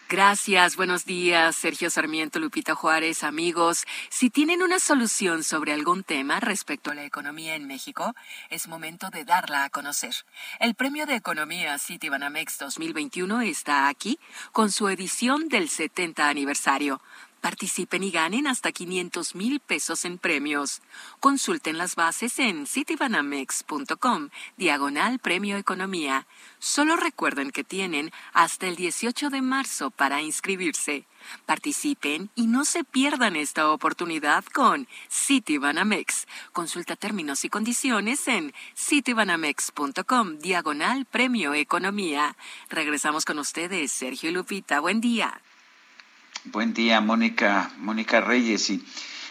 Gracias, 0.08 0.76
buenos 0.76 1.04
días, 1.04 1.56
Sergio 1.56 1.90
Sarmiento, 1.90 2.38
Lupita 2.38 2.76
Juárez, 2.76 3.24
amigos. 3.24 3.84
Si 4.08 4.30
tienen 4.30 4.62
una 4.62 4.78
solución 4.78 5.42
sobre 5.42 5.72
algún 5.72 6.04
tema 6.04 6.38
respecto 6.38 6.92
a 6.92 6.94
la 6.94 7.04
economía 7.04 7.56
en 7.56 7.66
México, 7.66 8.14
es 8.48 8.68
momento 8.68 9.10
de 9.10 9.24
darla 9.24 9.64
a 9.64 9.70
conocer. 9.70 10.14
El 10.60 10.76
Premio 10.76 11.06
de 11.06 11.16
Economía 11.16 11.76
Citibanamex 11.80 12.56
2021 12.58 13.40
está 13.40 13.88
aquí 13.88 14.20
con 14.52 14.70
su 14.70 14.88
edición 14.88 15.48
del 15.48 15.68
70 15.68 16.28
aniversario. 16.28 17.00
Participen 17.40 18.02
y 18.02 18.10
ganen 18.10 18.46
hasta 18.46 18.72
500 18.72 19.34
mil 19.34 19.60
pesos 19.60 20.04
en 20.04 20.18
premios. 20.18 20.82
Consulten 21.20 21.78
las 21.78 21.94
bases 21.94 22.38
en 22.38 22.66
citibanamex.com, 22.66 24.30
diagonal 24.56 25.18
Premio 25.20 25.56
Economía. 25.56 26.26
Solo 26.58 26.96
recuerden 26.96 27.50
que 27.50 27.62
tienen 27.62 28.12
hasta 28.32 28.66
el 28.66 28.76
18 28.76 29.30
de 29.30 29.42
marzo 29.42 29.90
para 29.90 30.22
inscribirse. 30.22 31.06
Participen 31.44 32.30
y 32.34 32.46
no 32.46 32.64
se 32.64 32.84
pierdan 32.84 33.36
esta 33.36 33.70
oportunidad 33.70 34.44
con 34.44 34.88
Citibanamex. 35.10 36.26
Consulta 36.52 36.96
términos 36.96 37.44
y 37.44 37.48
condiciones 37.48 38.26
en 38.28 38.54
citibanamex.com, 38.76 40.38
diagonal 40.38 41.04
Premio 41.04 41.54
Economía. 41.54 42.36
Regresamos 42.68 43.24
con 43.24 43.38
ustedes, 43.38 43.92
Sergio 43.92 44.30
y 44.30 44.32
Lupita. 44.32 44.80
Buen 44.80 45.00
día. 45.00 45.40
Buen 46.52 46.74
día, 46.74 47.00
Mónica, 47.00 47.72
Mónica 47.78 48.20
Reyes. 48.20 48.70
Y 48.70 48.80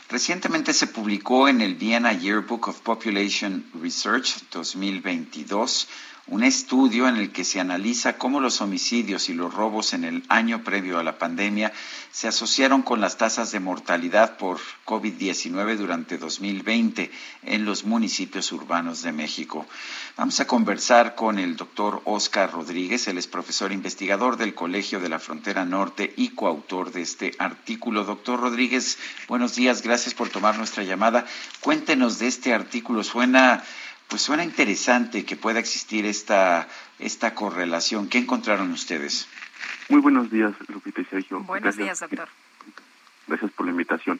recientemente 0.09 0.73
se 0.73 0.87
publicó 0.87 1.47
en 1.47 1.61
el 1.61 1.75
Vienna 1.75 2.11
Yearbook 2.11 2.67
of 2.67 2.81
Population 2.81 3.65
Research 3.73 4.35
2022 4.51 5.87
un 6.27 6.43
estudio 6.43 7.07
en 7.07 7.17
el 7.17 7.31
que 7.31 7.43
se 7.43 7.59
analiza 7.59 8.17
cómo 8.17 8.39
los 8.39 8.59
homicidios 8.59 9.29
y 9.29 9.35
los 9.35 9.53
robos 9.53 9.93
en 9.93 10.03
el 10.03 10.23
año 10.27 10.63
previo 10.63 10.97
a 10.97 11.03
la 11.03 11.19
pandemia 11.19 11.71
se 12.11 12.27
asociaron 12.27 12.81
con 12.81 12.99
las 12.99 13.17
tasas 13.17 13.51
de 13.51 13.59
mortalidad 13.59 14.37
por 14.37 14.59
COVID-19 14.85 15.75
durante 15.75 16.17
2020 16.17 17.11
en 17.43 17.65
los 17.65 17.85
municipios 17.85 18.51
urbanos 18.51 19.03
de 19.03 19.11
México. 19.11 19.67
Vamos 20.17 20.39
a 20.39 20.47
conversar 20.47 21.13
con 21.13 21.37
el 21.37 21.57
doctor 21.57 22.01
Oscar 22.05 22.51
Rodríguez, 22.51 23.07
él 23.07 23.19
es 23.19 23.27
profesor 23.27 23.71
investigador 23.71 24.37
del 24.37 24.55
Colegio 24.55 24.99
de 24.99 25.09
la 25.09 25.19
Frontera 25.19 25.63
Norte 25.63 26.11
y 26.17 26.29
coautor 26.29 26.91
de 26.91 27.03
este 27.03 27.35
artículo. 27.37 28.03
Doctor 28.03 28.39
Rodríguez, 28.39 28.97
buenos 29.27 29.55
días, 29.55 29.83
gracias 29.83 30.15
por 30.15 30.29
tomar 30.29 30.57
nuestra 30.57 30.83
llamada. 30.83 31.25
Cuéntenos 31.59 32.17
de 32.17 32.27
este 32.27 32.53
artículo, 32.53 33.03
suena 33.03 33.63
pues 34.09 34.21
suena 34.21 34.43
interesante 34.43 35.25
que 35.25 35.35
pueda 35.35 35.59
existir 35.59 36.05
esta, 36.05 36.67
esta 36.99 37.33
correlación. 37.33 38.09
¿Qué 38.09 38.17
encontraron 38.17 38.71
ustedes? 38.71 39.27
Muy 39.89 40.01
buenos 40.01 40.31
días, 40.31 40.53
Lupita 40.67 41.01
y 41.01 41.05
Sergio. 41.05 41.41
Buenos 41.41 41.77
días, 41.77 41.99
doctor. 41.99 42.27
Gracias 43.27 43.51
por 43.51 43.65
la 43.65 43.71
invitación. 43.71 44.19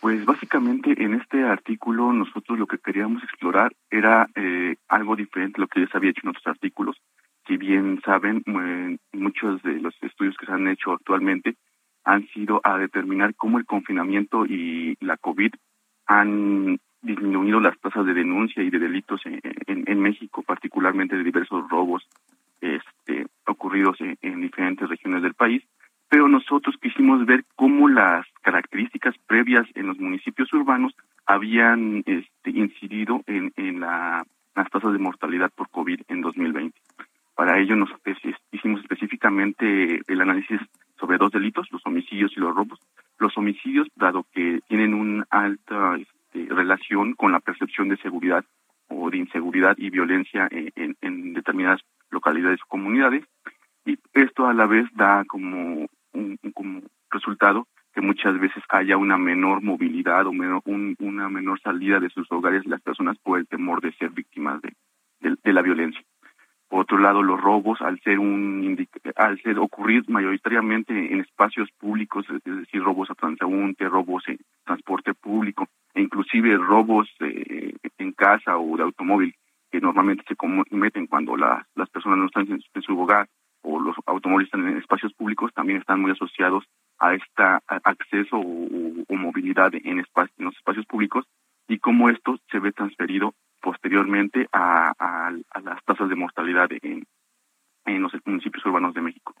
Pues 0.00 0.24
básicamente 0.24 1.00
en 1.00 1.14
este 1.14 1.44
artículo 1.44 2.12
nosotros 2.12 2.58
lo 2.58 2.66
que 2.66 2.78
queríamos 2.78 3.22
explorar 3.22 3.72
era 3.88 4.26
eh, 4.34 4.74
algo 4.88 5.14
diferente 5.14 5.58
a 5.58 5.62
lo 5.62 5.68
que 5.68 5.80
ya 5.80 5.86
se 5.86 5.96
había 5.96 6.10
hecho 6.10 6.22
en 6.24 6.30
otros 6.30 6.46
artículos. 6.48 6.96
Si 7.46 7.56
bien 7.56 8.00
saben, 8.04 8.42
eh, 8.46 8.98
muchos 9.12 9.62
de 9.62 9.74
los 9.74 9.94
estudios 10.02 10.36
que 10.36 10.46
se 10.46 10.52
han 10.52 10.66
hecho 10.66 10.92
actualmente 10.92 11.54
han 12.04 12.26
sido 12.28 12.60
a 12.64 12.78
determinar 12.78 13.34
cómo 13.36 13.58
el 13.58 13.64
confinamiento 13.64 14.44
y 14.44 14.96
la 15.00 15.16
COVID 15.16 15.52
han 16.06 16.80
disminuido 17.02 17.60
las 17.60 17.78
tasas 17.78 18.06
de 18.06 18.14
denuncia 18.14 18.62
y 18.62 18.70
de 18.70 18.78
delitos 18.78 19.20
en, 19.24 20.00
México, 20.00 20.42
particularmente 20.42 21.16
de 21.16 21.22
diversos 21.22 21.68
robos 21.68 22.06
este, 22.60 23.26
ocurridos 23.46 23.96
en, 24.00 24.40
diferentes 24.40 24.88
regiones 24.88 25.22
del 25.22 25.34
país, 25.34 25.62
pero 26.08 26.28
nosotros 26.28 26.76
quisimos 26.80 27.24
ver 27.24 27.44
cómo 27.54 27.88
las 27.88 28.26
características 28.42 29.14
previas 29.26 29.66
en 29.74 29.86
los 29.86 29.98
municipios 29.98 30.52
urbanos 30.52 30.92
habían 31.26 32.02
este, 32.06 32.50
incidido 32.50 33.22
en, 33.26 33.52
en 33.56 33.80
la, 33.80 34.24
las 34.54 34.70
tasas 34.70 34.92
de 34.92 34.98
mortalidad 34.98 35.50
por 35.54 35.68
COVID 35.70 36.00
en 36.08 36.20
2020. 36.20 36.76
Para 37.34 37.58
ello 37.58 37.76
nos 37.76 37.90
hicimos 38.52 38.80
específicamente 38.80 40.02
el 40.06 40.20
análisis 40.20 40.60
sobre 40.98 41.18
dos 41.18 41.32
delitos, 41.32 41.66
los 41.72 41.84
homicidios 41.86 42.32
y 42.36 42.40
los 42.40 42.54
robos. 42.54 42.78
Los 43.18 43.36
homicidios, 43.36 43.88
dado 43.96 44.26
que 44.32 44.60
tienen 44.68 44.94
un 44.94 45.24
alta 45.30 45.96
este, 46.32 46.54
relación 46.54 47.14
con 47.14 47.32
la 47.32 47.40
percepción 47.40 47.88
de 47.88 47.96
seguridad 47.98 48.44
o 48.88 49.10
de 49.10 49.18
inseguridad 49.18 49.76
y 49.78 49.90
violencia 49.90 50.48
en, 50.50 50.96
en, 51.00 51.34
determinadas 51.34 51.80
localidades 52.10 52.60
o 52.62 52.68
comunidades. 52.68 53.24
Y 53.84 53.98
esto 54.12 54.46
a 54.46 54.54
la 54.54 54.66
vez 54.66 54.86
da 54.94 55.24
como, 55.26 55.86
un, 56.12 56.38
como 56.54 56.82
resultado 57.10 57.66
que 57.94 58.00
muchas 58.00 58.38
veces 58.38 58.62
haya 58.68 58.96
una 58.96 59.18
menor 59.18 59.62
movilidad 59.62 60.26
o 60.26 60.32
menor, 60.32 60.62
un, 60.64 60.96
una 61.00 61.28
menor 61.28 61.60
salida 61.60 62.00
de 62.00 62.08
sus 62.10 62.30
hogares 62.32 62.64
las 62.66 62.80
personas 62.80 63.18
por 63.18 63.38
el 63.38 63.46
temor 63.46 63.82
de 63.82 63.92
ser 63.92 64.10
víctimas 64.10 64.60
de, 64.62 64.74
de, 65.20 65.52
la 65.52 65.62
violencia. 65.62 66.02
Por 66.68 66.80
otro 66.80 66.96
lado, 66.96 67.22
los 67.22 67.38
robos, 67.38 67.82
al 67.82 68.00
ser 68.00 68.18
un 68.18 68.86
al 69.16 69.38
ser 69.42 69.58
ocurrir 69.58 70.08
mayoritariamente 70.08 70.92
en 71.12 71.20
espacios 71.20 71.68
públicos, 71.72 72.24
es 72.30 72.56
decir, 72.56 72.82
robos 72.82 73.10
a 73.10 73.14
transeúnte, 73.14 73.86
robos 73.90 74.26
en 74.26 74.38
transporte 74.64 75.12
público, 75.12 75.68
e 75.94 76.00
inclusive 76.00 76.56
robos 76.56 77.08
eh, 77.20 77.74
en 77.98 78.12
casa 78.12 78.56
o 78.56 78.76
de 78.76 78.82
automóvil 78.82 79.34
que 79.70 79.80
normalmente 79.80 80.24
se 80.28 80.36
cometen 80.36 81.06
cuando 81.06 81.36
las 81.36 81.90
personas 81.90 82.18
no 82.18 82.26
están 82.26 82.46
en, 82.50 82.82
su 82.82 83.00
hogar 83.00 83.28
o 83.62 83.80
los 83.80 83.96
automóviles 84.06 84.48
están 84.48 84.68
en 84.68 84.76
espacios 84.76 85.14
públicos, 85.14 85.52
también 85.54 85.78
están 85.78 86.00
muy 86.00 86.10
asociados 86.10 86.64
a 86.98 87.14
este 87.14 87.42
acceso 87.66 88.36
o, 88.36 89.16
movilidad 89.16 89.72
en, 89.74 90.00
en 90.00 90.04
los 90.38 90.56
espacios 90.56 90.84
públicos 90.86 91.24
y 91.68 91.78
cómo 91.78 92.10
esto 92.10 92.36
se 92.50 92.58
ve 92.58 92.72
transferido 92.72 93.34
posteriormente 93.62 94.46
a, 94.52 95.32
las 95.62 95.84
tasas 95.84 96.08
de 96.08 96.16
mortalidad 96.16 96.68
en, 96.82 97.06
en 97.86 98.02
los 98.02 98.12
municipios 98.26 98.66
urbanos 98.66 98.92
de 98.94 99.00
México. 99.00 99.34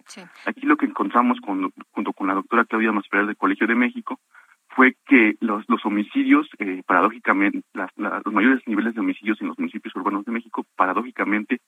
Aquí 0.46 0.62
lo 0.62 0.76
que 0.76 0.86
encontramos 0.86 1.38
junto 1.40 2.12
con 2.12 2.26
la 2.28 2.34
doctora 2.34 2.64
Claudia 2.64 2.92
Masferrer 2.92 3.26
del 3.26 3.36
Colegio 3.36 3.66
de 3.66 3.74
México 3.74 4.18
fue 4.74 4.96
que 5.06 5.36
los, 5.40 5.64
los 5.68 5.84
homicidios, 5.84 6.48
eh, 6.58 6.82
paradójicamente, 6.86 7.62
los 7.74 8.34
mayores 8.34 8.60
niveles 8.66 8.94
de 8.94 9.00
homicidios 9.00 9.40
en 9.40 9.48
los 9.48 9.58
municipios 9.58 9.94
urbanos 9.96 10.24
de 10.24 10.32
México, 10.32 10.64
paradójicamente, 10.76 11.58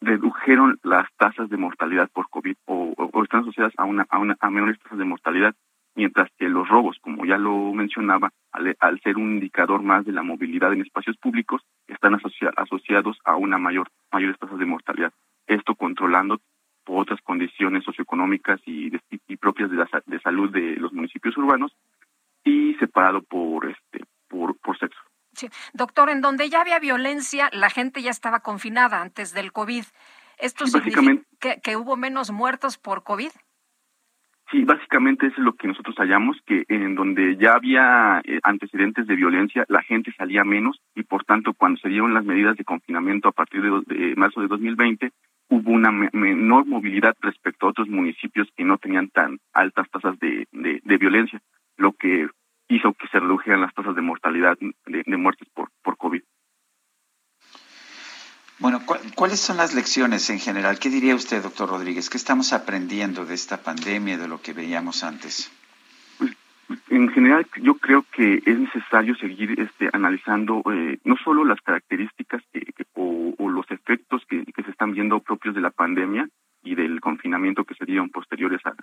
redujeron 0.00 0.78
las 0.82 1.08
tasas 1.16 1.48
de 1.48 1.56
mortalidad 1.56 2.10
por 2.12 2.28
COVID 2.28 2.56
o, 2.66 2.94
están 3.22 3.42
asociadas 3.42 3.72
a, 3.76 3.84
una, 3.84 4.06
a, 4.10 4.18
una, 4.18 4.36
a 4.40 4.50
menores 4.50 4.78
tasas 4.80 4.98
de 4.98 5.04
mortalidad, 5.04 5.54
mientras 5.94 6.28
que 6.36 6.48
los 6.48 6.68
robos, 6.68 6.98
como 7.00 7.24
ya 7.24 7.38
lo 7.38 7.72
mencionaba, 7.72 8.30
al, 8.50 9.00
ser 9.00 9.16
un 9.16 9.34
indicador 9.34 9.82
más 9.82 10.04
de 10.04 10.12
la 10.12 10.22
movilidad 10.22 10.72
en 10.72 10.82
espacios 10.82 11.16
públicos, 11.16 11.62
están 11.86 12.14
asociados 12.56 13.18
a 13.24 13.36
una 13.36 13.58
mayor 13.58 13.88
mayores 14.12 14.38
tasas 14.38 14.58
de 14.58 14.66
mortalidad. 14.66 15.12
Esto 15.46 15.74
controlando 15.74 16.40
otras 16.86 17.20
condiciones 17.22 17.84
socioeconómicas 17.84 18.60
y, 18.66 18.90
y 19.28 19.36
propias 19.36 19.70
de, 19.70 19.76
la, 19.76 19.88
de 20.04 20.20
salud 20.20 20.50
de 20.50 20.76
los 20.76 20.92
municipios 20.92 21.36
urbanos 21.36 21.72
y 22.44 22.74
separado 22.74 23.22
por 23.22 23.70
este 23.70 24.04
por, 24.28 24.56
por 24.58 24.78
sexo. 24.78 25.00
Sí. 25.34 25.48
Doctor, 25.72 26.10
en 26.10 26.20
donde 26.20 26.48
ya 26.50 26.60
había 26.60 26.78
violencia, 26.78 27.48
la 27.52 27.70
gente 27.70 28.02
ya 28.02 28.10
estaba 28.10 28.40
confinada 28.40 29.00
antes 29.00 29.32
del 29.32 29.52
COVID. 29.52 29.84
¿Esto 30.38 30.66
significa 30.66 31.00
que, 31.40 31.60
que, 31.62 31.76
hubo 31.76 31.96
menos 31.96 32.30
muertos 32.30 32.76
por 32.76 33.02
COVID? 33.02 33.30
Sí, 34.50 34.64
básicamente 34.64 35.26
eso 35.26 35.36
es 35.38 35.44
lo 35.44 35.54
que 35.54 35.68
nosotros 35.68 35.96
hallamos, 35.96 36.36
que 36.44 36.64
en 36.68 36.94
donde 36.94 37.36
ya 37.36 37.54
había 37.54 38.20
eh, 38.24 38.38
antecedentes 38.42 39.06
de 39.06 39.16
violencia, 39.16 39.64
la 39.68 39.82
gente 39.82 40.12
salía 40.12 40.44
menos 40.44 40.78
y 40.94 41.04
por 41.04 41.24
tanto 41.24 41.54
cuando 41.54 41.80
se 41.80 41.88
dieron 41.88 42.12
las 42.12 42.24
medidas 42.24 42.56
de 42.56 42.64
confinamiento 42.64 43.28
a 43.28 43.32
partir 43.32 43.62
de, 43.62 44.14
marzo 44.16 44.42
de 44.42 44.48
2020, 44.48 45.10
hubo 45.48 45.70
una 45.70 45.90
menor 45.90 46.66
movilidad 46.66 47.14
respecto 47.20 47.66
a 47.66 47.70
otros 47.70 47.88
municipios 47.88 48.48
que 48.54 48.64
no 48.64 48.76
tenían 48.76 49.08
tan 49.08 49.38
altas 49.54 49.88
tasas 49.90 50.18
de, 50.18 50.46
de 50.52 50.98
violencia 50.98 51.40
lo 51.76 51.92
que 51.92 52.28
hizo 52.68 52.92
que 52.94 53.08
se 53.08 53.20
redujeran 53.20 53.60
las 53.60 53.74
tasas 53.74 53.94
de 53.94 54.02
mortalidad 54.02 54.56
de, 54.58 55.16
muertes 55.16 55.48
por, 55.54 55.70
por 55.82 55.96
COVID. 55.96 56.22
Bueno, 58.58 58.80
¿cuáles 59.16 59.40
son 59.40 59.56
las 59.56 59.74
lecciones 59.74 60.30
en 60.30 60.38
general? 60.38 60.78
¿Qué 60.78 60.88
diría 60.88 61.16
usted, 61.16 61.42
doctor 61.42 61.68
Rodríguez? 61.68 62.08
¿Qué 62.08 62.16
estamos 62.16 62.52
aprendiendo 62.52 63.24
de 63.26 63.34
esta 63.34 63.62
pandemia, 63.62 64.16
de 64.18 64.28
lo 64.28 64.40
que 64.40 64.52
veíamos 64.52 65.02
antes? 65.02 65.50
Pues, 66.18 66.80
en 66.90 67.08
general, 67.08 67.46
yo 67.60 67.74
creo 67.74 68.04
que 68.14 68.42
es 68.46 68.58
necesario 68.58 69.16
seguir 69.16 69.58
este, 69.58 69.90
analizando 69.92 70.62
eh, 70.72 70.98
no 71.04 71.16
solo 71.16 71.44
las 71.44 71.60
características 71.60 72.42
o, 72.94 73.34
los 73.50 73.70
efectos 73.70 74.22
que, 74.28 74.44
se 74.44 74.70
están 74.70 74.92
viendo 74.92 75.20
propios 75.20 75.54
de 75.54 75.60
la 75.60 75.70
pandemia 75.70 76.28
y 76.62 76.74
del 76.74 77.00
confinamiento 77.00 77.64
que 77.64 77.74
se 77.74 77.84
dieron 77.84 78.10
posteriores 78.10 78.60
a, 78.64 78.74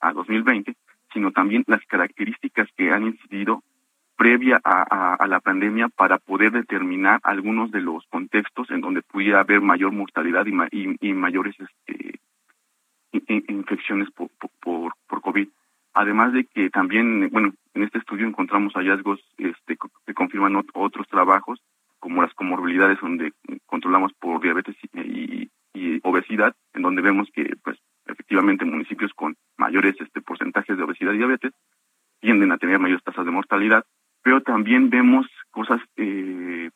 a 0.00 0.12
2020, 0.12 0.74
sino 1.14 1.30
también 1.30 1.64
las 1.66 1.84
características 1.86 2.68
que 2.76 2.90
han 2.90 3.06
incidido 3.06 3.62
previa 4.16 4.60
a, 4.62 5.26
la 5.26 5.40
pandemia 5.40 5.88
para 5.88 6.18
poder 6.18 6.52
determinar 6.52 7.20
algunos 7.24 7.70
de 7.70 7.80
los 7.80 8.04
contextos 8.06 8.70
en 8.70 8.80
donde 8.80 9.02
pudiera 9.02 9.40
haber 9.40 9.60
mayor 9.60 9.92
mortalidad 9.92 10.46
y, 10.46 11.12
mayores 11.12 11.56
este, 11.58 12.20
infecciones 13.48 14.10
por, 14.10 14.28
por, 14.60 14.92
por, 15.08 15.20
COVID. 15.20 15.48
Además 15.94 16.32
de 16.32 16.44
que 16.44 16.70
también, 16.70 17.30
bueno, 17.30 17.54
en 17.74 17.82
este 17.82 17.98
estudio 17.98 18.26
encontramos 18.26 18.74
hallazgos 18.74 19.20
este, 19.38 19.76
que 20.06 20.14
confirman 20.14 20.62
otros 20.74 21.08
trabajos, 21.08 21.60
como 21.98 22.22
las 22.22 22.34
comorbilidades, 22.34 23.00
donde 23.00 23.32
controlamos 23.66 24.12
por 24.14 24.40
diabetes 24.40 24.76
y, 24.92 25.50
y 25.72 26.00
obesidad, 26.02 26.54
en 26.74 26.82
donde 26.82 27.02
vemos 27.02 27.28
que 27.32 27.56
pues 27.62 27.78
efectivamente 28.06 28.64
municipios 28.64 29.12
con 29.14 29.36
mayores 29.56 29.94
este, 30.00 30.20
porcentajes 30.20 30.76
de 30.76 30.82
obesidad 30.82 31.12
y 31.12 31.18
diabetes 31.18 31.52
tienden 32.20 32.52
a 32.52 32.58
tener 32.58 32.78
mayores 32.78 33.04
tasas 33.04 33.24
de 33.24 33.30
mortalidad, 33.30 33.84
pero 34.22 34.40
también 34.40 34.90
vemos 34.90 35.26
cosas 35.50 35.80
eh, 35.96 36.70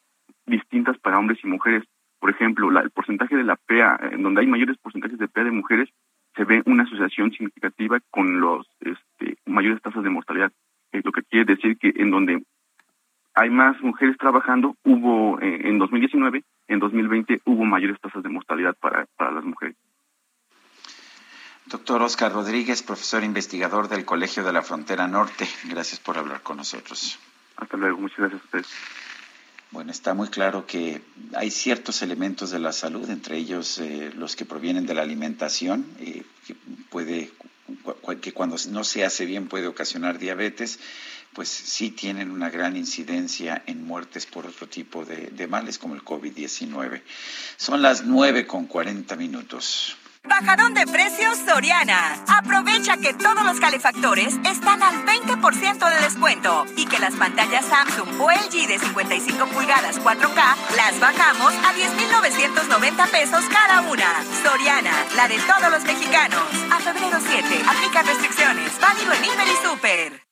distintas 0.47 0.99
para 0.99 1.19
hombres 1.19 1.39
y 1.43 1.47
mujeres. 1.47 1.85
Por 2.19 2.31
ejemplo, 2.31 2.69
el 2.79 2.91
porcentaje 2.91 3.37
de 3.37 3.45
la 3.45 3.57
PEA, 3.57 3.99
en 4.13 4.23
donde 4.23 4.41
hay 4.41 4.47
mayores 4.47 4.77
porcentajes 4.79 5.19
de 5.19 5.29
PEA 5.29 5.45
de 5.45 5.51
mujeres, 5.53 5.89
se 6.37 6.45
ve 6.45 6.63
una 6.67 6.83
asociación 6.85 7.31
significativa 7.33 7.99
con 8.11 8.41
los 8.41 8.67
este, 8.81 9.39
mayores 9.47 9.81
tasas 9.81 10.05
de 10.05 10.11
mortalidad. 10.11 10.53
Eh, 10.93 11.01
lo 11.03 11.13
que 11.13 11.23
quiere 11.23 11.45
decir 11.45 11.79
que 11.79 11.93
en 11.97 12.11
donde 12.11 12.43
hay 13.35 13.51
más 13.51 13.81
mujeres 13.83 14.17
trabajando, 14.19 14.77
hubo 14.85 15.41
eh, 15.41 15.69
en 15.69 15.79
2019, 15.79 16.43
en 16.69 16.79
2020 16.79 17.41
hubo 17.45 17.65
mayores 17.65 18.01
tasas 18.01 18.23
de 18.23 18.29
mortalidad 18.29 18.77
para, 18.81 19.07
para 19.17 19.31
las 19.31 19.45
mujeres. 19.45 19.77
Doctor 21.69 22.01
Oscar 22.01 22.33
Rodríguez, 22.33 22.83
profesor 22.83 23.23
investigador 23.23 23.91
del 23.91 24.07
Colegio 24.07 24.43
de 24.43 24.55
la 24.55 24.63
Frontera 24.63 25.07
Norte, 25.07 25.47
gracias 25.65 26.01
por 26.01 26.17
hablar 26.17 26.43
con 26.43 26.57
nosotros. 26.57 27.19
Hasta 27.57 27.77
luego, 27.77 27.99
muchas 27.99 28.21
gracias 28.21 28.41
a 28.41 28.45
ustedes. 28.47 28.67
Bueno, 29.71 29.91
está 29.91 30.15
muy 30.15 30.29
claro 30.29 30.67
que 30.67 31.03
hay 31.35 31.51
ciertos 31.51 32.01
elementos 32.01 32.51
de 32.51 32.59
la 32.59 32.73
salud, 32.73 33.11
entre 33.11 33.37
ellos 33.37 33.77
eh, 33.81 34.11
los 34.17 34.35
que 34.35 34.47
provienen 34.47 34.87
de 34.87 34.95
la 34.95 35.03
alimentación, 35.03 35.85
eh, 36.01 36.23
que 36.47 36.57
puede 36.89 37.33
que 38.23 38.33
cuando 38.33 38.57
no 38.71 38.83
se 38.83 39.05
hace 39.05 39.27
bien 39.27 39.47
puede 39.47 39.67
ocasionar 39.67 40.19
diabetes, 40.19 40.81
pues 41.35 41.51
sí 41.51 41.91
tienen 41.91 42.31
una 42.31 42.49
gran 42.49 42.79
incidencia 42.79 43.63
en 43.67 43.85
muertes 43.85 44.25
por 44.25 44.47
otro 44.47 44.69
tipo 44.69 45.05
de, 45.05 45.27
de 45.27 45.47
males 45.47 45.79
como 45.79 45.95
el 45.95 46.03
COVID-19. 46.03 47.03
Son 47.59 47.83
las 47.83 48.05
nueve 48.05 48.47
con 48.47 48.65
cuarenta 48.65 49.17
minutos. 49.17 49.99
Bajadón 50.29 50.75
de 50.75 50.87
precios 50.87 51.39
Soriana. 51.47 52.17
Aprovecha 52.29 52.97
que 52.99 53.15
todos 53.15 53.45
los 53.45 53.59
calefactores 53.59 54.39
están 54.45 54.83
al 54.83 55.05
20% 55.05 55.91
de 55.91 56.01
descuento 56.05 56.67
y 56.77 56.87
que 56.87 56.99
las 56.99 57.15
pantallas 57.15 57.65
Samsung 57.65 58.21
o 58.21 58.31
LG 58.31 58.69
de 58.69 58.79
55 58.79 59.47
pulgadas 59.47 59.99
4K 60.01 60.77
las 60.77 61.01
bajamos 61.01 61.53
a 61.65 61.73
10,990 61.73 63.07
pesos 63.07 63.45
cada 63.51 63.81
una. 63.83 64.07
Soriana, 64.43 64.93
la 65.17 65.29
de 65.29 65.39
todos 65.39 65.71
los 65.71 65.85
mexicanos. 65.85 66.43
A 66.71 66.79
febrero 66.79 67.19
7, 67.27 67.63
aplica 67.67 68.03
restricciones. 68.03 68.79
Válido 68.81 69.13
en 69.15 69.25
Hiper 69.25 69.49
y 69.49 69.67
Super. 69.67 70.28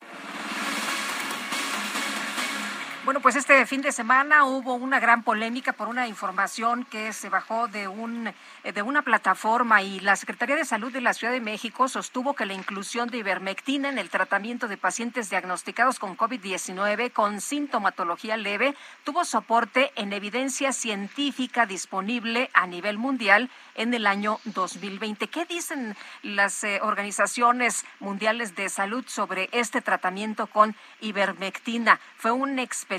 Bueno, 3.07 3.21
pues 3.21 3.37
este 3.37 3.65
fin 3.67 3.83
de 3.83 3.93
semana 3.93 4.47
hubo 4.47 4.75
una 4.75 4.99
gran 4.99 5.23
polémica 5.23 5.73
por 5.73 5.87
una 5.87 6.09
información 6.09 6.85
que 6.85 7.13
se 7.13 7.29
bajó 7.29 7.69
de 7.69 7.87
un 7.87 8.35
eh, 8.65 8.73
de 8.73 8.83
una 8.83 9.03
plataforma 9.03 9.81
y 9.81 10.01
la 10.01 10.17
Secretaría 10.17 10.57
de 10.57 10.65
Salud 10.65 10.93
de 10.93 11.01
la 11.01 11.15
Ciudad 11.15 11.33
de 11.33 11.41
México 11.41 11.87
sostuvo 11.87 12.35
que 12.35 12.47
la 12.47 12.55
inclusión 12.55 13.09
de 13.09 13.19
ivermectina 13.19 13.89
en 13.89 13.99
el 13.99 14.11
tratamiento 14.11 14.67
de 14.67 14.77
pacientes 14.77 15.31
diagnosticados 15.31 16.01
con 16.01 16.17
COVID-19 16.17 17.13
con 17.13 17.41
sintomatología 17.41 18.37
leve 18.37 18.75
tuvo 19.05 19.25
soporte 19.25 19.93
en 19.95 20.13
evidencia 20.13 20.73
científica 20.73 21.65
disponible 21.65 22.51
a 22.55 22.67
nivel 22.67 22.99
mundial 22.99 23.51
en 23.77 23.95
el 23.95 24.09
año 24.09 24.41
2020. 24.47 25.29
¿Qué 25.29 25.45
dicen 25.45 25.97
las 26.25 26.65
eh, 26.65 26.81
organizaciones 26.83 27.85
mundiales 28.01 28.57
de 28.57 28.69
salud 28.69 29.05
sobre 29.07 29.49
este 29.53 29.81
tratamiento 29.81 30.49
con 30.49 30.75
ivermectina? 31.01 32.01
Fue 32.17 32.33
un 32.33 32.59
experimento, 32.59 32.96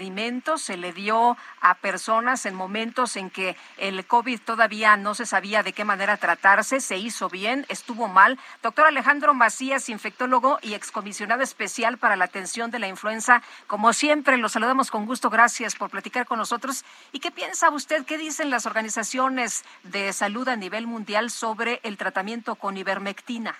se 0.57 0.77
le 0.77 0.93
dio 0.93 1.37
a 1.61 1.75
personas 1.75 2.45
en 2.45 2.55
momentos 2.55 3.15
en 3.17 3.29
que 3.29 3.55
el 3.77 4.05
COVID 4.05 4.39
todavía 4.41 4.95
no 4.97 5.15
se 5.15 5.25
sabía 5.25 5.63
de 5.63 5.73
qué 5.73 5.83
manera 5.83 6.17
tratarse, 6.17 6.79
se 6.79 6.97
hizo 6.97 7.29
bien, 7.29 7.65
estuvo 7.69 8.07
mal. 8.07 8.39
Doctor 8.61 8.85
Alejandro 8.85 9.33
Macías, 9.33 9.89
infectólogo 9.89 10.59
y 10.61 10.73
excomisionado 10.73 11.41
especial 11.41 11.97
para 11.97 12.15
la 12.15 12.25
atención 12.25 12.71
de 12.71 12.79
la 12.79 12.87
influenza, 12.87 13.41
como 13.67 13.93
siempre, 13.93 14.37
lo 14.37 14.49
saludamos 14.49 14.91
con 14.91 15.05
gusto, 15.05 15.29
gracias 15.29 15.75
por 15.75 15.89
platicar 15.89 16.25
con 16.25 16.37
nosotros. 16.37 16.85
¿Y 17.11 17.19
qué 17.19 17.31
piensa 17.31 17.69
usted, 17.69 18.05
qué 18.05 18.17
dicen 18.17 18.49
las 18.49 18.65
organizaciones 18.65 19.65
de 19.83 20.13
salud 20.13 20.47
a 20.47 20.55
nivel 20.55 20.87
mundial 20.87 21.29
sobre 21.31 21.79
el 21.83 21.97
tratamiento 21.97 22.55
con 22.55 22.77
ivermectina? 22.77 23.55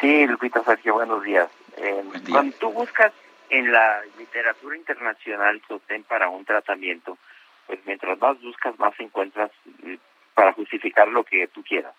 Sí, 0.00 0.26
Lupita 0.26 0.62
Sergio, 0.64 0.94
buenos 0.94 1.22
días. 1.22 1.48
Eh, 1.76 2.04
cuando 2.28 2.54
tú 2.58 2.70
buscas 2.72 3.12
en 3.50 3.72
la 3.72 4.02
literatura 4.18 4.76
internacional 4.76 5.60
sostén 5.66 6.04
para 6.04 6.28
un 6.28 6.44
tratamiento, 6.44 7.18
pues 7.66 7.80
mientras 7.84 8.18
más 8.18 8.40
buscas, 8.40 8.78
más 8.78 8.98
encuentras 8.98 9.50
eh, 9.84 9.98
para 10.34 10.52
justificar 10.52 11.08
lo 11.08 11.24
que 11.24 11.48
tú 11.48 11.62
quieras. 11.62 11.94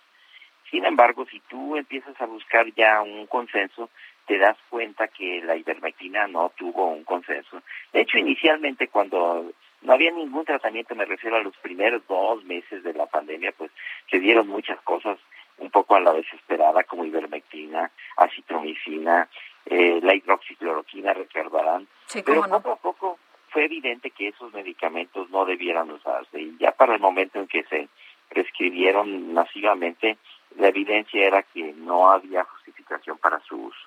Sin 0.70 0.86
embargo, 0.86 1.26
si 1.30 1.42
tú 1.42 1.76
empiezas 1.76 2.20
a 2.22 2.26
buscar 2.26 2.74
ya 2.74 3.02
un 3.02 3.28
consenso, 3.28 3.90
te 4.26 4.38
das 4.38 4.58
cuenta 4.70 5.10
que 5.10 5.42
la 5.44 5.58
ivermectina 5.58 6.28
no 6.28 6.52
tuvo 6.56 6.88
un 6.88 7.04
consenso. 7.04 7.62
De 7.92 8.02
hecho, 8.02 8.18
inicialmente 8.18 8.88
cuando 8.88 9.52
no 9.82 9.94
había 9.94 10.12
ningún 10.12 10.46
tratamiento, 10.46 10.96
me 10.96 11.06
refiero 11.06 11.36
a 11.36 11.44
los 11.44 11.58
primeros 11.58 12.02
dos 12.08 12.44
meses 12.46 12.84
de 12.84 12.94
la 12.94 13.08
pandemia, 13.08 13.52
pues 13.52 13.72
se 14.10 14.20
dieron 14.20 14.48
muchas 14.48 14.80
cosas 14.82 15.18
un 15.58 15.70
poco 15.70 15.96
a 15.96 16.00
la 16.00 16.14
desesperada, 16.14 16.84
como 16.84 17.06
ivermectina, 17.06 17.92
acitromicina, 18.18 19.28
eh, 19.66 20.00
la 20.02 20.16
hidroxicloroquina, 20.16 21.14
recordarán. 21.14 21.88
Pero 22.14 22.44
poco 22.44 22.72
a 22.72 22.76
poco 22.76 23.20
fue 23.50 23.66
evidente 23.66 24.12
que 24.12 24.30
esos 24.30 24.54
medicamentos 24.54 25.30
no 25.30 25.46
debieran 25.46 25.92
usarse 25.92 26.40
y 26.40 26.58
ya 26.58 26.72
para 26.72 26.96
el 26.96 27.02
momento 27.02 27.40
en 27.40 27.48
que 27.48 27.64
se 27.64 27.90
prescribieron 28.30 29.34
masivamente, 29.34 30.18
la 30.58 30.70
evidencia 30.70 31.28
era 31.28 31.44
que 31.44 31.74
no 31.74 32.12
había 32.12 32.46
justificación 32.46 33.18
para 33.18 33.40
su 33.42 33.58
uso. 33.58 33.80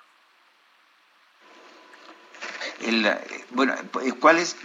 El, 2.81 3.07
bueno, 3.51 3.73
¿cuáles, 4.19 4.57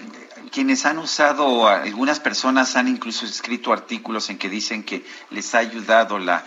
quienes 0.52 0.84
han 0.84 0.98
usado, 0.98 1.66
algunas 1.68 2.20
personas 2.20 2.76
han 2.76 2.88
incluso 2.88 3.24
escrito 3.24 3.72
artículos 3.72 4.28
en 4.28 4.38
que 4.38 4.48
dicen 4.48 4.84
que 4.84 5.04
les 5.30 5.54
ha 5.54 5.58
ayudado 5.58 6.18
la, 6.18 6.44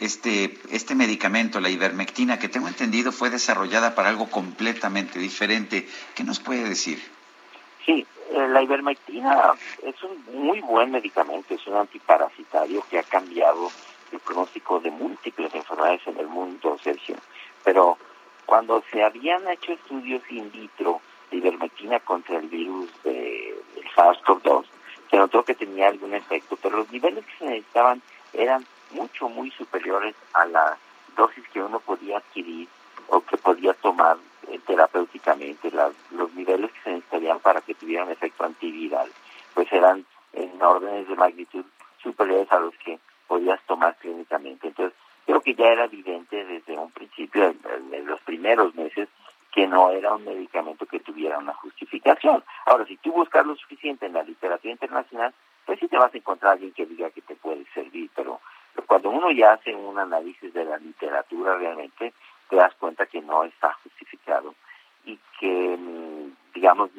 este, 0.00 0.58
este 0.70 0.94
medicamento, 0.94 1.60
la 1.60 1.70
ivermectina, 1.70 2.38
que 2.38 2.48
tengo 2.48 2.68
entendido 2.68 3.12
fue 3.12 3.30
desarrollada 3.30 3.94
para 3.94 4.08
algo 4.08 4.30
completamente 4.30 5.18
diferente. 5.18 5.88
¿Qué 6.14 6.24
nos 6.24 6.40
puede 6.40 6.68
decir? 6.68 7.02
Sí, 7.84 8.06
eh, 8.30 8.48
la 8.48 8.62
ivermectina 8.62 9.52
es 9.82 9.94
un 10.02 10.46
muy 10.46 10.60
buen 10.60 10.90
medicamento, 10.90 11.54
es 11.54 11.66
un 11.66 11.76
antiparasitario 11.76 12.84
que 12.90 12.98
ha 12.98 13.02
cambiado 13.02 13.70
el 14.12 14.18
pronóstico 14.20 14.80
de 14.80 14.90
múltiples 14.90 15.54
enfermedades 15.54 16.06
en 16.06 16.18
el 16.18 16.28
mundo, 16.28 16.78
Sergio. 16.82 17.16
Pero 17.62 17.98
cuando 18.46 18.82
se 18.90 19.02
habían 19.02 19.48
hecho 19.48 19.72
estudios 19.72 20.22
in 20.30 20.50
vitro 20.50 21.00
de 21.30 21.38
ivermectina 21.38 22.00
contra 22.00 22.38
el 22.38 22.48
virus 22.48 22.90
de, 23.02 23.54
del 23.74 23.84
SARS-CoV-2, 23.94 24.64
se 25.10 25.16
notó 25.16 25.44
que 25.44 25.54
tenía 25.54 25.88
algún 25.88 26.14
efecto, 26.14 26.56
pero 26.60 26.78
los 26.78 26.90
niveles 26.90 27.24
que 27.24 27.38
se 27.38 27.44
necesitaban 27.44 28.02
eran 28.32 28.64
mucho, 28.94 29.28
muy 29.28 29.50
superiores 29.50 30.14
a 30.32 30.46
la 30.46 30.78
dosis 31.16 31.46
que 31.52 31.62
uno 31.62 31.80
podía 31.80 32.18
adquirir 32.18 32.68
o 33.08 33.20
que 33.20 33.36
podía 33.36 33.74
tomar 33.74 34.16
eh, 34.48 34.58
terapéuticamente. 34.66 35.70
los 36.10 36.34
niveles 36.34 36.72
que 36.72 36.80
se 36.82 36.90
necesitarían 36.90 37.40
para 37.40 37.60
que 37.60 37.74
tuvieran 37.74 38.10
efecto 38.10 38.44
antiviral, 38.44 39.10
pues 39.54 39.70
eran 39.72 40.04
en 40.32 40.62
órdenes 40.62 41.08
de 41.08 41.16
magnitud 41.16 41.64
superiores 42.02 42.50
a 42.50 42.60
los 42.60 42.74
que 42.76 42.98
podías 43.26 43.60
tomar 43.66 43.96
clínicamente. 43.96 44.68
Entonces, 44.68 44.96
creo 45.26 45.40
que 45.40 45.54
ya 45.54 45.66
era 45.66 45.84
evidente 45.84 46.44
desde 46.44 46.76
un 46.78 46.90
principio, 46.90 47.44
en, 47.44 48.06
los 48.06 48.20
primeros 48.20 48.74
meses, 48.74 49.08
que 49.52 49.66
no 49.66 49.90
era 49.90 50.14
un 50.14 50.24
medicamento 50.24 50.84
que 50.86 51.00
tuviera 51.00 51.38
una 51.38 51.54
justificación. 51.54 52.42
Ahora, 52.66 52.84
si 52.86 52.96
tú 52.98 53.12
buscas 53.12 53.46
lo 53.46 53.54
suficiente 53.56 54.06
en 54.06 54.14
la 54.14 54.22
literatura 54.22 54.72
internacional, 54.72 55.32
pues 55.64 55.78
sí 55.78 55.88
te 55.88 55.96
vas 55.96 56.12
a 56.12 56.18
encontrar 56.18 56.52
alguien 56.52 56.72
que 56.72 56.86
diga 56.86 57.10
que 57.10 57.22
te 57.22 57.36
puede 57.36 57.64
servir, 57.72 58.10
pero 58.14 58.40
cuando 58.86 59.10
uno 59.10 59.30
ya 59.30 59.52
hace 59.52 59.74
un 59.74 59.98
análisis 59.98 60.52
de 60.52 60.64
la 60.64 60.78
literatura 60.78 61.56
realmente, 61.56 62.12
te 62.48 62.56
das 62.56 62.74
cuenta 62.74 63.06
que 63.06 63.20
no 63.20 63.44
está 63.44 63.72
justificado 63.82 64.54
y 65.04 65.18
que, 65.38 65.78
digamos, 66.54 66.90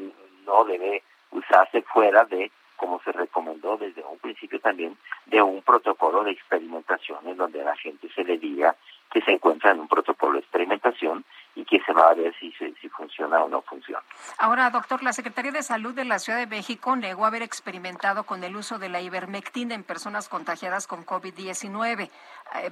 no 0.45 0.65
debe 0.65 1.03
usarse 1.31 1.81
fuera 1.81 2.25
de, 2.25 2.51
como 2.77 3.01
se 3.01 3.11
recomendó 3.11 3.77
desde 3.77 4.03
un 4.03 4.17
principio 4.19 4.59
también, 4.59 4.97
de 5.25 5.41
un 5.41 5.61
protocolo 5.61 6.23
de 6.23 6.31
experimentación 6.31 7.27
en 7.27 7.37
donde 7.37 7.61
a 7.61 7.65
la 7.65 7.75
gente 7.75 8.09
se 8.13 8.23
le 8.23 8.37
diga 8.37 8.75
que 9.11 9.21
se 9.21 9.31
encuentra 9.31 9.71
en 9.71 9.79
un 9.79 9.87
protocolo 9.87 10.33
de 10.33 10.39
experimentación 10.39 11.25
y 11.55 11.63
que 11.63 11.79
se 11.81 11.93
va 11.93 12.09
a 12.09 12.13
ver 12.13 12.35
si, 12.37 12.51
si 12.51 12.89
funciona 12.89 13.41
o 13.41 13.47
no 13.47 13.61
funciona. 13.61 14.03
Ahora, 14.37 14.69
doctor, 14.69 15.01
la 15.01 15.13
Secretaría 15.13 15.53
de 15.53 15.63
Salud 15.63 15.93
de 15.93 16.03
la 16.03 16.19
Ciudad 16.19 16.37
de 16.37 16.47
México 16.47 16.95
negó 16.97 17.25
haber 17.25 17.41
experimentado 17.41 18.25
con 18.25 18.43
el 18.43 18.55
uso 18.57 18.77
de 18.77 18.89
la 18.89 18.99
ivermectina 19.01 19.73
en 19.73 19.83
personas 19.83 20.27
contagiadas 20.27 20.85
con 20.85 21.05
COVID-19, 21.05 22.09
eh, 22.55 22.71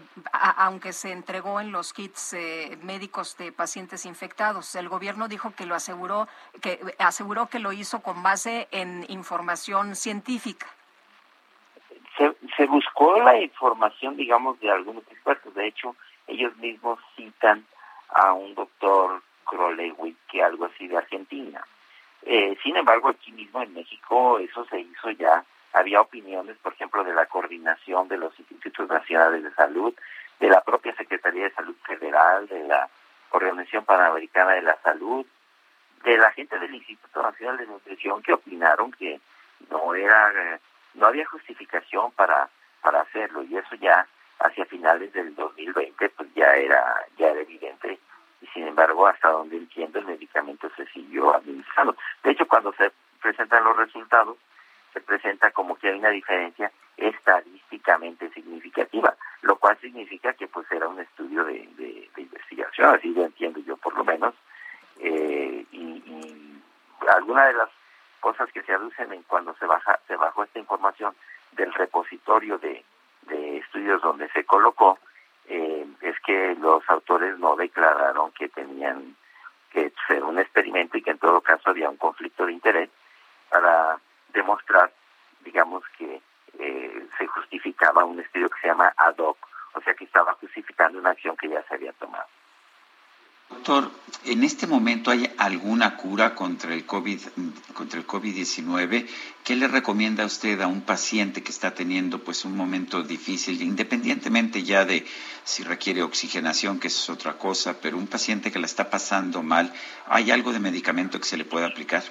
aunque 0.57 0.91
se 0.91 1.13
entregó 1.13 1.61
en 1.61 1.71
los 1.71 1.93
kits 1.93 2.33
eh, 2.33 2.77
médicos 2.83 3.37
de 3.37 3.53
pacientes 3.53 4.05
infectados. 4.05 4.75
El 4.75 4.89
gobierno 4.89 5.29
dijo 5.29 5.53
que 5.55 5.65
lo 5.65 5.75
aseguró, 5.75 6.27
que 6.61 6.79
aseguró 6.99 7.47
que 7.47 7.59
lo 7.59 7.71
hizo 7.71 8.01
con 8.01 8.21
base 8.21 8.67
en 8.71 9.05
información 9.07 9.95
científica. 9.95 10.67
Se, 12.17 12.35
se 12.57 12.65
buscó 12.67 13.17
la 13.19 13.39
información, 13.39 14.17
digamos, 14.17 14.59
de 14.59 14.69
algunos 14.69 15.03
expertos. 15.09 15.55
De 15.55 15.67
hecho, 15.67 15.95
ellos 16.27 16.55
mismos 16.57 16.99
citan 17.15 17.65
a 18.13 18.33
un 18.33 18.55
doctor 18.55 19.21
Krolewick, 19.45 20.17
que 20.31 20.43
algo 20.43 20.65
así 20.65 20.87
de 20.87 20.97
Argentina. 20.97 21.65
Eh, 22.23 22.57
sin 22.63 22.77
embargo, 22.77 23.09
aquí 23.09 23.31
mismo 23.31 23.61
en 23.61 23.73
México 23.73 24.39
eso 24.39 24.65
se 24.65 24.79
hizo 24.79 25.11
ya. 25.11 25.43
Había 25.73 26.01
opiniones, 26.01 26.57
por 26.57 26.73
ejemplo, 26.73 27.03
de 27.03 27.13
la 27.13 27.25
coordinación 27.25 28.07
de 28.07 28.17
los 28.17 28.37
institutos 28.39 28.87
nacionales 28.87 29.43
de 29.43 29.53
salud, 29.53 29.93
de 30.39 30.47
la 30.47 30.61
propia 30.61 30.95
Secretaría 30.95 31.45
de 31.45 31.53
Salud 31.53 31.75
Federal, 31.85 32.47
de 32.47 32.63
la 32.67 32.89
Organización 33.31 33.83
Panamericana 33.85 34.51
de 34.51 34.61
la 34.61 34.77
Salud, 34.83 35.25
de 36.03 36.17
la 36.17 36.31
gente 36.31 36.59
del 36.59 36.75
Instituto 36.75 37.21
Nacional 37.21 37.57
de 37.57 37.67
Nutrición 37.67 38.21
que 38.21 38.33
opinaron 38.33 38.91
que 38.91 39.19
no 39.69 39.95
era, 39.95 40.59
no 40.93 41.07
había 41.07 41.25
justificación 41.25 42.11
para 42.11 42.49
para 42.83 43.01
hacerlo 43.01 43.43
y 43.43 43.57
eso 43.57 43.75
ya 43.75 44.05
hacia 44.39 44.65
finales 44.65 45.11
del 45.13 45.33
2020 45.35 46.09
pues 46.09 46.33
ya 46.35 46.53
era 46.55 47.05
ya 47.17 47.29
era 47.29 47.41
evidente 47.41 47.99
y 48.41 48.47
sin 48.47 48.67
embargo 48.67 49.07
hasta 49.07 49.29
donde 49.29 49.57
entiendo 49.57 49.99
el 49.99 50.05
medicamento 50.05 50.69
se 50.75 50.85
siguió 50.87 51.35
administrando. 51.35 51.95
De 52.23 52.31
hecho 52.31 52.47
cuando 52.47 52.73
se 52.73 52.91
presentan 53.21 53.63
los 53.63 53.77
resultados 53.77 54.37
se 54.93 55.01
presenta 55.01 55.51
como 55.51 55.75
que 55.75 55.89
hay 55.89 55.97
una 55.97 56.09
diferencia 56.09 56.71
estadísticamente 56.97 58.29
significativa, 58.29 59.15
lo 59.41 59.55
cual 59.55 59.77
significa 59.81 60.33
que 60.33 60.47
pues 60.47 60.71
era 60.71 60.87
un 60.87 60.99
estudio 60.99 61.43
de, 61.45 61.67
de, 61.77 62.21
investigación, 62.21 62.93
así 62.95 63.09
lo 63.09 63.25
entiendo 63.25 63.59
yo 63.61 63.75
por 63.77 63.97
lo 63.97 64.03
menos, 64.03 64.35
eh, 64.99 65.65
y, 65.71 65.77
y 65.77 66.61
alguna 67.09 67.47
de 67.47 67.53
las 67.53 67.69
cosas 68.19 68.49
que 68.53 68.61
se 68.63 68.73
aducen 68.73 69.11
en 69.11 69.23
cuando 69.23 69.55
se 69.55 69.65
baja 69.65 69.99
se 70.07 70.15
bajó 70.15 70.43
esta 70.43 70.59
información 70.59 71.13
del 71.51 71.73
repositorio 71.73 72.57
de, 72.57 72.69
de 72.69 72.83
estudios 73.73 74.01
donde 74.03 74.29
se 74.29 74.45
colocó 74.45 74.99
eh, 75.47 75.85
es 76.01 76.15
que 76.25 76.55
los 76.59 76.87
autores 76.89 77.37
no 77.39 77.55
declararon 77.55 78.31
que 78.31 78.47
tenían 78.49 79.15
que 79.71 79.91
ser 80.07 80.23
un 80.23 80.37
experimento 80.37 80.97
y 80.97 81.01
que 81.01 81.09
en 81.09 81.17
todo 81.17 81.41
caso 81.41 81.71
había 81.71 81.89
un 81.89 81.97
conflicto 81.97 82.45
de 82.45 82.53
interés 82.53 82.89
para 83.49 83.97
demostrar, 84.31 84.91
digamos, 85.41 85.83
que 85.97 86.21
eh, 86.59 87.07
se 87.17 87.27
justificaba 87.27 88.05
un 88.05 88.19
estudio 88.19 88.49
que 88.49 88.61
se 88.61 88.67
llama 88.67 88.93
ad 88.95 89.17
hoc, 89.17 89.37
o 89.73 89.81
sea 89.81 89.95
que 89.95 90.05
estaba 90.05 90.33
justificando 90.35 90.99
una 90.99 91.09
acción 91.09 91.35
que 91.35 91.49
ya 91.49 91.63
se 91.63 91.73
había 91.73 91.93
tomado. 91.93 92.27
Doctor, 93.53 93.91
¿en 94.25 94.43
este 94.43 94.65
momento 94.65 95.11
hay 95.11 95.31
alguna 95.37 95.95
cura 95.95 96.33
contra 96.33 96.73
el 96.73 96.87
COVID 96.87 97.19
contra 97.75 97.99
el 97.99 98.07
COVID-19? 98.07 99.07
¿Qué 99.43 99.55
le 99.55 99.67
recomienda 99.67 100.25
usted 100.25 100.59
a 100.59 100.67
un 100.67 100.81
paciente 100.81 101.43
que 101.43 101.51
está 101.51 101.71
teniendo 101.71 102.17
pues 102.17 102.45
un 102.45 102.57
momento 102.57 103.03
difícil, 103.03 103.61
independientemente 103.61 104.63
ya 104.63 104.85
de 104.85 105.05
si 105.43 105.63
requiere 105.63 106.01
oxigenación, 106.01 106.79
que 106.79 106.87
es 106.87 107.09
otra 107.11 107.33
cosa, 107.33 107.79
pero 107.79 107.95
un 107.95 108.07
paciente 108.07 108.51
que 108.51 108.57
la 108.57 108.65
está 108.65 108.89
pasando 108.89 109.43
mal, 109.43 109.71
¿hay 110.07 110.31
algo 110.31 110.51
de 110.51 110.59
medicamento 110.59 111.19
que 111.19 111.25
se 111.25 111.37
le 111.37 111.45
pueda 111.45 111.67
aplicar? 111.67 112.01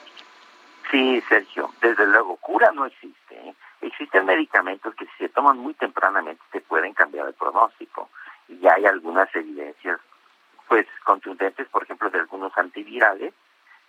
Sí, 0.93 1.21
Sergio, 1.29 1.75
desde 1.83 2.07
luego, 2.07 2.37
cura 2.37 2.71
no 2.73 2.87
existe. 2.87 3.35
¿eh? 3.35 3.55
Existen 3.81 4.27
medicamentos 4.27 4.95
que 4.95 5.07
si 5.07 5.25
se 5.25 5.29
toman 5.29 5.59
muy 5.59 5.75
tempranamente 5.75 6.41
te 6.53 6.61
pueden 6.61 6.95
cambiar 6.95 7.27
el 7.27 7.35
pronóstico. 7.35 8.11
Y 8.49 8.65
hay 8.67 8.85
algunas 8.85 9.35
pues 10.73 10.87
contundentes, 11.05 11.69
por 11.69 11.83
ejemplo, 11.83 12.09
de 12.09 12.21
algunos 12.21 12.57
antivirales, 12.57 13.35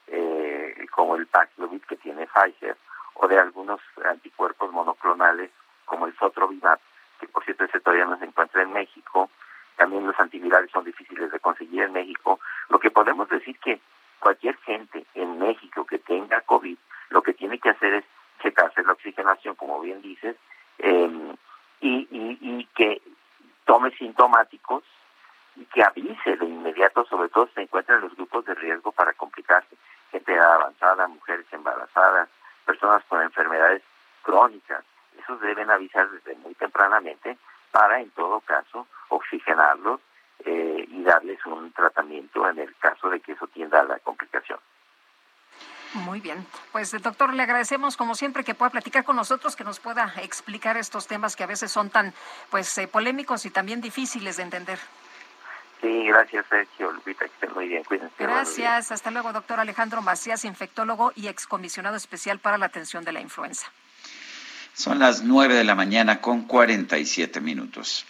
eh, 0.08 0.86
como 0.92 1.16
el 1.16 1.28
Paxlovid 1.28 1.82
que 1.84 1.95
tiene 1.95 2.28
Pfizer, 2.28 2.76
o 3.14 3.26
de 3.26 3.40
algunos 3.40 3.80
anticuerpos 4.03 4.70
monoclonales, 4.70 5.50
como 5.86 6.08
el 6.08 6.18
Sotrovimab, 6.18 6.78
que 7.22 7.30
por 7.30 7.45
cierto 7.45 7.64
ese 7.64 7.80
todavía 7.80 8.03
no 8.03 8.20
se 8.20 8.26
encuentra 8.26 8.64
en 8.64 8.74
México. 8.74 9.30
También 9.78 10.06
los 10.06 10.20
antivirales 10.20 10.72
son 10.72 10.84
difíciles 10.84 11.32
de 11.32 11.40
conseguir 11.40 11.84
en 11.84 11.94
México. 11.94 12.42
Lo 12.68 12.80
que 12.80 12.92
podemos 12.92 13.30
decir 13.30 13.58
que 13.60 13.80
cualquier 14.20 14.58
gente 14.58 15.06
en 15.16 15.40
México 15.40 15.86
que 15.86 16.00
tenga 16.00 16.42
COVID, 16.42 16.78
lo 17.12 17.22
que 17.22 17.34
tiene 17.34 17.60
que 17.60 17.70
hacer 17.70 17.94
es 17.94 18.03
checarse 18.42 18.84
la 18.84 18.92
oxigenación, 18.92 19.56
como 19.56 19.80
bien 19.80 20.02
dices, 20.02 20.36
eh, 20.80 21.34
y, 21.80 22.10
y, 22.12 22.38
y 22.42 22.66
que 22.76 23.02
tome 23.64 23.92
sintomáticos 23.92 24.84
y 25.56 25.66
que 25.66 25.84
avise 25.84 26.36
de 26.36 26.45
inmediato, 26.45 27.06
sobre 27.06 27.30
todo 27.30 27.48
si 27.48 27.53
se 27.53 27.62
encuentra 27.62 27.95
en 27.95 28.02
los 28.02 28.16
grupos 28.16 28.45
de 28.45 28.56
riesgo 28.56 28.92
para 28.92 29.14
complicarse, 29.14 29.76
gente 30.12 30.38
avanzada, 30.38 31.08
mujeres 31.08 31.45
embarazadas, 31.52 32.30
personas 32.66 33.03
con 33.06 33.22
enfermedades 33.22 33.84
crónicas. 34.24 34.84
Esos 35.20 35.40
deben 35.42 35.70
avisar 35.70 36.10
desde 36.10 36.36
muy 36.36 36.56
tempranamente 36.56 37.38
para 37.72 38.00
en 38.00 38.10
todo 38.12 38.40
caso 38.42 38.88
oxigenarlos 39.10 40.00
eh, 40.45 40.86
y 40.88 41.03
darles 41.03 41.44
un 41.45 41.72
tratamiento 41.72 42.48
en 42.50 42.60
el 42.60 42.76
caso 42.78 43.10
de 43.10 43.20
que 43.20 43.34
eso 43.34 43.48
tienda 43.48 43.82
a 43.82 43.84
la 43.84 44.00
complicación. 44.00 44.60
Muy 45.94 46.20
bien. 46.20 46.45
Pues, 46.72 46.94
doctor, 47.34 47.36
le 47.36 47.44
agradecemos 47.44 47.98
como 47.98 48.16
siempre 48.16 48.44
que 48.44 48.53
pueda 48.53 48.70
platicar 48.72 49.03
con 49.03 49.16
nosotros, 49.16 49.56
que 49.56 49.64
nos 49.64 49.80
pueda 49.80 50.14
explicar 50.22 50.78
estos 50.78 51.08
temas 51.08 51.36
que 51.36 51.44
a 51.44 51.48
veces 51.48 51.72
son 51.72 51.90
tan 51.90 52.14
pues 52.50 52.78
eh, 52.78 52.88
polémicos 52.88 53.45
y 53.45 53.50
también 53.50 53.82
difíciles 53.82 54.38
de 54.38 54.44
entender. 54.44 54.80
Sí, 55.82 56.06
gracias, 56.08 56.45
Sergio. 56.50 56.92
Lupita, 56.92 57.26
que 57.26 57.34
estén 57.34 57.53
muy 57.53 57.68
bien. 57.68 57.84
Cuídense. 57.84 58.16
Gracias. 58.18 58.92
Hasta 58.92 59.12
luego, 59.12 59.34
doctor 59.34 59.60
Alejandro 59.60 60.02
Macías, 60.02 60.45
infectólogo 60.45 61.12
y 61.16 61.28
excomisionado 61.28 61.98
especial 61.98 62.40
para 62.40 62.58
la 62.58 62.68
atención 62.68 63.03
de 63.03 63.12
la 63.12 63.20
influenza. 63.20 63.68
Son 64.74 65.00
las 65.00 65.24
nueve 65.24 65.56
de 65.56 65.64
la 65.64 65.76
mañana 65.76 66.22
con 66.22 66.44
47 66.44 67.42
minutos. 67.42 68.06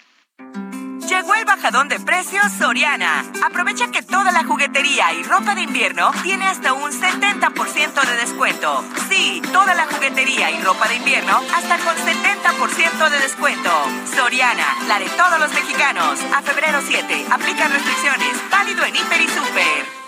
Bajadón 1.63 1.87
de 1.87 1.97
precios 2.01 2.43
Soriana. 2.59 3.23
Aprovecha 3.41 3.89
que 3.89 4.01
toda 4.01 4.33
la 4.33 4.43
juguetería 4.43 5.13
y 5.13 5.23
ropa 5.23 5.55
de 5.55 5.61
invierno 5.61 6.11
tiene 6.21 6.45
hasta 6.45 6.73
un 6.73 6.91
70% 6.91 8.05
de 8.05 8.17
descuento. 8.17 8.83
Sí, 9.09 9.41
toda 9.53 9.73
la 9.73 9.85
juguetería 9.85 10.51
y 10.51 10.61
ropa 10.61 10.89
de 10.89 10.97
invierno 10.97 11.39
hasta 11.55 11.77
con 11.77 11.95
70% 11.95 13.09
de 13.09 13.17
descuento. 13.17 13.69
Soriana, 14.13 14.75
la 14.89 14.99
de 14.99 15.07
todos 15.11 15.39
los 15.39 15.53
mexicanos. 15.53 16.19
A 16.35 16.41
febrero 16.41 16.79
7, 16.85 17.27
aplica 17.31 17.69
restricciones. 17.69 18.49
Válido 18.51 18.83
en 18.83 18.95
Hiper 18.97 19.21
y 19.21 19.27
Super. 19.29 20.03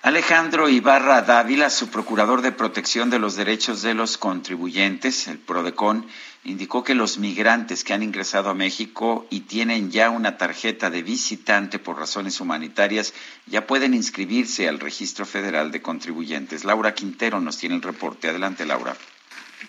Alejandro 0.00 0.68
Ibarra 0.68 1.22
Dávila, 1.22 1.70
su 1.70 1.88
procurador 1.88 2.42
de 2.42 2.52
protección 2.52 3.08
de 3.08 3.18
los 3.18 3.36
derechos 3.36 3.80
de 3.80 3.94
los 3.94 4.18
contribuyentes, 4.18 5.28
el 5.28 5.38
PRODECON, 5.38 6.06
indicó 6.44 6.84
que 6.84 6.94
los 6.94 7.18
migrantes 7.18 7.84
que 7.84 7.94
han 7.94 8.02
ingresado 8.02 8.50
a 8.50 8.54
México 8.54 9.26
y 9.30 9.40
tienen 9.40 9.90
ya 9.90 10.10
una 10.10 10.36
tarjeta 10.36 10.90
de 10.90 11.02
visitante 11.02 11.78
por 11.78 11.98
razones 11.98 12.40
humanitarias 12.40 13.14
ya 13.46 13.66
pueden 13.66 13.94
inscribirse 13.94 14.68
al 14.68 14.78
Registro 14.78 15.24
Federal 15.24 15.72
de 15.72 15.82
Contribuyentes. 15.82 16.64
Laura 16.64 16.94
Quintero 16.94 17.40
nos 17.40 17.56
tiene 17.56 17.74
el 17.74 17.82
reporte. 17.82 18.28
Adelante, 18.28 18.66
Laura. 18.66 18.94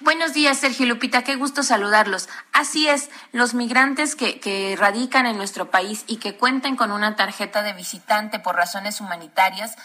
Buenos 0.01 0.33
días, 0.33 0.59
Sergio 0.59 0.85
Lupita, 0.85 1.23
qué 1.23 1.37
gusto 1.37 1.63
saludarlos. 1.63 2.27
Así 2.51 2.89
es, 2.89 3.09
los 3.31 3.53
migrantes 3.53 4.15
que, 4.15 4.75
radican 4.77 5.25
en 5.25 5.37
nuestro 5.37 5.71
país 5.71 6.03
y 6.05 6.17
que 6.17 6.35
cuenten 6.35 6.75
con 6.75 6.91
una 6.91 7.15
tarjeta 7.15 7.63
de 7.63 7.71
visitante 7.71 8.39
por 8.39 8.57
razones 8.57 8.99
humanitarias 8.99 9.75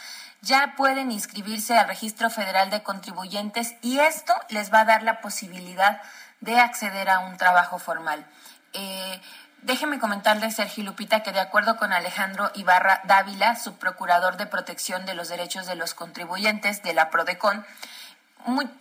ya 0.42 0.74
pueden 0.76 1.12
inscribirse 1.12 1.76
al 1.78 1.86
Registro 1.86 2.28
Federal 2.30 2.70
de 2.70 2.82
Contribuyentes 2.82 3.74
y 3.82 3.98
esto 3.98 4.32
les 4.48 4.72
va 4.72 4.80
a 4.80 4.84
dar 4.86 5.02
la 5.04 5.20
posibilidad 5.20 6.00
acceder 6.58 7.10
a 7.10 7.20
un 7.20 7.36
trabajo 7.36 7.78
formal. 7.78 8.26
Eh, 8.72 9.20
déjeme 9.62 9.98
comentarle, 9.98 10.50
Sergio 10.50 10.84
Lupita, 10.84 11.22
que 11.22 11.32
de 11.32 11.40
acuerdo 11.40 11.76
con 11.76 11.92
Alejandro 11.92 12.50
Ibarra 12.54 13.00
Dávila, 13.04 13.56
subprocurador 13.56 14.36
de 14.36 14.46
protección 14.46 15.06
de 15.06 15.14
los 15.14 15.28
derechos 15.28 15.66
de 15.66 15.74
los 15.74 15.94
contribuyentes 15.94 16.82
de 16.82 16.94
la 16.94 17.10
PRODECON, 17.10 17.64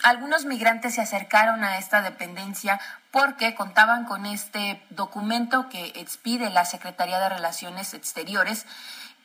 algunos 0.03 0.45
migrantes 0.45 0.95
se 0.95 1.01
acercaron 1.01 1.63
a 1.63 1.77
esta 1.77 2.01
dependencia 2.01 2.79
porque 3.11 3.55
contaban 3.55 4.05
con 4.05 4.25
este 4.25 4.81
documento 4.89 5.67
que 5.69 5.87
expide 5.95 6.49
la 6.49 6.65
Secretaría 6.65 7.19
de 7.19 7.29
Relaciones 7.29 7.93
Exteriores 7.93 8.65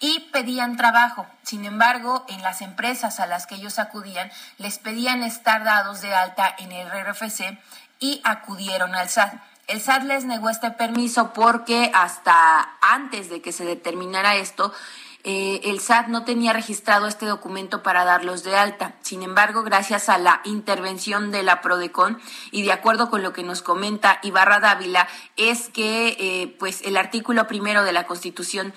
y 0.00 0.20
pedían 0.32 0.76
trabajo. 0.76 1.26
Sin 1.42 1.64
embargo, 1.64 2.24
en 2.28 2.42
las 2.42 2.62
empresas 2.62 3.20
a 3.20 3.26
las 3.26 3.46
que 3.46 3.54
ellos 3.54 3.78
acudían, 3.78 4.30
les 4.58 4.78
pedían 4.78 5.22
estar 5.22 5.62
dados 5.62 6.00
de 6.00 6.14
alta 6.14 6.52
en 6.58 6.72
el 6.72 6.90
RFC 6.90 7.58
y 8.04 8.20
acudieron 8.22 8.94
al 8.94 9.08
SAT. 9.08 9.32
El 9.66 9.80
SAT 9.80 10.02
les 10.02 10.26
negó 10.26 10.50
este 10.50 10.70
permiso 10.70 11.32
porque 11.32 11.90
hasta 11.94 12.76
antes 12.82 13.30
de 13.30 13.40
que 13.40 13.50
se 13.50 13.64
determinara 13.64 14.36
esto, 14.36 14.74
eh, 15.22 15.62
el 15.64 15.80
SAT 15.80 16.08
no 16.08 16.22
tenía 16.26 16.52
registrado 16.52 17.06
este 17.06 17.24
documento 17.24 17.82
para 17.82 18.04
darlos 18.04 18.44
de 18.44 18.56
alta. 18.56 18.92
Sin 19.00 19.22
embargo, 19.22 19.62
gracias 19.62 20.10
a 20.10 20.18
la 20.18 20.42
intervención 20.44 21.30
de 21.30 21.44
la 21.44 21.62
PRODECON 21.62 22.20
y 22.50 22.62
de 22.62 22.72
acuerdo 22.72 23.08
con 23.08 23.22
lo 23.22 23.32
que 23.32 23.42
nos 23.42 23.62
comenta 23.62 24.18
Ibarra 24.22 24.60
Dávila, 24.60 25.08
es 25.38 25.70
que 25.70 26.08
eh, 26.20 26.54
pues 26.58 26.82
el 26.82 26.98
artículo 26.98 27.46
primero 27.46 27.84
de 27.84 27.92
la 27.92 28.04
Constitución 28.04 28.74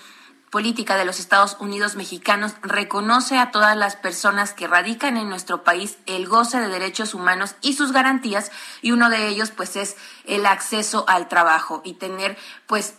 política 0.50 0.96
de 0.96 1.04
los 1.04 1.20
Estados 1.20 1.56
Unidos 1.60 1.96
mexicanos 1.96 2.54
reconoce 2.62 3.38
a 3.38 3.50
todas 3.50 3.76
las 3.76 3.96
personas 3.96 4.54
que 4.54 4.66
radican 4.66 5.16
en 5.16 5.28
nuestro 5.28 5.62
país 5.62 5.98
el 6.06 6.26
goce 6.26 6.58
de 6.58 6.68
derechos 6.68 7.14
humanos 7.14 7.54
y 7.60 7.74
sus 7.74 7.92
garantías 7.92 8.50
y 8.82 8.92
uno 8.92 9.10
de 9.10 9.28
ellos 9.28 9.50
pues 9.50 9.76
es 9.76 9.96
el 10.24 10.46
acceso 10.46 11.04
al 11.08 11.28
trabajo 11.28 11.82
y 11.84 11.94
tener 11.94 12.38
pues 12.66 12.94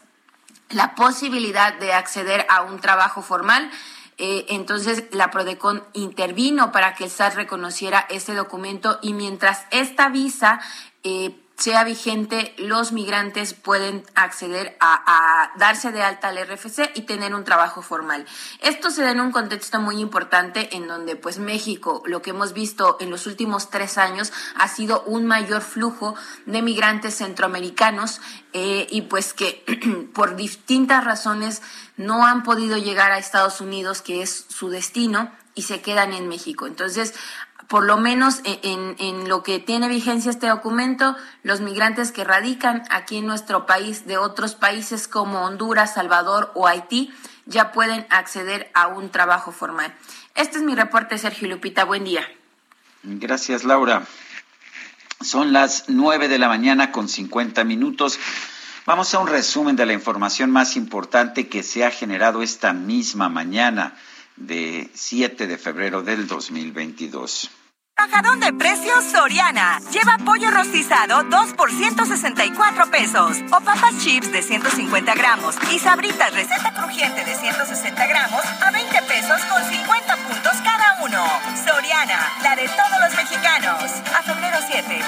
la 0.69 0.95
posibilidad 0.95 1.73
de 1.79 1.93
acceder 1.93 2.45
a 2.49 2.61
un 2.61 2.79
trabajo 2.79 3.21
formal. 3.21 3.71
Eh, 4.17 4.45
entonces 4.49 5.05
la 5.11 5.31
Prodecon 5.31 5.83
intervino 5.93 6.71
para 6.71 6.93
que 6.93 7.05
el 7.05 7.09
SAT 7.09 7.35
reconociera 7.35 8.05
ese 8.09 8.35
documento 8.35 8.99
y 9.01 9.13
mientras 9.13 9.65
esta 9.71 10.09
visa 10.09 10.59
eh, 11.03 11.39
sea 11.59 11.83
vigente, 11.83 12.55
los 12.57 12.93
migrantes 12.93 13.53
pueden 13.53 14.05
acceder 14.15 14.77
a, 14.79 15.51
darse 15.57 15.91
de 15.91 16.01
alta 16.01 16.29
al 16.29 16.37
RFC 16.37 16.91
y 16.95 17.01
tener 17.01 17.35
un 17.35 17.43
trabajo 17.43 17.81
formal. 17.81 18.25
Esto 18.61 18.91
se 18.91 19.03
da 19.03 19.11
en 19.11 19.19
un 19.19 19.31
contexto 19.31 19.79
muy 19.81 19.99
importante 19.99 20.75
en 20.75 20.87
donde 20.87 21.17
pues 21.17 21.37
México, 21.37 22.01
lo 22.05 22.21
que 22.21 22.29
hemos 22.29 22.53
visto 22.53 22.97
en 23.01 23.11
los 23.11 23.27
últimos 23.27 23.69
tres 23.69 23.97
años, 23.97 24.31
ha 24.55 24.69
sido 24.69 25.03
un 25.03 25.25
mayor 25.25 25.61
flujo 25.61 26.15
de 26.45 26.61
migrantes 26.61 27.17
centroamericanos 27.17 28.21
eh, 28.53 28.87
y 28.89 29.03
pues 29.03 29.33
que 29.33 29.63
por 30.13 30.37
distintas 30.37 31.03
razones 31.03 31.61
no 31.97 32.25
han 32.25 32.43
podido 32.43 32.77
llegar 32.77 33.11
a 33.11 33.17
Estados 33.17 33.59
Unidos, 33.59 34.01
que 34.01 34.21
es 34.21 34.45
su 34.47 34.69
destino, 34.69 35.29
y 35.59 35.63
se 35.63 35.81
quedan 35.81 36.13
en 36.13 36.29
México. 36.29 36.67
Entonces, 36.67 37.13
por 37.69 37.85
lo 37.85 37.97
menos 37.97 38.41
en, 38.43 39.29
lo 39.29 39.43
que 39.43 39.59
tiene 39.59 39.87
vigencia 39.87 40.31
este 40.31 40.47
documento, 40.47 41.15
los 41.43 41.61
migrantes 41.61 42.11
que 42.11 42.23
radican 42.23 42.81
aquí 42.89 43.17
en 43.17 43.27
nuestro 43.27 43.67
país 43.67 44.07
de 44.07 44.17
otros 44.17 44.55
países 44.55 45.07
como 45.07 45.45
Honduras, 45.45 45.93
Salvador 45.93 46.51
o 46.55 46.65
Haití 46.65 47.13
ya 47.45 47.71
pueden 47.71 48.07
acceder 48.09 48.71
a 48.73 48.87
un 48.87 49.11
trabajo 49.11 49.51
formal. 49.51 49.95
Este 50.33 50.57
es 50.57 50.63
mi 50.63 50.73
reporte, 50.73 51.19
Sergio 51.19 51.47
Lupita. 51.47 51.85
Buen 51.85 52.05
día. 52.05 52.27
Gracias, 53.03 53.63
Laura. 53.63 54.03
Son 55.21 55.53
las 55.53 55.85
nueve 55.89 56.27
de 56.27 56.39
la 56.39 56.47
mañana 56.47 56.91
con 56.91 57.07
cincuenta 57.07 57.63
minutos. 57.63 58.19
Vamos 58.87 59.13
a 59.13 59.19
un 59.19 59.27
resumen 59.27 59.75
de 59.75 59.85
la 59.85 59.93
información 59.93 60.49
más 60.49 60.75
importante 60.75 61.47
que 61.47 61.61
se 61.61 61.85
ha 61.85 61.91
generado 61.91 62.41
esta 62.41 62.73
misma 62.73 63.29
mañana 63.29 63.95
de 64.37 64.89
7 64.93 65.45
de 65.45 65.57
febrero 65.59 66.01
del 66.01 66.25
2022. 66.25 67.51
Bajadón 67.99 68.39
de 68.39 68.53
precios 68.53 69.03
Soriana. 69.11 69.81
Lleva 69.91 70.17
pollo 70.23 70.49
rostizado 70.51 71.21
2 71.23 71.53
por 71.53 71.69
164 71.69 72.89
pesos. 72.89 73.35
O 73.51 73.59
papas 73.59 73.97
chips 73.99 74.31
de 74.31 74.41
150 74.41 75.13
gramos. 75.15 75.57
Y 75.69 75.79
sabritas 75.79 76.33
receta 76.33 76.73
crujiente 76.73 77.25
de 77.25 77.35
160 77.35 78.07
gramos 78.07 78.41
a 78.65 78.71
20 78.71 79.01
pesos 79.01 79.41
con 79.51 79.61
50 79.61 80.15
puntos 80.15 80.53
cada 80.63 81.03
uno. 81.03 81.25
Soriana, 81.65 82.19
la 82.41 82.55
de 82.55 82.69
todos 82.69 82.99
los 83.03 83.15
mexicanos. 83.17 83.83
A 84.17 84.23
febrero 84.23 84.57
7, 84.65 84.98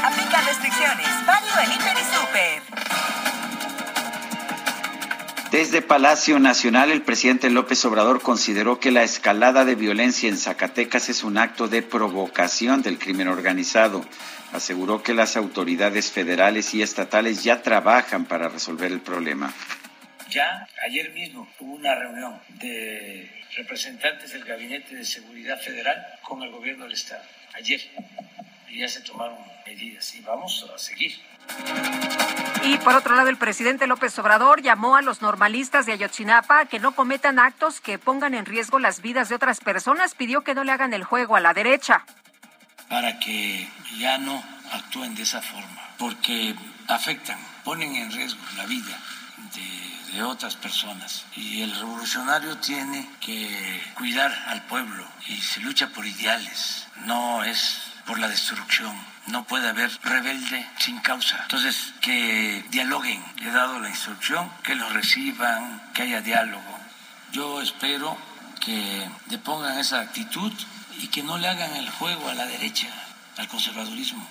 Desde 5.71 5.87
Palacio 5.87 6.37
Nacional, 6.37 6.91
el 6.91 7.01
presidente 7.01 7.49
López 7.49 7.85
Obrador 7.85 8.21
consideró 8.21 8.81
que 8.81 8.91
la 8.91 9.03
escalada 9.03 9.63
de 9.63 9.75
violencia 9.75 10.27
en 10.27 10.35
Zacatecas 10.35 11.07
es 11.07 11.23
un 11.23 11.37
acto 11.37 11.69
de 11.69 11.81
provocación 11.81 12.81
del 12.81 12.99
crimen 12.99 13.29
organizado. 13.29 14.03
Aseguró 14.51 15.01
que 15.01 15.13
las 15.13 15.37
autoridades 15.37 16.11
federales 16.11 16.73
y 16.73 16.81
estatales 16.81 17.45
ya 17.45 17.61
trabajan 17.61 18.25
para 18.25 18.49
resolver 18.49 18.91
el 18.91 18.99
problema. 18.99 19.53
Ya 20.29 20.67
ayer 20.85 21.13
mismo 21.13 21.47
hubo 21.61 21.75
una 21.75 21.95
reunión 21.95 22.37
de 22.59 23.31
representantes 23.55 24.33
del 24.33 24.43
Gabinete 24.43 24.93
de 24.93 25.05
Seguridad 25.05 25.57
Federal 25.57 26.05
con 26.21 26.43
el 26.43 26.51
gobierno 26.51 26.83
del 26.83 26.95
Estado. 26.95 27.23
Ayer. 27.53 27.79
Y 28.67 28.79
ya 28.79 28.89
se 28.89 28.99
tomaron 28.99 29.37
medidas 29.65 30.15
y 30.15 30.19
vamos 30.19 30.69
a 30.75 30.77
seguir. 30.77 31.13
Y 32.63 32.77
por 32.77 32.95
otro 32.95 33.15
lado, 33.15 33.29
el 33.29 33.37
presidente 33.37 33.87
López 33.87 34.17
Obrador 34.19 34.61
llamó 34.61 34.95
a 34.95 35.01
los 35.01 35.21
normalistas 35.21 35.85
de 35.85 35.93
Ayotzinapa 35.93 36.65
que 36.65 36.79
no 36.79 36.93
cometan 36.93 37.39
actos 37.39 37.81
que 37.81 37.97
pongan 37.97 38.35
en 38.35 38.45
riesgo 38.45 38.77
las 38.77 39.01
vidas 39.01 39.29
de 39.29 39.35
otras 39.35 39.59
personas. 39.59 40.13
Pidió 40.13 40.43
que 40.43 40.53
no 40.53 40.63
le 40.63 40.71
hagan 40.71 40.93
el 40.93 41.03
juego 41.03 41.35
a 41.35 41.39
la 41.39 41.53
derecha. 41.53 42.05
Para 42.87 43.19
que 43.19 43.67
ya 43.97 44.19
no 44.19 44.43
actúen 44.71 45.15
de 45.15 45.23
esa 45.23 45.41
forma, 45.41 45.81
porque 45.97 46.55
afectan, 46.87 47.39
ponen 47.63 47.95
en 47.95 48.11
riesgo 48.11 48.41
la 48.55 48.65
vida 48.67 48.97
de, 49.55 50.13
de, 50.13 50.23
otras 50.23 50.55
personas. 50.55 51.25
Y 51.35 51.63
el 51.63 51.75
revolucionario 51.75 52.57
tiene 52.59 53.09
que 53.19 53.81
cuidar 53.95 54.31
al 54.47 54.61
pueblo 54.67 55.05
y 55.27 55.35
se 55.37 55.61
lucha 55.61 55.87
por 55.89 56.05
ideales, 56.05 56.87
no 57.05 57.43
es 57.43 57.81
por 58.05 58.19
la 58.19 58.27
destrucción 58.27 59.10
no 59.27 59.43
puede 59.45 59.69
haber 59.69 59.91
rebelde 60.03 60.65
sin 60.79 60.99
causa. 60.99 61.39
Entonces, 61.43 61.93
que 62.01 62.63
dialoguen. 62.69 63.23
He 63.41 63.49
dado 63.51 63.79
la 63.79 63.89
instrucción, 63.89 64.49
que 64.63 64.75
los 64.75 64.91
reciban, 64.93 65.81
que 65.93 66.03
haya 66.03 66.21
diálogo. 66.21 66.79
Yo 67.31 67.61
espero 67.61 68.17
que 68.63 69.09
le 69.29 69.37
pongan 69.37 69.77
esa 69.77 70.01
actitud 70.01 70.51
y 70.99 71.07
que 71.07 71.23
no 71.23 71.37
le 71.37 71.47
hagan 71.47 71.75
el 71.75 71.89
juego 71.89 72.29
a 72.29 72.33
la 72.33 72.45
derecha, 72.45 72.87
al 73.37 73.47
conservadurismo. 73.47 74.27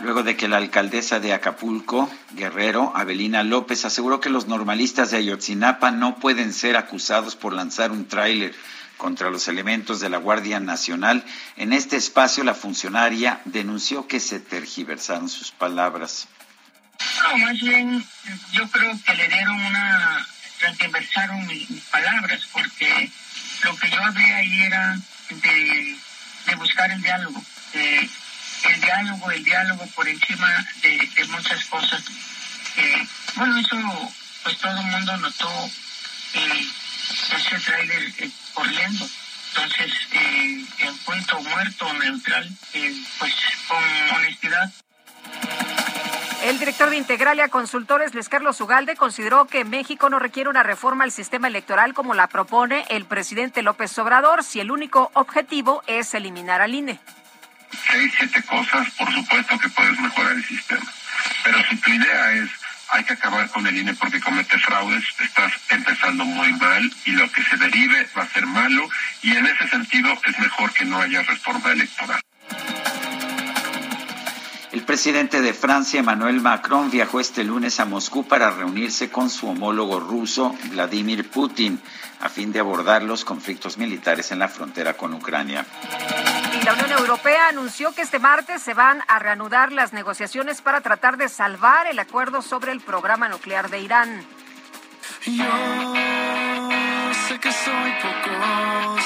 Luego 0.00 0.22
de 0.22 0.36
que 0.36 0.48
la 0.48 0.56
alcaldesa 0.56 1.20
de 1.20 1.34
Acapulco, 1.34 2.10
Guerrero, 2.32 2.92
Abelina 2.96 3.42
López, 3.42 3.84
aseguró 3.84 4.18
que 4.18 4.30
los 4.30 4.46
normalistas 4.46 5.10
de 5.10 5.18
Ayotzinapa 5.18 5.90
no 5.90 6.16
pueden 6.16 6.54
ser 6.54 6.76
acusados 6.76 7.36
por 7.36 7.52
lanzar 7.52 7.92
un 7.92 8.06
tráiler 8.08 8.54
contra 9.00 9.30
los 9.30 9.48
elementos 9.48 9.98
de 9.98 10.10
la 10.10 10.18
Guardia 10.18 10.60
Nacional, 10.60 11.24
en 11.56 11.72
este 11.72 11.96
espacio 11.96 12.44
la 12.44 12.54
funcionaria 12.54 13.40
denunció 13.46 14.06
que 14.06 14.20
se 14.20 14.38
tergiversaron 14.38 15.28
sus 15.28 15.50
palabras. 15.50 16.28
No, 17.22 17.38
más 17.38 17.58
bien 17.60 18.04
yo 18.52 18.68
creo 18.68 18.92
que 19.04 19.14
le 19.14 19.26
dieron 19.26 19.58
una, 19.58 20.26
tergiversaron 20.60 21.46
mis, 21.46 21.66
palabras, 21.90 22.42
porque 22.52 23.10
lo 23.64 23.74
que 23.76 23.90
yo 23.90 24.02
había 24.02 24.36
ahí 24.36 24.62
era 24.62 24.98
de, 25.30 25.96
de 26.46 26.54
buscar 26.56 26.90
el 26.90 27.00
diálogo 27.00 27.42
el 28.68 28.80
diálogo, 28.80 29.30
el 29.30 29.44
diálogo 29.44 29.86
por 29.94 30.08
encima 30.08 30.66
de, 30.82 31.24
muchas 31.28 31.64
cosas. 31.66 32.02
bueno, 33.36 33.58
eso 33.58 34.12
pues 34.42 34.58
todo 34.58 34.78
el 34.78 34.86
mundo 34.86 35.16
notó 35.18 35.70
eh, 36.34 36.66
ese 37.36 37.58
trailer 37.64 38.12
eh, 38.18 38.30
corriendo. 38.60 39.06
Entonces, 39.48 39.92
eh, 40.12 40.64
en 40.78 40.98
punto 40.98 41.40
muerto, 41.40 41.92
neutral, 41.94 42.48
eh, 42.74 42.94
pues 43.18 43.34
con 43.68 44.16
honestidad. 44.16 44.70
El 46.44 46.58
director 46.58 46.88
de 46.88 46.96
Integralia 46.96 47.48
Consultores, 47.48 48.14
Luis 48.14 48.28
Carlos 48.28 48.60
Ugalde, 48.60 48.96
consideró 48.96 49.46
que 49.46 49.64
México 49.64 50.08
no 50.08 50.18
requiere 50.18 50.48
una 50.48 50.62
reforma 50.62 51.04
al 51.04 51.12
sistema 51.12 51.48
electoral 51.48 51.92
como 51.92 52.14
la 52.14 52.28
propone 52.28 52.84
el 52.88 53.04
presidente 53.04 53.62
López 53.62 53.98
Obrador, 53.98 54.42
si 54.42 54.60
el 54.60 54.70
único 54.70 55.10
objetivo 55.14 55.82
es 55.86 56.14
eliminar 56.14 56.60
al 56.62 56.74
INE 56.74 56.98
seis, 57.90 58.12
siete 58.16 58.42
cosas, 58.42 58.90
por 58.92 59.12
supuesto 59.12 59.58
que 59.58 59.68
puedes 59.68 59.98
mejorar 60.00 60.32
el 60.32 60.44
sistema. 60.44 60.92
Pero 61.44 61.58
si 61.68 61.76
tu 61.76 61.90
idea 61.90 62.32
es 62.32 62.50
hay 62.90 63.04
que 63.04 63.12
acabar 63.12 63.48
con 63.50 63.66
el 63.66 63.76
INE 63.76 63.94
porque 63.94 64.20
comete 64.20 64.58
fraudes, 64.58 65.04
estás 65.20 65.52
empezando 65.70 66.24
muy 66.24 66.52
mal 66.54 66.92
y 67.04 67.12
lo 67.12 67.30
que 67.30 67.42
se 67.44 67.56
derive 67.56 68.08
va 68.16 68.22
a 68.22 68.28
ser 68.28 68.46
malo 68.46 68.88
y 69.22 69.32
en 69.32 69.46
ese 69.46 69.68
sentido 69.68 70.18
es 70.24 70.38
mejor 70.38 70.72
que 70.72 70.84
no 70.84 71.00
haya 71.00 71.22
reforma 71.22 71.72
electoral. 71.72 72.20
El 74.72 74.84
presidente 74.84 75.40
de 75.40 75.52
Francia, 75.52 75.98
Emmanuel 75.98 76.40
Macron, 76.40 76.92
viajó 76.92 77.18
este 77.18 77.42
lunes 77.42 77.80
a 77.80 77.86
Moscú 77.86 78.28
para 78.28 78.52
reunirse 78.52 79.10
con 79.10 79.28
su 79.28 79.48
homólogo 79.48 79.98
ruso, 79.98 80.54
Vladimir 80.70 81.28
Putin, 81.28 81.80
a 82.20 82.28
fin 82.28 82.52
de 82.52 82.60
abordar 82.60 83.02
los 83.02 83.24
conflictos 83.24 83.78
militares 83.78 84.30
en 84.30 84.38
la 84.38 84.46
frontera 84.46 84.94
con 84.94 85.12
Ucrania. 85.12 85.66
La 86.64 86.74
Unión 86.74 86.92
Europea 86.92 87.48
anunció 87.48 87.92
que 87.92 88.02
este 88.02 88.20
martes 88.20 88.62
se 88.62 88.74
van 88.74 89.02
a 89.08 89.18
reanudar 89.18 89.72
las 89.72 89.92
negociaciones 89.92 90.62
para 90.62 90.80
tratar 90.82 91.16
de 91.16 91.28
salvar 91.28 91.88
el 91.88 91.98
acuerdo 91.98 92.40
sobre 92.40 92.70
el 92.70 92.80
programa 92.80 93.28
nuclear 93.28 93.70
de 93.70 93.80
Irán. 93.80 94.24
Yo 95.26 95.94
sé 97.26 97.40
que 97.40 97.52
soy 97.52 97.92
poco 98.02 98.96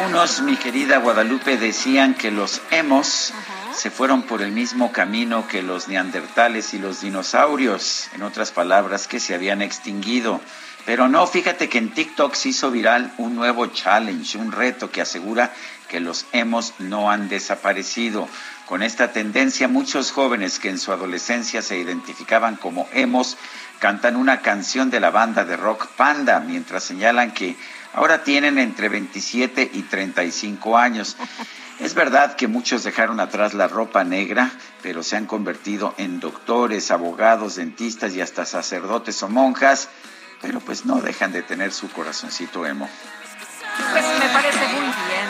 algunos, 0.00 0.40
mi 0.40 0.56
querida 0.56 0.96
Guadalupe, 0.96 1.58
decían 1.58 2.14
que 2.14 2.30
los 2.30 2.62
hemos 2.70 3.34
se 3.74 3.90
fueron 3.90 4.22
por 4.22 4.40
el 4.40 4.50
mismo 4.50 4.92
camino 4.92 5.46
que 5.46 5.62
los 5.62 5.88
neandertales 5.88 6.72
y 6.72 6.78
los 6.78 7.02
dinosaurios, 7.02 8.08
en 8.14 8.22
otras 8.22 8.50
palabras, 8.50 9.06
que 9.06 9.20
se 9.20 9.34
habían 9.34 9.60
extinguido. 9.60 10.40
Pero 10.86 11.08
no, 11.08 11.26
fíjate 11.26 11.68
que 11.68 11.78
en 11.78 11.90
TikTok 11.90 12.34
se 12.34 12.48
hizo 12.48 12.70
viral 12.70 13.12
un 13.18 13.34
nuevo 13.34 13.66
challenge, 13.66 14.38
un 14.38 14.52
reto 14.52 14.90
que 14.90 15.02
asegura 15.02 15.52
que 15.88 16.00
los 16.00 16.24
hemos 16.32 16.72
no 16.78 17.10
han 17.10 17.28
desaparecido. 17.28 18.26
Con 18.66 18.82
esta 18.82 19.12
tendencia, 19.12 19.68
muchos 19.68 20.12
jóvenes 20.12 20.58
que 20.58 20.70
en 20.70 20.78
su 20.78 20.92
adolescencia 20.92 21.60
se 21.60 21.76
identificaban 21.76 22.56
como 22.56 22.88
hemos 22.92 23.36
cantan 23.80 24.16
una 24.16 24.40
canción 24.40 24.90
de 24.90 25.00
la 25.00 25.10
banda 25.10 25.44
de 25.44 25.56
rock 25.56 25.88
Panda, 25.96 26.40
mientras 26.40 26.84
señalan 26.84 27.32
que 27.32 27.56
ahora 27.92 28.24
tienen 28.24 28.58
entre 28.58 28.88
27 28.88 29.70
y 29.72 29.82
35 29.82 30.76
años. 30.76 31.16
Es 31.78 31.94
verdad 31.94 32.36
que 32.36 32.46
muchos 32.46 32.84
dejaron 32.84 33.20
atrás 33.20 33.54
la 33.54 33.68
ropa 33.68 34.04
negra, 34.04 34.52
pero 34.82 35.02
se 35.02 35.16
han 35.16 35.26
convertido 35.26 35.94
en 35.96 36.20
doctores, 36.20 36.90
abogados, 36.90 37.56
dentistas 37.56 38.14
y 38.14 38.20
hasta 38.20 38.44
sacerdotes 38.44 39.22
o 39.22 39.28
monjas 39.28 39.88
pero 40.40 40.60
pues 40.60 40.86
no 40.86 41.00
dejan 41.00 41.32
de 41.32 41.42
tener 41.42 41.72
su 41.72 41.90
corazoncito 41.90 42.66
emo. 42.66 42.88
Pues 43.92 44.04
me 44.04 44.28
parece 44.32 44.66
muy 44.68 44.80
bien. 44.80 45.28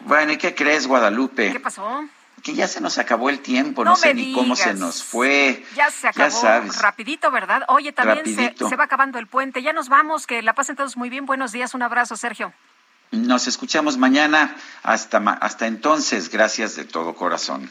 Bueno, 0.00 0.32
¿y 0.32 0.36
qué 0.36 0.54
crees, 0.54 0.86
Guadalupe? 0.86 1.52
¿Qué 1.52 1.60
pasó? 1.60 2.04
Que 2.42 2.54
ya 2.54 2.66
se 2.66 2.80
nos 2.80 2.98
acabó 2.98 3.30
el 3.30 3.40
tiempo, 3.40 3.84
no, 3.84 3.94
sé 3.94 4.14
ni 4.14 4.32
cómo 4.32 4.56
se 4.56 4.74
nos 4.74 5.04
fue. 5.04 5.64
Ya 5.76 5.90
se 5.90 6.08
acabó 6.08 6.42
rapidito, 6.80 7.30
¿verdad? 7.30 7.62
Oye, 7.68 7.92
también 7.92 8.24
se, 8.24 8.54
se, 8.68 8.76
va 8.76 8.84
acabando 8.84 9.18
el 9.18 9.28
puente. 9.28 9.62
Ya 9.62 9.72
nos 9.72 9.88
vamos, 9.88 10.26
que 10.26 10.42
la 10.42 10.54
pasen 10.54 10.74
todos 10.74 10.96
muy 10.96 11.08
bien. 11.08 11.24
Buenos 11.24 11.52
días, 11.52 11.74
un 11.74 11.82
abrazo, 11.82 12.16
Sergio. 12.16 12.52
Nos 13.12 13.46
escuchamos 13.46 13.98
mañana. 13.98 14.56
Hasta, 14.82 15.18
hasta 15.18 15.66
entonces, 15.66 16.30
gracias 16.30 16.76
de 16.76 16.84
todo 16.84 17.14
corazón. 17.14 17.70